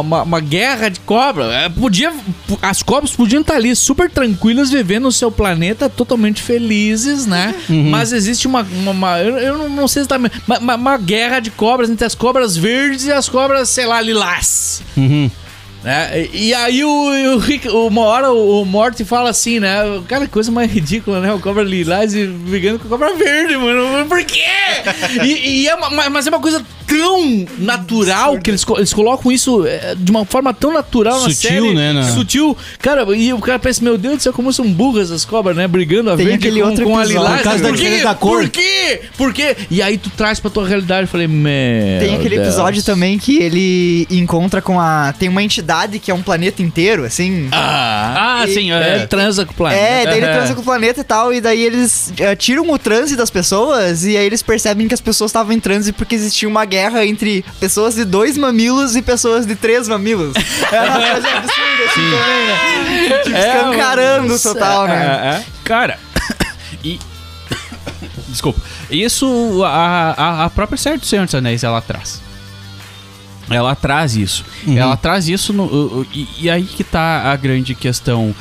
uma, 0.00 0.22
uma- 0.22 0.40
guerra 0.40 0.88
de 0.90 1.00
cobra. 1.00 1.44
É, 1.46 1.68
podia, 1.68 2.12
as 2.60 2.82
cobras 2.82 3.12
podiam 3.12 3.40
estar 3.40 3.54
ali 3.54 3.74
super 3.74 4.10
tranquilas, 4.10 4.70
vivendo 4.70 5.04
no 5.04 5.12
seu 5.12 5.30
planeta, 5.30 5.88
totalmente 5.88 6.42
felizes, 6.42 7.24
né? 7.26 7.54
Mas 7.68 8.12
existe 8.12 8.46
uma. 8.46 8.62
uma- 8.86 9.18
eu, 9.20 9.38
eu 9.38 9.68
não- 9.68 9.88
sei 9.88 10.02
se 10.02 10.08
tá. 10.08 10.16
Uma- 10.58 10.74
uma 10.76 10.98
guerra 10.98 11.40
de 11.40 11.50
cobras 11.50 11.88
entre 11.88 12.04
as 12.04 12.14
cobras 12.14 12.56
verdes 12.56 13.06
e 13.06 13.12
as 13.12 13.28
cobras, 13.28 13.68
sei 13.68 13.86
lá, 13.86 14.00
lilás. 14.00 14.82
Uhum. 14.96 15.30
Né? 15.86 16.26
E, 16.32 16.48
e 16.48 16.54
aí 16.54 16.82
o, 16.82 17.34
o 17.34 17.38
Rick, 17.38 17.68
uma 17.68 18.00
hora 18.02 18.32
o, 18.32 18.62
o 18.62 18.64
Morty 18.66 19.04
fala 19.04 19.30
assim, 19.30 19.60
né? 19.60 19.76
Cara, 20.08 20.26
coisa 20.26 20.50
mais 20.50 20.68
ridícula, 20.68 21.20
né? 21.20 21.32
O 21.32 21.38
cobra 21.38 21.62
lilás 21.62 22.12
brigando 22.12 22.80
com 22.80 22.86
a 22.86 22.90
cobra 22.90 23.14
verde, 23.14 23.56
mano. 23.56 24.04
Por 24.06 24.24
quê? 24.24 24.42
E, 25.22 25.62
e 25.62 25.68
é 25.68 25.74
uma, 25.76 26.10
mas 26.10 26.26
é 26.26 26.30
uma 26.30 26.40
coisa 26.40 26.60
tão 26.86 27.46
natural 27.58 28.38
que 28.38 28.50
eles, 28.50 28.64
eles 28.76 28.92
colocam 28.92 29.30
isso 29.32 29.66
é, 29.66 29.94
de 29.96 30.10
uma 30.10 30.24
forma 30.24 30.52
tão 30.54 30.72
natural 30.72 31.20
na 31.20 31.28
Sutil, 31.30 31.48
série. 31.50 31.74
né, 31.74 31.92
na- 31.92 32.04
Sutil. 32.12 32.56
Cara, 32.80 33.04
e 33.16 33.32
o 33.32 33.38
cara 33.38 33.58
pensa, 33.58 33.82
meu 33.82 33.98
Deus 33.98 34.16
do 34.18 34.22
céu, 34.22 34.32
como 34.32 34.52
são 34.52 34.70
burras 34.70 35.10
as 35.10 35.24
cobras, 35.24 35.56
né? 35.56 35.66
Brigando 35.66 36.10
a 36.10 36.16
Tem 36.16 36.26
verde 36.26 36.46
aquele 36.48 36.60
com, 36.62 36.68
outro 36.68 36.84
com 36.84 36.98
a 36.98 37.04
lilás. 37.04 37.36
Por 37.38 37.44
causa 37.44 37.62
da 37.62 37.68
Por 37.68 37.76
quê? 37.76 37.82
diferença 37.82 38.04
da 38.08 38.14
cor. 38.14 38.40
Por 38.42 38.48
quê? 38.50 39.00
Por 39.16 39.32
quê? 39.32 39.56
E 39.70 39.82
aí 39.82 39.98
tu 39.98 40.10
traz 40.10 40.38
pra 40.40 40.50
tua 40.50 40.66
realidade. 40.66 41.02
Eu 41.02 41.08
falei, 41.08 41.26
meu 41.26 42.00
Tem 42.00 42.14
aquele 42.14 42.36
Deus. 42.36 42.48
episódio 42.48 42.82
também 42.82 43.18
que 43.18 43.38
ele 43.38 44.06
encontra 44.10 44.60
com 44.62 44.78
a. 44.80 45.12
Tem 45.18 45.28
uma 45.28 45.42
entidade 45.42 45.98
que 45.98 46.10
é 46.10 46.14
um 46.14 46.22
planeta 46.22 46.62
inteiro, 46.62 47.04
assim. 47.04 47.48
Ah, 47.52 48.42
Ah, 48.42 48.46
sim, 48.46 48.70
é, 48.72 48.98
é. 49.02 49.06
transa 49.06 49.44
com 49.44 49.52
o 49.52 49.54
planeta. 49.56 49.80
É, 49.80 50.04
daí 50.04 50.16
ele 50.18 50.26
Aham. 50.26 50.34
transa 50.36 50.54
com 50.54 50.60
o 50.60 50.64
planeta 50.64 51.00
e 51.00 51.04
tal, 51.04 51.32
e 51.34 51.40
daí 51.40 51.62
eles 51.62 52.12
eh, 52.18 52.34
tiram 52.36 52.70
o 52.70 52.78
transe 52.78 53.16
das 53.16 53.30
pessoas, 53.30 54.04
e 54.04 54.16
aí 54.16 54.24
eles 54.26 54.42
percebem 54.42 54.86
que 54.88 54.94
as 54.94 55.00
pessoas 55.00 55.30
estavam 55.30 55.52
em 55.52 55.60
transe 55.60 55.92
porque 55.92 56.14
existia 56.14 56.48
uma 56.48 56.64
guerra 56.64 56.75
entre 57.06 57.44
pessoas 57.60 57.94
de 57.94 58.04
dois 58.04 58.36
mamilos 58.36 58.96
e 58.96 59.02
pessoas 59.02 59.46
de 59.46 59.54
três 59.56 59.88
mamilos. 59.88 60.34
É 60.72 60.80
uma 60.82 61.10
coisa 61.10 61.28
absurda 61.28 61.84
assim 61.86 62.10
também, 62.10 62.46
né? 62.46 63.18
Tipo, 63.22 63.36
escancarando 63.38 64.28
nossa, 64.28 64.52
total, 64.54 64.86
né? 64.88 64.94
é, 64.94 65.28
é. 65.40 65.44
Cara, 65.64 65.98
e. 66.84 66.98
Desculpa. 68.28 68.60
Isso 68.90 69.62
a, 69.64 70.10
a, 70.16 70.44
a 70.44 70.50
própria 70.50 70.76
série 70.76 70.98
do 70.98 71.06
Senhor 71.06 71.24
dos 71.24 71.34
Anéis 71.34 71.62
ela 71.64 71.80
traz. 71.80 72.20
Ela 73.48 73.74
traz 73.76 74.16
isso. 74.16 74.44
Ela 74.66 74.96
traz 74.96 75.28
isso 75.28 75.52
no, 75.52 75.64
o- 75.64 76.00
o- 76.00 76.06
e, 76.12 76.28
e 76.40 76.50
aí 76.50 76.64
que 76.64 76.82
tá 76.82 77.30
a 77.32 77.36
grande 77.36 77.74
questão. 77.74 78.34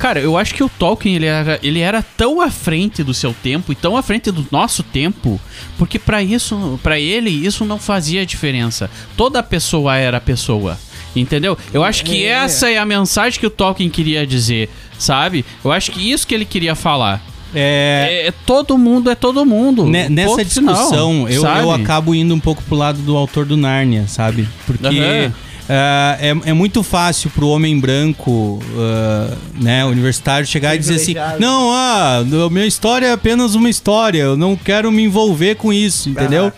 Cara, 0.00 0.18
eu 0.18 0.34
acho 0.38 0.54
que 0.54 0.64
o 0.64 0.68
Tolkien 0.70 1.14
ele 1.16 1.26
era, 1.26 1.60
ele 1.62 1.78
era 1.80 2.02
tão 2.02 2.40
à 2.40 2.50
frente 2.50 3.04
do 3.04 3.12
seu 3.12 3.34
tempo 3.34 3.70
e 3.70 3.74
tão 3.74 3.98
à 3.98 4.02
frente 4.02 4.30
do 4.30 4.46
nosso 4.50 4.82
tempo, 4.82 5.38
porque 5.76 5.98
pra 5.98 6.22
isso, 6.22 6.80
para 6.82 6.98
ele 6.98 7.28
isso 7.28 7.66
não 7.66 7.78
fazia 7.78 8.24
diferença. 8.24 8.90
Toda 9.14 9.42
pessoa 9.42 9.96
era 9.96 10.18
pessoa. 10.18 10.78
Entendeu? 11.14 11.58
Eu 11.72 11.84
acho 11.84 12.02
que 12.04 12.24
essa 12.24 12.70
é 12.70 12.78
a 12.78 12.86
mensagem 12.86 13.38
que 13.38 13.46
o 13.46 13.50
Tolkien 13.50 13.90
queria 13.90 14.26
dizer, 14.26 14.70
sabe? 14.98 15.44
Eu 15.62 15.70
acho 15.70 15.90
que 15.90 16.10
isso 16.10 16.26
que 16.26 16.34
ele 16.34 16.46
queria 16.46 16.74
falar. 16.74 17.20
É, 17.54 18.22
É, 18.24 18.26
é 18.28 18.32
todo 18.46 18.78
mundo 18.78 19.10
é 19.10 19.14
todo 19.14 19.44
mundo. 19.44 19.84
Ne- 19.84 20.08
nessa 20.08 20.36
Ponto 20.36 20.48
final, 20.48 20.74
discussão, 20.74 21.28
eu, 21.28 21.42
sabe? 21.42 21.60
eu 21.60 21.72
acabo 21.72 22.14
indo 22.14 22.34
um 22.34 22.40
pouco 22.40 22.62
pro 22.62 22.76
lado 22.76 23.02
do 23.02 23.16
autor 23.16 23.44
do 23.44 23.56
Nárnia, 23.56 24.06
sabe? 24.06 24.48
Porque 24.66 24.86
Aham. 24.86 25.34
Ah, 25.72 26.18
é, 26.20 26.50
é 26.50 26.52
muito 26.52 26.82
fácil 26.82 27.30
pro 27.30 27.46
homem 27.46 27.78
branco, 27.78 28.58
ah, 28.76 29.36
né, 29.54 29.84
universitário, 29.84 30.44
chegar 30.44 30.74
e 30.74 30.78
dizer 30.78 30.96
assim: 30.96 31.14
não, 31.38 31.70
ah, 31.72 32.18
a 32.18 32.50
minha 32.50 32.66
história 32.66 33.06
é 33.06 33.12
apenas 33.12 33.54
uma 33.54 33.70
história, 33.70 34.18
eu 34.18 34.36
não 34.36 34.56
quero 34.56 34.90
me 34.90 35.04
envolver 35.04 35.54
com 35.54 35.72
isso, 35.72 36.08
entendeu? 36.08 36.52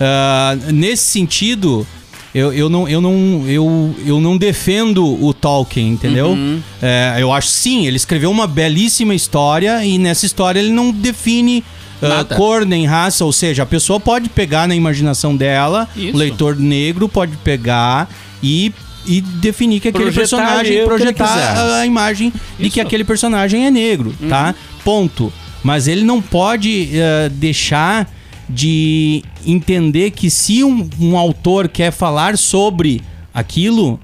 Ah, 0.00 0.56
nesse 0.72 1.04
sentido. 1.04 1.86
Eu, 2.34 2.52
eu, 2.52 2.68
não, 2.68 2.86
eu, 2.86 3.00
não, 3.00 3.44
eu, 3.48 3.94
eu 4.04 4.20
não 4.20 4.36
defendo 4.36 5.24
o 5.24 5.32
Tolkien, 5.32 5.88
entendeu? 5.88 6.32
Uhum. 6.32 6.60
É, 6.82 7.16
eu 7.18 7.32
acho 7.32 7.48
sim, 7.48 7.86
ele 7.86 7.96
escreveu 7.96 8.30
uma 8.30 8.46
belíssima 8.46 9.14
história 9.14 9.82
e 9.82 9.96
nessa 9.96 10.26
história 10.26 10.60
ele 10.60 10.70
não 10.70 10.92
define 10.92 11.64
ah, 12.02 12.24
cor 12.24 12.64
nem 12.64 12.86
raça, 12.86 13.24
ou 13.24 13.32
seja, 13.32 13.62
a 13.62 13.66
pessoa 13.66 13.98
pode 13.98 14.28
pegar 14.28 14.68
na 14.68 14.74
imaginação 14.74 15.36
dela, 15.36 15.88
Isso. 15.96 16.14
o 16.14 16.18
leitor 16.18 16.56
negro 16.56 17.08
pode 17.08 17.36
pegar 17.38 18.08
e, 18.42 18.72
e 19.06 19.20
definir 19.20 19.80
que 19.80 19.88
aquele 19.88 20.04
Projetar 20.04 20.36
personagem, 20.36 20.84
projetar 20.84 21.78
a, 21.80 21.86
imagem 21.86 22.32
de 22.58 22.70
que 22.70 22.80
aquele 22.80 23.04
personagem 23.04 23.66
é 23.66 23.70
negro, 23.70 24.14
tá? 24.28 24.54
Ponto. 24.84 25.32
Mas 25.62 25.88
ele 25.88 26.04
não 26.04 26.22
pode 26.22 26.90
eh, 26.92 27.28
deixar 27.32 28.08
de 28.48 29.24
entender 29.44 30.12
que 30.12 30.30
se 30.30 30.62
um, 30.62 30.88
um 31.00 31.16
autor 31.16 31.66
quer 31.68 31.90
falar 31.90 32.38
sobre 32.38 33.02
aquilo, 33.34 33.98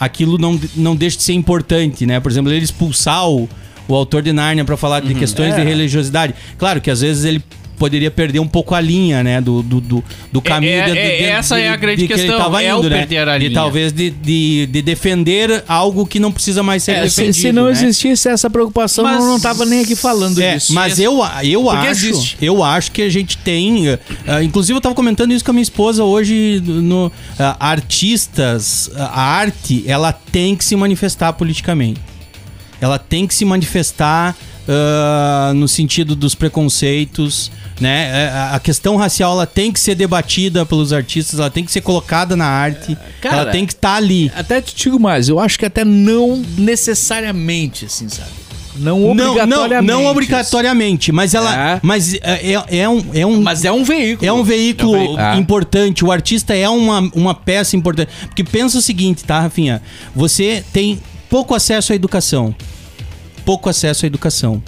aquilo 0.00 0.38
não, 0.38 0.60
não 0.74 0.96
deixa 0.96 1.18
de 1.18 1.22
ser 1.22 1.34
importante, 1.34 2.04
né? 2.04 2.18
Por 2.18 2.30
exemplo, 2.30 2.50
ele 2.50 2.64
expulsar 2.64 3.28
o, 3.28 3.48
o 3.88 3.94
autor 3.94 4.22
de 4.22 4.32
Nárnia 4.32 4.64
para 4.64 4.76
falar 4.76 5.00
de 5.00 5.14
questões 5.14 5.54
de 5.54 5.62
religiosidade. 5.62 6.34
Claro 6.58 6.80
que 6.80 6.90
às 6.90 7.00
vezes 7.00 7.24
ele 7.24 7.42
poderia 7.76 8.08
perder 8.08 8.38
um 8.38 8.46
pouco 8.46 8.72
a 8.72 8.80
linha, 8.80 9.24
né? 9.24 9.40
Do, 9.40 9.60
do, 9.60 9.80
do, 9.80 10.04
do 10.30 10.40
caminho 10.40 10.74
é- 10.74 10.84
de- 10.84 10.92
de- 10.92 10.98
é- 10.98 11.16
de- 11.18 11.24
essa 11.24 11.56
de- 11.56 11.62
é 11.62 11.68
a 11.70 11.76
grande 11.76 12.02
de 12.02 12.06
que 12.06 12.12
ele 12.12 12.22
questão, 12.22 12.38
tava 12.40 12.62
é 12.62 12.72
o 12.72 12.78
indo, 12.78 12.88
né? 12.88 12.98
perder 12.98 13.28
a 13.28 13.36
linha. 13.36 13.52
talvez 13.52 13.92
de, 13.92 14.10
de, 14.10 14.66
de 14.66 14.80
defender 14.80 15.64
algo 15.66 16.06
que 16.06 16.20
não 16.20 16.30
precisa 16.30 16.62
mais 16.62 16.84
ser 16.84 16.92
É, 16.92 17.02
defendido. 17.02 17.34
se 17.34 17.52
não 17.52 17.64
né? 17.64 17.72
existisse 17.72 18.28
essa 18.28 18.48
preocupação, 18.48 19.02
Mas- 19.04 19.18
eu 19.18 19.26
não 19.26 19.40
tava 19.40 19.66
nem 19.66 19.80
aqui 19.80 19.96
falando 19.96 20.40
É, 20.40 20.54
disso. 20.54 20.72
mas 20.72 21.00
eu, 21.00 21.20
eu 21.42 21.62
Porque 21.64 21.76
acho, 21.88 22.06
existe. 22.06 22.36
eu 22.40 22.62
acho 22.62 22.92
que 22.92 23.02
a 23.02 23.08
gente 23.10 23.36
tem, 23.38 23.88
uh, 23.88 23.94
uh, 24.28 24.40
inclusive 24.42 24.76
eu 24.76 24.80
tava 24.80 24.94
comentando 24.94 25.32
isso 25.32 25.44
com 25.44 25.50
a 25.50 25.54
minha 25.54 25.62
esposa 25.64 26.04
hoje 26.04 26.62
no 26.64 27.08
uh, 27.08 27.12
artistas, 27.58 28.86
uh, 28.94 29.02
a 29.02 29.20
arte, 29.20 29.82
ela 29.86 30.12
tem 30.12 30.54
que 30.54 30.64
se 30.64 30.76
manifestar 30.76 31.32
politicamente. 31.32 32.00
Ela 32.84 32.98
tem 32.98 33.26
que 33.26 33.34
se 33.34 33.44
manifestar 33.44 34.36
uh, 34.68 35.54
no 35.54 35.66
sentido 35.66 36.14
dos 36.14 36.34
preconceitos, 36.34 37.50
né? 37.80 38.26
É, 38.26 38.54
A- 38.54 38.60
questão 38.60 38.96
racial 38.96 39.32
ela 39.32 39.46
tem 39.46 39.72
que 39.72 39.80
ser 39.80 39.94
debatida 39.94 40.66
pelos 40.66 40.92
artistas, 40.92 41.40
ela 41.40 41.50
tem 41.50 41.64
que 41.64 41.72
ser 41.72 41.80
colocada 41.80 42.36
na 42.36 42.46
arte, 42.46 42.96
cara, 43.22 43.36
ela 43.42 43.50
tem 43.50 43.64
que 43.64 43.72
estar 43.72 43.96
ali. 43.96 44.30
Até 44.36 44.60
te 44.60 44.74
digo 44.76 45.00
mais, 45.00 45.28
eu 45.28 45.40
acho 45.40 45.58
que 45.58 45.64
até 45.64 45.84
não 45.84 46.42
necessariamente, 46.58 47.86
assim, 47.86 48.08
sabe? 48.08 48.28
Não 48.76 48.98
Não, 48.98 49.14
não, 49.14 49.30
obrigatoriamente. 49.32 49.86
não 49.92 50.06
obrigatoriamente, 50.06 51.12
mas 51.12 51.32
ela, 51.32 51.74
É. 51.76 51.80
mas 51.82 52.14
é, 52.14 52.20
é, 52.22 52.78
é 52.80 52.88
um, 52.88 53.04
é 53.14 53.24
um 53.24 53.40
Mas 53.40 53.64
é 53.64 53.70
um 53.70 53.84
veículo. 53.84 54.28
É 54.28 54.32
um 54.32 54.42
veículo 54.42 54.94
É 54.94 54.98
um 54.98 55.00
veículo. 55.00 55.18
Ah. 55.20 55.36
importante, 55.36 56.04
o 56.04 56.10
artista 56.10 56.54
é 56.56 56.68
uma, 56.68 56.98
uma 57.14 57.34
peça 57.36 57.76
importante. 57.76 58.10
Porque 58.26 58.42
pensa 58.42 58.76
o 58.78 58.82
seguinte, 58.82 59.22
tá, 59.22 59.40
Rafinha? 59.40 59.80
Você 60.14 60.64
tem 60.72 61.00
pouco 61.30 61.54
acesso 61.54 61.92
à 61.92 61.94
educação. 61.96 62.52
Pouco 63.44 63.68
acesso 63.68 64.04
à 64.04 64.06
educação. 64.06 64.62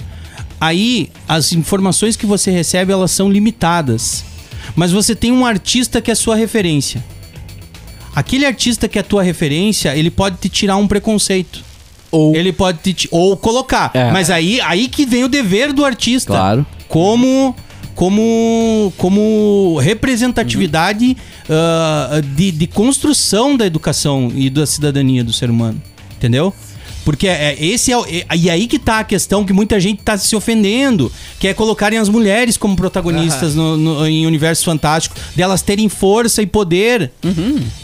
Aí, 0.61 1.11
as 1.29 1.53
informações 1.53 2.17
que 2.17 2.27
você 2.27 2.51
recebe, 2.51 2.93
elas 2.93 3.11
são 3.11 3.31
limitadas. 3.31 4.25
Mas 4.75 4.93
você 4.93 5.15
tem 5.15 5.33
um 5.33 5.45
artista 5.45 6.01
que 6.01 6.11
é 6.11 6.15
sua 6.15 6.37
referência. 6.37 7.05
Aquele 8.15 8.47
artista 8.47 8.89
que 8.89 8.99
é 8.99 9.03
tua 9.03 9.23
referência, 9.23 9.95
ele 9.95 10.11
pode 10.11 10.37
te 10.39 10.49
tirar 10.49 10.77
um 10.77 10.89
preconceito. 10.89 11.63
Ou 12.11 12.35
Ele 12.35 12.53
pode 12.53 12.95
te 12.95 13.09
ou 13.11 13.37
colocar. 13.37 13.91
É. 13.93 14.11
Mas 14.11 14.31
aí, 14.31 14.61
aí 14.63 14.89
que 14.89 15.05
vem 15.05 15.25
o 15.25 15.29
dever 15.29 15.73
do 15.73 15.85
artista. 15.85 16.33
Claro. 16.33 16.67
Como 16.89 17.55
como 17.95 18.93
como 18.97 19.79
representatividade 19.81 21.17
ah, 21.49 22.21
de, 22.35 22.53
de 22.53 22.67
construção 22.67 23.57
da 23.57 23.67
educação 23.67 24.31
e 24.35 24.49
da 24.49 24.65
cidadania 24.67 25.25
do 25.25 25.33
ser 25.33 25.51
humano. 25.51 25.83
Entendeu? 26.17 26.55
Porque 27.07 27.29
é, 27.29 27.57
esse 27.65 27.93
é, 27.93 27.97
o- 27.97 28.05
é- 28.05 28.27
e 28.37 28.51
aí 28.51 28.67
que 28.67 28.81
tá 28.81 28.99
a 28.99 29.05
questão 29.05 29.45
que 29.45 29.53
muita 29.53 29.79
gente 29.79 30.03
tá 30.03 30.19
se 30.19 30.35
ofendendo, 30.35 31.11
que 31.39 31.47
é 31.47 31.55
colocarem 31.55 32.01
as 32.01 32.09
mulheres 32.09 32.57
como 32.57 32.75
protagonistas 32.75 33.55
no, 33.55 33.77
no- 33.77 34.07
em 34.09 34.27
universo 34.27 34.65
fantástico, 34.65 35.15
delas 35.37 35.63
terem 35.63 35.89
força 35.89 36.43
e 36.43 36.47
poder. 36.47 37.13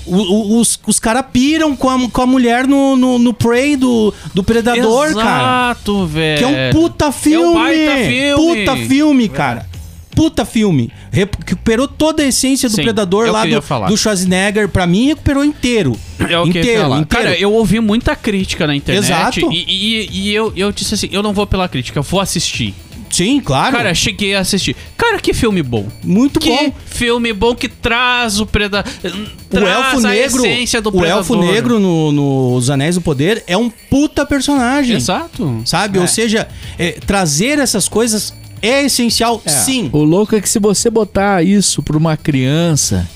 O- 0.04 0.16
o- 0.16 0.58
os 0.60 0.78
os 0.86 0.98
caras 0.98 1.24
piram 1.32 1.76
com 1.76 1.88
a, 1.88 2.08
com 2.10 2.20
a 2.22 2.26
mulher 2.26 2.66
no, 2.66 2.96
no, 2.96 3.16
no 3.18 3.32
Prey 3.32 3.76
do, 3.76 4.12
do 4.34 4.42
Predador, 4.42 5.14
cara. 5.14 5.68
Exato, 5.70 6.04
velho. 6.06 6.38
Que 6.38 6.44
é 6.44 6.48
um 6.48 6.72
puta 6.72 7.12
filme. 7.12 7.46
É 7.46 7.48
um 7.48 7.54
baita 7.54 7.96
filme. 8.08 8.66
Puta 8.66 8.76
filme, 8.88 9.28
cara. 9.28 9.71
Puta 10.14 10.44
filme. 10.44 10.90
Recuperou 11.10 11.88
toda 11.88 12.22
a 12.22 12.26
essência 12.26 12.68
do 12.68 12.76
Sim, 12.76 12.82
Predador 12.82 13.26
é 13.26 13.30
lá 13.30 13.46
do, 13.46 13.62
falar. 13.62 13.88
do 13.88 13.96
Schwarzenegger. 13.96 14.68
Pra 14.68 14.86
mim, 14.86 15.06
recuperou 15.08 15.44
inteiro. 15.44 15.96
É 16.20 16.38
o 16.38 16.44
que 16.44 16.50
inteiro, 16.60 16.86
inteiro. 16.88 17.06
Cara, 17.06 17.38
eu 17.38 17.52
ouvi 17.52 17.80
muita 17.80 18.14
crítica 18.14 18.66
na 18.66 18.76
internet. 18.76 19.04
Exato. 19.04 19.52
E, 19.52 19.64
e- 19.66 20.08
e 20.12 20.34
eu, 20.34 20.52
eu 20.56 20.70
disse 20.70 20.94
assim: 20.94 21.08
eu 21.10 21.22
não 21.22 21.32
vou 21.32 21.46
pela 21.46 21.68
crítica, 21.68 21.98
eu 21.98 22.02
vou 22.02 22.20
assistir. 22.20 22.74
Sim, 23.10 23.40
claro. 23.40 23.76
Cara, 23.76 23.94
cheguei 23.94 24.34
a 24.34 24.40
assistir. 24.40 24.74
Cara, 24.96 25.18
que 25.18 25.34
filme 25.34 25.62
bom. 25.62 25.86
muito 26.02 26.40
que 26.40 26.48
bom. 26.48 26.72
filme 26.86 27.30
bom 27.34 27.54
que 27.54 27.68
traz 27.68 28.40
o 28.40 28.46
predador. 28.46 28.90
O 29.04 29.48
Traz 29.50 29.68
elfo 29.68 29.96
a 30.06 30.10
negro, 30.10 30.46
essência 30.46 30.80
do 30.80 30.88
o 30.88 30.92
predador. 30.92 31.18
elfo 31.18 31.36
negro 31.36 31.78
no, 31.78 32.10
no 32.10 32.54
Os 32.54 32.70
Anéis 32.70 32.94
do 32.94 33.02
Poder 33.02 33.44
é 33.46 33.54
um 33.54 33.68
puta 33.68 34.24
personagem. 34.24 34.96
Exato. 34.96 35.60
Sabe? 35.66 35.98
Ou 35.98 36.06
seja, 36.08 36.48
é, 36.78 36.92
trazer 37.06 37.58
essas 37.58 37.86
coisas 37.86 38.32
é 38.62 38.84
essencial, 38.84 39.42
sim. 39.46 39.90
O 39.92 40.02
louco 40.04 40.34
é 40.36 40.40
que 40.40 40.48
se 40.48 40.58
você 40.58 40.88
botar 40.88 41.42
isso 41.44 41.82
pra 41.82 41.96
uma 41.96 42.16
criança 42.16 43.08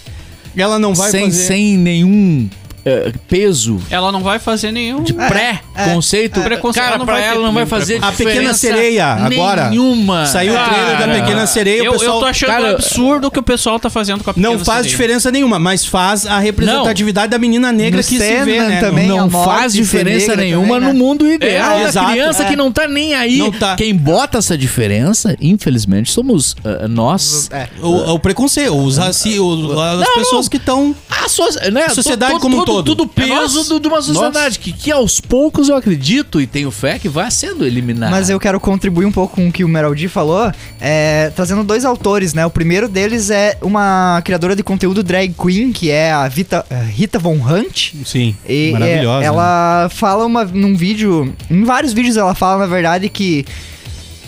Ela 0.56 0.78
não 0.78 0.94
vai 0.94 1.10
sem, 1.10 1.24
fazer. 1.26 1.44
sem 1.46 1.76
nenhum 1.78 2.48
eh, 2.86 3.12
peso, 3.28 3.78
Ela 3.90 4.12
não 4.12 4.22
vai 4.22 4.38
fazer 4.38 4.70
nenhum. 4.72 5.02
de 5.02 5.12
pré-conceito, 5.12 6.40
Preconceito, 6.40 6.74
cara, 6.84 6.88
ela 6.94 6.98
não 6.98 7.04
pra 7.06 7.20
ela 7.20 7.42
não 7.46 7.52
vai 7.52 7.66
fazer 7.66 7.98
A 8.02 8.12
Pequena 8.12 8.54
Sereia, 8.54 9.06
agora. 9.06 9.70
Nenhuma. 9.70 10.24
Saiu 10.26 10.54
o 10.54 10.56
trailer 10.64 10.92
da 10.92 11.06
Cara. 11.06 11.14
Pequena 11.20 11.46
Sereia, 11.46 11.82
Eu, 11.82 11.90
o 11.90 11.98
pessoal 11.98 12.16
eu 12.16 12.20
tô 12.20 12.26
achando 12.26 12.48
cara, 12.50 12.70
absurdo 12.72 13.26
o 13.26 13.30
que 13.30 13.38
o 13.38 13.42
pessoal 13.42 13.78
tá 13.80 13.90
fazendo 13.90 14.22
com 14.22 14.30
a 14.30 14.34
Pequena 14.34 14.52
não 14.52 14.58
faz 14.64 14.78
Sereia. 14.78 14.90
diferença 14.90 15.30
nenhuma, 15.30 15.58
mas 15.58 15.84
faz 15.84 16.26
a 16.26 16.38
representatividade 16.38 17.30
da 17.30 17.38
menina 17.38 17.72
negra 17.72 17.98
No 18.00 18.06
que 18.06 18.16
se 18.16 18.18
vê, 18.44 18.60
né? 18.60 18.80
também. 18.80 19.06
não 19.08 19.28
faz 19.30 19.72
diferença 19.72 20.36
nenhuma 20.36 20.74
também, 20.74 20.80
né? 20.80 20.92
no 20.92 20.94
mundo 20.98 21.26
ideal 21.26 21.78
É, 21.78 21.82
da 21.82 21.88
exato, 21.88 22.10
criança 22.12 22.42
é. 22.44 22.46
que 22.48 22.56
não 22.56 22.70
tá 22.72 22.86
nem 22.88 23.14
aí. 23.14 23.38
Não 23.38 23.50
tá. 23.50 23.74
Quem 23.76 23.94
bota 23.94 24.38
essa 24.38 24.56
diferença, 24.56 25.36
infelizmente, 25.40 26.12
somos 26.12 26.54
ah, 26.64 26.86
nós. 26.88 27.48
É. 27.52 27.66
O, 27.82 28.12
o 28.14 28.18
preconceito, 28.18 28.74
os 28.76 28.96
raci, 28.98 29.38
o- 29.40 29.80
as 29.80 30.00
Não, 30.00 30.14
pessoas 30.14 30.46
não. 30.46 30.50
que 30.50 30.56
estão. 30.56 30.94
A, 31.10 31.28
so- 31.28 31.70
né, 31.72 31.88
sociedade 31.88 32.38
como 32.38 32.60
um 32.60 32.64
todo, 32.64 32.75
todo. 32.82 32.96
Tudo 32.96 33.10
É 33.16 33.26
peso 33.26 33.64
do- 33.68 33.80
de 33.80 33.88
uma 33.88 34.00
sociedade 34.02 34.58
que, 34.58 34.72
que 34.72 34.90
aos 34.92 35.20
poucos 35.20 35.68
eu 35.68 35.76
acredito 35.76 36.40
e 36.40 36.46
tenho 36.46 36.70
fé 36.70 36.98
que 36.98 37.08
vai 37.08 37.30
sendo 37.30 37.66
eliminada. 37.66 38.10
Mas 38.10 38.30
eu 38.30 38.38
quero 38.40 38.58
contribuir 38.60 39.04
um 39.06 39.12
pouco 39.12 39.36
com 39.36 39.48
o 39.48 39.52
que 39.52 39.64
o 39.64 39.68
Meraldi 39.68 40.08
falou, 40.08 40.50
é, 40.80 41.30
trazendo 41.34 41.62
dois 41.64 41.84
autores, 41.84 42.32
né? 42.34 42.44
O 42.46 42.50
primeiro 42.50 42.88
deles 42.88 43.30
é 43.30 43.56
uma 43.62 44.20
criadora 44.24 44.54
de 44.56 44.62
conteúdo 44.62 45.02
drag 45.02 45.34
queen, 45.34 45.72
que 45.72 45.90
é 45.90 46.12
a 46.12 46.26
Vita, 46.28 46.64
eh, 46.70 46.82
Rita 46.90 47.18
Von 47.18 47.34
Hunt. 47.36 47.92
Sim, 48.04 48.36
E 48.48 48.70
maravilhosa. 48.72 49.18
é, 49.18 49.20
né? 49.20 49.26
ela 49.26 49.88
fala 49.90 50.24
uma, 50.26 50.44
num 50.44 50.74
vídeo, 50.76 51.34
em 51.50 51.64
vários 51.64 51.92
vídeos 51.92 52.16
ela 52.16 52.34
fala, 52.34 52.58
na 52.58 52.66
verdade, 52.66 53.08
que 53.08 53.44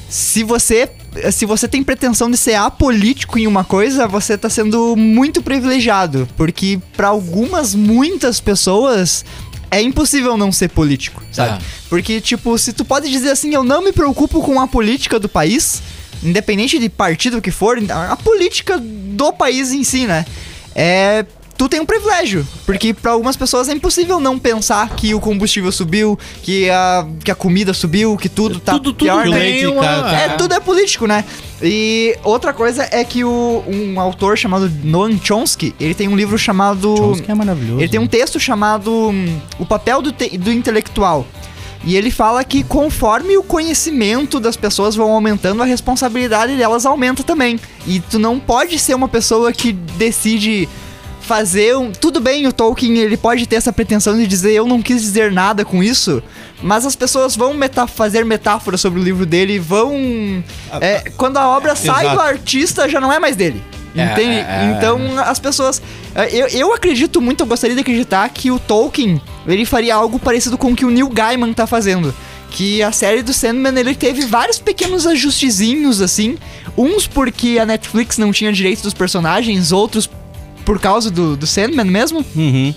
se 0.09 0.43
você 0.43 0.89
se 1.33 1.47
você 1.47 1.67
tem 1.67 1.83
pretensão 1.83 2.31
de 2.31 2.37
ser 2.37 2.55
apolítico 2.55 3.39
em 3.39 3.47
uma 3.47 3.65
coisa, 3.65 4.07
você 4.07 4.37
tá 4.37 4.49
sendo 4.49 4.97
muito 4.97 5.43
privilegiado, 5.43 6.29
porque 6.37 6.79
para 6.97 7.09
algumas 7.09 7.75
muitas 7.75 8.41
pessoas 8.41 9.25
é 9.71 9.83
impossível 9.83 10.37
não 10.37 10.51
ser 10.51 10.69
político, 10.69 11.23
sabe? 11.31 11.59
Ah. 11.59 11.59
Porque 11.89 12.21
tipo, 12.21 12.57
se 12.59 12.73
tu 12.73 12.85
pode 12.85 13.11
dizer 13.11 13.31
assim, 13.31 13.55
eu 13.55 13.63
não 13.63 13.83
me 13.83 13.93
preocupo 13.93 14.41
com 14.41 14.61
a 14.61 14.67
política 14.67 15.19
do 15.19 15.29
país, 15.29 15.83
independente 16.23 16.79
de 16.79 16.89
partido 16.89 17.43
que 17.43 17.51
for, 17.51 17.79
a 17.91 18.13
a 18.13 18.17
política 18.17 18.79
do 18.79 19.33
país 19.33 19.73
em 19.73 19.85
si, 19.85 20.07
né? 20.07 20.25
É 20.75 21.25
tu 21.59 21.69
tem 21.69 21.81
um 21.81 21.85
privilégio, 21.85 22.47
porque 22.65 22.95
para 22.95 23.11
algumas 23.13 23.37
pessoas 23.37 23.69
é 23.69 23.73
impossível 23.73 24.21
não 24.21 24.39
pensar 24.39 24.91
que 24.91 25.13
o 25.15 25.21
combustível 25.21 25.73
subiu, 25.73 26.17
que 26.43 26.71
a, 26.71 27.05
que 27.25 27.31
a 27.31 27.35
comida 27.35 27.75
subiu, 27.75 28.17
que 28.17 28.29
tudo 28.29 28.61
tá 28.61 28.73
tudo, 28.73 28.93
tudo 28.93 29.05
pior, 29.05 29.23
Que 29.25 29.29
o 29.29 29.33
né? 29.33 29.39
leite, 29.39 29.67
uma- 29.67 29.83
cara, 29.83 30.17
É, 30.17 30.29
tudo 30.37 30.55
é 30.55 30.61
político, 30.61 31.07
né? 31.07 31.25
E 31.61 32.17
outra 32.23 32.53
coisa 32.53 32.89
é 32.93 33.03
que 33.03 33.25
o, 33.25 33.65
um 33.67 34.01
autor 34.01 34.39
chamado 34.39 34.71
Noam 34.85 35.19
Chomsky, 35.23 35.75
ele 35.81 35.93
tem 35.95 36.07
um 36.07 36.15
livro 36.15 36.39
chamado... 36.39 36.97
Chomsky 36.97 37.29
é 37.31 37.35
maravilhoso. 37.35 37.81
Ele 37.81 37.89
tem 37.89 37.99
um 37.99 38.07
texto 38.07 38.39
chamado 38.39 38.93
hum, 39.09 39.39
O 39.59 39.67
Papel 39.67 40.01
do, 40.01 40.13
Te- 40.13 40.39
do 40.39 40.53
Intelectual. 40.53 41.27
E 41.85 41.97
ele 41.97 42.11
fala 42.13 42.43
que 42.45 42.63
conforme 42.63 43.37
o 43.37 43.43
conhecimento 43.43 44.39
das 44.41 44.57
pessoas 44.57 44.95
vão 44.97 45.11
aumentando, 45.13 45.63
a 45.63 45.67
responsabilidade 45.67 46.57
delas 46.57 46.87
aumenta 46.87 47.23
também. 47.25 47.59
E 47.87 47.99
tu 48.01 48.19
não 48.19 48.39
pode 48.39 48.79
ser 48.79 48.95
uma 48.95 49.09
pessoa 49.09 49.53
que 49.53 49.73
decide 49.73 50.69
fazer 51.29 51.77
um. 51.77 51.93
Tudo 51.93 52.21
bem, 52.21 52.47
o 52.47 52.53
Tolkien 52.53 52.97
ele 52.97 53.19
pode 53.19 53.47
ter 53.47 53.57
essa 53.57 53.71
pretensão 53.71 54.17
de 54.17 54.27
dizer 54.27 54.53
eu 54.53 54.67
não 54.67 54.81
quis 54.81 55.03
dizer 55.03 55.31
nada 55.31 55.63
com 55.63 55.83
isso, 55.83 56.23
mas 56.63 56.87
as 56.87 56.97
pessoas 56.97 57.37
vão 57.37 57.53
meta 57.53 57.87
fazer 57.87 58.25
metáforas 58.25 58.81
sobre 58.81 58.99
o 58.99 59.03
livro 59.03 59.27
dele 59.27 59.53
e 59.55 59.59
vão. 59.59 60.43
é, 60.81 61.11
quando 61.19 61.37
a 61.37 61.47
obra 61.47 61.77
sai 61.77 62.07
Exato. 62.07 62.17
do 62.17 62.23
artista, 62.23 62.89
já 62.89 62.99
não 62.99 63.13
é 63.13 63.19
mais 63.19 63.37
dele. 63.37 63.63
É, 63.95 64.05
Entende? 64.05 64.37
é, 64.37 64.41
é. 64.41 64.75
Então 64.77 64.99
as 65.21 65.39
pessoas. 65.39 65.83
é, 66.15 66.35
Eu, 66.35 66.49
eu 66.49 66.75
acredito 66.75 67.21
muito, 67.21 67.43
eu 67.43 67.47
gostaria 67.47 67.77
de 67.77 67.83
acreditar 67.83 68.27
que 68.31 68.51
o 68.51 68.59
Tolkien 68.59 69.21
ele 69.47 69.67
faria 69.67 69.95
algo 69.95 70.19
parecido 70.19 70.57
com 70.57 70.73
o 70.73 70.77
que 70.77 70.87
o 70.87 70.91
Neil 70.91 71.09
Gaiman 71.11 71.53
tá 71.53 71.67
fazendo. 71.67 72.15
Que 72.51 72.83
a 72.83 72.91
série 72.91 73.23
do 73.23 73.35
Sandman 73.35 73.79
ele 73.79 73.95
teve 73.95 74.23
vários 74.25 74.59
pequenos 74.59 75.07
ajustezinhos 75.07 76.01
assim. 76.01 76.39
Uns 76.77 77.07
porque 77.07 77.59
a 77.61 77.67
Netflix 77.67 78.17
não 78.17 78.33
tinha 78.33 78.51
direito 78.51 78.83
dos 78.83 78.95
personagens, 78.95 79.71
outros 79.73 80.09
por 80.69 80.79
causa 80.79 81.11
do, 81.11 81.35
do 81.35 81.47
Sandman 81.47 81.87
mesmo. 81.87 82.23
Uhum. 82.37 82.75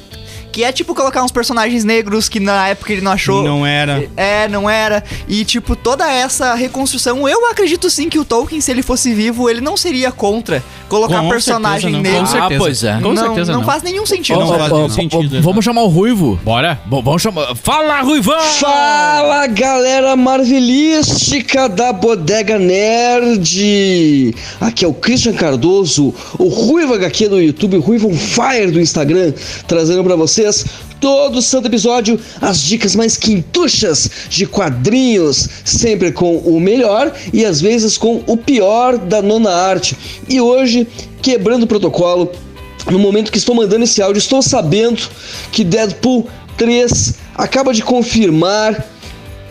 Que 0.51 0.63
é 0.63 0.71
tipo 0.71 0.93
colocar 0.93 1.23
uns 1.23 1.31
personagens 1.31 1.83
negros 1.83 2.27
que 2.27 2.39
na 2.39 2.67
época 2.67 2.91
ele 2.91 3.01
não 3.01 3.11
achou. 3.11 3.43
Não 3.43 3.65
era. 3.65 4.07
É, 4.17 4.47
não 4.47 4.69
era. 4.69 5.03
E, 5.27 5.45
tipo, 5.45 5.75
toda 5.75 6.11
essa 6.11 6.53
reconstrução, 6.53 7.27
eu 7.27 7.45
acredito 7.49 7.89
sim 7.89 8.09
que 8.09 8.19
o 8.19 8.25
Tolkien, 8.25 8.59
se 8.59 8.69
ele 8.71 8.83
fosse 8.83 9.13
vivo, 9.13 9.49
ele 9.49 9.61
não 9.61 9.77
seria 9.77 10.11
contra 10.11 10.63
colocar 10.91 11.21
Com 11.21 11.29
personagem 11.29 11.93
não. 11.93 12.01
negro. 12.01 12.19
Com 12.19 12.25
certeza. 12.25 12.55
Ah, 12.55 12.59
pois 12.59 12.83
é. 12.83 12.93
Com 12.95 13.13
não, 13.13 13.23
certeza 13.23 13.51
não 13.53 13.59
não. 13.59 13.65
faz 13.65 13.81
nenhum 13.81 14.05
sentido. 14.05 14.39
Não 14.39 14.49
Ó, 14.49 14.57
faz 14.57 14.71
nenhum 14.73 14.89
sentido, 14.89 15.41
Vamos 15.41 15.63
chamar 15.63 15.83
o 15.83 15.87
Ruivo. 15.87 16.37
Bora? 16.43 16.79
Bom, 16.85 17.01
vamos 17.01 17.21
chamar. 17.21 17.55
Fala, 17.55 18.01
Ruivão! 18.01 18.41
Fala 18.59 19.47
galera 19.47 20.15
marvelística 20.17 21.69
da 21.69 21.93
Bodega 21.93 22.59
Nerd! 22.59 24.35
Aqui 24.59 24.83
é 24.83 24.87
o 24.87 24.93
Christian 24.93 25.33
Cardoso, 25.33 26.13
o 26.37 26.49
Ruivo 26.49 26.93
HQ 26.95 27.29
do 27.29 27.39
YouTube, 27.41 27.77
o 27.77 27.81
Ruivo 27.81 28.09
Fire 28.13 28.71
do 28.71 28.81
Instagram, 28.81 29.33
trazendo 29.67 30.03
pra 30.03 30.15
vocês 30.41 30.65
todo 30.99 31.41
santo 31.41 31.67
episódio 31.67 32.19
as 32.39 32.61
dicas 32.61 32.95
mais 32.95 33.17
quintuchas 33.17 34.09
de 34.29 34.45
quadrinhos, 34.45 35.47
sempre 35.65 36.11
com 36.11 36.37
o 36.37 36.59
melhor 36.59 37.13
e 37.33 37.45
às 37.45 37.59
vezes 37.59 37.97
com 37.97 38.23
o 38.27 38.37
pior 38.37 38.97
da 38.97 39.21
nona 39.21 39.51
arte. 39.51 39.97
E 40.27 40.39
hoje, 40.39 40.87
quebrando 41.21 41.63
o 41.63 41.67
protocolo, 41.67 42.31
no 42.89 42.99
momento 42.99 43.31
que 43.31 43.37
estou 43.37 43.55
mandando 43.55 43.83
esse 43.83 44.01
áudio, 44.01 44.19
estou 44.19 44.41
sabendo 44.41 45.01
que 45.51 45.63
Deadpool 45.63 46.27
3 46.57 47.15
acaba 47.35 47.73
de 47.73 47.83
confirmar 47.83 48.87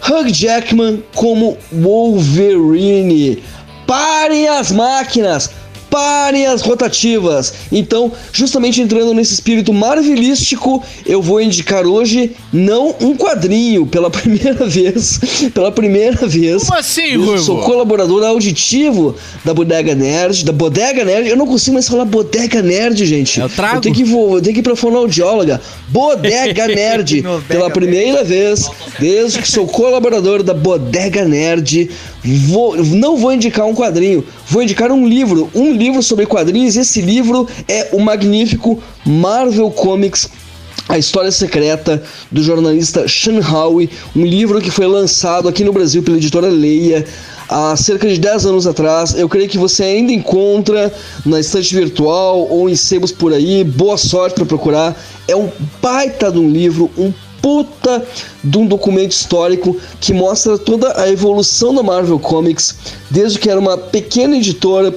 Hugh 0.09 0.31
Jackman 0.33 1.03
como 1.15 1.57
Wolverine. 1.73 3.43
Parem 3.87 4.49
as 4.49 4.71
máquinas! 4.71 5.51
Parem 5.91 6.47
as 6.47 6.63
rotativas! 6.63 7.53
Então, 7.73 8.13
justamente 8.33 8.81
entrando 8.81 9.13
nesse 9.13 9.35
espírito 9.35 9.73
marvelístico, 9.73 10.83
eu 11.05 11.21
vou 11.21 11.41
indicar 11.41 11.85
hoje 11.87 12.33
não 12.53 12.95
um 13.01 13.17
quadrinho 13.17 13.87
pela 13.87 14.09
primeira 14.11 14.67
vez. 14.67 15.21
Pela 15.53 15.73
primeira 15.73 16.27
vez. 16.27 16.65
Como 16.65 16.79
assim, 16.79 17.15
Eu 17.15 17.25
Ruivo? 17.25 17.43
sou 17.43 17.59
colaborador 17.63 18.25
auditivo 18.25 19.17
da 19.45 19.53
Bodega 19.53 19.95
Nerd, 19.95 20.45
da 20.45 20.53
Bodega 20.53 21.05
Nerd. 21.05 21.29
Eu 21.29 21.37
não 21.37 21.47
consigo 21.47 21.75
mais 21.75 21.89
falar 21.89 22.05
Bodega 22.05 22.63
Nerd, 22.63 23.05
gente. 23.05 23.41
Eu 23.41 23.49
trago. 23.49 23.77
Eu 23.77 23.81
tenho 23.81 23.95
que, 23.95 24.05
vou, 24.05 24.37
eu 24.37 24.43
tenho 24.43 24.55
que 24.55 24.61
ir 24.61 24.63
pra 24.63 24.77
fonoaudióloga. 24.77 25.61
Bodega 25.89 26.69
Nerd. 26.73 27.25
Pela 27.49 27.69
primeira 27.71 28.23
vez, 28.23 28.71
desde 28.99 29.41
que 29.41 29.49
sou 29.49 29.67
colaborador 29.67 30.43
da 30.43 30.55
Bodega 30.55 31.25
Nerd, 31.25 31.91
vou, 32.25 32.77
não 32.77 33.17
vou 33.17 33.33
indicar 33.33 33.67
um 33.67 33.75
quadrinho, 33.75 34.25
vou 34.49 34.63
indicar 34.63 34.91
um 34.91 35.07
livro. 35.07 35.51
Um 35.55 35.73
livro 35.73 36.03
sobre 36.03 36.27
quadrinhos. 36.27 36.77
Esse 36.77 37.01
livro 37.01 37.49
é 37.69 37.89
o 37.93 38.01
magnífico 38.01 38.83
Marvel 39.05 39.71
Comics 39.71 40.29
a 40.89 40.99
História 40.99 41.31
Secreta 41.31 42.03
do 42.33 42.43
jornalista 42.43 43.07
Sean 43.07 43.41
Howe, 43.41 43.89
um 44.17 44.25
livro 44.25 44.61
que 44.61 44.73
foi 44.73 44.89
lançado 44.89 45.49
aqui 45.49 45.63
no 45.63 45.73
Brasil 45.73 46.03
pela 46.03 46.17
editora 46.17 46.49
Leia 46.49 47.07
há 47.49 47.77
cerca 47.77 48.09
de 48.09 48.19
10 48.19 48.47
anos 48.47 48.67
atrás. 48.67 49.15
Eu 49.15 49.29
creio 49.29 49.49
que 49.49 49.57
você 49.57 49.85
ainda 49.85 50.13
encontra 50.13 50.93
na 51.25 51.39
estante 51.39 51.75
virtual 51.75 52.47
ou 52.51 52.69
em 52.69 52.75
sebos 52.75 53.13
por 53.13 53.33
aí. 53.33 53.63
Boa 53.63 53.97
sorte 53.97 54.35
para 54.35 54.47
procurar. 54.47 55.01
É 55.29 55.37
um 55.37 55.49
baita 55.81 56.31
de 56.31 56.39
um 56.39 56.51
livro, 56.51 56.91
um 56.99 57.13
puta 57.43 58.05
de 58.43 58.59
um 58.59 58.67
documento 58.67 59.13
histórico 59.13 59.77
que 60.01 60.13
mostra 60.13 60.59
toda 60.59 61.01
a 61.01 61.09
evolução 61.09 61.75
da 61.75 61.83
Marvel 61.83 62.19
Comics, 62.19 62.77
desde 63.11 63.39
que 63.39 63.51
era 63.51 63.61
uma 63.61 63.77
pequena 63.77 64.37
editora 64.37 64.95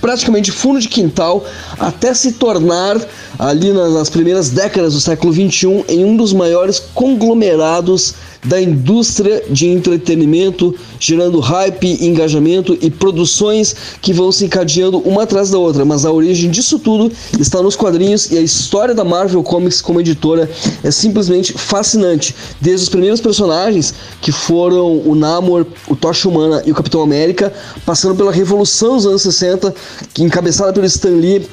praticamente 0.00 0.50
fundo 0.50 0.80
de 0.80 0.88
quintal 0.88 1.44
até 1.78 2.14
se 2.14 2.32
tornar 2.32 2.98
ali 3.38 3.72
nas, 3.72 4.10
primeiras 4.10 4.50
décadas 4.50 4.94
do 4.94 5.00
século 5.00 5.32
XXI 5.32 5.84
em 5.88 6.04
um 6.04 6.16
dos 6.16 6.32
maiores 6.32 6.80
conglomerados 6.94 8.14
da 8.44 8.60
indústria 8.60 9.42
de 9.50 9.66
entretenimento, 9.66 10.74
gerando 10.98 11.40
hype, 11.40 12.04
engajamento 12.04 12.78
e 12.80 12.90
produções 12.90 13.74
que 14.00 14.12
vão 14.12 14.30
se 14.30 14.44
encadeando 14.44 14.98
uma 14.98 15.24
atrás 15.24 15.50
da 15.50 15.58
outra. 15.58 15.84
Mas 15.84 16.04
a 16.04 16.12
origem 16.12 16.50
disso 16.50 16.78
tudo 16.78 17.12
está 17.38 17.60
nos 17.62 17.76
quadrinhos 17.76 18.30
e 18.30 18.38
a 18.38 18.40
história 18.40 18.94
da 18.94 19.04
Marvel 19.04 19.42
Comics 19.42 19.80
como 19.80 20.00
editora 20.00 20.48
é 20.82 20.90
simplesmente 20.90 21.52
fascinante. 21.52 22.34
Desde 22.60 22.84
os 22.84 22.88
primeiros 22.88 23.20
personagens, 23.20 23.92
que 24.20 24.30
foram 24.30 24.98
o 25.04 25.14
Namor, 25.14 25.66
o 25.88 25.96
Tocha 25.96 26.28
Humana 26.28 26.62
e 26.64 26.70
o 26.70 26.74
Capitão 26.74 27.02
América, 27.02 27.52
passando 27.84 28.14
pela 28.14 28.32
Revolução 28.32 28.96
dos 28.96 29.06
anos 29.06 29.22
60, 29.22 29.74
que 30.12 30.22
encabeçada 30.22 30.72
pelo 30.72 30.86
Stan 30.86 31.10
Lee, 31.10 31.48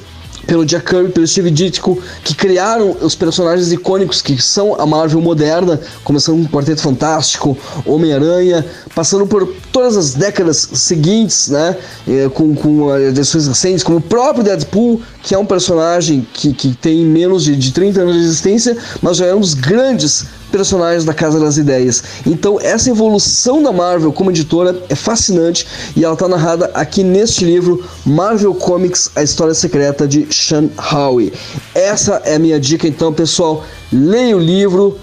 pelo 0.46 0.64
Jack 0.64 0.86
Kirby, 0.86 1.10
pelo 1.10 1.26
Steve 1.26 1.50
Ditko, 1.50 2.00
que 2.22 2.34
criaram 2.34 2.96
os 3.00 3.14
personagens 3.14 3.72
icônicos 3.72 4.22
que 4.22 4.40
são 4.40 4.80
a 4.80 4.86
Marvel 4.86 5.20
moderna, 5.20 5.80
começando 6.04 6.36
com 6.36 6.44
o 6.44 6.48
Quarteto 6.48 6.80
Fantástico, 6.80 7.56
Homem-Aranha, 7.84 8.64
passando 8.94 9.26
por 9.26 9.52
todas 9.72 9.96
as 9.96 10.14
décadas 10.14 10.68
seguintes, 10.74 11.48
né, 11.48 11.76
eh, 12.06 12.30
com, 12.32 12.54
com 12.54 12.96
edições 12.96 13.48
recentes, 13.48 13.82
como 13.82 13.98
o 13.98 14.00
próprio 14.00 14.44
Deadpool, 14.44 15.02
que 15.22 15.34
é 15.34 15.38
um 15.38 15.46
personagem 15.46 16.26
que, 16.32 16.52
que 16.52 16.74
tem 16.74 17.04
menos 17.04 17.44
de, 17.44 17.56
de 17.56 17.72
30 17.72 18.00
anos 18.00 18.14
de 18.14 18.20
existência, 18.20 18.76
mas 19.02 19.16
já 19.16 19.26
é 19.26 19.34
um 19.34 19.40
dos 19.40 19.54
grandes 19.54 20.26
personagens 20.50 21.04
da 21.04 21.14
Casa 21.14 21.38
das 21.38 21.56
Ideias. 21.56 22.02
Então, 22.26 22.58
essa 22.60 22.90
evolução 22.90 23.62
da 23.62 23.72
Marvel 23.72 24.12
como 24.12 24.30
editora 24.30 24.82
é 24.88 24.94
fascinante 24.94 25.66
e 25.94 26.04
ela 26.04 26.14
está 26.14 26.28
narrada 26.28 26.70
aqui 26.74 27.02
neste 27.02 27.44
livro, 27.44 27.84
Marvel 28.04 28.54
Comics: 28.54 29.10
A 29.14 29.22
História 29.22 29.54
Secreta 29.54 30.06
de 30.06 30.26
Sean 30.32 30.68
Howe. 30.76 31.32
Essa 31.74 32.22
é 32.24 32.36
a 32.36 32.38
minha 32.38 32.60
dica, 32.60 32.86
então, 32.86 33.12
pessoal. 33.12 33.64
Leia 33.92 34.36
o 34.36 34.40
livro, 34.40 34.98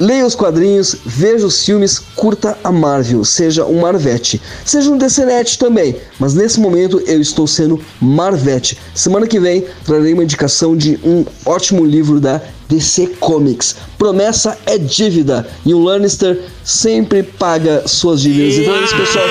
Leia 0.00 0.24
os 0.24 0.36
quadrinhos, 0.36 0.94
veja 1.04 1.44
os 1.44 1.64
filmes, 1.64 1.98
curta 1.98 2.56
a 2.62 2.70
Marvel, 2.70 3.24
seja 3.24 3.64
um 3.64 3.80
Marvete. 3.80 4.40
Seja 4.64 4.88
um 4.90 4.96
DCNet 4.96 5.58
também, 5.58 5.96
mas 6.20 6.34
nesse 6.34 6.60
momento 6.60 7.00
eu 7.00 7.20
estou 7.20 7.48
sendo 7.48 7.80
Marvete. 8.00 8.78
Semana 8.94 9.26
que 9.26 9.40
vem 9.40 9.64
trarei 9.84 10.14
uma 10.14 10.22
indicação 10.22 10.76
de 10.76 11.00
um 11.02 11.24
ótimo 11.44 11.84
livro 11.84 12.20
da 12.20 12.40
DC 12.68 13.06
Comics. 13.18 13.76
Promessa 13.96 14.58
é 14.66 14.78
dívida 14.78 15.46
e 15.64 15.74
o 15.74 15.80
Lannister 15.80 16.38
sempre 16.62 17.22
paga 17.22 17.86
suas 17.86 18.20
dívidas. 18.20 18.58
Então 18.58 18.76
é 18.76 18.84
isso, 18.84 18.96
pessoal. 18.96 19.24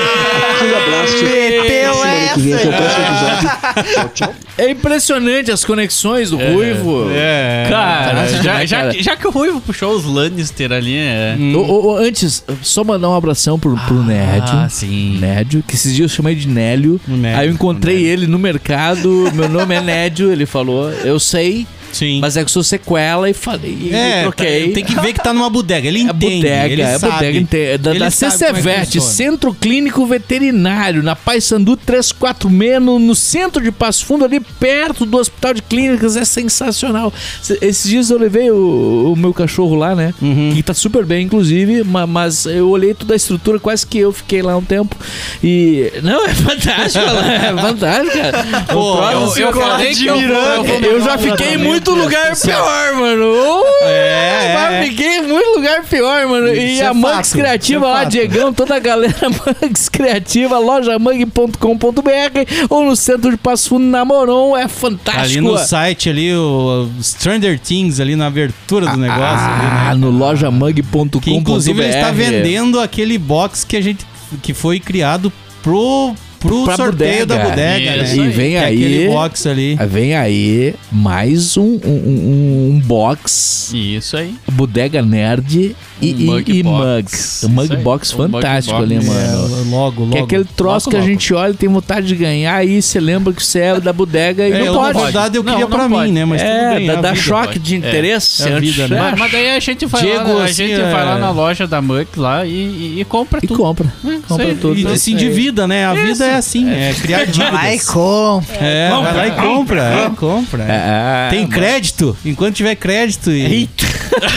Aquele 0.56 0.76
abraço. 0.76 1.14
Meteu 1.24 1.94
Semana 1.94 2.34
que 2.34 2.40
vem, 2.40 2.54
até 2.54 2.70
o 2.70 2.74
próximo 2.74 3.06
episódio. 3.06 3.94
Tchau, 3.94 4.10
tchau. 4.14 4.34
É 4.58 4.72
impressionante 4.72 5.52
as 5.52 5.64
conexões 5.64 6.32
do 6.32 6.38
Ruivo. 6.38 7.10
É. 7.12 7.68
Cara, 7.70 8.28
já, 8.42 8.66
já, 8.66 8.92
já 8.92 9.16
que 9.16 9.28
o 9.28 9.30
Ruivo 9.30 9.62
puxou 9.62 9.94
os 9.94 10.04
Lannister 10.04 10.72
ali, 10.72 10.96
é. 10.98 11.38
Ô, 11.56 11.60
ô, 11.60 11.94
ô, 11.94 11.98
antes, 11.98 12.44
só 12.64 12.84
mandar 12.84 13.10
um 13.10 13.16
abração 13.16 13.60
pro, 13.60 13.78
pro 13.86 14.02
Nédio. 14.02 14.50
Ah, 14.52 14.68
sim. 14.70 15.20
Nédio, 15.20 15.64
que 15.66 15.76
esses 15.76 15.94
dias 15.94 16.12
eu 16.12 16.16
chamei 16.16 16.34
de 16.34 16.48
Nélio. 16.48 17.00
O 17.08 17.12
Nédio, 17.12 17.40
Aí 17.40 17.48
eu 17.48 17.54
encontrei 17.54 18.04
o 18.04 18.08
ele 18.08 18.26
no 18.26 18.40
mercado. 18.40 19.32
Meu 19.34 19.48
nome 19.48 19.76
é 19.76 19.82
Nédio, 19.82 20.32
ele 20.32 20.48
falou. 20.48 20.90
Eu 20.92 21.20
sei, 21.20 21.68
Sim. 21.98 22.20
mas 22.22 22.38
é 22.38 22.44
que 22.46 22.52
sou 22.52 22.64
sequela 22.64 23.30
e 23.30 23.34
falei. 23.34 23.90
é, 23.94 24.20
e 24.20 24.24
troquei. 24.24 24.72
tem 24.74 24.84
que 24.86 24.96
ver 25.00 25.14
que 25.14 25.22
tá 25.24 25.34
numa 25.34 25.50
bodega. 25.50 25.88
Ele 25.88 26.00
É 26.00 26.04
entende. 26.04 26.36
bodega, 26.38 26.74
ele 26.74 26.82
é 26.82 27.00
sabe. 27.00 27.14
bodega. 27.14 27.58
é 27.58 27.78
Da, 27.78 27.90
Ele 27.92 28.00
da 28.00 28.06
é 28.06 28.10
CCVET, 28.10 28.86
funciona. 29.00 29.08
Centro 29.08 29.54
Clínico 29.54 30.06
Veterinário, 30.06 31.02
na 31.04 31.16
Paysandu 31.16 31.76
346, 31.78 32.82
no, 32.82 33.00
no 33.00 33.16
centro 33.16 33.62
de 33.64 33.72
Passo 33.72 34.06
Fundo, 34.06 34.26
ali 34.26 34.40
perto 34.40 35.06
do 35.06 35.18
Hospital 35.18 35.54
de 35.54 35.62
Clínicas. 35.62 36.16
É 36.16 36.26
sensacional. 36.26 37.14
C- 37.42 37.58
Esses 37.62 37.90
dias 37.90 38.10
eu 38.10 38.18
levei 38.20 38.50
o, 38.52 39.14
o 39.14 39.16
meu 39.16 39.34
cachorro 39.34 39.76
lá, 39.76 39.96
né? 39.96 40.14
Uhum. 40.22 40.52
Que 40.54 40.64
tá 40.64 40.74
super 40.74 41.06
bem, 41.06 41.26
inclusive, 41.26 41.84
ma- 41.84 42.08
mas 42.08 42.46
eu 42.46 42.70
olhei 42.70 42.94
toda 42.94 43.14
a 43.14 43.18
estrutura, 43.18 43.60
quase 43.60 43.86
que 43.86 43.98
eu 43.98 44.12
fiquei 44.12 44.42
lá 44.42 44.56
um 44.58 44.64
tempo. 44.64 44.96
E. 45.44 45.92
Não, 46.04 46.26
é 46.26 46.34
fantástico, 46.34 47.04
é 47.06 47.62
fantástico, 47.62 48.18
cara. 48.18 48.44
Pô, 48.72 48.98
eu- 49.12 49.38
eu 49.38 49.52
cara, 49.52 49.66
falei 49.72 49.94
que 49.96 50.06
eu 50.06 50.16
eu 50.22 50.82
eu 50.98 51.02
já 51.02 51.18
fiquei 51.18 51.54
em 51.54 51.58
muito 51.92 52.04
lugar 52.04 52.36
pior, 52.36 52.94
mano. 52.96 53.26
Uh, 53.26 53.64
É, 53.84 54.80
é. 54.80 54.84
fiquei 54.84 55.22
muito 55.22 55.50
lugar 55.56 55.84
pior, 55.84 56.28
mano. 56.28 56.48
e 56.48 56.80
é 56.80 56.86
a 56.86 56.94
Manx 56.94 57.30
fato, 57.30 57.40
Criativa 57.40 57.86
é 57.86 57.90
lá, 57.90 58.00
fato. 58.00 58.10
Diegão, 58.10 58.54
toda 58.54 58.76
a 58.76 58.80
galera 58.80 59.16
Manx 59.62 59.90
Criativa, 59.90 60.58
lojamang.com.br 60.58 62.68
ou 62.70 62.86
no 62.86 62.96
centro 62.96 63.32
de 63.32 63.38
Passo 63.38 63.70
Fundo 63.70 63.86
na 63.86 64.04
Moron, 64.04 64.56
é 64.56 64.68
fantástico. 64.68 65.24
Ali 65.24 65.42
no 65.42 65.58
site 65.58 66.10
ali, 66.10 66.34
o 66.34 66.90
Stranger 67.02 67.60
Things, 67.60 68.00
ali 68.00 68.16
na 68.16 68.28
abertura 68.28 68.88
do 68.88 68.98
negócio. 68.98 69.24
ah, 69.24 69.90
ali, 69.90 70.00
né? 70.00 70.06
no 70.06 70.12
lojamang.com.br. 70.12 71.30
Inclusive 71.30 71.82
ele 71.82 71.94
está 71.94 72.12
vendendo 72.12 72.80
aquele 72.80 73.18
box 73.18 73.64
que 73.64 73.78
a 73.78 73.82
gente 73.82 74.06
que 74.42 74.54
foi 74.54 74.80
criado 74.80 75.32
pro, 75.64 76.14
pro 76.40 76.66
Pra 76.66 76.76
sorteio 76.76 77.26
bodega. 77.26 77.26
da 77.26 77.50
bodega, 77.50 78.04
Isso 78.04 78.18
né? 78.22 78.28
E 78.28 78.30
vem 78.30 78.50
Que 78.52 78.56
é 78.56 78.60
aí. 78.66 78.76
aquele 78.86 79.08
box 79.08 79.48
ali. 79.48 79.76
Vem 79.90 80.16
aí 80.16 80.76
mais 80.92 81.58
um, 81.58 81.64
um, 81.64 81.80
um- 81.86 82.72
um 82.76 82.82
box 82.86 83.72
Isso 83.74 84.16
aí. 84.18 84.34
Bodega 84.52 85.02
Nerd 85.02 85.76
e, 86.02 86.14
Um 86.14 86.20
e- 86.20 86.24
mug 86.26 86.52
e 86.60 86.64
mugs. 86.64 87.44
Um 87.44 87.50
mug 87.50 87.76
box 87.78 88.14
um 88.14 88.18
mug 88.18 88.32
fantástico 88.32 88.78
box. 88.78 88.84
ali, 88.94 88.96
É, 89.04 89.08
mano. 89.08 89.20
É, 89.20 89.70
logo, 89.76 90.02
logo. 90.04 90.12
Que 90.12 90.18
é 90.20 90.22
aquele 90.22 90.46
troço 90.46 90.90
Logo, 90.90 90.92
que 90.92 91.04
a 91.04 91.06
gente 91.12 91.34
olha 91.34 91.52
e 91.52 91.56
tem 91.56 91.68
vontade 91.70 92.06
de 92.08 92.16
ganhar, 92.16 92.56
aí 92.56 92.82
você 92.82 93.00
lembra 93.00 93.34
que 93.34 93.44
você 93.44 93.60
é 93.60 93.80
da 93.80 93.92
bodega 93.92 94.48
e 94.48 94.52
É, 94.52 94.60
não 94.60 94.66
eu, 94.68 94.74
pode. 94.74 94.98
na 94.98 95.04
verdade, 95.06 95.38
eu 95.38 95.44
Não, 95.44 95.52
queria 95.54 95.66
não 95.68 95.76
pra 95.76 95.90
pode. 95.90 96.08
mim, 96.08 96.12
né? 96.14 96.26
Mas 96.26 96.42
é, 96.42 96.68
tudo 96.70 96.78
bem. 96.78 96.88
dá, 96.88 96.94
é 96.94 97.02
dá 97.02 97.16
choque 97.16 97.48
pode. 97.48 97.60
de 97.60 97.76
interesse. 97.76 98.44
É 98.44 98.52
a 98.54 98.58
antes, 98.58 98.76
vida, 98.76 98.88
né? 98.88 99.02
Mas, 99.02 99.20
mas 99.20 99.32
daí 99.32 99.50
a 99.56 99.60
gente 99.60 99.86
vai 99.88 100.02
Diego, 100.04 100.34
lá, 100.34 100.42
a 100.42 100.46
assim, 100.46 100.54
gente 100.68 100.74
é- 100.80 100.92
vai 100.92 101.06
lá 101.06 101.18
na 101.18 101.32
loja 101.32 101.66
da 101.68 101.82
Mug 101.82 102.08
lá 102.16 102.46
e, 102.46 102.50
e- 102.52 103.02
e 103.02 103.06
compra 103.06 103.40
E 103.44 103.48
tudo. 103.48 103.58
compra. 103.58 103.94
Compra 104.28 104.46
aí. 104.46 104.56
tudo. 104.56 104.78
E 104.94 105.00
se 105.00 105.14
endivida, 105.14 105.68
né? 105.68 105.86
A 105.86 105.94
vida 105.94 106.26
é 106.26 106.37
assim, 106.38 106.70
é 106.70 106.94
criar 107.00 107.26
dívidas. 107.26 107.52
Vai, 107.52 107.80
compra. 107.80 108.56
É, 108.60 108.90
vai 108.90 109.14
lá 109.16 109.28
e 109.28 109.32
compra, 109.32 109.84
é, 109.84 110.10
compra. 110.16 110.64
É, 110.64 111.28
Tem 111.30 111.46
mas- 111.46 111.54
crédito? 111.54 112.18
Enquanto 112.26 112.56
tiver 112.56 112.76
crédito, 112.76 113.32
e 113.32 113.70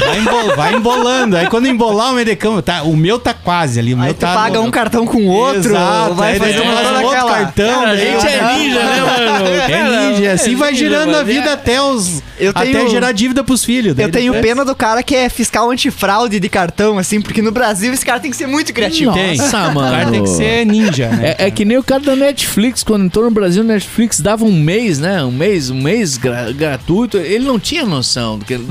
vai, 0.07 0.19
embol- 0.19 0.57
vai 0.57 0.75
embolando. 0.75 1.37
Aí 1.37 1.47
quando 1.47 1.67
embolar 1.69 2.13
o 2.13 2.15
medicamento, 2.15 2.63
tá, 2.63 2.83
o 2.83 2.97
meu 2.97 3.19
tá 3.19 3.33
quase 3.35 3.79
ali. 3.79 3.95
O 3.95 3.97
meu 3.97 4.07
Aí 4.07 4.15
tu 4.15 4.19
tá 4.21 4.35
paga 4.35 4.59
no- 4.59 4.65
um 4.67 4.71
cartão 4.71 5.07
com 5.07 5.19
o 5.19 5.27
outro, 5.29 5.71
Exato, 5.71 6.15
vai 6.15 6.37
fazer 6.39 6.61
uma 6.61 6.73
um 6.73 7.03
outro 7.05 7.09
aquela... 7.19 7.33
cartão. 7.33 7.81
Cara, 7.81 7.91
a 7.91 7.97
gente 7.97 8.27
é 8.27 8.55
ninja, 8.55 8.79
né, 8.83 9.01
mano? 9.01 9.51
É 9.71 10.11
ninja, 10.11 10.33
assim 10.33 10.53
é 10.55 10.57
vai 10.57 10.75
girando 10.75 11.11
a 11.11 11.19
mano. 11.19 11.25
vida 11.25 11.51
É- 11.51 11.53
até 11.53 11.81
os. 11.83 12.23
Eu 12.39 12.51
até 12.55 12.73
tenho- 12.73 12.89
gerar 12.89 13.13
dívida 13.13 13.45
pros 13.45 13.65
filhos. 13.65 13.97
Eu 13.99 14.11
tenho 14.11 14.33
depois- 14.33 14.43
pena 14.51 14.65
do 14.65 14.75
cara 14.75 15.03
que 15.03 15.15
é 15.15 15.29
fiscal 15.29 15.71
antifraude 15.71 16.41
de 16.41 16.49
cartão, 16.49 16.99
assim, 16.99 17.21
porque 17.21 17.43
no 17.43 17.53
Brasil 17.53 17.93
esse 17.93 18.05
cara 18.05 18.19
tem 18.19 18.31
que 18.31 18.37
ser 18.37 18.47
muito 18.47 18.73
criativo. 18.73 19.13
Tem. 19.13 19.37
Nossa, 19.37 19.69
O 19.69 19.75
mano. 19.75 19.91
cara 19.97 20.11
tem 20.11 20.23
que 20.23 20.29
ser 20.31 20.65
ninja, 20.67 21.09
né? 21.09 21.35
É, 21.39 21.47
é 21.47 21.51
que 21.51 21.65
nem 21.65 21.77
o 21.81 21.83
cara 21.85 22.01
da 22.03 22.15
Netflix, 22.17 22.83
quando 22.83 23.05
entrou 23.05 23.25
no 23.25 23.31
Brasil, 23.31 23.65
Netflix 23.65 24.21
dava 24.21 24.45
um 24.45 24.53
mês, 24.53 24.99
né? 24.99 25.23
Um 25.25 25.33
mês, 25.33 25.71
um 25.71 25.81
mês 25.81 26.17
gra- 26.17 26.53
gratuito. 26.53 27.17
Ele 27.17 27.45
não 27.45 27.59
tinha 27.59 27.85
noção 27.85 28.39
do 28.39 28.45
que, 28.45 28.57
de 28.57 28.65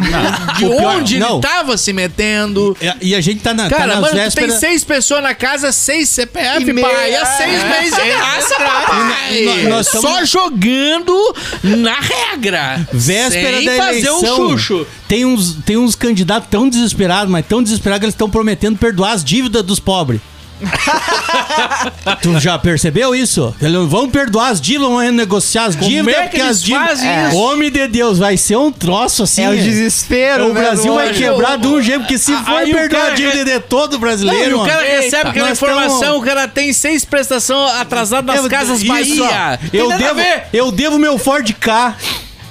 pior- 0.57 0.95
onde 0.97 1.20
não. 1.20 1.34
ele 1.34 1.41
tava 1.41 1.78
se 1.78 1.91
metendo. 1.93 2.76
E 3.01 3.14
a 3.16 3.22
gente 3.22 3.41
tá 3.41 3.53
na, 3.53 3.70
tá 3.70 3.76
Cara, 3.78 3.99
nas 3.99 4.14
mano, 4.14 4.30
tu 4.32 4.36
tem 4.36 4.49
seis 4.51 4.84
pessoas 4.84 5.22
na 5.24 5.34
casa, 5.36 5.72
seis 5.72 6.10
CPF, 6.10 6.70
E 6.70 6.74
meia- 6.74 6.88
pai. 6.88 7.14
É 7.14 7.26
seis 7.26 7.64
meses 7.64 7.95
de 7.95 8.10
graça, 8.10 8.55
papai. 8.55 9.41
nós- 9.45 9.64
nós 9.70 9.88
Só 9.88 9.97
estamos- 10.24 10.30
jogando 10.30 11.36
na 11.64 11.95
regra. 11.99 12.88
Véspera 12.93 13.57
sem 13.57 13.66
da 13.66 13.72
fazer 13.76 13.89
eleição. 14.07 14.45
um 14.47 14.57
chucho. 14.57 14.88
Tem 15.07 15.26
uns, 15.26 15.53
tem 15.66 15.78
uns 15.78 15.95
candidatos 15.95 16.49
tão 16.49 16.70
desesperados, 16.70 17.32
mas 17.32 17.45
tão 17.45 17.62
desesperados 17.64 17.99
que 18.01 18.05
eles 18.05 18.14
estão 18.14 18.30
prometendo 18.30 18.78
perdoar 18.78 19.14
as 19.14 19.24
dívidas 19.24 19.64
dos 19.64 19.80
pobres. 19.80 20.22
tu 22.22 22.39
já 22.39 22.57
percebeu 22.60 23.16
isso? 23.16 23.53
Eles 23.62 23.88
vão 23.88 24.10
perdoar 24.10 24.49
as 24.49 24.62
dívidas, 24.62 24.89
vão 24.89 24.97
renegociar 24.97 25.66
as 25.66 25.76
dívidas. 25.76 26.14
é 26.14 26.18
que 26.18 26.24
porque 26.24 26.38
eles 26.38 26.49
as 26.51 26.64
dívidas. 26.64 26.88
fazem 26.89 27.10
É. 27.10 27.28
isso? 27.28 27.38
Homem 27.38 27.72
de 27.72 27.88
Deus, 27.88 28.18
vai 28.18 28.38
ser 28.38 28.57
um 28.57 28.72
troço 28.72 29.24
assim. 29.24 29.43
É 29.43 29.49
o 29.49 29.55
desespero, 29.57 30.45
O 30.49 30.53
né, 30.53 30.62
Brasil 30.62 30.93
vai 30.93 31.14
quebrar 31.14 31.57
de 31.57 31.68
um 31.68 31.82
jeito, 31.82 32.01
porque 32.01 32.18
se 32.18 32.34
for 32.36 32.57
Aí 32.57 32.72
o 32.72 32.76
perdoar 32.76 33.01
cara 33.01 33.14
a 33.14 33.16
dívida 33.16 33.45
de 33.45 33.60
todo 33.62 33.97
brasileiro. 33.99 34.57
Não, 34.57 34.64
o 34.64 34.68
cara 34.68 34.82
mano, 34.84 35.01
recebe 35.01 35.30
aquela 35.30 35.51
informação, 35.51 35.99
tamo- 36.01 36.18
o 36.18 36.22
cara 36.22 36.47
tem 36.47 36.74
seis 36.74 37.05
prestações 37.05 37.72
atrasadas 37.80 38.36
nas 38.36 38.43
Eu- 38.43 38.49
casas 38.49 38.80
isso, 38.80 38.88
Bahia. 38.88 39.60
Eu 39.74 39.91
a 39.91 39.95
devo, 39.97 40.16
ver. 40.16 40.43
eu 40.53 40.72
devo 40.72 40.97
meu 40.99 41.18
Ford 41.18 41.49
K. 41.60 41.95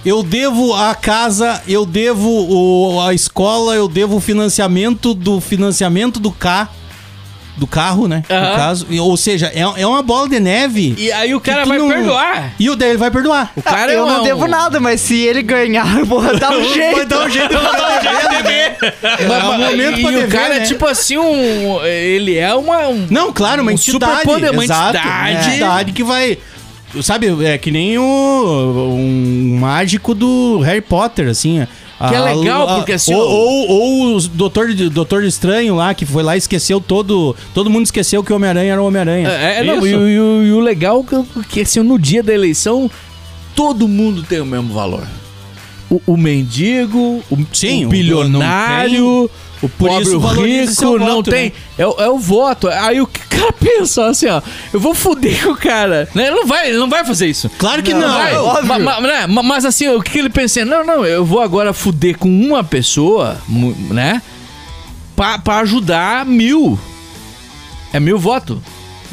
Eu 0.05 0.23
devo 0.23 0.75
a 0.75 0.95
casa, 0.95 1.61
eu 1.67 1.85
devo 1.85 2.29
o, 2.31 3.01
a 3.03 3.13
escola, 3.13 3.75
eu 3.75 3.89
devo 3.89 4.17
o 4.17 4.21
financiamento 4.21 5.13
do 5.13 5.41
financiamento 5.41 6.21
do 6.21 6.31
K. 6.31 6.69
Do 7.59 7.67
carro, 7.67 8.07
né? 8.07 8.23
No 8.29 8.57
caso. 8.57 8.87
E- 8.89 9.01
Ou 9.01 9.17
seja, 9.17 9.51
é, 9.53 9.61
é 9.83 9.87
uma 9.87 10.01
bola 10.03 10.29
de 10.29 10.39
neve. 10.39 10.95
E 10.97 11.11
aí 11.11 11.35
o 11.35 11.41
cara 11.41 11.65
vai 11.65 11.77
não- 11.77 11.89
perdoar. 11.89 12.53
E 12.59 12.71
o 12.71 12.77
daí 12.77 12.91
ele 12.91 12.99
vai 12.99 13.11
perdoar. 13.11 13.51
O 13.57 13.63
cara 13.63 13.93
eu 13.93 14.07
é 14.07 14.09
não 14.11 14.21
um- 14.21 14.25
devo 14.25 14.47
nada, 14.47 14.79
mas 14.79 15.01
se 15.01 15.17
ele 15.27 15.43
ganhar, 15.43 15.99
eu 15.99 16.07
vou 16.07 16.23
dar 16.39 16.53
um 16.53 16.63
jeito. 16.73 16.97
Vai 16.97 17.07
dar 17.07 17.27
um 17.27 17.31
jeito 17.31 17.49
de 17.49 17.55
pagar 17.55 18.77
Mas- 19.29 19.45
É 19.45 19.47
um 19.49 19.59
momento 19.59 19.99
e 19.99 20.03
pra 20.03 20.11
o 20.11 20.15
dever, 20.15 20.29
cara 20.31 20.55
é 20.57 20.59
né? 20.61 20.65
tipo 20.67 20.87
assim, 20.87 21.17
um. 21.19 21.85
Ele 21.85 22.37
é 22.37 22.55
uma. 22.55 22.89
Um, 22.89 23.07
Não, 23.11 23.33
claro, 23.33 23.63
uma 23.63 23.73
Um 23.73 23.75
entidade. 23.75 24.13
superpoder, 24.21 24.53
uma 24.53 24.65
exato, 24.65 24.97
entidade. 24.97 25.21
Uma 25.33 25.49
entidade 25.49 25.93
que 25.93 26.05
vai. 26.05 26.39
Sabe, 27.03 27.45
é 27.45 27.59
que 27.59 27.71
nem 27.71 27.99
o, 27.99 28.05
um 28.97 29.59
mágico 29.61 30.15
do 30.15 30.61
Harry 30.61 30.81
Potter, 30.81 31.29
assim. 31.29 31.67
Que 31.99 32.15
é 32.15 32.21
legal, 32.21 32.67
porque 32.77 32.93
assim, 32.93 33.13
Ou, 33.13 33.21
ou, 33.29 33.69
ou 33.69 34.17
o 34.17 34.21
Doutor, 34.29 34.73
Doutor 34.73 35.25
Estranho 35.25 35.75
lá, 35.75 35.93
que 35.95 36.07
foi 36.07 36.23
lá 36.23 36.37
e 36.37 36.39
esqueceu 36.39 36.81
todo. 36.81 37.35
Todo 37.53 37.69
mundo 37.69 37.85
esqueceu 37.87 38.23
que 38.23 38.33
o 38.33 38.37
Homem-Aranha 38.37 38.73
era 38.75 38.83
o 38.83 38.87
Homem-Aranha. 38.87 39.29
É, 39.29 39.59
é, 39.61 39.65
não, 39.65 39.85
e, 39.87 39.95
o- 39.97 40.09
e 40.45 40.49
e 40.49 40.53
o 40.53 40.61
legal 40.61 41.05
é 41.05 41.41
que, 41.43 41.49
que 41.49 41.61
assim, 41.63 41.81
no 41.83 41.99
dia 41.99 42.23
da 42.23 42.33
eleição, 42.33 42.89
todo 43.55 43.89
mundo 43.89 44.23
tem 44.23 44.41
o 44.41 44.47
mesmo 44.47 44.73
valor. 44.73 45.03
O, 45.91 46.01
o 46.07 46.17
mendigo, 46.17 47.23
o, 47.31 47.39
Sim, 47.53 47.87
o 47.87 47.89
bilionário, 47.89 49.31
o 49.63 49.69
pobre, 49.69 50.09
o 50.11 50.19
rico, 50.19 50.99
não 50.99 51.17
voto, 51.17 51.31
tem. 51.31 51.47
né? 51.47 51.53
É, 51.79 51.87
o- 51.87 51.97
é 51.99 52.09
o 52.09 52.19
voto. 52.19 52.69
Aí 52.69 53.01
o 53.01 53.07
cara 53.07 53.53
pensa 53.53 54.07
assim, 54.07 54.27
ó, 54.27 54.41
eu 54.73 54.79
vou 54.79 54.95
foder 54.95 55.43
com 55.45 55.53
o 55.53 55.57
cara. 55.57 56.09
Né? 56.15 56.27
Ele 56.29 56.37
não 56.37 56.47
vai, 56.47 56.69
ele 56.69 56.79
não 56.79 56.89
vai 56.89 57.05
fazer 57.05 57.27
isso. 57.27 57.51
Claro 57.59 57.83
que 57.83 57.93
não. 57.95 58.09
vai. 58.13 58.37
óbvio. 58.37 58.67
Ma- 58.67 58.79
ma- 58.79 59.01
né? 59.01 59.27
Ma- 59.27 59.43
Mas 59.43 59.65
assim, 59.65 59.89
o 59.89 60.03
que 60.03 60.19
ele 60.19 60.31
pensa? 60.31 60.65
Não, 60.65 60.85
não, 60.85 61.05
eu 61.05 61.25
vou 61.25 61.41
agora 61.41 61.73
fuder 61.73 62.17
com 62.19 62.29
uma 62.29 62.63
pessoa, 62.63 63.39
né? 63.49 64.23
Pra, 65.17 65.39
pra 65.39 65.59
ajudar 65.59 66.25
mil. 66.27 66.79
É 67.93 67.99
mil 67.99 68.19
votos. 68.19 68.59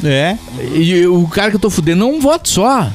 É. 0.04 0.36
E 0.74 1.06
o 1.06 1.26
cara 1.26 1.50
que 1.50 1.56
eu 1.56 1.60
tô 1.60 1.70
fudendo 1.70 2.04
é 2.04 2.06
um 2.06 2.20
voto 2.20 2.48
só. 2.48 2.88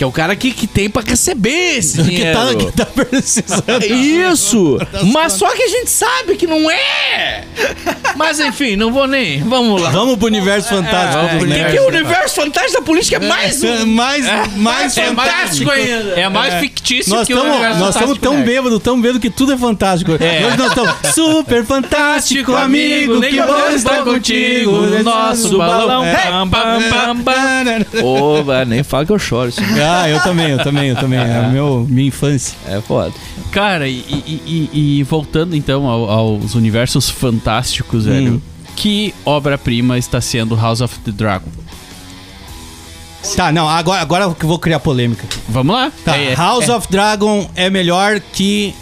Que 0.00 0.04
é 0.04 0.06
o 0.06 0.12
cara 0.12 0.34
que, 0.34 0.50
que 0.50 0.66
tem 0.66 0.88
pra 0.88 1.02
receber 1.06 1.76
esse 1.76 1.98
Que 2.02 2.08
dinheiro. 2.08 2.38
tá, 2.38 2.54
que 2.54 2.72
tá 2.72 2.86
precisando. 2.86 3.84
Isso! 3.84 4.78
Mas 5.12 5.34
só 5.34 5.50
que 5.50 5.62
a 5.62 5.68
gente 5.68 5.90
sabe 5.90 6.36
que 6.36 6.46
não 6.46 6.70
é! 6.70 7.44
Mas 8.16 8.40
enfim, 8.40 8.76
não 8.76 8.90
vou 8.90 9.06
nem. 9.06 9.42
Vamos 9.42 9.78
lá. 9.82 9.90
Vamos 9.90 10.16
pro 10.16 10.26
universo 10.28 10.70
fantástico. 10.70 11.22
É, 11.22 11.38
dos 11.38 11.46
que, 11.54 11.64
que 11.72 11.80
o 11.80 11.88
universo 11.88 12.34
fantástico 12.36 12.80
da 12.80 12.82
política 12.82 13.16
é 13.16 13.28
mais 13.28 13.62
um. 13.62 13.84
mais, 13.92 14.24
mais 14.56 14.96
É 14.96 15.10
mais- 15.10 15.28
fantástico. 15.34 15.70
ainda. 15.70 16.18
É 16.18 16.28
mais 16.30 16.54
fictício 16.80 17.14
Nós 17.14 17.26
que 17.26 17.34
o 17.34 17.36
estamos 17.36 17.54
universo 17.56 17.78
nós 17.80 17.88
estamos 17.94 18.16
fantástico, 18.16 18.36
tão 18.36 18.44
bêbados, 18.44 18.82
tão 18.82 19.00
bêbados 19.00 19.20
que 19.20 19.30
tudo 19.30 19.52
é 19.52 19.58
fantástico. 19.58 20.12
Hoje 20.12 20.56
nós 20.56 20.68
estamos 20.68 20.94
super 21.14 21.64
fantástico, 21.64 22.54
amigo. 22.54 23.20
Que 23.20 23.40
bom 23.42 23.68
estar 23.74 24.02
contigo. 24.02 24.72
no 24.72 25.02
nosso 25.02 25.58
balão. 25.58 26.04
É. 26.04 26.14
Vai, 28.44 28.64
nem 28.64 28.82
fala 28.82 29.04
que 29.06 29.12
eu 29.12 29.18
choro. 29.18 29.48
Isso 29.50 29.60
Ah, 29.82 30.08
eu 30.08 30.20
também, 30.20 30.50
eu 30.50 30.58
também, 30.58 30.88
eu 30.90 30.96
também. 30.96 31.18
É 31.20 31.48
meu, 31.52 31.86
minha 31.88 32.08
infância. 32.08 32.56
é 32.68 32.80
foda. 32.80 33.12
Cara, 33.52 33.88
e, 33.88 33.92
e- 33.98 34.70
e- 34.98 35.02
voltando 35.04 35.56
então 35.56 35.86
ao- 35.86 36.08
aos 36.10 36.54
universos 36.54 37.08
fantásticos, 37.10 38.04
velho. 38.06 38.40
Que 38.76 39.12
obra-prima 39.24 39.98
está 39.98 40.20
sendo 40.20 40.54
House 40.56 40.80
of 40.80 40.98
the 41.00 41.10
Dragon? 41.10 41.50
Tá, 43.36 43.52
não, 43.52 43.68
agora, 43.68 44.00
agora 44.00 44.34
que 44.34 44.44
eu 44.44 44.48
vou 44.48 44.58
criar 44.58 44.80
polêmica. 44.80 45.24
Vamos 45.48 45.74
lá. 45.74 45.92
Tá, 46.04 46.16
É- 46.16 46.32
é- 46.32 46.34
House 46.34 46.68
of 46.68 46.88
Dragon 46.90 47.48
é 47.54 47.68
melhor 47.70 48.18
que 48.32 48.74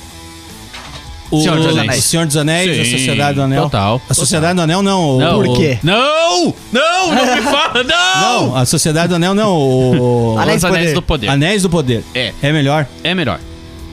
o 1.30 1.43
Senhor 1.43 1.57
dos 1.59 1.76
Anéis. 1.76 2.05
Senhor 2.05 2.24
dos 2.26 2.36
Anéis, 2.36 2.74
Sim, 2.74 2.95
a 2.95 2.99
Sociedade 2.99 3.34
do 3.34 3.43
Anel. 3.43 3.62
total, 3.64 4.01
A 4.09 4.14
Sociedade 4.14 4.55
do 4.55 4.62
Anel 4.62 4.82
não. 4.82 5.16
o- 5.16 5.18
Não, 5.20 5.43
Por 5.43 5.57
quê? 5.57 5.78
Não! 5.82 6.55
Não, 6.72 7.14
não 7.14 7.34
me 7.36 7.43
fala, 7.43 7.84
não! 7.84 8.47
Não, 8.49 8.57
a 8.57 8.64
Sociedade 8.64 9.09
do 9.09 9.16
Anel 9.16 9.34
não. 9.34 9.55
O... 9.57 10.36
Anéis 10.39 10.59
Os 10.62 10.64
Anéis 10.64 10.95
do 10.95 11.03
Poder. 11.03 11.28
Anéis 11.28 11.62
do 11.62 11.68
Poder. 11.70 12.05
É. 12.14 12.32
É 12.41 12.53
melhor. 12.53 12.86
É 13.05 13.14
melhor. 13.14 13.41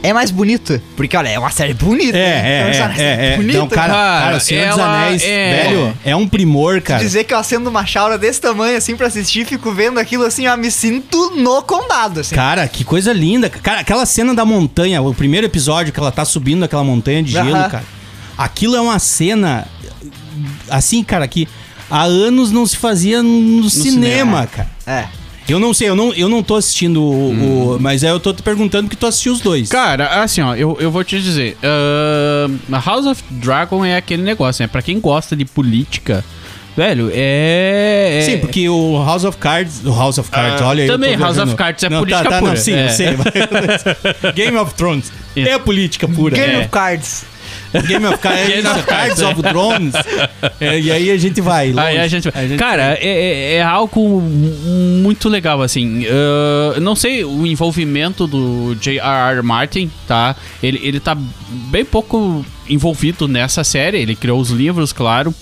É 0.06 0.14
mais 0.14 0.30
bonito. 0.32 0.82
Porque, 0.96 1.16
olha, 1.18 1.30
é 1.30 1.40
uma 1.40 1.50
série 1.50 1.74
bonita. 1.74 2.18
É, 2.18 2.22
né? 2.22 2.50
é, 2.50 2.60
Então, 2.60 2.68
é, 2.68 2.70
é, 2.70 2.96
série 2.96 3.26
é. 3.34 3.36
bonita. 3.38 3.58
Não, 3.60 3.68
cara, 3.68 3.94
Cara, 3.94 4.22
cara, 4.26 4.38
o 4.38 4.40
Senhor 4.40 4.70
dos 4.70 4.80
Anéis, 4.80 5.24
é- 5.24 5.64
velho, 5.64 5.98
é 6.06 6.16
um 6.16 6.28
primor, 6.28 6.82
cara. 6.82 7.00
Dizer 7.04 7.24
que 7.24 7.34
eu 7.34 7.38
acendo 7.38 7.70
uma 7.70 7.86
chaura 7.86 8.18
desse 8.18 8.40
tamanho, 8.40 8.78
assim, 8.78 8.96
pra 8.96 9.08
assistir, 9.08 9.46
fico 9.46 9.72
vendo 9.72 10.00
aquilo 10.00 10.24
assim, 10.26 10.48
ó, 10.48 10.56
me 10.56 10.70
sinto 10.70 11.32
no 11.36 11.62
condado, 11.64 12.20
assim. 12.20 12.36
Cara, 12.36 12.68
que 12.68 12.84
coisa 12.84 13.12
linda. 13.12 13.50
Cara, 13.50 13.80
aquela 13.80 14.06
cena 14.06 14.34
da 14.34 14.46
montanha, 14.46 15.02
o 15.02 15.14
primeiro 15.14 15.48
episódio 15.48 15.92
que 15.92 16.00
ela 16.00 16.12
tá 16.12 16.24
subindo 16.24 16.64
aquela 16.64 16.84
montanha 16.84 17.24
de 17.24 17.32
gelo, 17.32 17.56
Aham. 17.56 17.70
cara. 17.70 17.84
Aquilo 18.38 18.76
é 18.76 18.82
uma 18.82 19.00
cena 19.00 19.66
assim, 20.70 21.04
cara, 21.04 21.28
que 21.28 21.48
há 21.90 22.04
anos 22.04 22.52
não 22.52 22.66
se 22.66 22.78
fazia 22.78 23.22
no, 23.24 23.70
cinema, 23.70 24.48
cinema. 24.48 24.48
cara. 24.48 24.70
É. 24.86 25.25
Eu 25.48 25.60
não 25.60 25.74
sei, 25.74 25.88
eu 25.90 25.96
não, 25.96 26.12
eu 26.14 26.28
não 26.28 26.42
tô 26.42 26.56
assistindo 26.56 27.02
o, 27.04 27.76
o- 27.76 27.78
Mas 27.80 28.04
aí 28.04 28.10
eu 28.10 28.20
tô 28.20 28.34
te 28.34 28.42
perguntando 28.42 28.90
que 28.90 28.96
tu 28.96 29.06
assistiu 29.06 29.32
os 29.34 29.40
dois. 29.42 29.70
Cara, 29.70 30.24
assim, 30.24 30.42
ó, 30.42 30.56
eu, 30.56 30.76
eu 30.80 30.90
vou 30.90 31.04
te 31.04 31.22
dizer. 31.22 31.56
a 32.72 32.80
House 32.80 33.06
of 33.06 33.24
Dragon 33.30 33.86
é 33.86 33.96
aquele 33.96 34.24
negócio, 34.24 34.64
né? 34.64 34.68
Pra 34.68 34.82
quem 34.82 35.00
gosta 35.00 35.36
de 35.36 35.46
política, 35.46 36.26
velho, 36.76 37.12
é. 37.14 38.20
é- 38.20 38.26
Sim, 38.26 38.38
porque 38.40 38.68
o 38.68 38.98
House 39.06 39.24
of 39.24 39.38
Cards. 39.38 39.82
O 39.86 39.92
House 39.96 40.18
of 40.18 40.32
Cards, 40.32 40.62
Ah, 40.62 40.68
olha 40.68 40.84
aí. 40.84 40.90
também, 40.90 41.16
House 41.16 41.38
of 41.38 41.54
Cards 41.56 41.84
é 41.84 41.90
Não, 41.90 42.00
política 42.00 42.24
tá, 42.24 42.30
tá, 42.32 42.40
pura. 42.40 42.52
Não, 42.52 42.58
sim, 42.58 42.74
É. 42.74 42.86
eu 42.86 42.90
sei. 42.90 43.08
Game 44.34 44.58
of 44.58 44.74
Thrones. 44.74 45.12
Isso. 45.36 45.50
É 45.50 45.60
política 45.60 46.08
pura. 46.08 46.36
Game 46.36 46.54
É. 46.54 46.60
of 46.62 46.70
Cards. 46.70 47.24
Game 47.88 48.06
of 48.06 48.18
Cards, 48.20 48.48
Game 48.48 48.68
of 48.68 48.84
Cards 48.84 49.22
of 49.22 49.42
Thrones. 49.44 49.94
É, 50.60 50.80
e 50.80 50.92
aí 50.92 51.12
a 51.12 51.18
gente 51.18 51.42
vai. 51.42 51.74
Aí 51.78 52.00
a 52.00 52.08
gente, 52.08 52.30
cara, 52.58 52.98
é, 53.02 53.08
é- 53.08 53.54
é 53.56 53.64
algo 53.64 54.22
muito 54.22 55.30
legal, 55.30 55.62
assim. 55.62 56.06
Ah, 56.08 56.80
não 56.80 56.96
sei 56.96 57.24
o 57.24 57.46
envolvimento 57.46 58.28
do 58.28 58.76
J.R.R. 58.80 59.42
Martin, 59.42 59.90
tá? 60.08 60.36
Ele, 60.62 60.80
ele 60.84 61.00
tá 61.00 61.18
bem 61.50 61.86
pouco 61.86 62.46
envolvido 62.70 63.28
nessa 63.28 63.64
série. 63.64 63.98
Ele 63.98 64.16
criou 64.16 64.40
os 64.40 64.50
livros, 64.50 64.92
claro. 64.94 65.34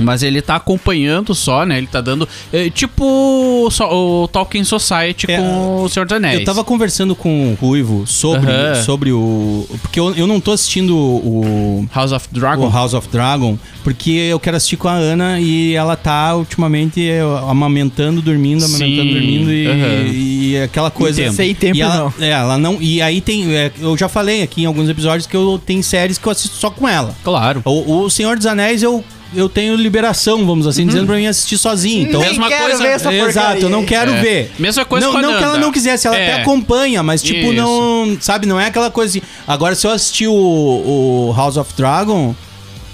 Mas 0.00 0.22
ele 0.22 0.40
tá 0.42 0.56
acompanhando 0.56 1.34
só, 1.34 1.64
né? 1.64 1.78
Ele 1.78 1.86
tá 1.86 2.00
dando. 2.00 2.28
é, 2.52 2.68
tipo 2.70 3.68
só- 3.70 3.88
o 3.92 4.28
Tolkien 4.28 4.64
Society 4.64 5.26
É, 5.30 5.36
com 5.38 5.82
o 5.82 5.88
Senhor 5.88 6.06
dos 6.06 6.16
Anéis. 6.16 6.40
Eu 6.40 6.44
tava 6.44 6.62
conversando 6.64 7.14
com 7.14 7.52
o 7.52 7.54
Ruivo 7.54 8.06
sobre, 8.06 8.50
Aham. 8.50 8.82
sobre 8.82 9.12
o. 9.12 9.66
Porque 9.82 9.98
eu, 10.00 10.14
eu 10.14 10.26
não 10.26 10.40
tô 10.40 10.52
assistindo 10.52 10.96
o, 10.96 11.86
House 11.94 12.12
of 12.12 12.28
o 12.30 12.34
Dragon. 12.34 12.70
House 12.70 12.94
of 12.94 13.08
Dragon, 13.08 13.58
porque 13.82 14.10
eu 14.10 14.38
quero 14.40 14.56
assistir 14.56 14.76
com 14.76 14.88
a 14.88 14.92
Ana 14.94 15.40
e 15.40 15.74
ela 15.74 15.96
tá 15.96 16.34
ultimamente 16.36 17.08
é, 17.08 17.20
amamentando, 17.48 18.20
dormindo, 18.22 18.64
amamentando, 18.64 19.02
Sim, 19.08 19.12
dormindo 19.12 19.52
e, 19.52 19.66
aham. 19.66 20.12
e 20.12 20.58
aquela 20.62 20.90
coisa. 20.90 21.20
Entendo. 21.22 21.34
Sem 21.34 21.54
tempo, 21.54 21.76
e 21.76 21.82
ela, 21.82 21.96
não. 21.96 22.12
É, 22.24 22.30
ela 22.30 22.58
não. 22.58 22.78
E 22.80 23.00
aí 23.02 23.20
tem. 23.20 23.54
é, 23.54 23.70
eu 23.80 23.96
já 23.96 24.08
falei 24.08 24.42
aqui 24.42 24.62
em 24.62 24.66
alguns 24.66 24.88
episódios 24.88 25.26
que 25.26 25.36
eu 25.36 25.60
tenho 25.64 25.82
séries 25.82 26.18
que 26.18 26.26
eu 26.26 26.32
assisto 26.32 26.56
só 26.56 26.70
com 26.70 26.88
ela. 26.88 27.14
Claro. 27.24 27.62
O, 27.64 28.02
o 28.04 28.10
Senhor 28.10 28.36
dos 28.36 28.46
Anéis 28.46 28.82
eu. 28.82 29.04
Eu 29.34 29.48
tenho 29.48 29.74
liberação, 29.76 30.46
vamos 30.46 30.66
assim, 30.66 30.86
dizendo 30.86 31.06
pra 31.06 31.16
mim 31.16 31.26
assistir 31.26 31.58
sozinho. 31.58 32.08
Então, 32.08 32.20
Nem 32.20 32.30
mesma 32.30 32.48
quero 32.48 32.62
coisa- 32.64 32.82
ver 32.82 32.88
essa 32.88 33.12
Exato, 33.12 33.62
eu 33.62 33.68
não 33.68 33.84
quero 33.84 34.10
É. 34.12 34.20
ver. 34.22 34.52
Mesma 34.58 34.84
coisa 34.86 35.04
não, 35.06 35.12
com 35.12 35.18
a 35.18 35.22
não 35.22 35.36
que 35.36 35.44
ela 35.44 35.58
não 35.58 35.70
quisesse, 35.70 36.06
ela 36.06 36.16
É. 36.16 36.32
até 36.32 36.40
acompanha, 36.42 37.02
mas 37.02 37.22
tipo, 37.22 37.52
Isso. 37.52 37.52
não. 37.52 38.16
Sabe, 38.20 38.46
não 38.46 38.58
é 38.58 38.66
aquela 38.66 38.90
coisa 38.90 39.18
assim. 39.18 39.26
Agora, 39.46 39.74
se 39.74 39.86
eu 39.86 39.90
assistir 39.90 40.28
o, 40.28 40.32
o 40.32 41.34
House 41.36 41.58
of 41.58 41.74
Dragon, 41.76 42.34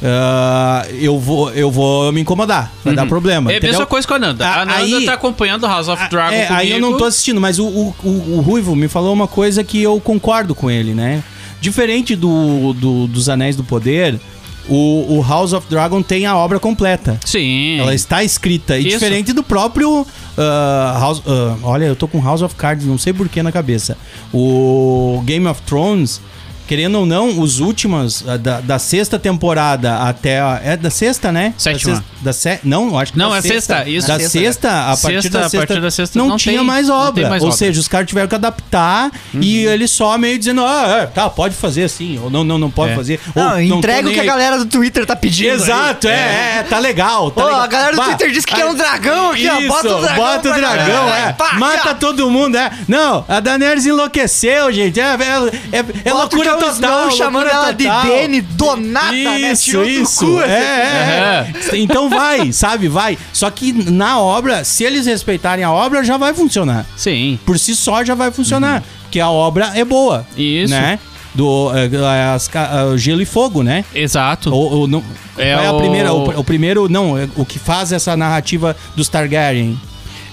ah, 0.03 0.85
eu, 1.01 1.19
vou, 1.19 1.53
eu 1.53 1.71
vou 1.71 2.11
me 2.13 2.21
incomodar. 2.21 2.71
Vai 2.85 2.95
dar 2.95 3.07
problema. 3.07 3.53
É 3.53 3.59
a 3.59 3.61
mesma 3.61 3.87
coisa 3.87 4.07
com 4.07 4.15
a 4.15 4.19
Nanda. 4.19 4.47
Ah, 4.47 4.63
a 4.63 4.65
Nanda 4.67 4.79
aí- 4.99 5.07
tá 5.07 5.15
acompanhando 5.15 5.67
House 5.67 5.89
of 5.89 6.09
Dragon 6.11 6.35
É, 6.35 6.49
aí 6.51 6.71
eu 6.73 6.81
não 6.81 6.97
tô 6.97 7.05
assistindo, 7.05 7.41
mas 7.41 7.59
o, 7.59 7.65
o, 7.67 7.95
o, 8.03 8.09
o 8.37 8.41
Ruivo 8.41 8.75
me 8.75 8.89
falou 8.89 9.13
uma 9.13 9.29
coisa 9.29 9.63
que 9.65 9.81
eu 9.83 10.01
concordo 10.01 10.55
com 10.55 10.71
ele, 10.71 10.95
né? 10.95 11.23
Diferente 11.61 12.15
do, 12.15 12.75
do- 12.75 13.07
dos 13.07 13.29
Anéis 13.29 13.57
do 13.57 13.65
Poder, 13.65 14.21
o, 14.69 15.19
o 15.19 15.23
House 15.23 15.53
of 15.53 15.67
Dragon 15.69 16.03
tem 16.03 16.27
a 16.27 16.37
obra 16.37 16.59
completa. 16.59 17.19
Sim. 17.25 17.79
Ela 17.79 17.95
está 17.95 18.25
escrita. 18.25 18.79
E 18.79 18.89
Isso. 18.89 18.99
diferente 18.99 19.33
do 19.33 19.43
próprio 19.43 20.07
ah, 20.37 20.97
House. 20.99 21.23
ah, 21.27 21.57
olha, 21.63 21.85
eu 21.85 21.97
tô 21.97 22.09
com 22.09 22.21
House 22.23 22.43
of 22.43 22.55
Cards, 22.55 22.87
não 22.87 22.99
sei 22.99 23.13
porquê 23.13 23.43
na 23.43 23.53
cabeça. 23.53 23.97
O 24.33 25.23
Game 25.25 25.47
of 25.47 25.61
Thrones. 25.63 26.21
Querendo 26.67 26.99
ou 27.01 27.07
não, 27.07 27.41
os 27.41 27.61
últimos, 27.61 28.25
ah, 28.27 28.37
da, 28.37 28.61
da 28.61 28.79
sexta 28.79 29.19
temporada 29.19 29.99
até. 29.99 30.41
a- 30.41 30.61
é 30.65 30.77
da 30.77 30.91
sexta, 30.91 31.31
né? 31.31 31.53
Sétima. 31.59 31.95
Da 32.23 32.33
sexta, 32.33 32.51
da 32.57 32.59
se- 32.59 32.61
não, 32.65 32.99
acho 32.99 33.13
que 33.13 33.19
Não, 33.19 33.31
da 33.31 33.39
é 33.39 33.43
sexta, 33.43 33.89
isso. 33.89 34.09
Da 34.09 34.15
Sexta, 34.19 34.31
sexta, 34.39 34.69
a 34.93 34.97
partir 34.97 35.23
Sexta, 35.23 35.39
da 35.39 35.47
a 35.47 35.49
sexta, 35.51 35.67
partir 35.67 35.83
da 35.83 35.91
sexta 35.91 36.19
não, 36.19 36.29
não 36.29 36.37
tinha 36.37 36.57
tem- 36.59 36.67
mais 36.67 36.89
não 36.89 36.97
obra. 36.97 37.29
mais 37.29 37.43
ou 37.43 37.49
obra. 37.49 37.59
seja, 37.59 37.79
os 37.81 37.89
caras 37.89 38.07
tiveram 38.09 38.29
que 38.29 38.35
adaptar 38.35 39.11
e 39.35 39.65
eles 39.67 39.91
só 39.91 40.17
meio 40.17 40.39
dizendo, 40.39 40.65
ah, 40.65 41.01
é, 41.03 41.07
tá, 41.07 41.29
pode 41.29 41.55
fazer 41.55 41.85
assim, 41.85 42.19
ou 42.23 42.31
não, 42.31 42.43
não, 42.45 42.57
não 42.59 42.71
pode 42.71 42.93
É. 42.93 42.97
fazer. 42.97 43.21
ou 43.35 43.43
Não, 43.43 43.51
tô 43.53 43.61
entrega 43.79 44.01
o 44.01 44.05
nem 44.11 44.15
que 44.15 44.21
a 44.21 44.25
galera 44.25 44.59
do 44.59 44.67
Twitter 44.67 45.05
tá 45.05 45.15
pedindo. 45.15 45.51
Exato, 45.55 46.09
é, 46.09 46.59
é, 46.61 46.63
tá 46.69 46.79
legal. 46.79 47.31
Tá 47.31 47.43
Ô, 47.43 47.47
legal. 47.47 47.61
a 47.63 47.67
galera 47.67 47.91
do 47.93 47.97
Bah, 47.99 48.05
Twitter 48.07 48.31
disse 48.31 48.47
que 48.47 48.55
quer 48.55 48.65
um 48.67 48.75
dragão 48.75 49.31
aqui, 49.33 49.49
ó. 49.49 49.61
Bota 49.69 49.87
Isso, 49.89 49.97
o 49.97 50.01
dragão. 50.01 50.17
Bota 50.25 50.51
o 50.51 50.55
dragão, 50.55 51.09
é. 51.15 51.33
Pá, 51.33 51.53
Mata 51.55 51.95
todo 51.95 52.31
mundo, 52.31 52.57
é. 52.57 52.71
Não, 52.89 53.25
a 53.29 53.41
Daenerys 53.41 53.85
enlouqueceu, 53.87 54.73
gente. 54.73 54.99
É, 55.01 55.05
é, 55.05 55.79
é, 55.79 55.85
é 56.07 56.13
loucura 56.13 56.54
o 56.57 56.61
total. 56.61 57.09
Snow 57.09 57.11
chamando 57.11 57.49
ela 57.49 57.73
de. 57.73 57.85
Dany 57.85 58.41
do 58.41 58.77
nada, 58.77 59.13
né? 59.13 59.53
Isso, 59.53 59.73
do 59.73 59.85
isso. 59.85 60.27
cu, 60.27 60.41
é, 60.41 60.45
assim. 60.45 61.73
é, 61.73 61.77
é. 61.77 61.79
Então 61.79 62.09
vai, 62.09 62.53
sabe? 62.53 62.89
Vai. 62.89 63.19
Só 63.33 63.51
que 63.51 63.73
na 63.73 64.19
obra, 64.21 64.65
se 64.65 64.85
eles 64.85 65.07
respeitarem 65.07 65.65
a 65.65 65.71
obra, 65.71 66.05
já 66.05 66.17
vai 66.17 66.33
funcionar. 66.35 66.87
Sim. 66.97 67.39
Por 67.45 67.59
si 67.59 67.75
só 67.75 68.05
já 68.05 68.15
vai 68.15 68.31
funcionar. 68.31 68.83
Porque 69.03 69.21
a 69.21 69.31
obra 69.31 69.73
é 69.75 69.85
boa. 69.85 70.27
Isso. 70.37 70.73
Né? 70.73 70.99
Do 71.35 71.73
é, 71.75 71.89
as 72.33 72.49
o 72.93 72.97
Gelo 72.97 73.21
e 73.21 73.25
Fogo, 73.25 73.63
né? 73.65 73.85
Exato. 73.93 74.55
Ou, 74.55 74.73
ou 74.73 74.87
não, 74.89 75.03
É 75.37 75.53
qual 75.55 75.65
é 75.65 75.67
a 75.67 75.73
o- 75.73 75.79
primeira? 75.79 76.13
O, 76.13 76.41
o 76.41 76.45
primeiro, 76.45 76.89
não, 76.89 77.19
é 77.19 77.29
o 77.35 77.45
que 77.45 77.59
faz 77.59 77.91
essa 77.93 78.17
narrativa 78.17 78.77
dos 78.95 79.09
Targaryen. 79.09 79.77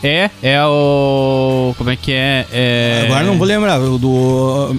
É, 0.04 0.30
é 0.42 0.64
o. 0.66 1.74
Como 1.78 1.90
é 1.90 1.96
que 1.96 2.12
é? 2.12 2.46
é... 2.52 3.02
Agora 3.06 3.24
não 3.24 3.38
vou 3.38 3.48
lembrar. 3.48 3.80
o 3.80 3.98
Do. 3.98 4.76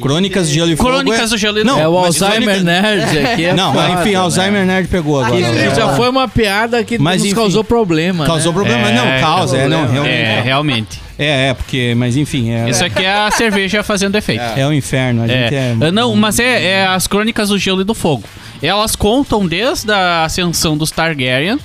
Crônicas 0.00 0.48
de 0.48 0.54
Gelo 0.54 0.70
e 0.70 0.76
Fogo. 0.76 0.88
Crônicas 0.90 1.30
do 1.30 1.38
Gelo 1.38 1.58
e 1.58 1.64
Não, 1.64 1.78
é 1.80 1.88
o 1.88 2.00
mas 2.00 2.20
Alzheimer 2.22 2.56
Crônica- 2.56 2.62
Nerd 2.82 3.18
aqui. 3.26 3.44
É 3.46 3.52
Não, 3.54 3.72
mas 3.74 3.86
foda, 3.88 4.00
enfim, 4.00 4.10
né? 4.10 4.16
Alzheimer 4.16 4.66
Nerd 4.66 4.88
pegou 4.88 5.20
agora. 5.24 5.40
Isso 5.40 5.74
já 5.76 5.88
foi 5.94 6.08
uma 6.08 6.28
piada 6.28 6.82
que 6.84 6.98
Mas, 6.98 7.16
nos 7.18 7.26
enfim, 7.26 7.34
causou 7.34 7.64
problema. 7.64 8.24
Causou 8.26 8.52
né? 8.52 8.58
problema. 8.58 8.88
É, 8.88 8.92
não, 8.94 9.20
causa, 9.20 9.56
é, 9.56 9.68
não, 9.68 9.86
realmente. 9.86 10.14
É, 10.14 10.40
realmente. 10.42 11.00
É, 11.18 11.48
é, 11.48 11.54
porque, 11.54 11.94
mas 11.96 12.16
enfim, 12.16 12.50
é, 12.50 12.70
Isso 12.70 12.82
aqui 12.82 13.04
é 13.04 13.12
a 13.12 13.30
cerveja 13.30 13.82
fazendo 13.82 14.16
efeito. 14.16 14.42
é 14.56 14.66
o 14.66 14.72
inferno. 14.72 15.22
A 15.24 15.26
gente 15.26 15.54
É. 15.54 15.76
é. 15.80 15.90
Não, 15.90 16.14
mas 16.16 16.38
é, 16.38 16.64
é 16.64 16.86
as 16.86 17.06
crônicas 17.06 17.50
do 17.50 17.58
gelo 17.58 17.82
e 17.82 17.84
do 17.84 17.94
fogo. 17.94 18.24
Elas 18.62 18.96
contam 18.96 19.46
desde 19.46 19.90
a 19.92 20.24
ascensão 20.24 20.76
dos 20.78 20.90
Targaryen, 20.90 21.58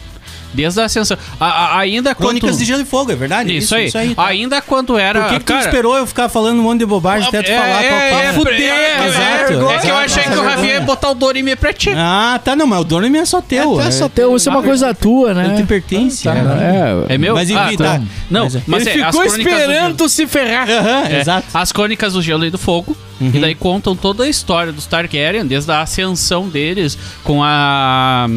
desde 0.55 0.79
a 0.81 0.85
ascensão. 0.85 1.17
a- 1.39 1.45
a- 1.45 1.79
ainda 1.79 2.15
quando. 2.15 2.39
Crônicas 2.39 2.57
de 2.57 2.65
Gelo 2.65 2.81
e 2.81 2.85
Fogo, 2.85 3.11
é 3.11 3.15
verdade? 3.15 3.55
Isso, 3.55 3.75
aí. 3.75 3.85
Isso 3.87 3.97
aí. 3.97 4.15
tá. 4.15 4.25
Ainda 4.25 4.61
quando 4.61 4.97
era. 4.97 5.21
Por 5.21 5.29
que, 5.29 5.39
que 5.39 5.45
tu 5.45 5.53
cara, 5.53 5.65
esperou 5.65 5.95
eu 5.97 6.07
ficar 6.07 6.29
falando 6.29 6.59
um 6.59 6.63
monte 6.63 6.79
de 6.79 6.85
bobagem 6.85 7.27
até 7.27 7.43
tu 7.43 7.51
é, 7.51 7.55
falar 7.55 7.83
é, 7.83 7.89
qual 7.89 7.99
é, 8.01 8.09
qual- 8.09 8.21
é, 8.21 8.33
Fuder, 8.33 8.53
é, 8.73 9.07
exato. 9.07 9.69
É 9.69 9.77
que 9.79 9.87
eu 9.89 9.97
achei 9.97 10.23
que 10.23 10.29
o. 10.29 10.43
Ravi 10.43 10.67
ia 10.67 10.81
botar 10.81 11.09
o 11.11 11.13
Dorime 11.13 11.55
pra 11.55 11.73
ti. 11.73 11.91
Ah, 11.95 12.39
tá, 12.43 12.55
não, 12.55 12.65
mas 12.67 12.79
o 12.81 12.83
dono 12.83 13.05
é 13.17 13.25
só 13.25 13.41
teu. 13.41 13.79
É 13.81 13.91
só 13.91 14.07
teu, 14.07 14.35
isso 14.35 14.47
é 14.49 14.51
uma 14.51 14.63
coisa 14.63 14.93
tua, 14.93 15.33
né? 15.33 15.45
Ele 15.47 15.55
te 15.57 15.63
pertence. 15.63 16.23
Tá, 16.23 16.35
é. 16.35 17.09
é. 17.11 17.15
É 17.15 17.17
meu? 17.17 17.33
Mas 17.35 17.49
enfim, 17.49 17.59
Ah, 17.59 17.77
tá. 17.77 18.01
Não, 18.29 18.47
Mas 18.65 18.87
é. 18.87 18.91
Ele 18.91 19.01
é, 19.01 19.03
as 19.03 19.15
ficou 19.15 19.27
crônicas 19.27 19.53
do 19.53 19.59
esperando 19.59 19.97
tu 19.97 20.09
se 20.09 20.25
ferrar. 20.27 20.67
É, 20.69 21.19
exato. 21.19 21.47
As 21.53 21.71
crônicas 21.71 22.13
do 22.13 22.21
Gelo 22.21 22.45
e 22.45 22.49
do 22.49 22.57
Fogo. 22.57 22.95
E 23.21 23.39
daí 23.39 23.55
contam 23.55 23.95
toda 23.95 24.23
a 24.25 24.29
história 24.29 24.71
dos 24.73 24.85
Targaryen, 24.85 25.45
desde 25.45 25.71
a 25.71 25.81
ascensão 25.81 26.47
deles 26.49 26.97
com 27.23 27.41
a. 27.43 28.27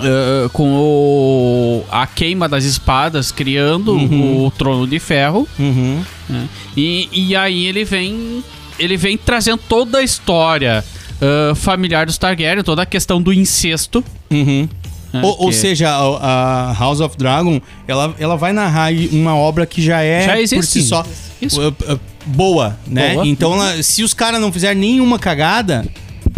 eh, 0.00 0.48
com 0.52 0.72
o, 0.74 1.84
a 1.90 2.06
queima 2.06 2.48
das 2.48 2.64
espadas, 2.64 3.30
criando 3.32 3.96
o 3.96 4.50
trono 4.50 4.86
de 4.86 4.98
ferro. 4.98 5.46
Uhum. 5.58 6.02
né? 6.28 6.48
E, 6.76 7.08
e 7.12 7.36
aí 7.36 7.66
ele 7.66 7.84
vem. 7.84 8.42
Ele 8.78 8.96
vem 8.96 9.16
trazendo 9.16 9.60
toda 9.68 9.98
a 9.98 10.02
história 10.02 10.84
eh, 11.20 11.54
familiar 11.54 12.06
dos 12.06 12.18
Targaryen, 12.18 12.64
toda 12.64 12.82
a 12.82 12.86
questão 12.86 13.22
do 13.22 13.32
incesto. 13.32 14.02
Uhum. 14.30 14.68
né? 15.12 15.20
Ou, 15.22 15.42
ou 15.42 15.48
Que- 15.50 15.54
seja, 15.54 15.90
a, 15.90 16.70
a 16.70 16.72
House 16.72 16.98
of 17.00 17.16
Dragon, 17.16 17.60
ela, 17.86 18.12
ela 18.18 18.36
vai 18.36 18.52
narrar 18.52 18.90
uma 19.12 19.36
obra 19.36 19.64
que 19.64 19.80
já 19.80 20.00
é 20.02 20.26
Já 20.26 20.32
por 20.32 20.40
existe. 20.40 20.66
si 20.72 20.82
só 20.82 21.06
Isso. 21.40 21.60
uh, 21.60 21.68
uh, 21.68 22.00
boa, 22.26 22.76
né? 22.84 23.14
Boa. 23.14 23.26
Então, 23.28 23.54
ela- 23.54 23.80
se 23.80 24.02
os 24.02 24.12
caras 24.12 24.40
não 24.40 24.50
fizerem 24.52 24.76
nenhuma 24.76 25.20
cagada, 25.20 25.86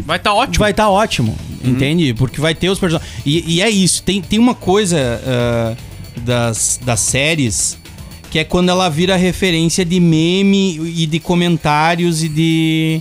vai 0.05 0.19
estar 0.19 0.35
ótimo. 0.35 0.59
vai 0.59 0.73
estar 0.73 0.91
ótimo, 0.91 1.35
entende? 1.71 2.15
Porque 2.15 2.41
vai 2.41 2.55
ter 2.55 2.69
os 2.71 2.79
personagens. 2.79 3.13
E, 3.25 3.57
e 3.57 3.63
é 3.63 3.69
isso, 3.71 4.03
tem, 4.03 4.21
tem 4.23 4.39
uma 4.39 4.55
coisa 4.55 5.21
ah, 5.27 5.75
das, 6.23 6.81
das 6.85 7.01
séries 7.01 7.79
que 8.31 8.41
é 8.41 8.45
quando 8.45 8.69
ela 8.71 8.89
vira 8.89 9.17
referência 9.17 9.85
de 9.85 10.01
meme 10.01 10.79
e 10.97 11.07
de 11.07 11.19
comentários 11.21 12.23
e 12.25 12.29
de. 12.29 13.01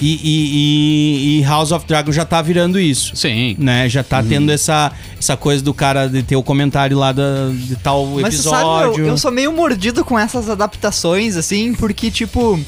E, 0.00 0.12
e- 0.14 1.38
e- 1.38 1.40
e 1.40 1.42
House 1.44 1.72
of 1.72 1.84
Dragon 1.86 2.12
já 2.12 2.24
tá 2.24 2.40
virando 2.40 2.78
isso. 2.78 3.16
Sim. 3.16 3.56
Né? 3.58 3.88
Já 3.88 4.04
tá 4.04 4.22
tendo 4.22 4.50
essa, 4.52 4.92
essa 5.18 5.36
coisa 5.36 5.60
do 5.62 5.74
cara 5.74 6.06
de 6.06 6.22
ter 6.22 6.36
o 6.36 6.42
comentário 6.42 6.96
lá 6.96 7.10
da, 7.10 7.48
de 7.52 7.74
tal 7.76 8.06
Mas 8.20 8.36
você 8.36 8.42
sabe, 8.48 8.58
episódio. 8.58 9.04
eu, 9.04 9.08
eu 9.08 9.18
sou 9.18 9.32
meio 9.32 9.52
mordido 9.52 10.04
com 10.04 10.16
essas 10.16 10.48
adaptações, 10.48 11.34
assim, 11.36 11.72
porque, 11.74 12.10
tipo. 12.10 12.60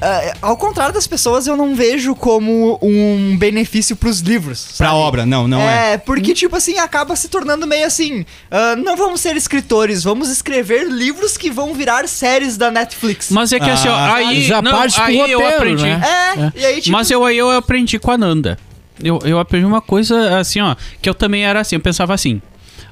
Ah, 0.00 0.34
ao 0.42 0.56
contrário 0.56 0.92
das 0.94 1.06
pessoas, 1.06 1.46
eu 1.46 1.56
não 1.56 1.74
vejo 1.74 2.14
como 2.14 2.78
um 2.82 3.36
benefício 3.38 3.96
pros 3.96 4.20
livros. 4.20 4.64
Pra 4.76 4.88
sabe? 4.88 4.98
obra, 4.98 5.26
não, 5.26 5.46
não 5.48 5.60
é. 5.60 5.94
É, 5.94 5.98
porque, 5.98 6.34
tipo 6.34 6.54
assim, 6.56 6.78
acaba 6.78 7.14
se 7.16 7.28
tornando 7.28 7.66
meio 7.66 7.86
assim. 7.86 8.24
ah, 8.50 8.76
não 8.76 8.96
vamos 8.96 9.20
ser 9.20 9.36
escritores, 9.36 10.02
vamos 10.04 10.28
escrever 10.30 10.86
livros 10.88 11.36
que 11.36 11.50
vão 11.50 11.74
virar 11.74 12.06
séries 12.08 12.56
da 12.56 12.70
Netflix. 12.70 13.30
Mas 13.30 13.52
é 13.52 13.58
que 13.60 13.70
assim, 13.70 13.88
ó, 13.88 13.94
Ah, 13.94 14.14
aí, 14.16 14.42
já 14.42 14.60
não, 14.62 14.72
parte 14.72 15.00
aí 15.00 15.16
eu 15.18 15.38
roteiro, 15.38 15.56
aprendi. 15.56 15.84
né? 15.84 16.52
É, 16.54 16.60
e 16.60 16.64
aí, 16.66 16.80
tipo. 16.80 16.92
Mas 16.96 17.10
eu 17.10 17.24
aí 17.24 17.38
eu 17.38 17.50
aprendi 17.50 17.98
com 17.98 18.10
a 18.10 18.18
Nanda. 18.18 18.58
Eu, 19.02 19.18
eu 19.24 19.38
aprendi 19.38 19.66
uma 19.66 19.80
coisa 19.80 20.38
assim, 20.38 20.60
ó, 20.60 20.74
que 21.02 21.08
eu 21.08 21.14
também 21.14 21.44
era 21.44 21.60
assim, 21.60 21.76
eu 21.76 21.80
pensava 21.80 22.14
assim. 22.14 22.40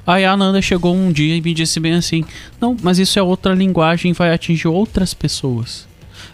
Aí 0.05 0.23
a 0.23 0.37
Nanda 0.37 0.61
chegou 0.61 0.93
um 0.95 1.11
dia 1.11 1.35
e 1.35 1.41
me 1.41 1.53
disse 1.53 1.79
bem 1.79 1.95
assim: 1.95 2.23
Não, 2.61 2.77
mas 2.81 2.99
isso 2.99 3.17
é 3.17 3.23
outra 3.23 3.53
linguagem, 3.53 4.13
vai 4.13 4.31
atingir 4.31 4.67
outras 4.67 5.13
pessoas. 5.15 5.87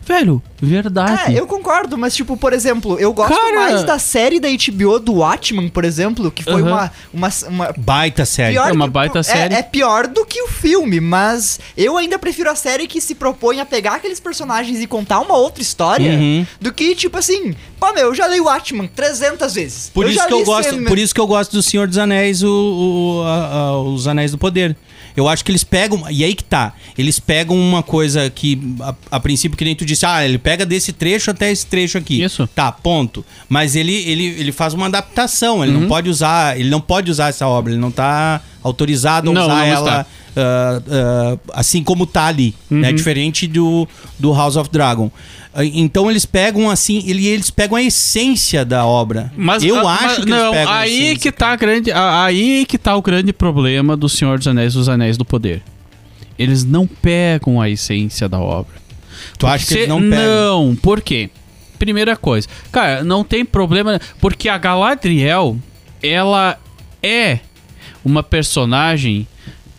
Velho, 0.05 0.41
verdade. 0.61 1.33
É, 1.35 1.39
eu 1.39 1.45
concordo, 1.45 1.97
mas 1.97 2.15
tipo, 2.15 2.35
por 2.35 2.53
exemplo, 2.53 2.99
eu 2.99 3.13
gosto 3.13 3.35
Cara- 3.35 3.55
mais 3.55 3.83
da 3.83 3.99
série 3.99 4.39
da 4.39 4.47
HBO 4.49 4.99
do 4.99 5.13
Watchmen, 5.15 5.69
por 5.69 5.85
exemplo, 5.85 6.31
que 6.31 6.43
foi 6.43 6.61
Aham. 6.61 6.71
uma, 6.71 6.91
uma, 7.13 7.29
uma 7.47 7.73
Baita 7.77 8.25
série. 8.25 8.55
É 8.57 8.71
uma 8.71 8.85
que- 8.85 8.91
baita 8.91 9.19
é- 9.19 9.23
série. 9.23 9.53
É, 9.53 9.61
pior 9.61 10.07
do 10.07 10.25
que 10.25 10.41
o 10.41 10.47
filme, 10.47 10.99
mas 10.99 11.59
eu 11.77 11.97
ainda 11.97 12.17
prefiro 12.17 12.49
a 12.49 12.55
série 12.55 12.87
que 12.87 12.99
se 12.99 13.13
propõe 13.15 13.59
a 13.59 13.65
pegar 13.65 13.95
aqueles 13.95 14.19
personagens 14.19 14.79
e 14.81 14.87
contar 14.87 15.19
uma 15.19 15.37
outra 15.37 15.61
história 15.61 16.11
Uhum. 16.13 16.45
do 16.59 16.73
que, 16.73 16.95
tipo 16.95 17.17
assim, 17.17 17.55
pô, 17.79 17.93
meu, 17.93 18.07
eu 18.07 18.15
já 18.15 18.27
li 18.27 18.39
o 18.41 18.45
Watchmen 18.45 18.89
300 18.93 19.53
vezes. 19.53 19.91
Por 19.93 20.05
eu 20.05 20.11
isso 20.11 20.27
que 20.27 20.33
eu 20.33 20.43
gosto, 20.43 20.77
por 20.83 20.97
isso 20.97 21.13
que 21.13 21.21
eu 21.21 21.27
gosto 21.27 21.51
do 21.51 21.61
Senhor 21.63 21.87
dos 21.87 21.97
Anéis, 21.99 22.41
o, 22.43 22.49
o- 22.49 23.23
a- 23.23 23.45
a- 23.53 23.81
os 23.81 24.07
Anéis 24.07 24.31
do 24.31 24.37
Poder. 24.37 24.75
Eu 25.15 25.27
acho 25.27 25.43
que 25.43 25.51
eles 25.51 25.63
pegam, 25.63 26.03
e 26.09 26.23
aí 26.23 26.33
que 26.35 26.43
tá, 26.43 26.73
eles 26.97 27.19
pegam 27.19 27.55
uma 27.57 27.83
coisa 27.83 28.29
que 28.29 28.59
a, 28.79 28.95
a 29.11 29.19
princípio 29.19 29.57
que 29.57 29.63
nem 29.65 29.75
tu 29.75 29.85
disse, 29.85 30.05
ah, 30.05 30.23
ele 30.25 30.37
pega 30.37 30.65
desse 30.65 30.93
trecho 30.93 31.31
até 31.31 31.51
esse 31.51 31.65
trecho 31.65 31.97
aqui. 31.97 32.21
Isso. 32.21 32.47
Tá, 32.55 32.71
ponto. 32.71 33.25
Mas 33.49 33.75
ele 33.75 33.93
ele, 33.93 34.25
ele 34.25 34.51
faz 34.51 34.73
uma 34.73 34.85
adaptação, 34.87 35.63
ele 35.63 35.73
Uhum. 35.73 35.81
não 35.81 35.87
pode 35.87 36.09
usar, 36.09 36.59
ele 36.59 36.69
não 36.69 36.81
pode 36.81 37.11
usar 37.11 37.29
essa 37.29 37.47
obra, 37.47 37.71
ele 37.73 37.81
não 37.81 37.91
tá 37.91 38.41
autorizado 38.63 39.29
a 39.29 39.33
Não, 39.33 39.43
usar 39.43 39.55
não 39.55 39.63
ela 39.65 40.05
ah, 40.35 40.81
ah, 40.89 41.37
assim 41.53 41.83
como 41.83 42.05
tá 42.05 42.25
ali, 42.25 42.55
Uhum. 42.69 42.79
né? 42.79 42.91
Diferente 42.93 43.47
do, 43.47 43.87
do 44.19 44.33
House 44.33 44.55
of 44.55 44.69
Dragon. 44.71 45.11
Então 45.73 46.09
eles 46.09 46.25
pegam 46.25 46.69
assim, 46.69 47.03
ele, 47.05 47.27
eles 47.27 47.49
pegam 47.49 47.75
a 47.75 47.83
essência 47.83 48.63
da 48.63 48.85
obra. 48.85 49.31
Mas 49.35 49.63
eu 49.63 49.85
ah, 49.85 49.93
acho 49.95 50.03
mas 50.05 50.19
que 50.19 50.29
não, 50.29 50.37
eles 50.37 50.51
pegam 50.51 50.71
a 50.73 50.77
aí 50.77 50.93
essência, 50.93 51.17
que 51.17 51.31
tá 51.31 51.47
a 51.49 51.55
grande, 51.57 51.91
a- 51.91 52.23
aí 52.23 52.65
que 52.65 52.77
tá 52.77 52.95
o 52.95 53.01
grande 53.01 53.33
problema 53.33 53.97
do 53.97 54.07
Senhor 54.07 54.37
dos 54.37 54.47
Anéis, 54.47 54.73
dos 54.75 54.87
Anéis 54.87 55.17
do 55.17 55.25
Poder. 55.25 55.61
Eles 56.39 56.63
não 56.63 56.87
pegam 56.87 57.59
a 57.59 57.69
essência 57.69 58.29
da 58.29 58.39
obra. 58.39 58.75
Tu 59.37 59.45
acha 59.45 59.65
que 59.67 59.73
eles 59.73 59.87
não 59.89 59.99
pegam? 59.99 60.17
Não, 60.67 60.75
por 60.75 61.01
quê? 61.01 61.29
Primeira 61.77 62.15
coisa, 62.15 62.47
cara, 62.71 63.03
não 63.03 63.23
tem 63.23 63.43
problema, 63.43 63.99
porque 64.19 64.47
a 64.47 64.57
Galadriel, 64.57 65.57
ela 66.01 66.57
é 67.01 67.39
uma 68.05 68.23
personagem 68.23 69.27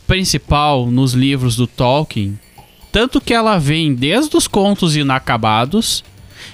principal 0.06 0.90
nos 0.90 1.14
livros 1.14 1.56
do 1.56 1.66
Tolkien, 1.66 2.38
tanto 2.92 3.20
que 3.20 3.34
ela 3.34 3.58
vem 3.58 3.94
desde 3.94 4.36
os 4.36 4.46
contos 4.46 4.94
inacabados, 4.94 6.04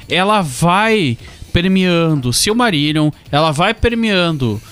ela 0.08 0.40
vai 0.40 1.18
permeando 1.52 2.32
Silmarillion, 2.32 3.10
ela 3.30 3.50
vai 3.50 3.74
permeando 3.74 4.62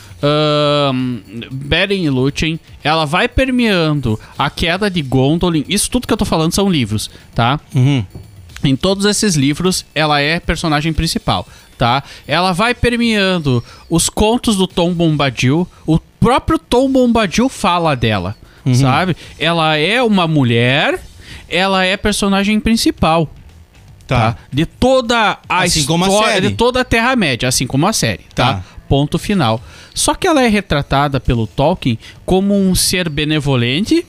Beren 1.50 2.04
e 2.04 2.08
Lúthien, 2.08 2.58
ela 2.82 3.04
vai 3.04 3.28
permeando 3.28 4.18
a 4.38 4.48
queda 4.48 4.90
de 4.90 5.02
Gondolin. 5.02 5.64
Isso 5.68 5.90
tudo 5.90 6.06
que 6.06 6.12
eu 6.12 6.16
tô 6.16 6.24
falando 6.24 6.52
são 6.52 6.70
livros, 6.70 7.10
tá? 7.34 7.60
Uhum. 7.74 8.04
Em 8.64 8.74
todos 8.74 9.04
esses 9.04 9.34
livros, 9.34 9.84
ela 9.94 10.20
é 10.20 10.40
personagem 10.40 10.92
principal, 10.92 11.46
tá? 11.76 12.02
Ela 12.26 12.52
vai 12.52 12.74
permeando 12.74 13.62
os 13.90 14.08
contos 14.08 14.56
do 14.56 14.66
Tom 14.66 14.94
Bombadil. 14.94 15.68
O 15.86 15.98
próprio 15.98 16.58
Tom 16.58 16.90
Bombadil 16.90 17.48
fala 17.48 17.94
dela, 17.94 18.34
sabe? 18.74 19.16
Ela 19.38 19.76
é 19.76 20.02
uma 20.02 20.26
mulher, 20.26 21.00
ela 21.48 21.84
é 21.84 21.96
personagem 21.96 22.58
principal, 22.60 23.30
tá? 24.06 24.36
De 24.52 24.66
toda 24.66 25.38
a 25.48 25.62
Assim 25.62 25.80
história, 25.80 26.36
a 26.36 26.40
de 26.40 26.50
toda 26.50 26.80
a 26.80 26.84
Terra-média, 26.84 27.48
assim 27.48 27.66
como 27.66 27.86
a 27.86 27.92
série, 27.92 28.24
tá? 28.34 28.54
Tá. 28.54 28.64
Ponto 28.88 29.18
final. 29.18 29.60
Só 29.94 30.14
que 30.14 30.28
ela 30.28 30.42
é 30.42 30.48
retratada 30.48 31.18
pelo 31.18 31.46
Tolkien 31.46 31.98
como 32.24 32.54
um 32.54 32.74
ser 32.74 33.08
benevolente, 33.08 34.06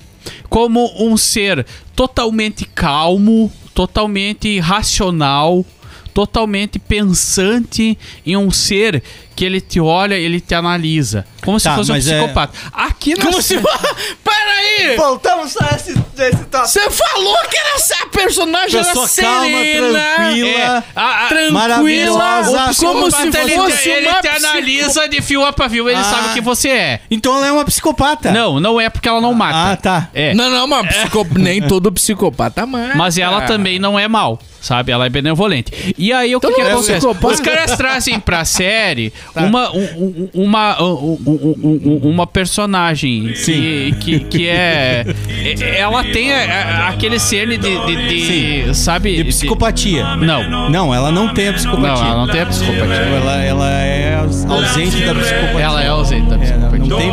como 0.50 0.92
um 1.04 1.18
ser 1.18 1.66
totalmente 1.96 2.66
calmo, 2.66 3.52
totalmente 3.74 4.60
racional, 4.60 5.66
totalmente 6.14 6.80
pensante 6.80 7.98
em 8.26 8.36
um 8.36 8.52
ser 8.52 9.04
que 9.38 9.46
ele 9.46 9.62
te 9.62 9.80
olha, 9.80 10.16
ele 10.16 10.42
te 10.42 10.56
analisa, 10.56 11.24
como 11.46 11.60
se 11.60 11.66
Tá, 11.70 11.76
fosse 11.76 11.92
um 11.92 11.96
é- 11.96 12.00
psicopata. 12.00 12.58
Aqui 12.74 13.16
na 13.16 13.26
Como 13.26 13.40
se. 13.42 13.56
Peraí! 14.24 14.96
Voltamos 14.98 15.56
a 15.62 15.76
esse, 15.76 15.92
esse 15.92 16.44
tópico. 16.46 16.68
Você 16.68 16.90
falou 16.90 17.38
que 17.50 17.58
era 17.58 17.76
essa 17.76 18.06
personagem 18.08 18.80
era 18.80 18.88
Pessoa 18.88 19.08
calma, 19.08 19.46
serena, 19.46 20.00
tranquila, 20.16 20.50
É, 20.58 20.66
a- 20.96 21.26
a- 21.26 21.28
tranquila, 21.28 21.52
maravilhosa, 21.52 22.76
como 22.80 23.12
se 23.12 23.18
psicopata, 23.18 23.40
ele, 23.44 23.56
fosse 23.56 23.90
ele 23.90 24.14
te 24.22 24.28
analisa 24.28 25.08
de 25.08 25.22
fio 25.22 25.46
a 25.46 25.54
pavio, 25.54 25.88
ele 25.88 26.00
Ah. 26.00 26.04
sabe 26.04 26.30
o 26.30 26.34
que 26.34 26.42
você 26.42 26.70
é. 26.70 27.00
Então 27.12 27.36
ela 27.38 27.48
é 27.48 27.52
uma 27.52 27.66
psicopata. 27.66 28.32
Não, 28.32 28.60
não 28.60 28.82
é 28.82 28.90
porque 28.90 29.08
ela 29.08 29.22
não 29.22 29.34
mata. 29.34 29.72
Ah, 29.74 29.76
tá. 29.78 30.10
É. 30.14 30.34
Não, 30.34 30.50
não, 30.50 30.66
mas 30.68 30.88
psico- 30.96 31.28
nem 31.38 31.62
todo 31.68 31.92
psicopata 31.92 32.66
mata. 32.66 32.96
Mas 32.96 33.18
ela 33.18 33.42
também 33.42 33.78
não 33.80 33.98
é 34.00 34.08
mal, 34.08 34.40
sabe? 34.62 34.92
Ela 34.92 35.06
é 35.06 35.10
benevolente. 35.10 35.94
E 35.98 36.12
aí 36.12 36.36
o 36.36 36.40
que, 36.40 36.48
Então 36.48 36.56
que 36.58 36.64
não 36.64 36.70
é 36.70 36.74
acontece? 36.74 37.06
Os 37.08 37.40
caras 37.40 37.78
trazem 37.78 38.20
pra 38.20 38.44
série 38.46 39.14
uma, 39.36 39.72
um- 39.72 40.30
um- 40.34 40.44
uma, 40.44 40.82
um- 40.84 41.18
um- 41.26 41.56
um- 41.64 42.02
um- 42.04 42.10
uma 42.10 42.26
personagem 42.28 43.34
que, 43.34 43.92
que, 44.00 44.20
que 44.22 44.48
é. 44.48 45.06
é- 45.28 45.80
Ela 45.80 46.04
tem 46.04 46.34
a- 46.34 46.88
aquele 46.90 47.20
cerne 47.20 47.58
de. 47.58 47.70
de, 47.86 48.66
de- 48.66 48.76
sabe? 48.76 49.16
De 49.18 49.24
psicopatia. 49.26 50.16
Não. 50.16 50.70
Não, 50.70 50.94
ela 50.94 51.12
não 51.12 51.34
tem 51.34 51.50
a 51.50 51.54
psicopatia. 51.54 52.04
Não, 52.04 52.12
ela 52.12 52.26
não 52.26 52.32
tem 52.32 52.42
a 52.42 52.46
psicopatia. 52.46 52.86
Ela, 52.86 53.36
ela 53.44 53.70
é 53.72 54.16
ausente 54.16 55.06
da 55.06 55.16
psicopatia. 55.16 55.60
Ela 55.62 55.84
é 55.84 55.88
ausente 55.88 56.30
da 56.30 56.36
É, 56.36 56.40
psicopatia. 56.40 56.80
não 56.80 56.98
tem. 56.98 57.12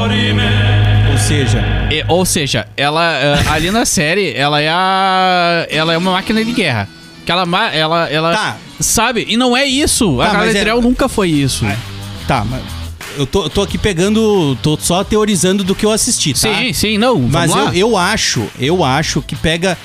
Ou 1.13 1.19
seja, 1.19 1.65
E- 1.91 2.05
ou 2.09 2.25
seja, 2.25 2.67
ela 2.77 3.13
eh, 3.15 3.39
ali 3.51 3.71
na 3.71 3.85
série, 3.85 4.33
ela 4.35 4.61
é 4.61 4.69
a, 4.69 5.67
ela 5.71 5.93
é 5.93 5.99
uma 5.99 6.13
máquina 6.13 6.45
de 6.45 6.53
guerra. 6.53 6.89
Que 7.25 7.31
ela, 7.33 7.47
ela, 7.73 8.09
ela 8.11 8.33
Tá. 8.35 8.57
sabe? 8.81 9.25
E 9.29 9.37
não 9.37 9.57
é 9.57 9.65
isso. 9.65 10.17
Tá, 10.19 10.25
a 10.25 10.29
é- 10.29 10.33
Galadriel 10.33 10.83
nunca 10.83 11.09
foi 11.09 11.31
isso. 11.31 11.65
Tá, 12.27 12.45
mas 12.45 12.63
eu 13.17 13.27
tô, 13.27 13.45
eu 13.45 13.51
tô 13.51 13.63
aqui 13.63 13.79
pegando. 13.79 14.57
tô 14.63 14.77
só 14.81 15.05
teorizando 15.05 15.63
do 15.63 15.75
que 15.75 15.87
eu 15.87 15.91
assisti, 15.93 16.33
tá? 16.33 16.39
Sim, 16.55 16.73
sim, 16.73 16.99
não. 16.99 17.19
Mas 17.21 17.51
vamos 17.51 17.77
eu, 17.77 17.91
lá. 17.93 17.99
eu 18.05 18.13
acho, 18.13 18.47
eu 18.59 18.85
acho 18.85 19.23
que 19.23 19.37
pega. 19.37 19.77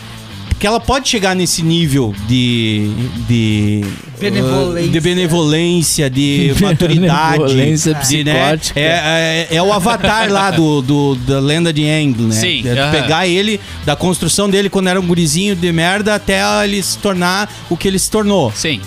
Que 0.58 0.68
ela 0.68 0.80
pode 0.80 1.08
chegar 1.08 1.34
nesse 1.36 1.62
nível 1.62 2.14
de. 2.28 2.90
de. 3.28 3.86
Benevolência. 4.20 4.92
de 4.92 5.00
benevolência, 5.00 6.10
de 6.10 6.54
maturidade. 6.60 7.38
Benevolência 7.44 7.94
de, 7.94 8.24
né, 8.26 8.34
psicótica. 8.58 8.80
é, 8.80 9.48
é, 9.52 9.56
é 9.56 9.64
o 9.64 9.72
avatar 9.72 10.30
lá 10.30 10.52
do, 10.52 10.82
do- 10.82 11.16
da 11.16 11.40
lenda 11.40 11.72
de 11.72 11.84
Aang, 11.88 12.22
né? 12.24 12.36
Sim, 12.36 12.64
É 12.68 12.92
pegar 12.92 13.26
ele, 13.26 13.58
da 13.86 13.96
construção 13.96 14.50
dele 14.50 14.70
quando 14.70 14.90
era 14.90 15.00
um 15.00 15.06
gurizinho 15.08 15.56
de 15.56 15.72
merda 15.72 16.16
até 16.16 16.42
ele 16.66 16.84
se 16.84 16.98
tornar 16.98 17.50
o 17.70 17.78
que 17.78 17.88
ele 17.88 17.98
se 18.00 18.12
tornou. 18.12 18.52
Sim. 18.54 18.82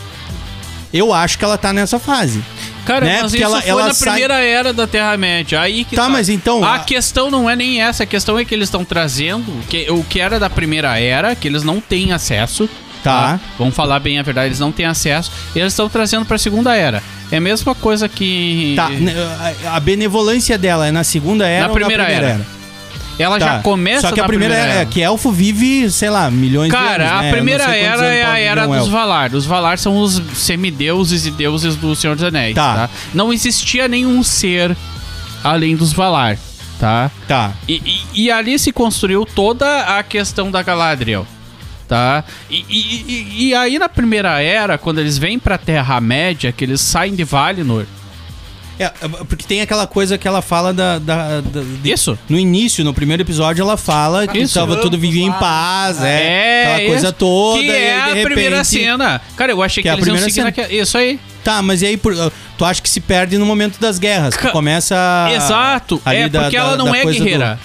Eu 0.93 1.11
acho 1.15 1.39
que 1.39 1.45
ela 1.45 1.57
tá 1.57 1.73
nessa 1.73 1.99
fase. 1.99 2.43
Cara, 2.85 3.05
Né? 3.07 3.13
mas 3.23 3.31
Porque 3.31 3.37
isso 3.37 3.45
ela- 3.47 3.61
foi 3.63 3.71
ela 3.71 3.87
na 3.89 3.95
sai- 3.95 4.09
primeira 4.11 4.35
era 4.43 4.73
da 4.73 4.87
Terra-média. 4.87 5.61
Aí 5.61 5.85
que 5.85 5.95
Tá, 5.95 6.09
mas 6.09 6.29
então- 6.29 6.65
A 6.65 6.75
a- 6.77 6.79
questão 6.81 7.31
não 7.31 7.49
é 7.49 7.55
nem 7.55 7.81
essa. 7.81 8.03
A 8.03 8.07
questão 8.07 8.39
é 8.39 8.45
que 8.45 8.53
eles 8.55 8.69
estão 8.69 8.85
trazendo 8.85 9.53
que, 9.69 9.89
o 9.91 10.03
que 10.03 10.19
era 10.21 10.41
da 10.41 10.51
primeira 10.51 10.99
era, 10.99 11.35
que 11.37 11.47
eles 11.47 11.63
não 11.63 11.81
têm 11.81 12.13
acesso. 12.13 12.69
Tá. 13.05 13.41
Vamos 13.59 13.75
falar 13.75 13.99
bem 13.99 14.19
a 14.19 14.23
verdade, 14.23 14.47
eles 14.49 14.61
não 14.61 14.71
têm 14.71 14.87
acesso. 14.87 15.31
E 15.55 15.59
eles 15.59 15.73
estão 15.73 15.89
trazendo 15.89 16.25
pra 16.25 16.39
segunda 16.39 16.75
era. 16.77 17.03
É 17.33 17.39
a 17.39 17.41
mesma 17.41 17.75
coisa 17.75 18.09
que. 18.09 18.75
Tá, 18.77 18.89
né, 18.91 19.13
a, 19.73 19.81
benevolência 19.81 20.57
dela 20.59 20.87
é 20.87 20.93
na 20.93 21.03
segunda 21.03 21.47
era 21.49 21.67
Na 21.69 21.73
primeira 21.75 22.03
na 22.03 22.09
primeira 22.09 22.33
era. 22.35 22.43
era? 22.43 22.62
Ela 23.23 23.39
Tá. 23.39 23.47
já 23.47 23.59
começa 23.61 24.09
Só 24.09 24.13
que 24.15 24.21
a 24.21 24.25
na 24.25 24.29
primeira, 24.29 24.55
era, 24.55 24.73
era. 24.73 24.87
que 24.87 25.01
elfo 25.01 25.31
vive, 25.33 25.91
sei 25.91 26.11
lá, 26.11 26.31
milhões 26.31 26.71
de 26.71 26.77
anos. 26.77 26.89
Cara, 26.89 27.05
né? 27.05 27.11
A 27.11 27.23
não 27.23 27.31
primeira 27.31 27.65
era 27.65 28.07
é 28.07 28.25
a 28.25 28.39
era 28.39 28.67
dos 28.67 28.77
elfo. 28.77 28.91
Valar. 28.91 29.33
Os 29.35 29.47
Valar 29.47 29.79
são 29.79 29.97
os 29.99 30.21
semideuses 30.35 31.25
e 31.27 31.31
deuses 31.31 31.77
do 31.77 31.95
Senhor 31.97 32.15
dos 32.17 32.25
Anéis, 32.25 32.55
Tá. 32.55 32.75
tá? 32.75 32.91
Não 33.15 33.33
existia 33.33 33.87
nenhum 33.89 34.23
ser 34.23 34.77
além 35.43 35.75
dos 35.77 35.93
Valar, 35.93 36.37
tá? 36.79 37.11
Tá. 37.27 37.53
E, 37.69 37.75
e- 38.15 38.25
e 38.25 38.31
ali 38.31 38.59
se 38.59 38.73
construiu 38.73 39.25
toda 39.25 39.99
a 39.99 40.03
questão 40.03 40.51
da 40.51 40.63
Galadriel, 40.63 41.27
tá? 41.89 42.25
E, 42.51 42.65
e- 42.69 43.05
e- 43.09 43.49
e 43.49 43.55
aí 43.55 43.79
na 43.79 43.89
primeira 43.89 44.41
era, 44.41 44.79
quando 44.79 44.99
eles 45.01 45.19
vêm 45.19 45.39
pra 45.39 45.59
Terra-média, 45.59 46.53
que 46.53 46.65
eles 46.65 46.81
saem 46.81 47.15
de 47.15 47.25
Valinor... 47.25 47.85
É, 48.83 48.93
porque 49.29 49.45
tem 49.47 49.61
aquela 49.61 49.87
coisa 49.87 50.17
que 50.19 50.27
ela 50.27 50.43
fala 50.43 50.73
da. 50.73 50.99
da- 50.99 51.41
da- 51.41 51.61
de- 51.83 51.91
Isso. 51.93 52.19
No 52.29 52.39
início, 52.39 52.85
no 52.85 52.93
primeiro 52.93 53.23
episódio, 53.23 53.63
ela 53.63 53.77
fala 53.77 54.27
que 54.27 54.39
Isso. 54.39 54.55
tava 54.59 54.77
tudo 54.77 54.99
vivia 54.99 55.25
em 55.25 55.33
paz, 55.33 56.03
é. 56.03 56.63
aquela 56.75 56.89
coisa 56.89 57.07
isso. 57.09 57.13
toda. 57.15 57.61
Que 57.61 57.67
e 57.67 57.71
aí, 57.71 57.77
é 57.85 58.01
a 58.01 58.05
repente, 58.07 58.25
primeira 58.25 58.65
cena. 58.65 59.21
Cara, 59.37 59.53
eu 59.53 59.63
achei 59.63 59.83
Que 59.83 59.89
que, 59.89 59.89
é 59.89 59.93
a 59.93 59.95
eles 59.95 60.07
iam 60.07 60.15
primeira 60.15 60.25
seguir 60.29 60.35
cena. 60.35 60.47
naquela... 60.47 60.73
Isso 60.83 60.99
aí. 60.99 61.21
Tá, 61.45 61.61
mas 61.63 61.83
e 61.83 61.87
aí 61.87 61.97
por- 61.97 62.15
tu 62.57 62.65
acha 62.65 62.81
que 62.81 62.89
se 62.89 63.01
perde 63.01 63.37
no 63.39 63.45
momento 63.47 63.79
das 63.81 63.99
guerras? 63.99 64.37
que 64.37 64.49
começa. 64.51 64.95
Exato. 65.35 66.01
ali 66.05 66.19
É 66.19 66.29
da- 66.29 66.43
porque 66.43 66.57
da- 66.57 66.63
ela 66.63 66.77
não 66.77 66.95
é 66.95 67.03
coisa 67.03 67.19
do- 67.19 67.25
guerreira. 67.25 67.59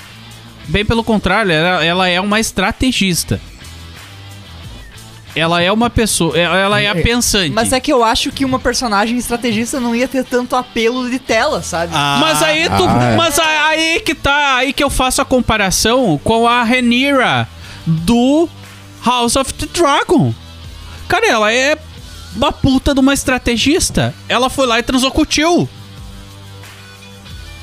Bem 0.68 0.84
pelo 0.84 1.04
contrário, 1.04 1.52
ela, 1.52 1.84
ela 1.86 2.08
é 2.10 2.20
uma 2.20 2.40
estrategista. 2.40 3.40
Ela 5.36 5.62
é 5.62 5.72
uma 5.72 5.90
pessoa, 5.90 6.38
ela 6.38 6.58
ela 6.58 6.82
é 6.82 6.88
a 6.90 6.96
pensante. 6.96 7.52
Mas 7.52 7.72
é 7.72 7.80
que 7.80 7.92
eu 7.94 8.04
acho 8.04 8.32
que 8.32 8.44
uma 8.44 8.58
personagem 8.60 9.18
estrategista 9.18 9.80
não 9.80 9.96
ia 9.96 10.08
ter 10.08 10.24
tanto 10.24 10.56
apelo 10.56 11.10
de 11.10 11.20
tela, 11.20 11.62
sabe? 11.62 11.92
Ah, 11.96 12.18
Mas 12.20 12.42
aí 12.42 12.68
tu, 12.70 12.86
Ah, 12.88 13.04
é. 13.04 13.16
mas 13.16 13.38
aí 13.40 14.00
que 14.00 14.16
tá, 14.16 14.56
aí 14.56 14.74
que 14.74 14.84
eu 14.84 14.90
faço 14.90 15.22
a 15.22 15.26
comparação 15.26 16.20
com 16.24 16.48
a 16.48 16.64
Rhaenyra 16.64 17.48
do 17.86 18.50
House 19.06 19.36
of 19.36 19.54
the 19.54 19.68
Dragon. 19.72 20.34
Cara, 21.08 21.28
ela 21.28 21.54
é 21.54 21.78
uma 22.36 22.52
puta 22.52 22.94
de 22.94 23.00
uma 23.00 23.14
estrategista. 23.14 24.14
Ela 24.28 24.50
foi 24.50 24.66
lá 24.68 24.80
e 24.80 24.84
transou 24.84 25.12
com 25.12 25.22
o 25.22 25.26
tio. 25.26 25.70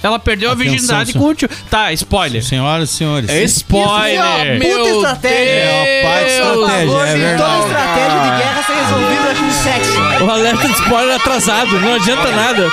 Ela 0.05 0.19
perdeu 0.19 0.51
a 0.51 0.53
Atenção, 0.53 0.71
virgindade 0.73 1.13
senhor. 1.13 1.25
com 1.25 1.31
o 1.31 1.35
tio. 1.35 1.49
Tá, 1.71 1.93
spoiler. 1.95 2.43
Senhoras 2.45 2.91
e 2.91 2.93
senhores. 2.93 3.31
Spoiler. 3.31 4.13
Isso 4.13 4.23
é 4.23 4.23
uma 4.23 4.59
puta 4.77 4.91
estratégia. 4.91 5.39
É 5.39 5.73
uma 6.03 6.11
baita 6.11 6.31
Deus. 6.31 7.09
estratégia, 7.09 7.27
é 7.27 7.37
Toda 7.37 7.59
estratégia 7.59 8.21
de 8.21 8.37
guerra 8.37 8.63
ser 8.63 8.73
resolvida 8.75 9.35
com 9.41 9.51
sexo. 9.51 10.25
O 10.25 10.31
alerta 10.31 10.69
de 10.69 10.75
spoiler 10.75 11.17
atrasado, 11.17 11.81
não 11.81 11.95
adianta 11.95 12.31
nada. 12.31 12.71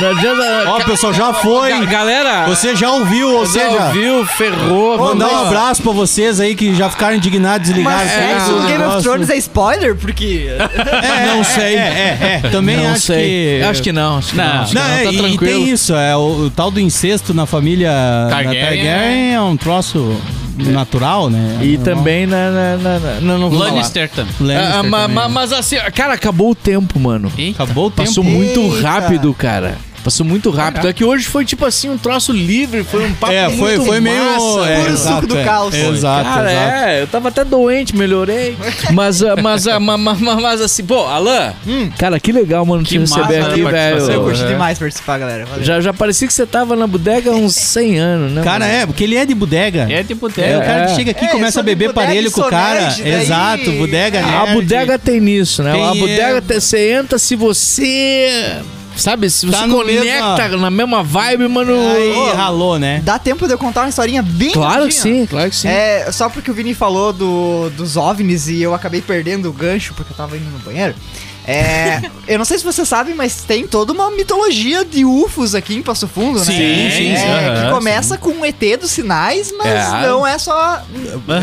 Não 0.00 0.10
adianta. 0.10 0.64
Ó, 0.70 0.80
pessoal, 0.80 1.12
já 1.12 1.32
foi. 1.34 1.70
Ga- 1.80 1.84
Galera, 2.02 2.46
Você 2.46 2.74
já 2.74 2.90
ouviu, 2.90 3.28
ou 3.34 3.46
você 3.46 3.60
seja, 3.60 3.84
ouviu, 3.86 4.26
ferrou. 4.26 4.98
mandar 4.98 5.28
um 5.28 5.46
abraço 5.46 5.82
pra 5.82 5.92
vocês 5.92 6.40
aí 6.40 6.54
que 6.54 6.74
já 6.74 6.88
ficaram 6.90 7.16
indignados, 7.16 7.68
desligaram. 7.68 7.98
Mas 7.98 8.10
tudo 8.12 8.22
sexo 8.22 8.52
o 8.56 8.60
no 8.62 8.66
Game 8.68 8.82
of. 8.84 9.02
Thrones 9.02 9.30
é 9.30 9.36
spoiler? 9.36 9.94
Porque. 9.94 10.48
É, 11.02 11.26
não 11.36 11.44
sei. 11.44 11.76
É, 11.76 11.78
é, 11.78 12.40
é. 12.44 12.48
Também 12.50 12.76
Não 12.78 12.90
acho 12.92 13.00
sei. 13.02 13.58
que. 13.60 13.64
Acho 13.64 13.82
que 13.82 13.92
não. 13.92 14.18
Acho 14.18 14.30
que 14.30 14.36
não. 14.36 14.44
Não. 14.54 14.62
acho 14.62 14.70
que 14.72 14.74
Não, 14.78 14.86
é, 14.88 15.02
tá 15.04 15.10
e- 15.10 15.14
e, 15.14 15.18
tranquilo. 15.18 15.38
tem 15.38 15.68
isso, 15.70 15.94
é 15.94 16.16
o, 16.16 16.46
o 16.46 16.50
tal 16.62 16.70
do 16.70 16.78
incesto 16.78 17.34
na 17.34 17.44
família 17.44 17.90
Targaryen. 18.30 18.62
Targaryen 18.84 19.34
é 19.34 19.40
um 19.40 19.56
troço 19.56 20.16
natural, 20.56 21.28
né? 21.28 21.58
E 21.60 21.76
Normal. 21.76 21.84
também 21.96 22.24
na. 22.26 22.50
na, 22.52 22.76
na, 22.76 22.98
na- 23.00 23.20
não, 23.20 23.50
vou 23.50 23.58
falar. 23.58 23.70
Lannister 23.72 24.08
também. 24.08 24.32
Lannister 24.38 24.74
Ah, 24.78 24.82
ma- 24.84 25.00
também. 25.02 25.14
ma- 25.16 25.28
mas 25.28 25.52
assim, 25.52 25.74
cara, 25.92 26.14
acabou 26.14 26.50
o 26.52 26.54
tempo, 26.54 27.00
mano. 27.00 27.32
Eita. 27.36 27.64
Acabou 27.64 27.86
o 27.86 27.90
tempo. 27.90 28.06
Passou 28.06 28.22
muito 28.22 28.60
Eita. 28.60 28.88
rápido, 28.88 29.34
cara. 29.34 29.76
Passou 30.02 30.26
muito 30.26 30.50
rápido. 30.50 30.88
É 30.88 30.92
que 30.92 31.04
hoje 31.04 31.24
foi 31.26 31.44
tipo 31.44 31.64
assim, 31.64 31.88
um 31.88 31.96
troço 31.96 32.32
livre, 32.32 32.82
foi 32.82 33.06
um 33.06 33.14
papo 33.14 33.32
É, 33.32 33.48
foi, 33.50 33.76
muito 33.76 33.84
foi 33.86 34.00
meio. 34.00 34.16
massa. 34.22 34.68
é, 34.70 34.76
Puro 34.80 34.90
exato, 34.92 35.14
suco 35.14 35.26
do 35.28 35.38
é. 35.38 35.44
caos. 35.44 35.74
Exato, 35.74 36.24
Cara, 36.24 36.52
exato. 36.52 36.74
é, 36.88 37.02
eu 37.02 37.06
tava 37.06 37.28
até 37.28 37.44
doente, 37.44 37.94
melhorei. 37.96 38.56
Mas, 38.92 39.22
ah, 39.22 39.36
mas, 39.40 39.66
ah, 39.68 39.78
ma- 39.78 39.96
ma- 39.96 40.14
ma- 40.14 40.40
mas, 40.40 40.60
assim, 40.60 40.84
pô, 40.84 41.06
Alan, 41.06 41.52
cara, 41.98 42.18
que 42.18 42.32
legal, 42.32 42.66
mano, 42.66 42.82
te 42.82 42.90
Que 42.94 42.98
receber 42.98 43.38
massa 43.40 43.52
aqui, 43.52 43.64
a 43.64 43.70
velho. 43.70 43.98
Eu 44.10 44.24
curti 44.24 44.42
É. 44.42 44.46
demais 44.48 44.78
participar, 44.78 45.18
galera. 45.18 45.46
Valeu. 45.46 45.64
Já, 45.64 45.80
já 45.80 45.92
parecia 45.92 46.26
que 46.26 46.34
você 46.34 46.46
tava 46.46 46.74
na 46.74 46.86
bodega 46.86 47.30
há 47.30 47.34
uns 47.34 47.54
100 47.54 47.98
anos, 47.98 48.32
né? 48.32 48.42
Cara, 48.42 48.64
mano? 48.66 48.76
é, 48.78 48.86
porque 48.86 49.04
ele 49.04 49.16
é 49.16 49.24
de 49.24 49.34
bodega. 49.34 49.86
É 49.90 50.02
de 50.02 50.12
É, 50.12 50.16
boteco. 50.16 50.58
o 50.58 50.62
cara 50.62 50.82
É. 50.82 50.86
que 50.86 50.94
chega 50.96 51.10
aqui 51.12 51.24
e 51.24 51.28
É, 51.28 51.30
começa 51.30 51.60
a 51.60 51.62
beber 51.62 51.88
bodega 51.88 52.06
parelho 52.08 52.30
com 52.32 52.40
o 52.40 52.50
cara. 52.50 52.80
daí- 52.98 53.12
Exato, 53.22 53.70
bodega 53.72 54.18
A 54.18 54.26
nerd. 54.46 54.54
bodega 54.54 54.98
tem 54.98 55.20
nisso, 55.20 55.62
né? 55.62 55.72
Tem, 55.72 55.84
a 55.88 55.94
bodega, 55.94 56.38
é. 56.38 56.40
te- 56.40 56.60
você 56.60 56.92
entra 56.92 57.18
se 57.18 57.36
você. 57.36 58.56
Sabe, 58.96 59.30
se 59.30 59.46
você 59.46 59.52
Tá 59.52 59.68
conecta 59.68 60.48
mesmo- 60.48 60.58
na 60.62 60.70
mesma 60.70 61.02
vibe, 61.02 61.48
mano. 61.48 61.72
Aí 61.72 62.32
ralou, 62.34 62.78
né? 62.78 63.00
Dá 63.04 63.18
tempo 63.18 63.46
de 63.46 63.54
eu 63.54 63.58
contar 63.58 63.82
uma 63.82 63.88
historinha 63.88 64.22
bem 64.22 64.50
Claro 64.52 64.86
que 64.86 64.94
sim, 64.94 65.26
claro 65.26 65.50
que 65.50 65.56
sim. 65.56 65.68
É, 65.68 66.10
só 66.12 66.28
porque 66.28 66.50
o 66.50 66.54
Vini 66.54 66.74
falou 66.74 67.12
do, 67.12 67.70
dos 67.70 67.96
OVNIs 67.96 68.48
e 68.48 68.60
eu 68.62 68.74
acabei 68.74 69.00
perdendo 69.00 69.48
o 69.48 69.52
gancho 69.52 69.94
porque 69.94 70.12
eu 70.12 70.16
tava 70.16 70.36
indo 70.36 70.50
no 70.50 70.58
banheiro. 70.58 70.94
É, 71.46 72.02
eu 72.28 72.38
não 72.38 72.44
sei 72.44 72.58
se 72.58 72.64
você 72.64 72.84
sabe, 72.84 73.14
mas 73.14 73.42
tem 73.42 73.66
toda 73.66 73.92
uma 73.92 74.10
mitologia 74.10 74.84
de 74.84 75.04
UFOs 75.04 75.54
aqui 75.54 75.74
em 75.74 75.82
Passo 75.82 76.06
Fundo, 76.06 76.38
né? 76.38 76.44
Sim, 76.44 76.52
sim, 76.52 77.12
É, 77.12 77.16
sim. 77.16 77.24
que 77.24 77.60
Aham, 77.66 77.70
começa 77.72 78.16
com 78.18 78.30
o 78.30 78.44
ET 78.44 78.76
dos 78.80 78.90
sinais, 78.90 79.52
mas 79.56 79.68
É. 79.68 80.06
não 80.06 80.26
é 80.26 80.38
só. 80.38 80.82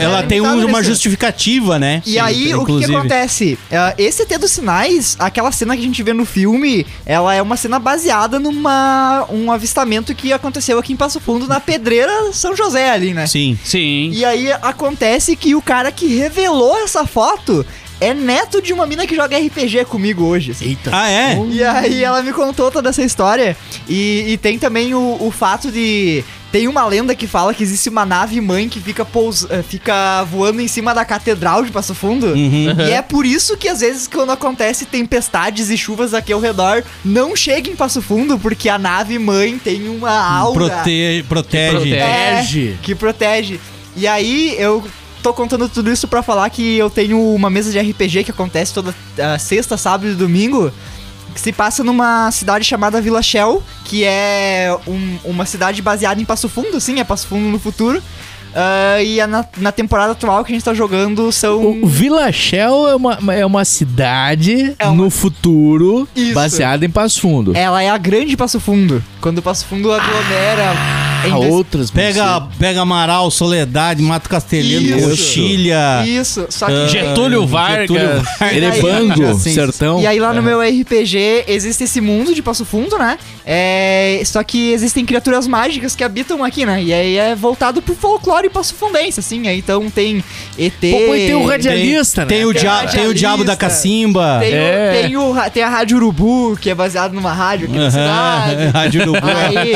Ela 0.02 0.20
é 0.20 0.24
tem 0.24 0.42
um- 0.42 0.66
uma 0.66 0.82
justificativa, 0.84 1.78
né? 1.78 2.02
E 2.06 2.18
aí, 2.20 2.54
o 2.56 2.66
que, 2.66 2.80
que 2.80 2.86
acontece? 2.96 3.58
É, 3.70 3.94
esse 3.98 4.22
ET 4.24 4.38
dos 4.38 4.52
sinais, 4.52 5.16
aquela 5.20 5.52
cena 5.52 5.76
que 5.76 5.82
a 5.82 5.86
gente 5.86 6.02
vê 6.04 6.14
no 6.14 6.26
filme, 6.26 6.86
ela 7.06 7.34
é 7.36 7.42
uma 7.42 7.58
cena 7.58 7.78
baseada 7.80 8.40
numa 8.40 9.26
um 9.30 9.52
avistamento 9.52 10.14
que 10.16 10.32
aconteceu 10.32 10.80
aqui 10.80 10.94
em 10.94 10.96
Passo 10.96 11.20
Fundo, 11.20 11.48
na 11.48 11.60
Pedreira 11.60 12.32
São 12.34 12.56
José 12.56 12.90
ali, 12.90 13.14
né? 13.14 13.28
Sim. 13.28 13.58
Sim. 13.64 14.12
E 14.14 14.24
aí 14.24 14.52
acontece 14.62 15.36
que 15.36 15.56
o 15.56 15.62
cara 15.62 15.92
que 15.92 16.08
revelou 16.16 16.78
essa 16.84 17.06
foto 17.06 17.66
é 18.02 18.14
neto 18.14 18.62
de 18.62 18.72
uma 18.74 18.86
mina 18.86 19.06
que 19.06 19.16
joga 19.16 19.38
RPG 19.38 19.86
comigo 19.86 20.24
hoje. 20.26 20.52
assim. 20.52 20.78
Ah, 20.92 21.10
é? 21.10 21.38
E 21.50 21.64
aí 21.64 22.04
ela 22.04 22.22
me 22.24 22.32
contou 22.34 22.72
toda 22.72 22.90
essa 22.90 23.02
história. 23.04 23.56
E, 23.88 24.26
e 24.34 24.38
tem 24.38 24.58
também 24.60 24.94
o, 24.94 25.18
o 25.20 25.32
fato 25.32 25.72
de. 25.72 26.24
Tem 26.52 26.68
uma 26.68 26.84
lenda 26.88 27.14
que 27.14 27.28
fala 27.28 27.54
que 27.54 27.62
existe 27.62 27.90
uma 27.90 28.08
nave 28.08 28.42
mãe 28.42 28.68
que 28.68 28.80
fica, 28.80 29.06
pous, 29.06 29.46
eh, 29.52 29.62
fica 29.62 30.24
voando 30.24 30.60
em 30.60 30.68
cima 30.68 30.96
da 30.96 31.06
catedral 31.06 31.64
de 31.64 31.72
Passo 31.72 31.94
Fundo. 31.94 32.26
Uhum. 32.26 32.72
E 32.88 32.92
é 32.92 33.04
por 33.04 33.24
isso 33.24 33.56
que 33.56 33.68
às 33.68 33.82
vezes 33.82 34.08
quando 34.08 34.32
acontece 34.32 34.86
tempestades 34.88 35.70
e 35.70 35.78
chuvas 35.78 36.12
aqui 36.12 36.34
ao 36.34 36.40
redor, 36.40 36.84
não 37.06 37.36
chega 37.36 37.70
em 37.70 37.76
Passo 37.76 38.02
Fundo, 38.02 38.40
porque 38.40 38.68
a 38.68 38.80
nave 38.80 39.20
mãe 39.20 39.60
tem 39.60 39.88
uma 39.90 40.10
aura 40.12 40.56
Prote- 40.56 40.74
protege. 40.74 41.24
protege. 41.30 41.94
é, 41.94 42.32
Protege. 42.38 42.78
que 42.82 42.96
protege. 42.96 43.60
E 43.96 44.08
aí 44.08 44.56
eu 44.58 44.84
tô 45.22 45.34
contando 45.34 45.68
tudo 45.70 45.92
isso 45.92 46.08
pra 46.08 46.22
falar 46.24 46.50
que 46.50 46.78
eu 46.78 46.90
tenho 46.90 47.20
uma 47.36 47.50
mesa 47.50 47.72
de 47.72 47.80
RPG 47.80 48.24
que 48.24 48.32
acontece 48.32 48.74
toda 48.74 48.94
ah, 49.20 49.38
sexta, 49.38 49.78
sábado 49.78 50.10
e 50.12 50.16
domingo. 50.16 50.72
que 51.34 51.40
se 51.40 51.52
passa 51.54 51.84
numa 51.84 52.32
cidade 52.32 52.66
chamada 52.66 53.00
Vila 53.00 53.22
Shell, 53.22 53.62
que 53.86 54.04
é 54.04 54.76
um- 54.88 55.18
uma 55.24 55.46
cidade 55.46 55.80
baseada 55.82 56.20
em 56.20 56.26
Passo 56.26 56.50
Fundo, 56.50 56.76
assim, 56.78 57.00
é 57.00 57.04
Passo 57.04 57.28
Fundo 57.28 57.48
no 57.48 57.60
futuro. 57.60 58.02
Ah, 58.56 59.00
e 59.04 59.22
a 59.22 59.28
na, 59.28 59.46
na 59.58 59.72
temporada 59.72 60.14
atual 60.14 60.44
que 60.44 60.52
a 60.52 60.56
gente 60.56 60.66
tá 60.66 60.74
jogando 60.74 61.32
são. 61.32 61.62
O 61.84 61.86
Vila 61.86 62.32
Shell 62.32 62.88
é 62.90 62.96
uma, 62.96 63.20
é 63.32 63.46
uma 63.46 63.64
cidade 63.64 64.76
É 64.80 64.88
uma- 64.88 65.04
no 65.04 65.10
futuro 65.12 66.08
Isso. 66.16 66.34
baseada 66.34 66.84
em 66.84 66.90
Passo 66.90 67.22
Fundo. 67.22 67.56
Ela 67.56 67.84
é 67.84 67.90
a 67.92 67.98
grande 67.98 68.36
Passo 68.36 68.60
Fundo. 68.60 69.04
Quando 69.22 69.38
o 69.38 69.42
Passo 69.44 69.66
Fundo 69.68 69.92
aglomera. 69.94 70.74
em 71.06 71.09
Dois- 71.28 71.52
outras 71.54 71.92
Pega, 71.92 72.42
pega 72.58 72.82
Amaral, 72.82 73.30
Soledade, 73.32 74.02
Mato 74.02 74.30
Castelhano, 74.30 74.98
Isso. 74.98 75.10
Coxilha. 75.10 76.04
Isso, 76.06 76.46
só 76.50 76.68
que. 76.68 76.72
ah, 76.74 76.88
Getúlio 76.88 77.46
Vargas. 77.46 78.24
Erebango, 78.54 79.26
Assim, 79.28 79.54
sertão. 79.54 80.00
E 80.00 80.08
aí 80.08 80.20
lá 80.20 80.34
no 80.34 80.42
meu 80.42 80.62
RPG 80.62 81.46
existe 81.48 81.84
esse 81.84 82.00
mundo 82.02 82.34
de 82.34 82.42
Passo 82.42 82.66
Fundo, 82.66 82.98
né? 82.98 83.18
É, 83.46 84.22
só 84.26 84.44
que 84.44 84.72
existem 84.72 85.06
criaturas 85.06 85.48
mágicas 85.48 85.96
que 85.96 86.04
habitam 86.04 86.44
aqui, 86.44 86.66
né? 86.66 86.84
E 86.84 86.94
aí 86.94 87.18
é 87.18 87.36
voltado 87.36 87.82
pro 87.82 87.96
folclore 87.96 88.50
passofundense, 88.50 89.20
assim. 89.20 89.48
Aí, 89.48 89.58
então 89.60 89.90
tem 89.90 90.24
ET. 90.58 90.74
Pô, 90.80 91.16
e 91.16 91.26
tem 91.28 91.36
o 91.36 91.46
radialista, 91.46 92.26
Tem, 92.26 92.40
né? 92.40 92.46
o, 92.46 92.52
Tem 92.54 92.62
dia, 92.62 92.70
radialista. 92.72 92.98
tem 93.02 93.08
o 93.10 93.14
Diabo 93.14 93.44
da 93.44 93.56
Cacimba. 93.56 94.38
Tem, 94.40 94.54
o- 94.54 94.56
É. 94.58 95.02
tem, 95.02 95.18
o 95.18 95.36
tem 95.54 95.64
a 95.64 95.70
Rádio 95.70 95.98
Urubu, 95.98 96.58
que 96.60 96.70
é 96.70 96.76
baseado 96.76 97.14
numa 97.14 97.34
rádio 97.34 97.68
aqui 97.68 97.76
na 97.78 97.82
Aham, 97.88 97.92
cidade. 97.92 98.66
Rádio 98.74 99.02
Urubu. 99.02 99.28
Aí, 99.28 99.74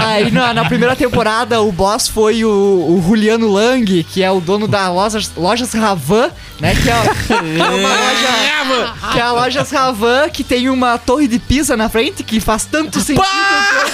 aí 0.00 0.30
na, 0.52 0.62
na 0.62 0.68
primeira 0.68 0.94
temporada 0.94 1.60
o 1.60 1.72
boss 1.72 2.08
foi 2.08 2.44
o, 2.44 2.48
o 2.48 3.04
Juliano 3.06 3.50
Lang, 3.50 4.04
que 4.04 4.22
é 4.22 4.30
o 4.30 4.40
dono 4.40 4.68
da 4.68 4.88
lojas, 4.90 5.30
lojas 5.36 5.72
Ravan, 5.72 6.30
né? 6.60 6.74
Que 6.74 6.90
é, 6.90 7.14
que 7.26 7.32
é 7.32 7.64
uma 7.64 7.88
loja. 7.88 9.12
Que 9.12 9.18
é 9.18 9.22
a 9.22 9.32
lojas 9.32 9.70
Ravan, 9.70 10.28
que 10.28 10.44
tem 10.44 10.68
uma 10.68 10.98
torre 10.98 11.26
de 11.26 11.38
pisa 11.38 11.76
na 11.76 11.88
frente, 11.88 12.22
que 12.22 12.40
faz 12.40 12.64
tanto 12.64 13.00
sentido. 13.00 13.26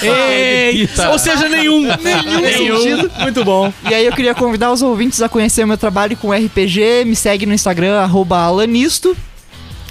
Eita! 0.01 1.09
Ou 1.09 1.19
seja, 1.19 1.47
nenhum. 1.49 1.81
Nenhum 1.81 2.79
sentido. 2.81 3.11
Muito 3.19 3.43
bom. 3.43 3.73
E 3.89 3.93
aí 3.93 4.05
eu 4.05 4.13
queria 4.13 4.35
convidar 4.35 4.71
os 4.71 4.81
ouvintes 4.81 5.21
a 5.21 5.29
conhecer 5.29 5.63
o 5.63 5.67
meu 5.67 5.77
trabalho 5.77 6.15
com 6.17 6.31
RPG. 6.31 7.05
Me 7.05 7.15
segue 7.15 7.45
no 7.45 7.53
Instagram, 7.53 7.99
arroba 7.99 8.37
alanisto. 8.39 9.15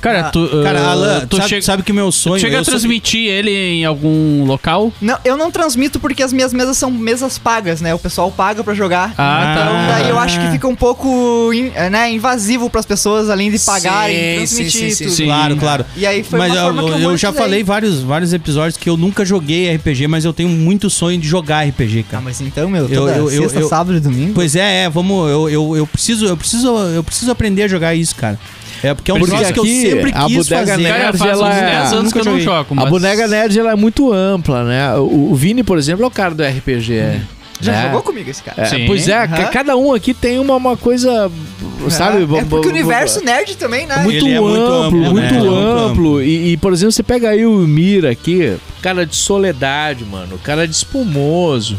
Cara, 0.00 0.24
tu, 0.30 0.48
Cara, 0.62 0.80
ah, 0.80 0.90
Alan, 0.92 1.26
tu 1.26 1.36
sabe, 1.36 1.48
chega, 1.48 1.62
sabe 1.62 1.82
que 1.82 1.92
meu 1.92 2.10
sonho... 2.12 2.38
chega 2.40 2.56
eu 2.56 2.60
a 2.60 2.64
sou- 2.64 2.72
transmitir 2.72 3.26
ele 3.28 3.50
em 3.50 3.84
algum 3.84 4.44
local? 4.44 4.92
Não, 5.00 5.18
eu 5.24 5.36
não 5.36 5.50
transmito 5.50 5.98
porque 6.00 6.22
as 6.22 6.32
minhas 6.32 6.52
mesas 6.52 6.76
são 6.76 6.90
mesas 6.90 7.38
pagas, 7.38 7.80
né? 7.80 7.94
O 7.94 7.98
pessoal 7.98 8.30
paga 8.30 8.62
pra 8.62 8.74
jogar. 8.74 9.14
Ah, 9.18 9.52
então 9.54 9.72
tá. 9.72 9.86
daí 9.98 10.08
eu 10.10 10.18
acho 10.18 10.38
que 10.40 10.50
fica 10.52 10.68
um 10.68 10.74
pouco 10.76 11.52
in- 11.52 11.72
é, 11.74 11.90
né, 11.90 12.10
invasivo 12.12 12.68
pras 12.70 12.86
pessoas, 12.86 13.28
além 13.30 13.50
de 13.50 13.58
pagarem, 13.58 14.16
Sim, 14.46 14.54
transmitir 14.56 14.70
sim, 14.70 14.90
sim, 14.90 15.04
tudo. 15.04 15.14
sim. 15.16 15.24
Claro, 15.26 15.56
claro. 15.56 15.84
E 15.96 16.06
aí 16.06 16.22
foi 16.22 16.38
mas 16.38 16.52
uma 16.52 16.58
eu, 16.58 16.64
forma 16.64 16.82
que 16.84 16.90
eu, 17.04 17.10
eu 17.10 17.16
já 17.16 17.32
falei 17.32 17.62
vários, 17.62 18.00
vários 18.00 18.32
episódios 18.32 18.76
que 18.76 18.88
eu 18.88 18.96
nunca 18.96 19.24
joguei 19.24 19.74
RPG, 19.74 20.06
mas 20.08 20.24
eu 20.24 20.32
tenho 20.32 20.48
muito 20.48 20.88
sonho 20.90 21.18
de 21.18 21.26
jogar 21.28 21.66
RPG, 21.66 22.04
Ah, 22.08 22.10
cara. 22.12 22.22
mas 22.22 22.40
então, 22.40 22.68
meu, 22.70 22.82
Eu- 22.88 23.00
toda 23.00 23.12
eu- 23.16 23.30
eu- 23.30 23.42
sexta, 23.42 23.60
eu- 23.60 23.68
sábado 23.68 23.96
e 23.96 24.00
domingo. 24.00 24.32
Pois 24.34 24.54
é, 24.56 24.84
é, 24.84 24.88
vamos, 24.90 25.28
eu, 25.30 25.48
eu, 25.48 25.76
eu 25.76 25.86
preciso, 25.86 26.26
eu 26.26 26.36
preciso, 26.36 26.68
eu 26.94 27.02
preciso 27.04 27.30
aprender 27.30 27.62
a 27.64 27.68
jogar 27.68 27.94
isso, 27.94 28.14
cara. 28.14 28.38
É 28.82 28.94
porque 28.94 29.10
é 29.10 29.14
um 29.14 29.18
Porque 29.18 29.32
negócio 29.32 29.54
que 29.54 29.60
eu 29.60 29.64
sempre 29.64 30.12
a 30.14 30.24
quis 30.26 30.36
Bodega 30.36 30.66
fazer. 30.66 30.82
Nerd, 30.82 30.98
Cara, 31.02 31.18
faz 31.18 31.30
ela 31.32 31.48
uns 31.50 31.56
é- 31.56 31.66
10 31.66 31.92
anos 31.92 32.12
que 32.12 32.18
eu 32.18 32.24
não 32.24 32.32
joguei. 32.32 32.44
jogo, 32.44 32.66
A 32.70 32.74
mas... 32.74 32.90
Bodega 32.90 33.26
Nerd 33.28 33.58
ela 33.58 33.72
é 33.72 33.76
muito 33.76 34.12
ampla, 34.12 34.64
né? 34.64 34.94
O, 34.96 35.32
o 35.32 35.34
Vini, 35.34 35.62
por 35.62 35.78
exemplo, 35.78 36.04
é 36.04 36.06
o 36.06 36.10
cara 36.10 36.34
do 36.34 36.42
RPG. 36.44 37.20
Já 37.60 37.72
né? 37.72 37.82
jogou 37.86 38.02
comigo 38.02 38.30
esse 38.30 38.40
cara. 38.40 38.62
É, 38.62 38.66
Sim. 38.66 38.86
pois 38.86 39.08
é, 39.08 39.26
ca- 39.26 39.46
cada 39.46 39.76
um 39.76 39.92
aqui 39.92 40.14
tem 40.14 40.38
uma, 40.38 40.54
uma 40.54 40.76
coisa, 40.76 41.28
sabe? 41.90 42.22
É 42.38 42.44
porque 42.44 42.68
o 42.68 42.70
universo 42.70 43.20
nerd 43.24 43.56
também, 43.56 43.84
né? 43.84 43.96
muito, 44.04 44.24
Ele 44.24 44.34
é 44.34 44.40
muito 44.40 44.56
amplo, 44.60 44.74
amplo, 44.84 45.00
né? 45.00 45.08
muito 45.08 45.34
Ele 45.34 45.36
é 45.46 45.50
muito 45.50 45.78
amplo. 45.78 46.22
E, 46.22 46.52
e, 46.52 46.56
por 46.56 46.72
exemplo, 46.72 46.92
você 46.92 47.02
pega 47.02 47.30
aí 47.30 47.44
o 47.44 47.56
Mira 47.66 48.10
aqui, 48.12 48.56
cara 48.80 49.04
de 49.04 49.16
soledade, 49.16 50.04
mano, 50.04 50.38
cara 50.38 50.68
de 50.68 50.74
espumoso, 50.74 51.76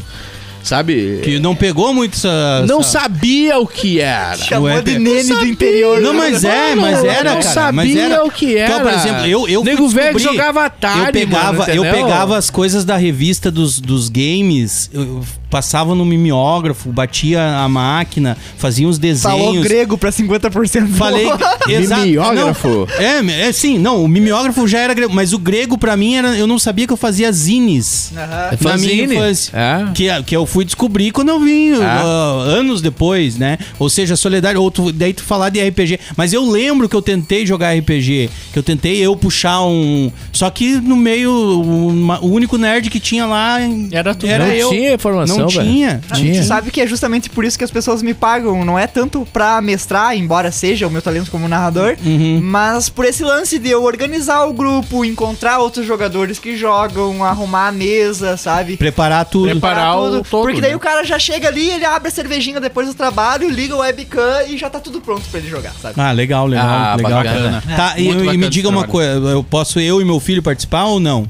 sabe? 0.63 1.19
Que 1.23 1.39
não 1.39 1.55
pegou 1.55 1.93
muito 1.93 2.15
essa. 2.15 2.65
não 2.67 2.79
essa- 2.81 2.99
sabia 2.99 3.59
o 3.59 3.67
que 3.67 3.99
era. 3.99 4.37
Chamou 4.37 4.65
Ué, 4.67 4.81
de 4.81 4.97
não 4.99 5.11
nene 5.11 5.33
do 5.33 5.45
interior. 5.45 5.99
Não, 6.01 6.13
mas 6.13 6.43
é, 6.43 6.75
mas 6.75 7.03
era, 7.03 7.33
não 7.35 7.41
cara. 7.41 7.53
sabia 7.53 7.73
mas 7.73 7.95
era. 7.95 8.25
o 8.25 8.31
que 8.31 8.57
era. 8.57 8.73
Então, 8.73 8.81
por 8.81 8.93
exemplo, 8.93 9.25
eu, 9.25 9.47
eu 9.47 9.63
Nego 9.63 9.87
velho 9.89 10.17
que 10.17 10.23
jogava 10.23 10.65
Atari, 10.65 10.99
eu 11.07 11.11
pegava, 11.11 11.53
mano, 11.67 11.73
eu 11.73 11.83
pegava 11.83 12.37
as 12.37 12.49
coisas 12.49 12.83
da 12.85 12.97
revista 12.97 13.49
dos, 13.51 13.79
dos 13.79 14.09
games, 14.09 14.89
eu, 14.93 15.23
passava 15.49 15.95
no 15.95 16.05
mimeógrafo, 16.05 16.91
batia 16.91 17.41
a 17.57 17.67
máquina, 17.67 18.37
fazia 18.57 18.87
uns 18.87 18.97
Falou 19.21 19.39
desenhos. 19.51 19.63
grego 19.67 19.97
pra 19.97 20.11
50%. 20.11 20.87
Falei, 20.89 21.25
exato. 21.67 22.01
Mimeógrafo? 22.05 22.67
Não, 22.87 23.31
é, 23.33 23.47
é 23.47 23.51
sim, 23.51 23.79
não, 23.79 24.03
o 24.03 24.07
mimeógrafo 24.07 24.67
já 24.67 24.79
era 24.79 24.93
grego, 24.93 25.13
mas 25.13 25.33
o 25.33 25.39
grego 25.39 25.77
pra 25.77 25.97
mim 25.97 26.15
era, 26.15 26.35
eu 26.37 26.45
não 26.45 26.59
sabia 26.59 26.85
que 26.85 26.93
eu 26.93 26.97
fazia 26.97 27.31
zines. 27.31 28.11
Aham. 28.15 28.27
Na 28.29 28.47
minha 28.57 28.57
Fanzine. 28.57 29.15
infância. 29.15 29.51
É. 29.57 29.91
Que, 29.93 30.23
que 30.23 30.35
eu 30.35 30.45
fui 30.49 30.65
descobrir 30.65 31.11
quando 31.11 31.29
eu 31.29 31.39
vim, 31.39 31.73
Ah. 31.81 32.01
ah, 32.03 32.41
anos 32.57 32.81
depois, 32.81 33.37
né? 33.37 33.57
Ou 33.77 33.89
seja, 33.89 34.15
Soledade, 34.15 34.57
ou 34.57 34.69
tu, 34.71 34.91
daí 34.91 35.13
tu 35.13 35.23
falar 35.23 35.49
de 35.49 35.61
RPG. 35.61 35.99
Mas 36.17 36.33
eu 36.33 36.49
lembro 36.49 36.89
que 36.89 36.95
eu 36.95 37.01
tentei 37.01 37.45
jogar 37.45 37.73
RPG, 37.77 38.29
que 38.51 38.59
eu 38.59 38.63
tentei 38.63 38.97
eu 38.97 39.15
puxar 39.15 39.61
um. 39.61 40.11
Só 40.33 40.49
que 40.49 40.73
no 40.75 40.95
meio, 40.95 41.31
uma- 41.61 42.19
o 42.23 42.31
único 42.31 42.57
nerd 42.57 42.89
que 42.89 42.99
tinha 42.99 43.25
lá 43.25 43.57
Era 43.91 44.13
tu. 44.15 44.25
era 44.25 44.45
não 44.47 44.53
eu. 44.53 44.69
tinha 44.69 44.93
informação, 44.93 45.37
Não 45.39 45.47
velho. 45.47 45.61
tinha. 45.63 46.01
A 46.09 46.15
gente 46.15 46.43
sabe 46.43 46.71
que 46.71 46.81
é 46.81 46.87
justamente 46.87 47.29
por 47.29 47.45
isso 47.45 47.57
que 47.57 47.63
as 47.63 47.71
pessoas 47.71 48.01
me 48.01 48.13
pagam. 48.13 48.65
Não 48.65 48.77
é 48.77 48.87
tanto 48.87 49.25
pra 49.31 49.61
mestrar, 49.61 50.17
embora 50.17 50.51
seja 50.51 50.87
o 50.87 50.91
meu 50.91 51.01
talento 51.01 51.29
como 51.31 51.47
narrador, 51.47 51.95
Uhum. 52.05 52.39
mas 52.43 52.89
por 52.89 53.05
esse 53.05 53.23
lance 53.23 53.59
de 53.59 53.69
eu 53.69 53.83
organizar 53.83 54.45
o 54.45 54.53
grupo, 54.53 55.05
encontrar 55.05 55.59
outros 55.59 55.85
jogadores 55.85 56.39
que 56.39 56.57
jogam, 56.57 57.23
arrumar 57.23 57.67
a 57.67 57.71
mesa, 57.71 58.35
sabe? 58.37 58.77
Preparar 58.77 59.25
tudo. 59.25 59.49
Preparar 59.49 59.97
o 59.99 60.23
todo, 60.41 60.47
Porque 60.47 60.61
daí 60.61 60.71
né? 60.71 60.75
o 60.75 60.79
cara 60.79 61.03
já 61.03 61.17
chega 61.19 61.47
ali, 61.47 61.69
ele 61.69 61.85
abre 61.85 62.07
a 62.07 62.11
cervejinha 62.11 62.59
depois 62.59 62.87
do 62.87 62.93
trabalho, 62.93 63.49
liga 63.49 63.75
o 63.75 63.79
webcam 63.79 64.43
e 64.47 64.57
já 64.57 64.69
tá 64.69 64.79
tudo 64.79 65.01
pronto 65.01 65.23
pra 65.29 65.39
ele 65.39 65.49
jogar, 65.49 65.73
sabe? 65.81 65.99
Ah, 65.99 66.11
legal, 66.11 66.47
legal, 66.47 66.67
Ah, 66.67 66.95
legal. 66.95 67.23
bacana. 67.23 67.63
Tá, 67.75 67.93
e, 67.99 68.03
Muito 68.05 68.17
e 68.21 68.25
bacana 68.25 68.37
me 68.37 68.49
diga 68.49 68.69
uma 68.69 68.83
trabalho. 68.87 68.91
coisa, 69.21 69.27
eu 69.35 69.43
posso 69.43 69.79
eu 69.79 70.01
e 70.01 70.05
meu 70.05 70.19
filho 70.19 70.41
participar 70.43 70.85
ou 70.85 70.99
não? 70.99 71.27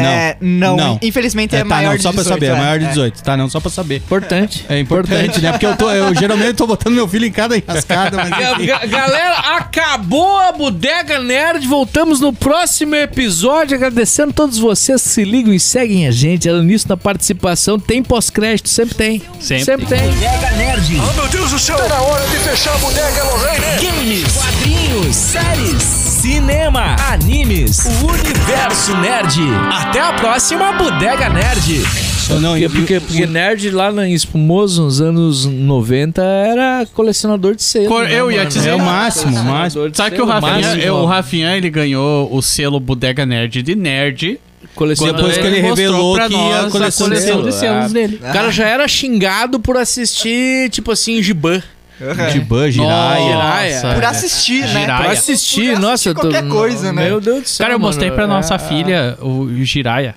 É, 0.00 0.36
não, 0.40 0.76
Não. 0.76 0.98
infelizmente 1.02 1.54
é, 1.54 1.60
É, 1.60 1.62
tá, 1.62 1.68
maior 1.68 1.90
não, 1.90 1.96
de 1.96 2.02
só 2.02 2.12
pra 2.12 2.22
18, 2.22 2.34
saber, 2.40 2.46
é 2.46 2.58
maior 2.58 2.78
de 2.78 2.84
É. 2.84 2.88
18, 2.88 3.22
tá? 3.22 3.36
Não, 3.36 3.48
só 3.48 3.60
pra 3.60 3.70
saber. 3.70 3.96
Importante. 3.96 4.64
É 4.68 4.78
importante, 4.78 5.40
né? 5.40 5.50
Porque 5.52 5.66
eu, 5.66 5.76
tô, 5.76 5.90
eu 5.90 6.14
geralmente 6.14 6.54
tô 6.54 6.66
botando 6.66 6.94
meu 6.94 7.06
filho 7.08 7.26
em 7.26 7.32
cada 7.32 7.56
enrascada, 7.56 8.16
mas 8.16 8.30
Galera, 8.88 9.34
acabou 9.56 10.38
a 10.38 10.52
Bodega 10.52 11.18
Nerd. 11.20 11.66
Voltamos 11.66 12.20
no 12.20 12.32
próximo 12.32 12.94
episódio. 12.94 13.76
Agradecendo 13.76 14.30
a 14.30 14.34
todos 14.34 14.58
vocês 14.58 15.02
que 15.02 15.08
se 15.08 15.24
ligam 15.24 15.52
e 15.52 15.60
seguem 15.60 16.06
a 16.06 16.10
gente. 16.10 16.48
Além 16.48 16.66
disso, 16.66 16.86
na 16.88 16.96
participação, 16.96 17.78
tem 17.78 18.02
pós-crédito. 18.02 18.68
Sempre 18.68 18.94
tem. 18.94 19.22
Sempre. 19.40 19.86
tem. 19.86 20.00
Bodega 20.10 20.50
Nerd. 20.56 20.96
Oh, 21.00 21.12
meu 21.20 21.28
Deus 21.28 21.50
do 21.50 21.58
céu! 21.58 21.76
Tá 21.76 21.88
na 21.88 22.02
hora 22.02 22.24
de 22.28 22.36
fechar 22.38 22.74
a 22.74 22.78
bodega, 22.78 23.24
Lorraine! 23.24 23.64
Games, 23.80 24.32
quadrinhos, 24.32 25.16
séries, 25.16 25.82
cinema, 26.28 26.96
animes, 27.10 27.84
o 28.02 28.06
universo 28.06 28.96
nerd. 28.96 29.40
Até 29.70 30.00
a 30.00 30.14
próxima 30.14 30.72
Bodega 30.72 31.28
Nerd. 31.28 31.82
Eu 32.30 32.40
não, 32.40 32.52
Porque, 32.52 32.68
porque, 32.70 33.00
porque 33.00 33.26
nerd 33.26 33.70
lá 33.70 33.92
na- 33.92 34.08
em 34.08 34.14
Espumoso, 34.14 34.84
nos 34.84 35.02
anos 35.02 35.44
90, 35.44 36.22
era 36.22 36.86
colecionador 36.94 37.54
de 37.54 37.62
selo. 37.62 37.88
Cor- 37.88 38.04
né, 38.04 38.18
eu 38.18 38.30
ia 38.32 38.38
mano? 38.38 38.48
dizer- 38.48 38.70
É 38.70 38.74
o 38.74 38.78
máximo, 38.78 39.38
o 39.38 39.44
máximo. 39.44 39.90
Sabe 39.92 40.16
que 40.16 40.22
o 40.22 40.24
Rafinha, 40.24 40.76
eu- 40.76 40.94
o 40.94 41.04
Rafinha 41.04 41.54
ele 41.58 41.68
ganhou 41.68 42.34
o 42.34 42.40
selo 42.40 42.80
Bodega 42.80 43.26
Nerd 43.26 43.60
de 43.62 43.74
nerd. 43.74 44.40
Colecionador 44.74 45.28
Depois 45.28 45.36
que 45.38 45.46
ele 45.46 45.60
mostrou 45.68 45.76
revelou 45.92 46.14
pra 46.14 46.26
que 46.26 46.32
nós 46.32 46.54
a 46.54 46.66
a 46.66 46.70
coleção 46.70 47.06
coleção 47.06 47.08
de 47.10 47.14
de 47.50 47.52
selo, 47.52 47.52
selos 47.52 47.92
dele. 47.92 48.16
O 48.16 48.32
cara 48.32 48.50
já 48.50 48.66
era 48.66 48.88
xingado 48.88 49.60
por 49.60 49.76
assistir, 49.76 50.70
tipo 50.70 50.90
assim, 50.90 51.22
Giban. 51.22 51.62
Giban, 52.32 52.70
Jiraya. 52.70 53.20
Jiraya. 53.24 53.74
Nossa. 53.82 53.94
Por 53.94 54.04
assistir, 54.04 54.60
né? 54.62 54.66
Jiraya. 54.80 54.86
Pra 54.86 55.08
Ai, 55.10 55.12
assistir, 55.16 55.70
por 55.72 55.80
nossa. 55.80 55.92
assistir 55.94 56.14
qualquer 56.14 56.48
coisa, 56.48 56.92
né? 56.92 57.04
Meu 57.04 57.20
Deus 57.20 57.42
do 57.42 57.48
céu. 57.48 57.64
Cara, 57.64 57.74
eu 57.74 57.78
mostrei 57.78 58.10
mano. 58.10 58.16
pra 58.16 58.26
nossa 58.26 58.54
É, 58.54 58.58
filha 58.58 59.16
o 59.20 59.48
Jiraya. 59.64 60.14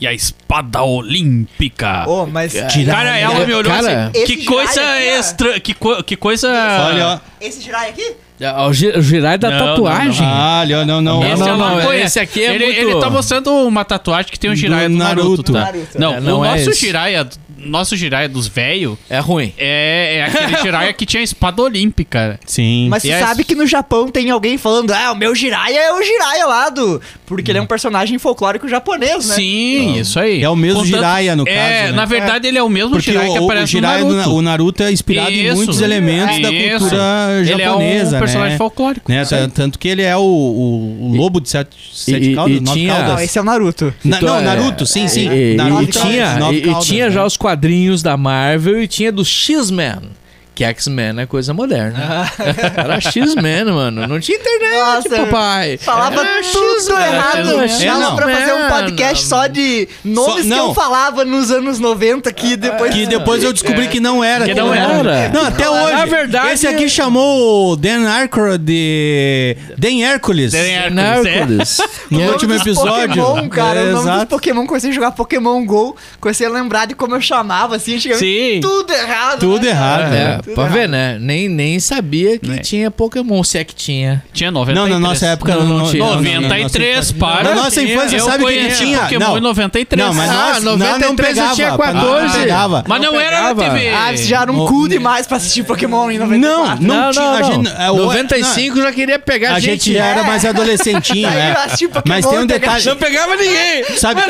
E 0.00 0.06
a 0.06 0.12
espada 0.12 0.82
olímpica. 0.82 2.04
Oh, 2.08 2.26
mas 2.26 2.52
Cara, 2.86 3.16
ela 3.18 3.46
me 3.46 3.54
olhou 3.54 3.72
Cara, 3.72 4.10
assim. 4.14 4.24
Que 4.26 4.44
coisa 4.44 4.72
Jiraiya 4.72 4.96
aqui, 4.98 5.14
ó. 5.14 5.18
extra. 5.18 5.60
Que, 5.60 5.74
co- 5.74 6.02
que 6.02 6.16
coisa. 6.16 6.48
Olha, 6.88 7.06
ó. 7.08 7.18
esse 7.40 7.60
Jirai 7.62 7.90
aqui? 7.90 8.12
é, 8.40 8.52
O 8.52 8.72
Gi- 8.72 8.90
o 8.96 9.00
Jirai 9.00 9.38
da 9.38 9.48
Não, 9.50 9.58
não, 9.58 9.66
tatuagem. 9.66 10.26
Ah, 10.26 10.58
olha, 10.62 10.84
não, 10.84 11.00
não. 11.00 11.24
Esse 11.24 11.38
não, 11.40 11.46
é 11.46 11.50
não, 11.50 11.58
maconha. 11.76 12.04
esse 12.04 12.18
aqui 12.18 12.42
é 12.44 12.52
ele, 12.54 12.64
muito- 12.64 12.80
ele 12.80 13.00
tá 13.00 13.10
mostrando 13.10 13.52
uma 13.52 13.84
tatuagem 13.84 14.32
que 14.32 14.38
tem 14.40 14.50
um 14.50 14.54
Do 14.54 14.58
Jiraiya 14.58 14.88
do 14.88 14.96
Naruto. 14.96 15.22
Naruto. 15.22 15.52
tá? 15.52 15.60
Naruto. 15.60 15.98
Não, 16.00 16.14
É, 16.14 16.20
não 16.20 16.40
o 16.40 16.44
é 16.44 16.48
nosso 16.50 16.70
esse. 16.70 16.80
Jiraiya 16.80 17.28
nosso 17.64 17.96
Jiraiya 17.96 18.28
dos 18.28 18.46
velhos 18.48 18.96
É 19.08 19.18
ruim. 19.18 19.52
é, 19.58 20.16
é 20.18 20.24
aquele 20.24 20.56
Jiraiya 20.62 20.92
que 20.92 21.06
tinha 21.06 21.22
espada 21.22 21.62
olímpica. 21.62 22.38
Sim. 22.46 22.88
Mas 22.88 23.02
você 23.02 23.10
é- 23.10 23.20
sabe 23.20 23.44
que 23.44 23.54
no 23.54 23.66
Japão 23.66 24.08
tem 24.08 24.30
alguém 24.30 24.56
falando, 24.58 24.90
ah, 24.92 25.12
o 25.12 25.16
meu 25.16 25.34
Jiraiya 25.34 25.78
é 25.80 25.92
o 25.92 26.02
Jiraiya 26.02 26.46
lá 26.46 26.68
do... 26.68 27.00
Porque 27.26 27.50
ele 27.50 27.58
é 27.58 27.62
um 27.62 27.66
personagem 27.66 28.18
folclórico 28.18 28.68
japonês, 28.68 29.26
né? 29.28 29.34
Sim, 29.36 29.98
isso 29.98 30.18
aí. 30.20 30.42
É 30.42 30.48
o 30.50 30.56
mesmo 30.56 30.80
Contanto- 30.80 30.94
Jiraiya, 30.96 31.34
no 31.36 31.48
é, 31.48 31.54
caso, 31.54 31.90
né? 31.90 31.92
na 31.92 32.04
verdade, 32.04 32.46
ele 32.46 32.58
é 32.58 32.62
o 32.62 32.68
mesmo 32.68 32.90
Porque 32.90 33.10
Jiraiya 33.10 33.32
que 33.32 33.38
o, 33.38 33.42
o 33.42 33.44
aparece 33.46 33.72
Jiraiya 33.72 34.04
no 34.04 34.10
do- 34.10 34.16
Naruto. 34.16 34.36
o 34.36 34.42
Naruto 34.42 34.82
é 34.82 34.92
inspirado 34.92 35.30
em 35.30 35.46
Isso. 35.46 35.56
muitos 35.56 35.80
elementos 35.80 36.42
da 36.42 36.52
Isso. 36.52 36.78
cultura 36.80 37.28
Ele 37.40 37.50
é 37.52 37.54
um 37.54 37.58
japonesa, 37.72 38.18
personagem 38.18 38.52
né? 38.52 38.58
folclórico. 38.58 39.10
Né? 39.10 39.24
Tanto 39.54 39.78
que 39.78 39.88
ele 39.88 40.02
é 40.02 40.14
o, 40.16 40.20
o- 40.20 41.08
o 41.10 41.16
lobo 41.16 41.40
de 41.40 41.48
sete, 41.48 41.74
sete 41.92 42.30
e- 42.32 42.34
caudas, 42.34 42.56
e 42.56 42.60
nove 42.60 42.80
tinha- 42.80 42.92
caudas. 42.94 43.12
Não, 43.14 43.20
esse 43.20 43.38
é 43.38 43.40
o 43.40 43.44
Naruto. 43.44 43.94
Na- 44.04 44.16
Então, 44.18 44.28
não, 44.28 44.38
é- 44.40 44.42
Naruto, 44.42 44.84
sim, 44.86 45.08
sim. 45.08 45.28
E, 45.30 45.54
Naruto 45.54 45.82
e 45.84 45.86
tinha, 45.86 46.38
e- 46.52 46.80
tinha 46.84 47.04
né? 47.06 47.10
já 47.10 47.24
os 47.24 47.36
quadrinhos 47.52 48.02
da 48.02 48.16
Marvel 48.16 48.82
e 48.82 48.88
tinha 48.88 49.12
do 49.12 49.24
X-Men. 49.24 50.10
Que 50.54 50.64
X-Men 50.64 51.18
é 51.18 51.24
coisa 51.26 51.54
moderna. 51.54 52.30
Era 52.76 53.00
X-Men, 53.00 53.64
mano. 53.66 54.06
Não 54.06 54.20
tinha 54.20 54.36
internet, 54.36 54.78
Nossa, 54.78 55.08
papai. 55.24 55.78
Falava 55.78 56.20
Era 56.20 56.42
tudo 56.42 56.74
X-Men, 56.76 56.98
errado. 57.14 57.62
é, 57.62 57.86
Dava 57.86 57.98
não. 58.00 58.16
pra 58.16 58.28
fazer 58.28 58.52
um 58.52 58.68
podcast 58.68 59.24
só 59.26 59.46
de 59.46 59.88
nomes 60.04 60.46
Só- 60.46 60.54
que 60.54 60.60
eu 60.60 60.74
falava 60.74 61.24
nos 61.24 61.50
anos 61.50 61.78
90 61.78 62.30
que 62.34 62.54
depois... 62.56 62.92
Que 62.92 63.06
depois 63.06 63.42
eu 63.42 63.50
descobri 63.52 63.88
que 63.88 63.98
não 63.98 64.22
era. 64.22 64.44
Que 64.44 64.52
não 64.54 64.74
era. 64.74 65.30
Não, 65.30 65.46
até 65.46 65.64
Na 65.64 65.70
hoje. 66.02 66.10
verdade- 66.10 66.52
Esse 66.52 66.66
aqui 66.66 66.86
chamou 66.86 67.72
o 67.72 67.76
Dan 67.76 68.06
Aykroyd 68.06 68.62
de... 68.62 69.56
Dan 69.78 70.02
Hércules. 70.04 70.52
Dan 70.52 70.58
Hércules. 71.00 71.80
No 72.12 72.18
O 72.18 72.20
nome 72.20 72.32
último 72.34 72.54
episódio. 72.54 73.22
Pokémon, 73.24 73.48
cara, 73.48 73.80
É, 73.80 73.82
o 73.84 73.86
nome 73.86 73.94
dos 73.94 74.02
exato. 74.04 74.26
Pokémon, 74.26 74.66
comecei 74.66 74.90
a 74.90 74.92
jogar 74.92 75.12
Pokémon 75.12 75.64
GO, 75.64 75.96
comecei 76.20 76.46
a 76.46 76.50
lembrar 76.50 76.86
de 76.86 76.94
como 76.94 77.14
eu 77.14 77.22
chamava, 77.22 77.76
assim. 77.76 77.98
Sim. 77.98 78.60
Tudo 78.60 78.92
errado. 78.92 79.38
Tudo 79.40 79.62
né, 79.64 79.70
errado? 79.70 80.12
É, 80.14 80.40
Tudo 80.42 80.54
pra 80.54 80.64
errado. 80.64 80.74
ver, 80.74 80.88
né? 80.88 81.18
Nem, 81.20 81.48
nem 81.48 81.78
sabia 81.80 82.38
que 82.38 82.58
tinha 82.60 82.90
Pokémon, 82.90 83.42
se 83.44 83.58
é 83.58 83.64
que 83.64 83.74
tinha. 83.74 84.22
Tinha 84.32 84.50
Não, 84.50 84.60
93. 84.60 84.90
na 85.00 85.08
nossa 85.08 85.26
época 85.26 85.54
Não, 85.54 85.64
não, 85.66 85.78
não 85.78 85.90
tinha. 85.90 86.04
não, 86.04 86.14
não, 86.16 86.22
não, 86.22 86.40
93, 86.42 87.12
não, 87.12 87.18
para. 87.18 87.42
Na 87.44 87.54
nossa 87.54 87.82
infância, 87.82 88.16
eu 88.16 88.24
sabe 88.24 88.44
que 88.44 88.50
ele 88.52 88.60
conheci 88.64 88.84
tinha... 88.84 88.98
Pokémon 89.00 89.24
não, 89.28 89.38
em 89.38 89.40
93. 89.40 90.06
Não, 90.06 90.14
mas 90.14 90.30
Ah, 90.30 90.34
nós, 90.54 90.64
não, 90.64 90.76
não 90.76 90.86
93 90.98 91.28
eu 91.28 91.34
pegava. 91.34 91.54
tinha 91.54 91.70
Não 91.70 91.76
14. 91.78 92.38
pegava. 92.38 92.84
Mas 92.88 93.00
não, 93.02 93.12
Não 93.12 93.20
era 93.20 93.42
na 93.42 93.54
pegava. 93.54 93.74
TV. 93.78 93.88
Ah, 93.94 94.06
vocês 94.08 94.26
já 94.28 94.42
eram 94.42 94.58
O- 94.58 94.68
cool 94.68 94.88
demais 94.88 95.26
pra 95.26 95.36
assistir 95.36 95.62
Pokémon 95.64 96.10
em 96.10 96.18
Não, 96.18 96.26
94. 96.28 96.84
não, 96.84 97.10
tinha. 97.10 97.30
a 97.30 97.42
gente, 97.42 97.68
é, 97.78 97.90
o- 97.90 97.96
95 97.96 98.82
já 98.82 98.92
queria 98.92 99.18
pegar 99.18 99.54
A 99.54 99.60
gente 99.60 99.92
já 99.92 100.04
era 100.04 100.22
mais 100.24 100.44
adolescentinho, 100.44 101.28
Aí 101.28 101.34
né? 101.34 101.52
eu 101.56 101.60
assisti 101.62 101.88
Pokémon 101.88 102.02
Mas 102.14 102.26
tem 102.26 102.38
um 102.38 102.42
e 102.42 102.46
pegava- 102.46 102.78
detalhe. 102.78 102.84
Não 102.86 102.96
pegava 102.96 103.36
ninguém. 103.36 103.84
Sabe? 103.98 104.20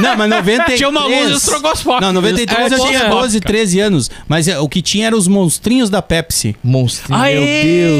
Não, 0.00 0.16
mas 0.16 0.28
93... 0.30 0.74
Tinha 0.78 0.88
uma 0.88 1.04
luz 1.06 1.36
estrogosfópica. 1.36 2.06
Não, 2.06 2.12
93 2.12 2.72
É, 2.72 2.74
eu 2.74 2.78
tinha 2.80 2.98
tinha. 2.98 3.10
12, 3.10 3.40
13 3.40 3.80
anos. 3.80 4.10
Mas 4.28 4.48
é, 4.48 4.58
o 4.58 4.68
que 4.68 4.82
tinha 4.82 5.06
eram 5.06 5.18
os 5.18 5.28
monstrinhos 5.54 5.88
da 5.90 6.02
Pepsi. 6.02 6.56
Monstro, 6.62 7.14
Aê! 7.14 7.34
meu 7.34 7.44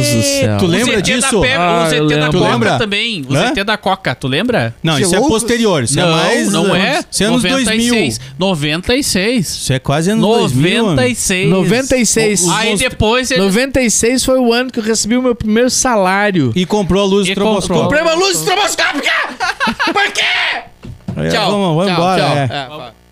Deus 0.02 0.06
do 0.08 0.22
céu. 0.22 0.58
Tu 0.58 0.66
lembra 0.66 1.02
disso? 1.02 1.40
Da 1.40 1.46
Pe- 1.46 1.52
Ah, 1.54 1.88
o 1.90 1.94
eu 1.94 2.08
ZT 2.08 2.16
da. 2.16 2.26
Coca 2.26 2.38
Lembra? 2.50 2.78
também. 2.78 3.24
O 3.28 3.34
Hã? 3.34 3.48
ZT 3.48 3.64
da 3.64 3.76
Coca, 3.76 4.14
tu 4.14 4.26
lembra? 4.28 4.74
Não, 4.82 4.98
isso 4.98 5.14
é 5.14 5.20
posterior. 5.20 5.84
Isso 5.84 5.96
não, 5.96 6.08
é 6.08 6.12
mais... 6.12 6.52
não 6.52 6.74
é. 6.74 7.04
Isso 7.10 7.22
é 7.22 7.26
anos 7.26 7.42
2000. 7.42 8.16
96. 8.38 9.48
Isso 9.48 9.72
é 9.72 9.78
quase 9.78 10.10
anos 10.10 10.24
2000. 10.26 10.82
mano. 10.84 10.96
96. 10.96 11.50
96. 11.50 12.48
Aí 12.50 12.76
depois 12.76 13.30
ele... 13.30 13.40
96 13.42 14.24
foi 14.24 14.38
o 14.38 14.52
ano 14.52 14.70
que 14.70 14.78
eu 14.80 14.82
recebi 14.84 15.16
o 15.16 15.22
meu 15.22 15.34
primeiro 15.34 15.70
salário. 15.70 16.52
E 16.56 16.66
comprou 16.66 17.02
a 17.02 17.06
luz 17.06 17.28
estroboscópica. 17.28 17.82
Comprei 17.82 18.02
uma 18.02 18.14
luz 18.14 18.38
estroboscópica! 18.38 19.12
Por 19.92 20.12
quê? 20.12 20.22
Tchau. 21.30 21.50
Vamos, 21.50 21.76
vamos 21.76 21.84
tchau, 21.86 21.94
embora. 21.94 22.22
tchau. 22.48 22.82
é. 22.82 22.88
É. 22.90 23.03